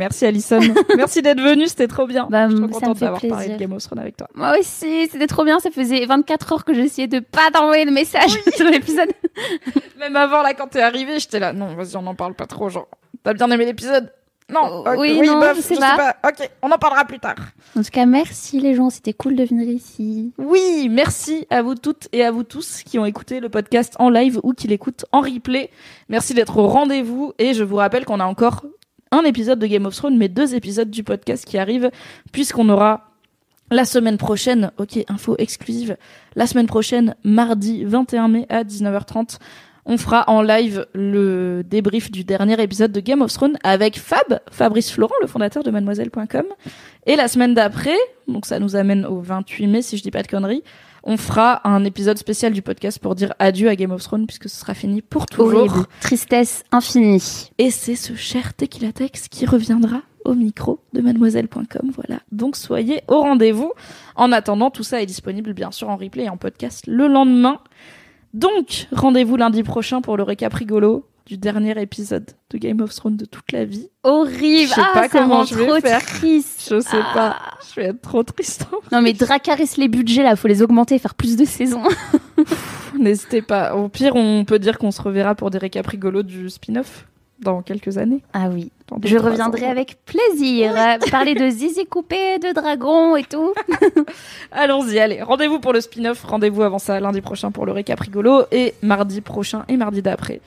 Merci 0.00 0.24
Alison. 0.24 0.60
Merci 0.96 1.20
d'être 1.20 1.42
venue, 1.42 1.66
c'était 1.68 1.86
trop 1.86 2.06
bien. 2.06 2.26
Bah, 2.30 2.48
je 2.48 2.56
suis 2.56 2.64
trop 2.64 2.80
contente 2.80 2.98
d'avoir 3.00 3.20
parlé 3.20 3.48
de. 3.50 3.56
Game 3.58 3.72
of 3.74 3.82
Thrones 3.82 3.98
avec 3.98 4.16
toi. 4.16 4.28
Moi 4.34 4.58
aussi, 4.58 5.08
c'était 5.12 5.26
trop 5.26 5.44
bien. 5.44 5.60
Ça 5.60 5.70
faisait 5.70 6.06
24 6.06 6.52
heures 6.54 6.64
que 6.64 6.72
j'essayais 6.72 7.06
de 7.06 7.20
pas 7.20 7.50
t'envoyer 7.52 7.84
le 7.84 7.90
message 7.92 8.30
sur 8.56 8.64
l'épisode. 8.64 9.10
Même 9.98 10.16
avant, 10.16 10.40
là, 10.40 10.54
quand 10.54 10.68
t'es 10.68 10.80
arrivée, 10.80 11.18
j'étais 11.20 11.38
là, 11.38 11.52
non, 11.52 11.74
vas-y, 11.74 11.96
on 11.98 12.02
n'en 12.02 12.14
parle 12.14 12.32
pas 12.32 12.46
trop, 12.46 12.70
genre, 12.70 12.88
t'as 13.22 13.34
bien 13.34 13.50
aimé 13.50 13.66
l'épisode? 13.66 14.10
Non, 14.50 14.84
Euh, 14.86 14.94
ok, 14.94 14.98
oui, 14.98 15.20
non, 15.26 15.38
bof, 15.38 15.56
je 15.56 15.60
sais 15.60 15.76
pas. 15.76 16.16
Ok, 16.26 16.50
on 16.62 16.70
en 16.72 16.78
parlera 16.78 17.04
plus 17.04 17.20
tard. 17.20 17.36
En 17.78 17.82
tout 17.82 17.90
cas, 17.92 18.06
merci 18.06 18.58
les 18.58 18.74
gens. 18.74 18.88
C'était 18.88 19.12
cool 19.12 19.36
de 19.36 19.44
venir 19.44 19.68
ici. 19.68 20.32
Oui, 20.38 20.88
merci 20.90 21.46
à 21.50 21.60
vous 21.62 21.74
toutes 21.74 22.08
et 22.12 22.24
à 22.24 22.30
vous 22.30 22.42
tous 22.42 22.82
qui 22.82 22.98
ont 22.98 23.04
écouté 23.04 23.38
le 23.38 23.48
podcast 23.50 23.94
en 23.98 24.08
live 24.08 24.40
ou 24.42 24.54
qui 24.54 24.66
l'écoutent 24.66 25.04
en 25.12 25.20
replay. 25.20 25.70
Merci 26.08 26.32
d'être 26.34 26.56
au 26.56 26.66
rendez-vous 26.66 27.32
et 27.38 27.52
je 27.54 27.62
vous 27.62 27.76
rappelle 27.76 28.04
qu'on 28.06 28.18
a 28.18 28.24
encore 28.24 28.64
un 29.12 29.22
épisode 29.24 29.58
de 29.58 29.66
Game 29.66 29.86
of 29.86 29.94
Thrones, 29.94 30.16
mais 30.16 30.28
deux 30.28 30.54
épisodes 30.54 30.90
du 30.90 31.02
podcast 31.02 31.44
qui 31.44 31.58
arrivent 31.58 31.90
puisqu'on 32.32 32.68
aura 32.68 33.06
La 33.72 33.84
semaine 33.84 34.18
prochaine, 34.18 34.72
ok, 34.78 34.98
info 35.08 35.36
exclusive. 35.38 35.96
La 36.34 36.48
semaine 36.48 36.66
prochaine, 36.66 37.14
mardi 37.22 37.84
21 37.84 38.26
mai 38.26 38.46
à 38.48 38.64
19h30, 38.64 39.38
on 39.86 39.96
fera 39.96 40.24
en 40.28 40.42
live 40.42 40.86
le 40.92 41.62
débrief 41.64 42.10
du 42.10 42.24
dernier 42.24 42.60
épisode 42.60 42.92
de 42.92 43.00
Game 43.00 43.22
of 43.22 43.32
Thrones 43.32 43.58
avec 43.62 43.98
Fab, 43.98 44.40
Fabrice 44.50 44.90
Florent, 44.90 45.14
le 45.20 45.26
fondateur 45.26 45.62
de 45.62 45.70
mademoiselle.com. 45.70 46.46
Et 47.06 47.16
la 47.16 47.28
semaine 47.28 47.54
d'après, 47.54 47.96
donc 48.28 48.44
ça 48.46 48.58
nous 48.58 48.76
amène 48.76 49.06
au 49.06 49.20
28 49.20 49.66
mai 49.68 49.82
si 49.82 49.96
je 49.96 50.02
dis 50.02 50.10
pas 50.10 50.22
de 50.22 50.28
conneries, 50.28 50.62
on 51.02 51.16
fera 51.16 51.66
un 51.68 51.84
épisode 51.84 52.18
spécial 52.18 52.52
du 52.52 52.62
podcast 52.62 52.98
pour 52.98 53.14
dire 53.14 53.34
adieu 53.38 53.68
à 53.68 53.76
Game 53.76 53.90
of 53.90 54.02
Thrones 54.02 54.26
puisque 54.26 54.48
ce 54.48 54.56
sera 54.56 54.74
fini 54.74 55.02
pour 55.02 55.26
toujours. 55.26 55.60
Horrible. 55.60 55.86
Tristesse 56.00 56.64
infinie. 56.72 57.50
Et 57.58 57.70
c'est 57.70 57.96
ce 57.96 58.14
cher 58.14 58.54
Tequila 58.54 58.92
Tex 58.92 59.28
qui 59.28 59.46
reviendra 59.46 60.02
au 60.24 60.34
micro 60.34 60.80
de 60.92 61.00
mademoiselle.com. 61.00 61.92
Voilà. 61.94 62.20
Donc 62.32 62.56
soyez 62.56 63.02
au 63.08 63.20
rendez-vous. 63.20 63.72
En 64.16 64.32
attendant, 64.32 64.70
tout 64.70 64.82
ça 64.82 65.02
est 65.02 65.06
disponible 65.06 65.52
bien 65.52 65.70
sûr 65.70 65.88
en 65.88 65.96
replay 65.96 66.24
et 66.24 66.28
en 66.28 66.36
podcast 66.36 66.86
le 66.86 67.08
lendemain. 67.08 67.58
Donc, 68.32 68.86
rendez-vous 68.92 69.36
lundi 69.36 69.64
prochain 69.64 70.02
pour 70.02 70.16
le 70.16 70.22
récap 70.22 70.54
rigolo 70.54 71.04
du 71.26 71.36
dernier 71.38 71.80
épisode 71.80 72.26
de 72.50 72.58
Game 72.58 72.80
of 72.80 72.94
Thrones 72.94 73.16
de 73.16 73.24
toute 73.24 73.52
la 73.52 73.64
vie. 73.64 73.88
Horrible. 74.02 74.68
Je 74.68 74.74
sais 74.74 74.80
ah, 74.80 74.90
pas 74.92 75.02
ça 75.08 75.18
comment 75.20 75.44
je 75.44 75.54
vais 75.54 75.66
trop 75.66 75.80
faire. 75.80 76.04
triste. 76.04 76.66
Je 76.70 76.80
sais 76.80 76.96
Ah. 77.00 77.12
pas. 77.14 77.36
Je 77.68 77.80
vais 77.80 77.86
être 77.88 78.00
trop 78.02 78.22
triste. 78.22 78.66
Non 78.90 79.00
mais 79.02 79.12
Dracarys 79.12 79.70
les 79.76 79.88
budgets 79.88 80.22
là, 80.24 80.34
faut 80.36 80.48
les 80.48 80.62
augmenter, 80.62 80.98
faire 80.98 81.14
plus 81.14 81.36
de 81.36 81.44
saisons. 81.44 81.82
N'hésitez 82.98 83.42
pas. 83.42 83.74
Au 83.76 83.88
pire, 83.88 84.16
on 84.16 84.44
peut 84.44 84.58
dire 84.58 84.78
qu'on 84.78 84.90
se 84.90 85.00
reverra 85.00 85.34
pour 85.34 85.50
des 85.50 85.58
récaps 85.58 85.86
rigolos 85.88 86.22
du 86.24 86.50
spin-off 86.50 87.06
dans 87.40 87.62
quelques 87.62 87.96
années. 87.96 88.22
Ah 88.34 88.48
oui. 88.52 88.70
Deux, 88.98 89.08
Je 89.08 89.16
reviendrai 89.16 89.66
ans. 89.66 89.70
avec 89.70 89.98
plaisir. 90.04 90.72
euh, 90.76 90.98
Parler 91.10 91.34
de 91.34 91.48
zizi 91.48 91.86
coupé, 91.86 92.38
de 92.38 92.52
dragon 92.52 93.16
et 93.16 93.24
tout. 93.24 93.54
Allons-y, 94.52 94.98
allez. 94.98 95.22
Rendez-vous 95.22 95.60
pour 95.60 95.72
le 95.72 95.80
spin-off. 95.80 96.22
Rendez-vous 96.24 96.62
avant 96.62 96.78
ça 96.78 96.98
lundi 97.00 97.20
prochain 97.20 97.50
pour 97.50 97.64
le 97.66 97.72
récap 97.72 98.00
rigolo 98.00 98.42
et 98.50 98.74
mardi 98.82 99.20
prochain 99.20 99.64
et 99.68 99.76
mardi 99.76 100.02
d'après 100.02 100.40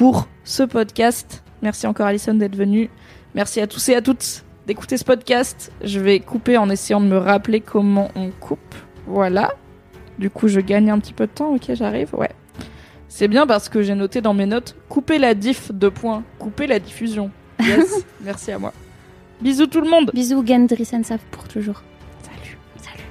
pour 0.00 0.28
ce 0.44 0.62
podcast. 0.62 1.44
Merci 1.60 1.86
encore 1.86 2.06
Alison 2.06 2.32
d'être 2.32 2.56
venue. 2.56 2.88
Merci 3.34 3.60
à 3.60 3.66
tous 3.66 3.86
et 3.90 3.94
à 3.94 4.00
toutes 4.00 4.46
d'écouter 4.66 4.96
ce 4.96 5.04
podcast. 5.04 5.70
Je 5.84 6.00
vais 6.00 6.20
couper 6.20 6.56
en 6.56 6.70
essayant 6.70 7.02
de 7.02 7.06
me 7.06 7.18
rappeler 7.18 7.60
comment 7.60 8.08
on 8.14 8.30
coupe. 8.30 8.74
Voilà. 9.06 9.52
Du 10.18 10.30
coup, 10.30 10.48
je 10.48 10.60
gagne 10.60 10.90
un 10.90 10.98
petit 11.00 11.12
peu 11.12 11.26
de 11.26 11.30
temps. 11.32 11.52
Ok, 11.54 11.64
j'arrive. 11.74 12.14
Ouais. 12.14 12.30
C'est 13.08 13.28
bien 13.28 13.46
parce 13.46 13.68
que 13.68 13.82
j'ai 13.82 13.94
noté 13.94 14.22
dans 14.22 14.32
mes 14.32 14.46
notes 14.46 14.74
couper 14.88 15.18
la 15.18 15.34
diff 15.34 15.70
de 15.70 15.90
points, 15.90 16.22
couper 16.38 16.66
la 16.66 16.78
diffusion. 16.78 17.30
Yes. 17.62 18.02
Merci 18.22 18.52
à 18.52 18.58
moi. 18.58 18.72
Bisous 19.42 19.66
tout 19.66 19.82
le 19.82 19.90
monde. 19.90 20.12
Bisous 20.14 20.42
Gendry 20.46 20.86
Sensaf 20.86 21.20
pour 21.30 21.46
toujours. 21.46 21.82
Salut. 22.22 22.56
Salut. 22.78 23.04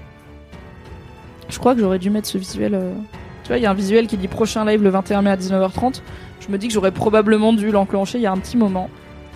Je 1.49 1.59
crois 1.59 1.75
que 1.75 1.81
j'aurais 1.81 1.99
dû 1.99 2.09
mettre 2.09 2.27
ce 2.27 2.39
visuel. 2.39 2.73
euh, 2.73 2.95
Tu 3.43 3.49
vois, 3.49 3.57
il 3.57 3.61
y 3.61 3.67
a 3.67 3.69
un 3.69 3.75
visuel 3.75 4.07
qui 4.07 4.17
dit 4.17 4.27
prochain 4.27 4.65
live 4.65 4.81
le 4.81 4.89
21 4.89 5.21
mai 5.21 5.29
à 5.29 5.37
19h30. 5.37 6.01
Je 6.49 6.53
me 6.53 6.57
dis 6.57 6.67
que 6.67 6.73
j'aurais 6.73 6.91
probablement 6.91 7.53
dû 7.53 7.69
l'enclencher 7.69 8.17
il 8.17 8.21
y 8.21 8.25
a 8.25 8.31
un 8.31 8.37
petit 8.39 8.57
moment. 8.57 8.89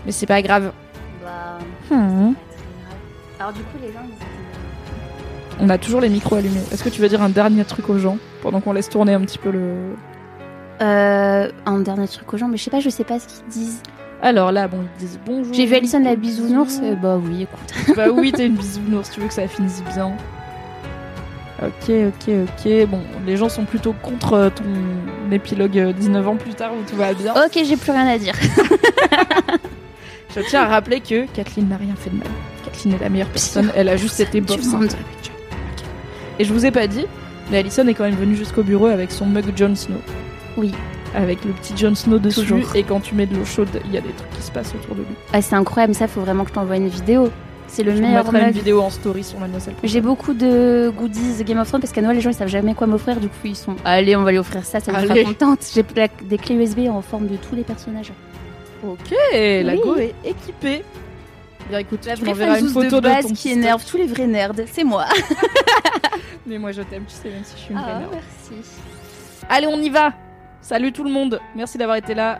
Mais 0.04 0.12
c'est 0.12 0.26
pas 0.26 0.42
grave. 0.42 0.72
Bah, 1.24 1.60
Hmm. 1.96 2.34
Alors 3.40 3.54
du 3.54 3.60
coup 3.62 3.78
les 3.80 3.92
gens 3.92 4.00
ils 4.08 5.64
On 5.64 5.70
a 5.70 5.78
toujours 5.78 6.02
les 6.02 6.10
micros 6.10 6.36
allumés. 6.36 6.62
Est-ce 6.72 6.84
que 6.84 6.90
tu 6.90 7.02
veux 7.02 7.10
dire 7.10 7.22
un 7.22 7.30
dernier 7.30 7.66
truc 7.66 7.88
aux 7.90 8.00
gens 8.00 8.18
pendant 8.42 8.62
qu'on 8.62 8.74
laisse 8.74 8.90
tourner 8.90 9.14
un 9.14 9.22
petit 9.22 9.38
peu 9.38 9.52
le. 9.52 9.94
Euh, 10.82 11.52
un 11.68 11.80
dernier 11.82 12.08
truc 12.08 12.34
aux 12.34 12.38
gens, 12.38 12.48
mais 12.48 12.58
je 12.58 12.64
sais 12.64 12.72
pas, 12.72 12.80
je 12.80 12.90
sais 12.90 13.04
pas 13.04 13.20
ce 13.20 13.28
qu'ils 13.28 13.48
disent. 13.48 13.82
Alors 14.24 14.52
là, 14.52 14.68
bon, 14.68 14.80
ils 14.96 15.00
disent 15.00 15.20
bonjour. 15.24 15.54
J'ai 15.54 15.68
vu 15.68 15.76
Alison 15.76 16.00
la 16.00 16.16
bisounours, 16.16 16.80
euh, 16.82 16.96
bah 16.96 17.20
oui, 17.24 17.44
écoute. 17.44 17.96
Bah 17.96 18.08
oui, 18.12 18.32
t'es 18.36 18.48
une 18.48 18.56
bisounours, 18.56 19.12
tu 19.12 19.20
veux 19.20 19.28
que 19.28 19.34
ça 19.34 19.48
finisse 19.48 19.84
bien. 19.94 20.14
Ok, 21.66 21.90
ok, 21.90 22.34
ok. 22.44 22.88
Bon, 22.88 23.02
les 23.26 23.38
gens 23.38 23.50
sont 23.50 23.66
plutôt 23.66 23.94
contre 24.02 24.34
euh, 24.34 24.50
ton 24.50 24.64
épilogue 25.32 25.78
euh, 25.78 25.94
19 25.94 26.28
ans 26.28 26.36
plus 26.36 26.54
tard 26.54 26.72
où 26.74 26.84
tout 26.90 26.96
va 26.96 27.14
bien. 27.14 27.34
Ok, 27.34 27.60
j'ai 27.64 27.78
plus 27.78 27.92
rien 27.92 28.08
à 28.08 28.18
dire. 28.18 28.34
Je 30.36 30.42
tiens 30.42 30.64
à 30.64 30.68
rappeler 30.68 31.00
que 31.00 31.26
Kathleen 31.28 31.70
n'a 31.70 31.78
rien 31.78 31.94
fait 31.96 32.10
de 32.10 32.16
mal. 32.16 32.28
Kathleen 32.66 32.96
est 32.96 33.00
la 33.00 33.10
meilleure 33.10 33.28
personne, 33.30 33.72
elle 33.76 33.88
a 33.88 33.98
juste 33.98 34.20
été 34.20 34.42
bof 34.42 34.60
avec. 34.74 34.92
Et 36.40 36.44
je 36.44 36.52
vous 36.52 36.66
ai 36.66 36.72
pas 36.72 36.88
dit, 36.88 37.06
mais 37.52 37.60
Alison 37.60 37.88
est 37.88 37.94
quand 37.94 38.06
même 38.06 38.16
venue 38.16 38.36
jusqu'au 38.36 38.64
bureau 38.64 38.88
avec 38.88 39.12
son 39.12 39.28
mug 39.28 39.46
Jon 39.56 39.76
Snow. 39.76 40.02
Oui. 40.58 40.72
Avec 41.14 41.46
le 41.46 41.52
petit 41.52 41.78
Jon 41.78 41.94
Snow 41.94 42.18
dessus, 42.18 42.42
Toujours. 42.42 42.76
et 42.76 42.82
quand 42.82 43.00
tu 43.00 43.14
mets 43.14 43.28
de 43.28 43.36
l'eau 43.36 43.46
chaude, 43.46 43.70
il 43.86 43.92
y 43.94 43.98
a 44.00 44.02
des 44.02 44.10
trucs 44.10 44.32
qui 44.32 44.42
se 44.42 44.52
passent 44.52 44.74
autour 44.74 44.96
de 44.96 45.02
lui. 45.02 45.16
Ah, 45.32 45.42
c'est 45.44 45.54
incroyable, 45.56 45.94
ça 45.94 46.08
faut 46.08 46.22
vraiment 46.22 46.44
que 46.44 46.50
je 46.50 46.56
t'envoie 46.56 46.78
une 46.78 46.88
vidéo. 46.88 47.30
C'est 47.68 47.84
le 47.84 47.96
Je 47.96 48.02
meilleur 48.02 48.24
mettrai 48.26 48.40
une 48.40 48.46
mug. 48.48 48.56
vidéo 48.56 48.82
en 48.82 48.90
story 48.90 49.24
sur 49.24 49.40
Mademoiselle. 49.40 49.74
J'ai 49.84 50.02
beaucoup 50.02 50.34
de 50.34 50.92
goodies 50.96 51.44
Game 51.44 51.60
of 51.60 51.68
Thrones 51.68 51.82
parce 51.82 51.92
qu'à 51.94 52.02
Noël 52.02 52.16
les 52.16 52.22
gens 52.22 52.30
ils 52.30 52.36
savent 52.36 52.48
jamais 52.48 52.76
quoi 52.76 52.88
m'offrir 52.88 53.20
du 53.20 53.28
coup 53.28 53.36
ils 53.46 53.56
sont 53.56 53.76
allez 53.84 54.16
on 54.16 54.24
va 54.24 54.32
lui 54.32 54.38
offrir 54.38 54.64
ça 54.64 54.80
ça 54.80 54.92
fera 54.94 55.12
Allez. 55.12 55.24
contente 55.24 55.60
j'ai 55.74 55.84
des 56.24 56.38
clés 56.38 56.56
USB 56.56 56.88
en 56.90 57.02
forme 57.02 57.28
de 57.28 57.38
tous 57.38 57.56
les 57.56 57.64
personnages 57.64 58.12
Ok, 58.86 59.16
la 59.32 59.76
go 59.78 59.96
est 59.96 60.14
équipée. 60.26 60.84
Bien 61.70 61.80
écoute, 61.80 62.06
la 62.06 62.16
tu 62.16 62.22
vraie 62.22 62.32
m'enverras 62.32 62.60
une 62.60 62.68
photo 62.68 62.98
de 62.98 63.08
base 63.08 63.28
ton 63.28 63.34
qui 63.34 63.52
énerve 63.52 63.86
tous 63.86 63.96
les 63.98 64.06
vrais 64.08 64.28
nerds 64.28 64.52
c'est 64.70 64.84
moi. 64.84 65.06
Mais 66.46 66.58
moi 66.58 66.74
je 66.74 66.82
t'aime, 66.82 67.06
tu 67.08 67.16
sais, 67.16 67.30
même 67.30 67.44
si 67.46 67.54
je 67.56 67.62
suis 67.62 67.74
une 67.74 67.80
vraie 67.80 67.92
ah, 67.96 68.00
merde. 68.00 68.12
merci 68.14 68.70
Allez, 69.50 69.68
on 69.68 69.80
y 69.80 69.90
va 69.90 70.12
Salut 70.62 70.92
tout 70.92 71.04
le 71.04 71.10
monde 71.10 71.40
Merci 71.56 71.78
d'avoir 71.78 71.98
été 71.98 72.14
là. 72.14 72.40